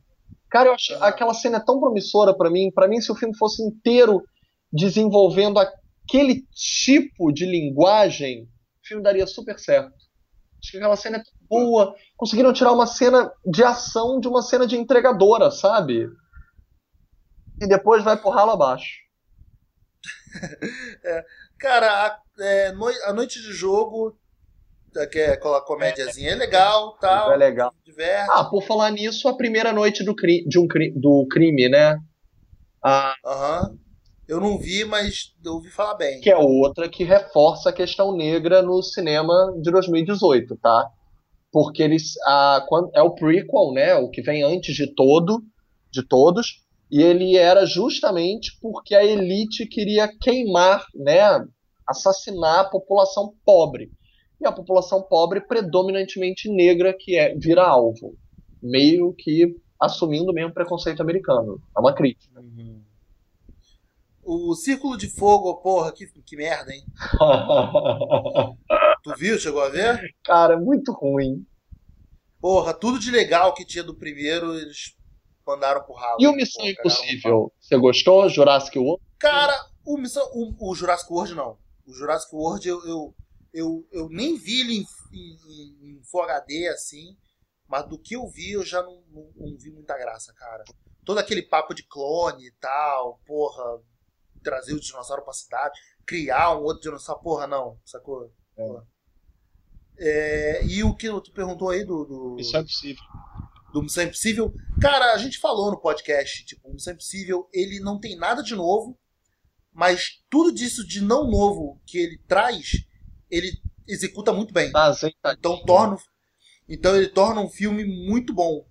Cara, 0.51 0.69
eu 0.69 0.75
acho 0.75 0.95
aquela 1.03 1.33
cena 1.33 1.57
é 1.57 1.65
tão 1.65 1.81
promissora 1.81 2.35
para 2.35 2.51
mim. 2.51 2.71
Para 2.71 2.89
mim, 2.89 3.01
se 3.01 3.11
o 3.11 3.15
filme 3.15 3.37
fosse 3.37 3.63
inteiro 3.63 4.23
desenvolvendo 4.71 5.59
aquele 5.59 6.45
tipo 6.53 7.33
de 7.33 7.47
linguagem, 7.47 8.45
o 8.45 8.87
filme 8.87 9.03
daria 9.03 9.27
super 9.27 9.59
certo. 9.59 9.93
Acho 10.63 10.73
que 10.73 10.77
aquela 10.77 10.97
cena 10.97 11.19
é 11.19 11.23
boa. 11.49 11.95
Conseguiram 12.17 12.53
tirar 12.53 12.73
uma 12.73 12.87
cena 12.87 13.33
de 13.47 13.65
ação 13.65 14.21
de 14.21 14.29
uma 14.29 14.43
cena 14.43 14.67
de 14.67 14.77
entregadora, 14.77 15.51
sabe? 15.51 16.09
e 17.63 17.67
depois 17.67 18.03
vai 18.03 18.17
por 18.17 18.35
ralo 18.35 18.51
abaixo. 18.51 19.01
é, 21.05 21.25
cara, 21.59 22.07
a, 22.07 22.21
é, 22.41 22.75
a 23.07 23.13
noite 23.13 23.41
de 23.41 23.53
jogo, 23.53 24.19
que 25.11 25.19
é 25.19 25.33
aquela 25.33 25.61
comédiazinha, 25.61 26.33
é 26.33 26.35
legal, 26.35 26.97
tal. 27.01 27.33
É 27.33 27.37
legal. 27.37 27.75
Diverte. 27.85 28.31
Ah, 28.31 28.45
por 28.45 28.63
falar 28.63 28.91
nisso, 28.91 29.29
a 29.29 29.37
primeira 29.37 29.73
noite 29.73 30.05
do, 30.05 30.15
cri 30.15 30.45
de 30.47 30.59
um 30.59 30.67
cri 30.67 30.93
do 30.95 31.27
crime, 31.31 31.69
né? 31.69 31.99
Aham. 32.85 33.71
Uhum. 33.71 33.79
Eu 34.29 34.41
não 34.41 34.57
vi, 34.57 34.85
mas 34.85 35.35
eu 35.45 35.55
ouvi 35.55 35.69
falar 35.69 35.95
bem. 35.95 36.21
Que 36.21 36.31
é 36.31 36.37
outra 36.37 36.89
que 36.89 37.05
reforça 37.05 37.69
a 37.69 37.73
questão 37.73 38.17
negra 38.17 38.63
no 38.63 38.83
cinema 38.83 39.53
de 39.61 39.71
2018, 39.71 40.57
tá? 40.57 40.89
Porque 41.51 41.83
eles. 41.83 42.15
A, 42.25 42.65
é 42.95 43.03
o 43.03 43.15
prequel, 43.15 43.73
né? 43.75 43.95
O 43.97 44.09
que 44.09 44.23
vem 44.23 44.43
antes 44.43 44.75
de 44.75 44.95
todo, 44.95 45.43
de 45.91 46.07
todos. 46.07 46.63
E 46.91 47.03
ele 47.03 47.37
era 47.37 47.65
justamente 47.65 48.59
porque 48.61 48.95
a 48.95 49.05
elite 49.05 49.67
queria 49.67 50.09
queimar, 50.21 50.85
né, 50.95 51.23
assassinar 51.89 52.61
a 52.61 52.69
população 52.69 53.33
pobre. 53.47 53.91
E 54.43 54.47
a 54.47 54.51
população 54.51 55.01
pobre 55.01 55.41
predominantemente 55.41 56.51
negra 56.51 56.93
que 56.93 57.17
é 57.17 57.33
vira 57.37 57.65
alvo, 57.65 58.19
meio 58.61 59.15
que 59.15 59.55
assumindo 59.81 60.33
mesmo 60.33 60.53
preconceito 60.53 61.01
americano. 61.01 61.63
É 61.77 61.81
uma 61.81 61.95
crítica. 61.95 62.41
Uhum. 62.41 62.83
O 64.25 64.55
Círculo 64.55 64.97
de 64.97 65.09
Fogo, 65.09 65.55
porra, 65.57 65.93
que, 65.93 66.07
que 66.07 66.37
merda, 66.37 66.73
hein? 66.73 66.85
tu 69.03 69.15
viu? 69.17 69.39
Chegou 69.39 69.63
a 69.63 69.69
ver? 69.69 70.01
Cara, 70.25 70.59
muito 70.59 70.93
ruim. 70.93 71.47
Porra, 72.41 72.75
tudo 72.75 72.99
de 72.99 73.13
legal 73.13 73.55
que 73.55 73.65
tinha 73.65 73.85
do 73.85 73.95
primeiro, 73.95 74.55
eles 74.57 74.97
mandaram 75.47 75.85
pro 75.85 75.95
ralo. 75.95 76.17
E 76.19 76.27
o 76.27 76.33
Missão 76.33 76.67
Impossível? 76.67 77.53
Você 77.61 77.77
gostou? 77.77 78.29
Jurassic 78.29 78.77
World? 78.77 79.03
Cara, 79.21 79.55
o, 79.85 79.97
Missão, 79.97 80.29
o, 80.33 80.71
o 80.71 80.75
Jurassic 80.75 81.13
World 81.13 81.35
não. 81.35 81.57
O 81.87 81.93
Jurassic 81.93 82.35
World 82.35 82.69
eu, 82.69 82.85
eu, 82.87 83.15
eu, 83.53 83.87
eu 83.93 84.09
nem 84.09 84.37
vi 84.37 84.61
ele 84.61 84.79
em, 84.79 84.87
em, 85.13 85.99
em, 85.99 86.03
Full 86.05 86.23
HD 86.23 86.69
assim, 86.69 87.17
mas 87.69 87.89
do 87.89 87.99
que 87.99 88.17
eu 88.17 88.29
vi 88.29 88.53
eu 88.53 88.65
já 88.65 88.83
não, 88.83 89.03
não, 89.09 89.33
não, 89.37 89.57
vi 89.59 89.71
muita 89.71 89.97
graça, 89.97 90.33
cara. 90.35 90.65
Todo 91.05 91.19
aquele 91.19 91.43
papo 91.43 91.75
de 91.75 91.83
clone 91.83 92.47
e 92.47 92.53
tal, 92.53 93.21
porra, 93.27 93.83
trazer 94.43 94.73
o 94.73 94.81
dinossauro 94.81 95.25
pra 95.25 95.33
cidade, 95.33 95.79
criar 96.07 96.57
um 96.57 96.63
outro 96.63 96.83
dinossauro, 96.83 97.23
porra, 97.23 97.47
não, 97.47 97.79
sacou? 97.85 98.33
É. 98.57 98.93
É, 99.99 100.67
e 100.67 100.83
o 100.83 100.97
que 100.97 101.09
tu 101.09 101.33
perguntou 101.33 101.71
aí 101.71 101.85
do. 101.85 102.05
do... 102.05 102.35
Missão 102.37 102.61
Impossível 102.61 103.03
do 103.73 103.83
Missão 103.83 104.05
Impossível. 104.05 104.53
Cara, 104.81 105.15
a 105.15 105.19
gente 105.19 105.39
falou 105.39 105.71
no 105.71 105.81
podcast, 105.81 106.45
tipo, 106.45 106.69
o 106.69 106.75
Missão 106.75 106.93
Impossível, 106.93 107.49
ele 107.53 107.81
não 107.81 107.99
tem 107.99 108.17
nada 108.17 108.43
de 108.43 108.55
novo, 108.55 108.99
mas 109.73 110.23
tudo 110.29 110.53
disso 110.53 110.87
de 110.87 111.01
não 111.01 111.29
novo 111.29 111.81
que 111.87 111.99
ele 111.99 112.19
traz, 112.29 112.85
ele 113.33 113.59
executa 113.89 114.33
muito 114.33 114.53
bem. 114.53 114.71
Ah, 115.25 115.33
então 115.33 115.65
torna 115.65 115.97
então 116.69 116.95
ele 116.95 117.09
torna 117.09 117.41
um 117.41 117.49
filme 117.49 117.85
muito 117.85 118.33
bom. 118.33 118.65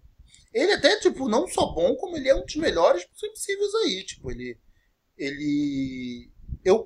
Ele 0.53 0.71
até 0.73 0.99
tipo 0.99 1.27
não 1.27 1.47
só 1.47 1.65
bom, 1.73 1.95
como 1.95 2.15
ele 2.15 2.29
é 2.29 2.35
um 2.35 2.45
dos 2.45 2.55
melhores 2.55 3.05
Missão 3.09 3.29
Impossíveis 3.29 3.75
aí, 3.75 4.03
tipo, 4.05 4.31
ele 4.31 4.57
ele 5.17 6.29
eu 6.63 6.85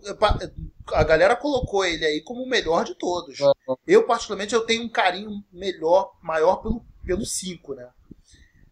a 0.94 1.04
galera 1.04 1.36
colocou 1.36 1.84
ele 1.84 2.06
aí 2.06 2.22
como 2.22 2.44
o 2.44 2.50
melhor 2.50 2.86
de 2.86 2.96
todos. 2.96 3.38
Eu 3.86 4.06
particularmente 4.06 4.54
eu 4.56 4.66
tenho 4.66 4.84
um 4.84 4.90
carinho 4.90 5.44
melhor, 5.52 6.18
maior 6.22 6.58
pelo 6.58 6.86
pelo 7.06 7.26
5, 7.26 7.76
né? 7.76 7.88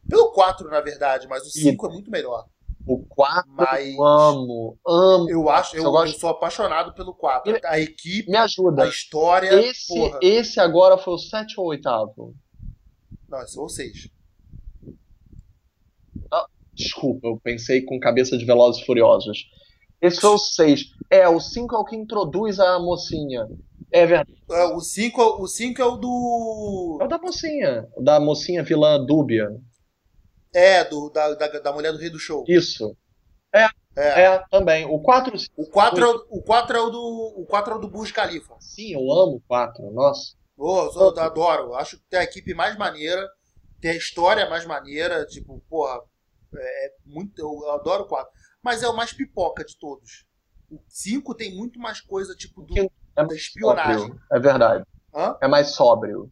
Pelo 0.09 0.31
4, 0.31 0.69
na 0.69 0.81
verdade, 0.81 1.27
mas 1.27 1.45
o 1.45 1.49
5 1.49 1.87
é 1.87 1.89
muito 1.89 2.09
melhor. 2.09 2.47
O 2.85 3.05
4 3.05 3.49
mas... 3.53 3.93
eu 3.93 4.03
amo, 4.03 4.77
amo. 4.85 5.29
Eu 5.29 5.49
acho, 5.49 5.75
eu, 5.75 5.83
eu, 5.83 5.91
gosto... 5.91 6.13
eu 6.13 6.19
sou 6.19 6.29
apaixonado 6.29 6.93
pelo 6.93 7.13
4. 7.13 7.59
A 7.63 7.79
equipe, 7.79 8.29
me 8.29 8.37
ajuda. 8.37 8.83
A 8.83 8.87
história. 8.87 9.53
Esse, 9.53 9.93
porra. 9.93 10.19
esse 10.21 10.59
agora 10.59 10.97
foi 10.97 11.13
o 11.13 11.17
7 11.17 11.59
ou 11.59 11.67
8? 11.67 11.83
Não, 13.29 13.41
esse 13.41 13.55
foi 13.55 13.63
o 13.63 13.69
6. 13.69 14.09
Ah, 16.31 16.45
desculpa, 16.73 17.27
eu 17.27 17.39
pensei 17.41 17.81
com 17.81 17.99
cabeça 17.99 18.37
de 18.37 18.43
Velozes 18.43 18.81
e 18.81 18.85
Furiosos. 18.85 19.45
Esse 20.01 20.19
foi 20.19 20.31
o 20.31 20.37
6. 20.37 20.83
É, 21.09 21.29
o 21.29 21.39
5 21.39 21.75
é 21.75 21.79
o 21.79 21.85
que 21.85 21.95
introduz 21.95 22.59
a 22.59 22.79
mocinha. 22.79 23.47
É 23.93 24.07
verdade. 24.07 24.33
É, 24.49 24.65
o 24.65 24.79
5 24.79 25.21
o 25.41 25.47
cinco 25.47 25.81
é 25.81 25.85
o 25.85 25.95
do. 25.95 26.97
É 26.99 27.05
o 27.05 27.07
da 27.07 27.19
mocinha. 27.19 27.87
Da 28.01 28.19
mocinha 28.19 28.63
vilã 28.63 29.03
dúbia. 29.05 29.49
É, 30.53 30.83
do, 30.83 31.09
da, 31.09 31.33
da, 31.33 31.47
da 31.47 31.73
mulher 31.73 31.91
do 31.91 31.97
rei 31.97 32.09
do 32.09 32.19
show. 32.19 32.43
Isso. 32.47 32.95
É. 33.53 33.67
É. 33.95 34.23
é, 34.23 34.43
também. 34.49 34.85
O 34.85 34.99
4. 34.99 35.35
O 35.55 35.65
4 35.67 36.03
é 36.03 36.07
o, 36.07 36.25
o 36.29 36.41
4 36.41 36.77
é 36.77 36.81
o 36.81 36.89
do. 36.89 37.33
O 37.37 37.45
4 37.45 37.73
é 37.73 37.75
o 37.75 37.79
do 37.79 37.89
Burj 37.89 38.11
Khalifa. 38.11 38.55
Sim, 38.59 38.93
eu 38.93 39.11
amo 39.11 39.35
o 39.35 39.41
4. 39.47 39.91
Nossa. 39.91 40.35
Oh, 40.57 40.89
eu 40.95 41.19
adoro. 41.19 41.75
Acho 41.75 41.97
que 41.97 42.03
tem 42.09 42.19
a 42.19 42.23
equipe 42.23 42.53
mais 42.53 42.77
maneira, 42.77 43.27
tem 43.79 43.91
a 43.91 43.95
história 43.95 44.49
mais 44.49 44.65
maneira. 44.65 45.25
Tipo, 45.25 45.63
porra, 45.69 46.01
é 46.55 46.93
muito. 47.05 47.39
Eu 47.39 47.71
adoro 47.71 48.03
o 48.03 48.07
4. 48.07 48.31
Mas 48.63 48.81
é 48.81 48.87
o 48.87 48.95
mais 48.95 49.13
pipoca 49.13 49.63
de 49.63 49.77
todos. 49.77 50.25
O 50.71 50.79
5 50.87 51.35
tem 51.35 51.55
muito 51.55 51.79
mais 51.79 52.01
coisa, 52.01 52.35
tipo, 52.35 52.63
do, 52.63 52.75
é 52.77 53.25
da 53.25 53.35
espionagem. 53.35 53.99
Sóbrio. 53.99 54.21
É 54.31 54.39
verdade. 54.39 54.85
Hã? 55.13 55.37
É 55.41 55.47
mais 55.47 55.71
sóbrio. 55.71 56.31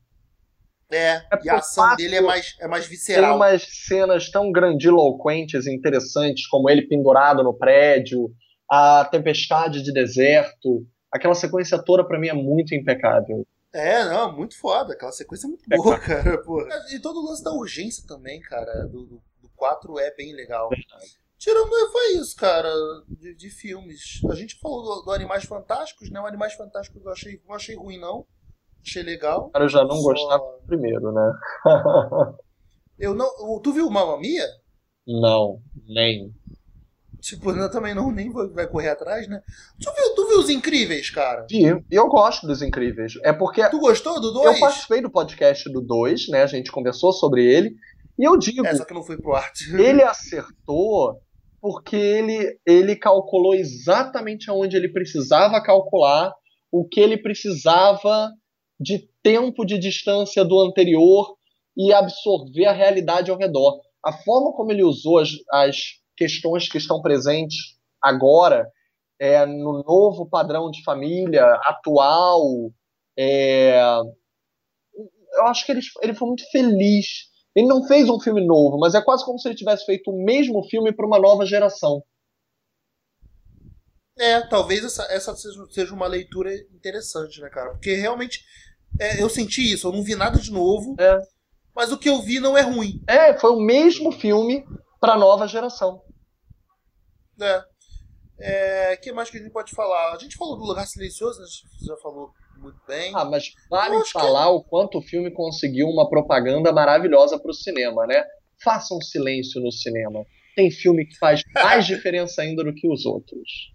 É, 0.92 1.16
é 1.16 1.26
e 1.44 1.50
a 1.50 1.56
ação 1.56 1.96
dele 1.96 2.18
é 2.18 2.22
mais, 2.22 2.56
é 2.60 2.68
mais 2.68 2.86
visceral. 2.86 3.24
Tem 3.24 3.36
umas 3.36 3.64
cenas 3.88 4.30
tão 4.30 4.52
grandiloquentes 4.52 5.66
e 5.66 5.74
interessantes, 5.74 6.48
como 6.48 6.70
ele 6.70 6.88
pendurado 6.88 7.44
no 7.44 7.54
prédio, 7.54 8.30
a 8.70 9.06
tempestade 9.06 9.82
de 9.82 9.94
deserto. 9.94 10.86
Aquela 11.12 11.36
sequência 11.36 11.82
toda, 11.84 12.06
para 12.06 12.20
mim, 12.20 12.28
é 12.28 12.34
muito 12.34 12.76
impecável. 12.76 13.46
É, 13.74 14.04
não, 14.06 14.36
muito 14.36 14.58
foda. 14.60 14.94
Aquela 14.94 15.12
sequência 15.12 15.48
é 15.48 15.50
muito 15.50 15.64
boa, 15.68 15.98
cara. 15.98 16.38
Porra. 16.44 16.68
E 16.92 17.00
todo 17.00 17.22
o 17.22 17.26
lance 17.26 17.44
da 17.44 17.54
urgência 17.54 18.04
também, 18.06 18.42
cara, 18.42 18.86
do, 18.88 19.06
do, 19.06 19.24
do 19.42 19.50
4 19.56 20.00
é 20.00 20.14
bem 20.14 20.34
legal. 20.34 20.70
Verdade. 20.70 21.22
Tirando 21.38 21.92
foi 21.92 22.14
isso, 22.18 22.36
cara, 22.36 22.72
de, 23.08 23.34
de, 23.34 23.50
filmes. 23.50 24.22
A 24.30 24.36
gente 24.36 24.60
falou 24.60 24.84
do, 24.84 25.06
do, 25.06 25.12
Animais 25.12 25.44
Fantásticos, 25.44 26.12
né? 26.12 26.20
O 26.20 26.26
Animais 26.28 26.54
Fantásticos 26.54 27.04
eu 27.04 27.12
achei, 27.12 27.42
não 27.48 27.56
achei 27.56 27.76
ruim, 27.76 28.00
não. 28.00 28.28
Achei 28.86 29.04
legal. 29.04 29.50
Cara, 29.52 29.66
eu 29.66 29.70
já 29.70 29.84
não 29.84 29.98
Só... 29.98 30.12
gostava 30.12 30.44
do 30.44 30.68
primeiro, 30.68 31.12
né? 31.12 31.34
eu 33.00 33.14
não. 33.14 33.30
Tu 33.62 33.72
viu 33.74 33.90
Mamma 33.90 34.20
Mia? 34.20 34.46
Não, 35.08 35.60
nem. 35.88 36.34
Tipo, 37.20 37.52
eu 37.52 37.70
também 37.70 37.94
não, 37.94 38.12
nem 38.12 38.32
vai 38.32 38.68
correr 38.68 38.90
atrás, 38.90 39.28
né? 39.28 39.42
Tu 39.80 39.92
viu, 39.94 40.16
tu 40.16 40.28
viu 40.28 40.40
os 40.40 40.50
incríveis, 40.50 41.12
cara? 41.12 41.46
Vi, 41.48 41.64
eu 41.92 42.08
gosto 42.08 42.48
dos 42.48 42.64
incríveis. 42.64 43.14
É 43.24 43.32
porque. 43.32 43.68
Tu 43.70 43.80
gostou 43.80 44.20
do 44.20 44.32
2? 44.32 44.56
Eu 44.56 44.60
participei 44.60 45.02
do 45.02 45.12
podcast 45.12 45.72
do 45.72 45.82
2, 45.82 46.30
né? 46.30 46.42
A 46.42 46.48
gente 46.48 46.72
conversou 46.72 47.14
sobre 47.14 47.46
ele. 47.46 47.76
E 48.18 48.24
eu 48.24 48.38
digo. 48.38 48.66
É, 48.66 48.76
só 48.76 48.86
que 48.86 48.94
não 48.94 49.04
foi 49.04 49.18
pro 49.18 49.36
arte. 49.36 49.72
Ele 49.78 50.02
acertou 50.02 51.22
porque 51.62 51.96
ele, 51.96 52.58
ele 52.66 52.96
calculou 52.96 53.54
exatamente 53.54 54.50
aonde 54.50 54.76
ele 54.76 54.90
precisava 54.90 55.62
calcular, 55.62 56.34
o 56.72 56.88
que 56.88 57.00
ele 57.00 57.18
precisava 57.18 58.32
de 58.82 59.08
tempo 59.22 59.66
de 59.66 59.78
distância 59.78 60.44
do 60.44 60.60
anterior 60.60 61.36
e 61.78 61.94
absorver 61.94 62.66
a 62.66 62.74
realidade 62.74 63.32
ao 63.32 63.38
redor. 63.38 63.80
A 64.04 64.12
forma 64.12 64.52
como 64.54 64.72
ele 64.72 64.84
usou 64.84 65.20
as, 65.20 65.30
as 65.52 65.78
questões 66.18 66.68
que 66.68 66.78
estão 66.78 67.02
presentes 67.02 67.78
agora, 68.02 68.68
é, 69.20 69.46
no 69.46 69.84
novo 69.84 70.28
padrão 70.28 70.72
de 70.72 70.84
família 70.84 71.46
atual, 71.64 72.72
é, 73.18 73.80
eu 75.34 75.48
acho 75.48 75.66
que 75.66 75.72
ele, 75.72 75.82
ele 76.02 76.16
foi 76.16 76.28
muito 76.28 76.50
feliz. 76.52 77.30
Ele 77.56 77.68
não 77.68 77.86
fez 77.86 78.10
um 78.10 78.20
filme 78.20 78.46
novo, 78.46 78.80
mas 78.80 78.96
é 78.96 79.02
quase 79.02 79.26
como 79.26 79.38
se 79.38 79.48
ele 79.48 79.56
tivesse 79.56 79.86
feito 79.86 80.10
o 80.10 80.24
mesmo 80.24 80.64
filme 80.70 80.92
para 80.92 81.06
uma 81.06 81.20
nova 81.20 81.46
geração. 81.46 82.02
É, 84.18 84.42
talvez 84.42 84.84
essa, 84.84 85.04
essa 85.12 85.36
seja, 85.36 85.94
uma 85.94 86.08
leitura 86.08 86.54
interessante, 86.54 87.42
né, 87.42 87.50
cara? 87.50 87.72
Porque 87.72 87.96
realmente 87.96 88.44
é, 89.00 89.22
eu 89.22 89.30
senti 89.30 89.72
isso, 89.72 89.88
eu 89.88 89.92
não 89.92 90.04
vi 90.04 90.16
nada 90.16 90.40
de 90.40 90.52
novo. 90.52 90.96
É. 91.00 91.20
Mas 91.76 91.92
o 91.92 91.98
que 91.98 92.10
eu 92.10 92.22
vi 92.22 92.40
não 92.40 92.58
é 92.58 92.62
ruim. 92.62 93.02
É, 93.08 93.38
foi 93.38 93.52
o 93.52 93.60
mesmo 93.60 94.12
filme 94.12 94.66
para 95.00 95.18
nova 95.18 95.48
geração. 95.48 96.02
É. 97.42 97.64
É, 98.44 98.98
que 98.98 99.12
mais 99.12 99.30
que 99.30 99.38
a 99.38 99.42
gente 99.42 99.52
pode 99.52 99.72
falar? 99.72 100.14
A 100.14 100.18
gente 100.18 100.36
falou 100.36 100.58
do 100.58 100.64
Lugar 100.64 100.86
Silencioso, 100.86 101.40
né? 101.40 101.46
a 101.46 101.48
gente 101.48 101.86
já 101.86 101.96
falou 101.98 102.32
muito 102.58 102.80
bem. 102.88 103.12
Ah, 103.16 103.26
mas 103.26 103.54
vale 103.70 104.04
falar 104.06 104.46
que... 104.46 104.52
o 104.52 104.64
quanto 104.64 104.98
o 104.98 105.02
filme 105.02 105.32
conseguiu 105.32 105.88
uma 105.88 106.10
propaganda 106.10 106.72
maravilhosa 106.72 107.40
para 107.40 107.52
o 107.52 107.54
cinema, 107.54 108.06
né? 108.06 108.24
Façam 108.64 108.98
um 108.98 109.02
silêncio 109.02 109.62
no 109.62 109.72
cinema. 109.72 110.26
Tem 110.56 110.70
filme 110.70 111.06
que 111.06 111.18
faz 111.18 111.42
mais 111.54 111.86
diferença 111.88 112.42
ainda 112.42 112.64
do 112.64 112.74
que 112.74 112.88
os 112.88 113.06
outros. 113.06 113.71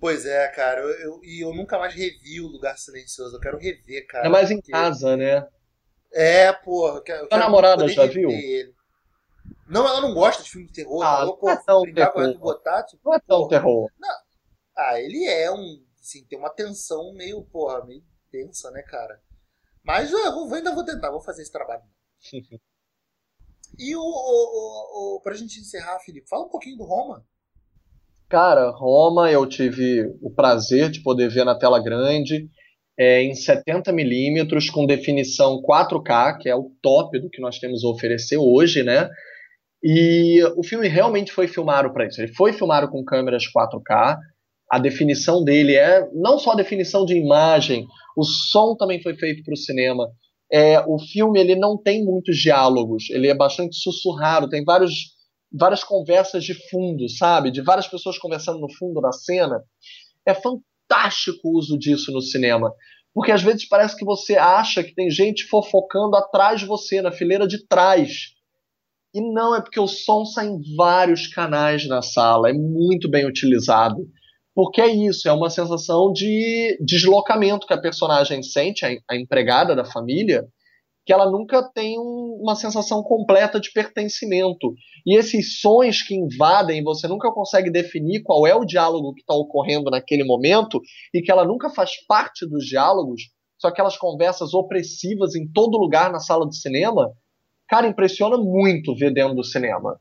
Pois 0.00 0.24
é, 0.24 0.48
cara. 0.48 0.80
E 0.80 0.84
eu, 0.84 0.90
eu, 1.00 1.20
eu, 1.24 1.54
nunca 1.54 1.78
mais 1.78 1.94
revi 1.94 2.40
o 2.40 2.46
Lugar 2.46 2.78
Silencioso. 2.78 3.36
Eu 3.36 3.40
quero 3.40 3.58
rever, 3.58 4.06
cara. 4.06 4.26
É 4.26 4.28
mais 4.28 4.50
em 4.50 4.56
porque... 4.56 4.72
casa, 4.72 5.16
né? 5.16 5.46
É, 6.12 6.52
porra. 6.52 7.02
Eu 7.06 7.28
Sua 7.28 7.38
namorada 7.38 7.88
já 7.88 8.06
viu? 8.06 8.30
Ele. 8.30 8.74
Não, 9.66 9.86
ela 9.86 10.00
não 10.00 10.14
gosta 10.14 10.42
de 10.42 10.50
filme 10.50 10.66
de 10.66 10.72
terror. 10.72 11.02
Ah, 11.02 11.18
falou, 11.18 11.38
não, 11.42 11.50
é 11.50 11.56
tão 11.56 11.82
terror. 11.82 12.38
Botar, 12.38 12.82
tipo, 12.84 13.02
não 13.04 13.14
é 13.14 13.20
tão 13.20 13.38
porra. 13.40 13.50
terror. 13.50 13.90
Não. 13.98 14.16
Ah, 14.76 15.00
ele 15.00 15.26
é 15.26 15.50
um. 15.50 15.84
Assim, 16.00 16.24
tem 16.24 16.38
uma 16.38 16.50
tensão 16.50 17.12
meio, 17.12 17.42
porra, 17.44 17.84
meio 17.84 18.02
tensa, 18.30 18.70
né, 18.70 18.82
cara? 18.82 19.20
Mas 19.82 20.10
eu 20.10 20.32
vou, 20.32 20.54
ainda 20.54 20.74
vou 20.74 20.84
tentar, 20.84 21.10
vou 21.10 21.20
fazer 21.20 21.42
esse 21.42 21.52
trabalho. 21.52 21.82
e 23.78 23.96
o, 23.96 24.00
o, 24.00 25.16
o, 25.16 25.20
pra 25.20 25.34
gente 25.34 25.60
encerrar, 25.60 25.98
Felipe, 26.00 26.28
fala 26.28 26.46
um 26.46 26.50
pouquinho 26.50 26.78
do 26.78 26.84
Roma. 26.84 27.26
Cara, 28.28 28.70
Roma 28.70 29.30
eu 29.30 29.46
tive 29.46 30.02
o 30.20 30.30
prazer 30.30 30.90
de 30.90 31.02
poder 31.02 31.30
ver 31.30 31.44
na 31.44 31.58
tela 31.58 31.82
grande, 31.82 32.46
é, 32.98 33.22
em 33.22 33.32
70mm, 33.32 34.70
com 34.70 34.84
definição 34.84 35.62
4K, 35.62 36.36
que 36.38 36.48
é 36.48 36.54
o 36.54 36.70
top 36.82 37.18
do 37.18 37.30
que 37.30 37.40
nós 37.40 37.58
temos 37.58 37.82
a 37.82 37.88
oferecer 37.88 38.36
hoje, 38.36 38.82
né? 38.82 39.08
E 39.82 40.42
o 40.56 40.62
filme 40.62 40.88
realmente 40.88 41.32
foi 41.32 41.48
filmado 41.48 41.90
para 41.92 42.06
isso. 42.06 42.20
Ele 42.20 42.34
foi 42.34 42.52
filmado 42.52 42.90
com 42.90 43.04
câmeras 43.04 43.44
4K. 43.44 44.18
A 44.70 44.78
definição 44.78 45.42
dele 45.42 45.76
é 45.76 46.06
não 46.12 46.38
só 46.38 46.52
a 46.52 46.56
definição 46.56 47.06
de 47.06 47.16
imagem, 47.16 47.86
o 48.14 48.24
som 48.24 48.76
também 48.76 49.00
foi 49.00 49.14
feito 49.14 49.42
para 49.42 49.54
o 49.54 49.56
cinema. 49.56 50.06
É, 50.52 50.80
o 50.80 50.98
filme 50.98 51.40
ele 51.40 51.54
não 51.54 51.80
tem 51.80 52.04
muitos 52.04 52.36
diálogos, 52.36 53.08
ele 53.10 53.28
é 53.28 53.34
bastante 53.34 53.76
sussurrado, 53.76 54.48
tem 54.48 54.64
vários 54.64 55.17
várias 55.52 55.82
conversas 55.82 56.44
de 56.44 56.54
fundo, 56.68 57.08
sabe? 57.08 57.50
De 57.50 57.62
várias 57.62 57.86
pessoas 57.86 58.18
conversando 58.18 58.58
no 58.58 58.72
fundo 58.72 59.00
da 59.00 59.12
cena. 59.12 59.62
É 60.26 60.34
fantástico 60.34 61.40
o 61.44 61.58
uso 61.58 61.78
disso 61.78 62.12
no 62.12 62.20
cinema. 62.20 62.72
Porque 63.14 63.32
às 63.32 63.42
vezes 63.42 63.66
parece 63.66 63.96
que 63.96 64.04
você 64.04 64.36
acha 64.36 64.84
que 64.84 64.94
tem 64.94 65.10
gente 65.10 65.44
fofocando 65.44 66.16
atrás 66.16 66.60
de 66.60 66.66
você, 66.66 67.02
na 67.02 67.10
fileira 67.10 67.46
de 67.46 67.66
trás. 67.66 68.34
E 69.14 69.20
não, 69.20 69.54
é 69.54 69.60
porque 69.60 69.80
o 69.80 69.88
som 69.88 70.24
sai 70.24 70.46
em 70.46 70.60
vários 70.76 71.26
canais 71.26 71.88
na 71.88 72.02
sala, 72.02 72.50
é 72.50 72.52
muito 72.52 73.08
bem 73.08 73.26
utilizado. 73.26 74.06
Porque 74.54 74.80
é 74.80 74.88
isso, 74.88 75.28
é 75.28 75.32
uma 75.32 75.50
sensação 75.50 76.12
de 76.12 76.76
deslocamento 76.84 77.66
que 77.66 77.72
a 77.72 77.80
personagem 77.80 78.42
sente, 78.42 78.84
a 78.84 79.16
empregada 79.16 79.74
da 79.74 79.84
família, 79.84 80.46
que 81.08 81.12
ela 81.14 81.30
nunca 81.30 81.62
tem 81.62 81.98
um, 81.98 82.38
uma 82.38 82.54
sensação 82.54 83.02
completa 83.02 83.58
de 83.58 83.72
pertencimento. 83.72 84.74
E 85.06 85.16
esses 85.16 85.58
sons 85.58 86.02
que 86.02 86.14
invadem, 86.14 86.84
você 86.84 87.08
nunca 87.08 87.32
consegue 87.32 87.70
definir 87.70 88.22
qual 88.22 88.46
é 88.46 88.54
o 88.54 88.66
diálogo 88.66 89.14
que 89.14 89.22
está 89.22 89.32
ocorrendo 89.32 89.90
naquele 89.90 90.22
momento, 90.22 90.82
e 91.14 91.22
que 91.22 91.32
ela 91.32 91.46
nunca 91.46 91.70
faz 91.70 91.92
parte 92.06 92.46
dos 92.46 92.66
diálogos, 92.66 93.22
são 93.58 93.70
aquelas 93.70 93.96
conversas 93.96 94.52
opressivas 94.52 95.34
em 95.34 95.50
todo 95.50 95.78
lugar 95.78 96.12
na 96.12 96.20
sala 96.20 96.46
de 96.46 96.60
cinema. 96.60 97.10
Cara, 97.66 97.88
impressiona 97.88 98.36
muito 98.36 98.94
ver 98.94 99.10
dentro 99.10 99.34
do 99.34 99.42
cinema. 99.42 99.98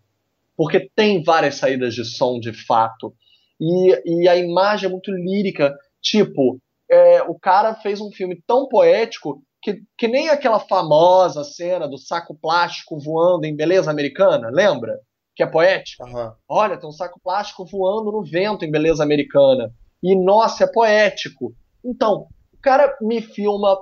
Porque 0.57 0.89
tem 0.93 1.23
várias 1.23 1.55
saídas 1.55 1.95
de 1.95 2.03
som 2.03 2.37
de 2.37 2.51
fato. 2.51 3.13
E, 3.61 4.23
e 4.23 4.27
a 4.27 4.35
imagem 4.35 4.89
é 4.89 4.91
muito 4.91 5.09
lírica. 5.09 5.73
Tipo, 6.01 6.59
é, 6.91 7.21
o 7.23 7.39
cara 7.39 7.75
fez 7.75 8.01
um 8.01 8.11
filme 8.11 8.43
tão 8.45 8.67
poético 8.67 9.41
que, 9.67 9.83
que 9.97 10.07
nem 10.07 10.29
aquela 10.29 10.59
famosa 10.59 11.43
cena 11.43 11.89
do 11.89 11.97
saco 11.97 12.33
plástico 12.33 12.97
voando 12.97 13.45
em 13.45 13.53
Beleza 13.55 13.91
Americana, 13.91 14.49
lembra? 14.49 14.97
Que 15.35 15.43
é 15.43 15.45
poética. 15.45 16.05
Uhum. 16.05 16.31
Olha, 16.47 16.77
tem 16.77 16.87
um 16.87 16.93
saco 16.93 17.19
plástico 17.21 17.65
voando 17.65 18.09
no 18.09 18.23
vento 18.23 18.63
em 18.63 18.71
Beleza 18.71 19.03
Americana. 19.03 19.69
E, 20.01 20.15
nossa, 20.15 20.63
é 20.63 20.71
poético. 20.71 21.53
Então, 21.83 22.27
o 22.53 22.61
cara 22.61 22.95
me 23.01 23.21
filma 23.21 23.77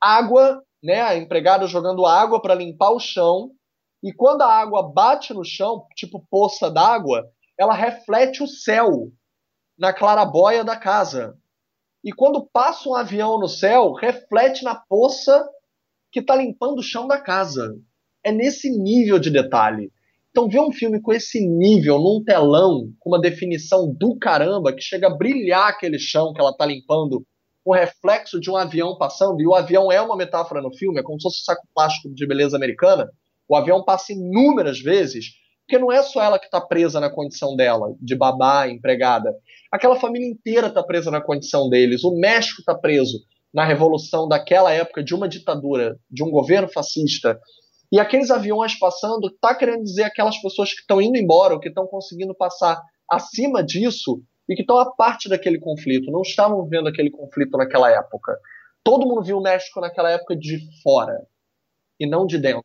água, 0.00 0.62
né? 0.80 1.00
A 1.00 1.16
empregada 1.16 1.66
jogando 1.66 2.06
água 2.06 2.40
para 2.40 2.54
limpar 2.54 2.92
o 2.92 3.00
chão. 3.00 3.50
E 4.04 4.12
quando 4.12 4.42
a 4.42 4.52
água 4.52 4.92
bate 4.92 5.34
no 5.34 5.44
chão, 5.44 5.84
tipo 5.96 6.24
poça 6.30 6.70
d'água, 6.70 7.24
ela 7.58 7.74
reflete 7.74 8.40
o 8.40 8.46
céu 8.46 9.08
na 9.76 9.92
clarabóia 9.92 10.62
da 10.62 10.76
casa. 10.76 11.36
E 12.04 12.12
quando 12.12 12.46
passa 12.52 12.86
um 12.86 12.94
avião 12.94 13.40
no 13.40 13.48
céu, 13.48 13.94
reflete 13.94 14.62
na 14.62 14.74
poça 14.74 15.48
que 16.12 16.20
está 16.20 16.36
limpando 16.36 16.80
o 16.80 16.82
chão 16.82 17.08
da 17.08 17.18
casa. 17.18 17.74
É 18.22 18.30
nesse 18.30 18.70
nível 18.70 19.18
de 19.18 19.30
detalhe. 19.30 19.90
Então, 20.30 20.48
ver 20.48 20.60
um 20.60 20.70
filme 20.70 21.00
com 21.00 21.12
esse 21.14 21.40
nível, 21.40 21.98
num 21.98 22.22
telão, 22.22 22.92
com 22.98 23.08
uma 23.08 23.20
definição 23.20 23.90
do 23.90 24.18
caramba, 24.18 24.72
que 24.72 24.82
chega 24.82 25.06
a 25.06 25.16
brilhar 25.16 25.68
aquele 25.68 25.98
chão 25.98 26.34
que 26.34 26.40
ela 26.40 26.50
está 26.50 26.66
limpando, 26.66 27.24
o 27.64 27.72
reflexo 27.72 28.38
de 28.38 28.50
um 28.50 28.56
avião 28.56 28.98
passando, 28.98 29.40
e 29.40 29.46
o 29.46 29.54
avião 29.54 29.90
é 29.90 30.00
uma 30.02 30.16
metáfora 30.16 30.60
no 30.60 30.74
filme, 30.74 31.00
é 31.00 31.02
como 31.02 31.18
se 31.18 31.22
fosse 31.22 31.40
um 31.40 31.44
saco 31.44 31.66
plástico 31.74 32.12
de 32.12 32.26
beleza 32.26 32.56
americana. 32.56 33.08
O 33.48 33.56
avião 33.56 33.82
passa 33.82 34.12
inúmeras 34.12 34.78
vezes 34.78 35.26
Porque 35.66 35.78
não 35.78 35.90
é 35.90 36.02
só 36.02 36.22
ela 36.22 36.38
que 36.38 36.44
está 36.44 36.60
presa 36.60 37.00
na 37.00 37.10
condição 37.10 37.56
dela, 37.56 37.94
de 38.00 38.14
babá, 38.14 38.68
empregada. 38.68 39.34
Aquela 39.72 39.96
família 39.96 40.28
inteira 40.28 40.66
está 40.66 40.82
presa 40.82 41.10
na 41.10 41.20
condição 41.20 41.68
deles. 41.68 42.04
O 42.04 42.14
México 42.14 42.60
está 42.60 42.74
preso 42.74 43.18
na 43.52 43.64
revolução 43.64 44.28
daquela 44.28 44.72
época 44.72 45.02
de 45.02 45.14
uma 45.14 45.28
ditadura, 45.28 45.96
de 46.10 46.22
um 46.22 46.30
governo 46.30 46.68
fascista. 46.68 47.38
E 47.90 48.00
aqueles 48.00 48.30
aviões 48.30 48.78
passando, 48.78 49.28
está 49.28 49.54
querendo 49.54 49.84
dizer 49.84 50.02
aquelas 50.02 50.36
pessoas 50.38 50.72
que 50.72 50.80
estão 50.80 51.00
indo 51.00 51.16
embora, 51.16 51.54
ou 51.54 51.60
que 51.60 51.68
estão 51.68 51.86
conseguindo 51.86 52.34
passar 52.34 52.82
acima 53.10 53.62
disso 53.62 54.22
e 54.48 54.54
que 54.54 54.62
estão 54.62 54.78
a 54.78 54.92
parte 54.94 55.28
daquele 55.28 55.58
conflito, 55.58 56.10
não 56.10 56.22
estavam 56.22 56.66
vendo 56.66 56.88
aquele 56.88 57.10
conflito 57.10 57.56
naquela 57.56 57.90
época. 57.90 58.36
Todo 58.82 59.06
mundo 59.06 59.22
viu 59.22 59.38
o 59.38 59.42
México 59.42 59.80
naquela 59.80 60.10
época 60.10 60.36
de 60.36 60.58
fora 60.82 61.16
e 61.98 62.06
não 62.06 62.26
de 62.26 62.38
dentro. 62.38 62.64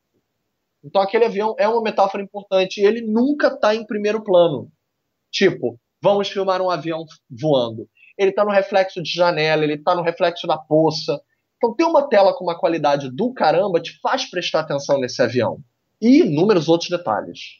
Então 0.84 1.02
aquele 1.02 1.26
avião 1.26 1.56
é 1.58 1.68
uma 1.68 1.82
metáfora 1.82 2.24
importante 2.24 2.80
e 2.82 2.86
ele 2.86 3.02
nunca 3.02 3.48
está 3.48 3.76
em 3.76 3.86
primeiro 3.86 4.24
plano. 4.24 4.72
Tipo, 5.32 5.80
vamos 6.02 6.30
filmar 6.30 6.62
um 6.62 6.70
avião 6.70 7.06
voando. 7.30 7.88
Ele 8.18 8.32
está 8.32 8.44
no 8.44 8.52
reflexo 8.52 9.02
de 9.02 9.12
janela, 9.12 9.64
ele 9.64 9.76
está 9.76 9.96
no 9.96 10.02
reflexo 10.02 10.48
da 10.48 10.58
poça. 10.58 11.20
Então 11.58 11.76
ter 11.76 11.84
uma 11.84 12.08
tela 12.08 12.34
com 12.34 12.46
uma 12.46 12.58
qualidade 12.58 13.10
do 13.14 13.34
caramba 13.34 13.82
te 13.82 14.00
faz 14.02 14.30
prestar 14.30 14.62
atenção 14.62 15.00
nesse 15.00 15.22
avião. 15.22 15.60
E 16.02 16.22
inúmeros 16.22 16.70
outros 16.70 16.90
detalhes. 16.90 17.60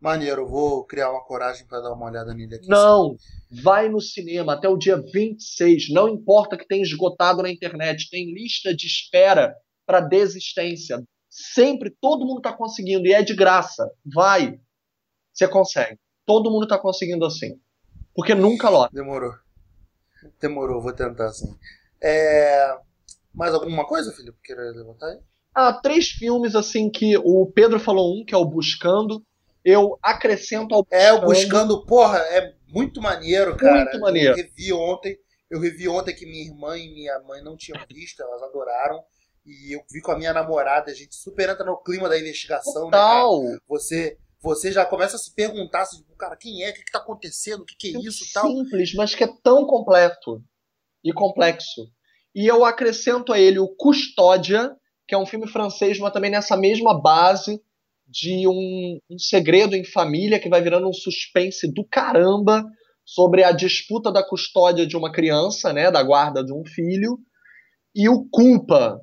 Maneiro, 0.00 0.48
vou 0.48 0.84
criar 0.84 1.12
uma 1.12 1.24
coragem 1.24 1.64
para 1.64 1.80
dar 1.80 1.92
uma 1.92 2.06
olhada 2.06 2.34
nele 2.34 2.56
aqui. 2.56 2.68
Não, 2.68 3.14
vai 3.62 3.88
no 3.88 4.00
cinema 4.00 4.54
até 4.54 4.68
o 4.68 4.76
dia 4.76 5.00
26. 5.00 5.90
Não 5.90 6.08
importa 6.08 6.56
que 6.56 6.66
tenha 6.66 6.82
esgotado 6.82 7.40
na 7.40 7.48
internet, 7.48 8.10
tem 8.10 8.32
lista 8.34 8.74
de 8.74 8.86
espera 8.86 9.54
para 9.86 10.00
desistência. 10.00 11.00
Sempre 11.34 11.88
todo 11.98 12.26
mundo 12.26 12.40
está 12.40 12.52
conseguindo 12.52 13.06
e 13.06 13.14
é 13.14 13.22
de 13.22 13.34
graça. 13.34 13.90
Vai. 14.04 14.60
Você 15.32 15.48
consegue. 15.48 15.98
Todo 16.26 16.50
mundo 16.50 16.64
está 16.64 16.78
conseguindo 16.78 17.24
assim. 17.24 17.58
Porque 18.14 18.34
nunca 18.34 18.68
lota. 18.68 18.94
Demorou. 18.94 19.32
Demorou, 20.38 20.82
vou 20.82 20.92
tentar 20.92 21.28
assim. 21.28 21.48
É... 22.02 22.76
Mais 23.32 23.54
alguma 23.54 23.86
coisa, 23.86 24.12
Felipe, 24.12 24.36
queira 24.44 24.60
levantar 24.72 25.06
aí? 25.06 25.18
Ah, 25.54 25.72
três 25.72 26.08
filmes 26.08 26.54
assim 26.54 26.90
que 26.90 27.16
o 27.16 27.50
Pedro 27.50 27.80
falou 27.80 28.14
um, 28.14 28.26
que 28.26 28.34
é 28.34 28.36
o 28.36 28.44
Buscando. 28.44 29.24
Eu 29.64 29.98
acrescento 30.02 30.74
ao 30.74 30.82
Buscando. 30.82 31.00
É, 31.00 31.12
o 31.14 31.20
Buscando, 31.22 31.86
porra, 31.86 32.18
é 32.18 32.54
muito 32.68 33.00
maneiro, 33.00 33.56
cara. 33.56 33.84
Muito 33.84 34.00
maneiro. 34.00 34.32
Eu 34.32 34.36
revi 34.36 34.70
ontem. 34.74 35.16
Eu 35.50 35.60
revi 35.60 35.88
ontem 35.88 36.14
que 36.14 36.26
minha 36.26 36.44
irmã 36.44 36.76
e 36.76 36.92
minha 36.92 37.18
mãe 37.20 37.42
não 37.42 37.56
tinham 37.56 37.82
visto, 37.88 38.22
elas 38.22 38.42
adoraram. 38.42 39.02
E 39.44 39.74
eu 39.74 39.82
vi 39.90 40.00
com 40.00 40.12
a 40.12 40.18
minha 40.18 40.32
namorada, 40.32 40.90
a 40.90 40.94
gente 40.94 41.14
super 41.14 41.48
entra 41.48 41.64
no 41.64 41.76
clima 41.82 42.08
da 42.08 42.18
investigação, 42.18 42.84
Total. 42.84 43.42
né, 43.42 43.48
cara? 43.48 43.62
Você, 43.68 44.18
você 44.40 44.70
já 44.70 44.84
começa 44.84 45.16
a 45.16 45.18
se 45.18 45.34
perguntar, 45.34 45.82
assim, 45.82 46.04
cara, 46.18 46.36
quem 46.36 46.62
é? 46.62 46.70
O 46.70 46.74
que, 46.74 46.84
que 46.84 46.92
tá 46.92 46.98
acontecendo? 46.98 47.62
O 47.62 47.64
que, 47.64 47.76
que 47.76 47.96
é 47.96 48.00
isso 48.00 48.24
e 48.24 48.32
tal? 48.32 48.46
Simples, 48.46 48.94
mas 48.94 49.14
que 49.14 49.24
é 49.24 49.28
tão 49.42 49.66
completo 49.66 50.42
e 51.04 51.12
complexo. 51.12 51.88
E 52.34 52.46
eu 52.46 52.64
acrescento 52.64 53.32
a 53.32 53.38
ele 53.38 53.58
o 53.58 53.68
Custódia, 53.68 54.74
que 55.06 55.14
é 55.14 55.18
um 55.18 55.26
filme 55.26 55.48
francês, 55.48 55.98
mas 55.98 56.12
também 56.12 56.30
nessa 56.30 56.56
mesma 56.56 56.98
base 57.00 57.60
de 58.06 58.46
um, 58.46 58.98
um 59.10 59.18
segredo 59.18 59.74
em 59.74 59.84
família 59.84 60.38
que 60.38 60.48
vai 60.48 60.62
virando 60.62 60.88
um 60.88 60.92
suspense 60.92 61.70
do 61.72 61.84
caramba 61.84 62.64
sobre 63.04 63.42
a 63.42 63.52
disputa 63.52 64.12
da 64.12 64.22
custódia 64.22 64.86
de 64.86 64.96
uma 64.96 65.10
criança, 65.10 65.72
né, 65.72 65.90
da 65.90 66.02
guarda 66.02 66.44
de 66.44 66.52
um 66.52 66.64
filho, 66.64 67.18
e 67.94 68.08
o 68.08 68.26
Culpa, 68.30 69.00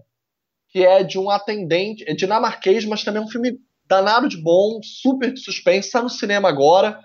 que 0.70 0.86
é 0.86 1.04
de 1.04 1.18
um 1.18 1.30
atendente, 1.30 2.04
é 2.08 2.14
dinamarquês, 2.14 2.86
mas 2.86 3.04
também 3.04 3.22
é 3.22 3.26
um 3.26 3.30
filme 3.30 3.60
danado 3.88 4.30
de 4.30 4.38
bom, 4.38 4.80
super 4.84 5.34
de 5.34 5.40
suspense, 5.40 5.88
está 5.88 6.02
no 6.02 6.10
cinema 6.10 6.48
agora, 6.48 7.00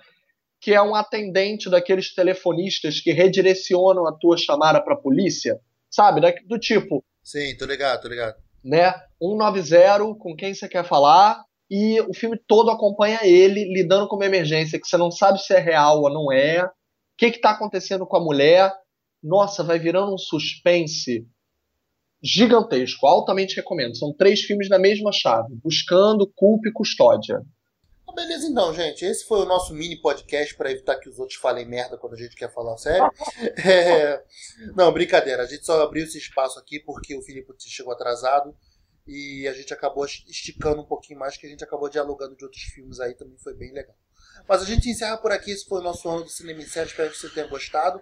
que 0.60 0.72
é 0.72 0.82
um 0.82 0.94
atendente 0.94 1.70
daqueles 1.70 2.14
telefonistas 2.14 3.00
que 3.00 3.12
redirecionam 3.12 4.06
a 4.06 4.12
tua 4.12 4.36
chamada 4.36 4.82
para 4.82 4.94
a 4.94 5.00
polícia, 5.00 5.58
sabe? 5.90 6.20
Do 6.46 6.58
tipo. 6.58 7.02
Sim, 7.22 7.56
tô 7.56 7.64
ligado, 7.64 8.02
tô 8.02 8.08
ligado. 8.08 8.36
Né? 8.62 8.92
190, 9.20 10.18
com 10.18 10.36
quem 10.36 10.54
você 10.54 10.68
quer 10.68 10.84
falar, 10.84 11.42
e 11.70 12.00
o 12.02 12.14
filme 12.14 12.38
todo 12.46 12.70
acompanha 12.70 13.20
ele 13.22 13.64
lidando 13.72 14.06
com 14.08 14.16
uma 14.16 14.26
emergência 14.26 14.78
que 14.78 14.86
você 14.86 14.96
não 14.96 15.10
sabe 15.10 15.38
se 15.38 15.54
é 15.54 15.58
real 15.58 16.02
ou 16.02 16.12
não 16.12 16.30
é, 16.30 16.64
o 16.64 16.70
que 17.16 17.26
está 17.26 17.50
acontecendo 17.50 18.06
com 18.06 18.16
a 18.16 18.22
mulher. 18.22 18.72
Nossa, 19.22 19.62
vai 19.62 19.78
virando 19.78 20.14
um 20.14 20.18
suspense 20.18 21.26
gigantesco, 22.24 23.06
altamente 23.06 23.56
recomendo. 23.56 23.96
São 23.96 24.12
três 24.14 24.40
filmes 24.40 24.68
da 24.68 24.78
mesma 24.78 25.12
chave: 25.12 25.54
Buscando, 25.62 26.26
Culpa 26.34 26.68
e 26.68 26.72
Custódia. 26.72 27.42
Beleza, 28.14 28.46
então, 28.46 28.72
gente. 28.72 29.04
Esse 29.04 29.26
foi 29.26 29.40
o 29.40 29.44
nosso 29.44 29.74
mini 29.74 30.00
podcast 30.00 30.56
para 30.56 30.70
evitar 30.70 30.96
que 30.96 31.08
os 31.08 31.18
outros 31.18 31.36
falem 31.38 31.66
merda 31.66 31.98
quando 31.98 32.14
a 32.14 32.16
gente 32.16 32.36
quer 32.36 32.52
falar 32.52 32.76
sério. 32.78 33.10
É... 33.66 34.22
Não, 34.76 34.92
brincadeira. 34.92 35.42
A 35.42 35.46
gente 35.46 35.66
só 35.66 35.82
abriu 35.82 36.04
esse 36.04 36.18
espaço 36.18 36.58
aqui 36.58 36.78
porque 36.78 37.16
o 37.16 37.22
Filipe 37.22 37.52
chegou 37.58 37.92
atrasado 37.92 38.56
e 39.06 39.48
a 39.48 39.52
gente 39.52 39.74
acabou 39.74 40.06
esticando 40.06 40.80
um 40.80 40.86
pouquinho 40.86 41.18
mais, 41.18 41.36
que 41.36 41.46
a 41.46 41.50
gente 41.50 41.64
acabou 41.64 41.88
dialogando 41.88 42.36
de 42.36 42.44
outros 42.44 42.62
filmes 42.62 43.00
aí, 43.00 43.14
também 43.14 43.36
foi 43.36 43.54
bem 43.54 43.72
legal. 43.72 43.96
Mas 44.48 44.62
a 44.62 44.64
gente 44.64 44.88
encerra 44.88 45.18
por 45.18 45.32
aqui. 45.32 45.50
Esse 45.50 45.66
foi 45.66 45.80
o 45.80 45.84
nosso 45.84 46.08
ano 46.08 46.22
do 46.22 46.30
Cinema 46.30 46.62
em 46.62 46.66
Série. 46.66 46.88
Espero 46.88 47.10
que 47.10 47.18
você 47.18 47.28
tenha 47.30 47.48
gostado. 47.48 48.00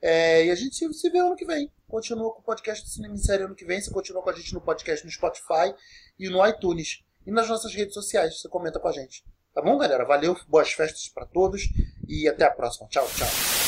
É... 0.00 0.46
E 0.46 0.50
a 0.50 0.54
gente 0.54 0.76
se 0.76 1.10
vê 1.10 1.18
ano 1.18 1.34
que 1.34 1.44
vem. 1.44 1.70
Continua 1.90 2.32
com 2.32 2.40
o 2.40 2.44
podcast 2.44 2.84
do 2.84 2.88
Cinema 2.88 3.14
em 3.14 3.18
Série 3.18 3.42
ano 3.42 3.54
que 3.54 3.64
vem. 3.64 3.80
Você 3.80 3.90
continua 3.90 4.22
com 4.22 4.30
a 4.30 4.32
gente 4.32 4.54
no 4.54 4.60
podcast 4.60 5.04
no 5.04 5.10
Spotify 5.10 5.74
e 6.18 6.28
no 6.30 6.46
iTunes. 6.46 7.02
E 7.26 7.32
nas 7.32 7.48
nossas 7.48 7.74
redes 7.74 7.94
sociais. 7.94 8.40
Você 8.40 8.48
comenta 8.48 8.78
com 8.78 8.88
a 8.88 8.92
gente. 8.92 9.24
Tá 9.52 9.60
bom, 9.60 9.76
galera? 9.76 10.04
Valeu, 10.04 10.36
boas 10.46 10.72
festas 10.72 11.08
para 11.08 11.26
todos 11.26 11.62
e 12.08 12.28
até 12.28 12.44
a 12.44 12.50
próxima. 12.50 12.86
Tchau, 12.88 13.06
tchau. 13.16 13.59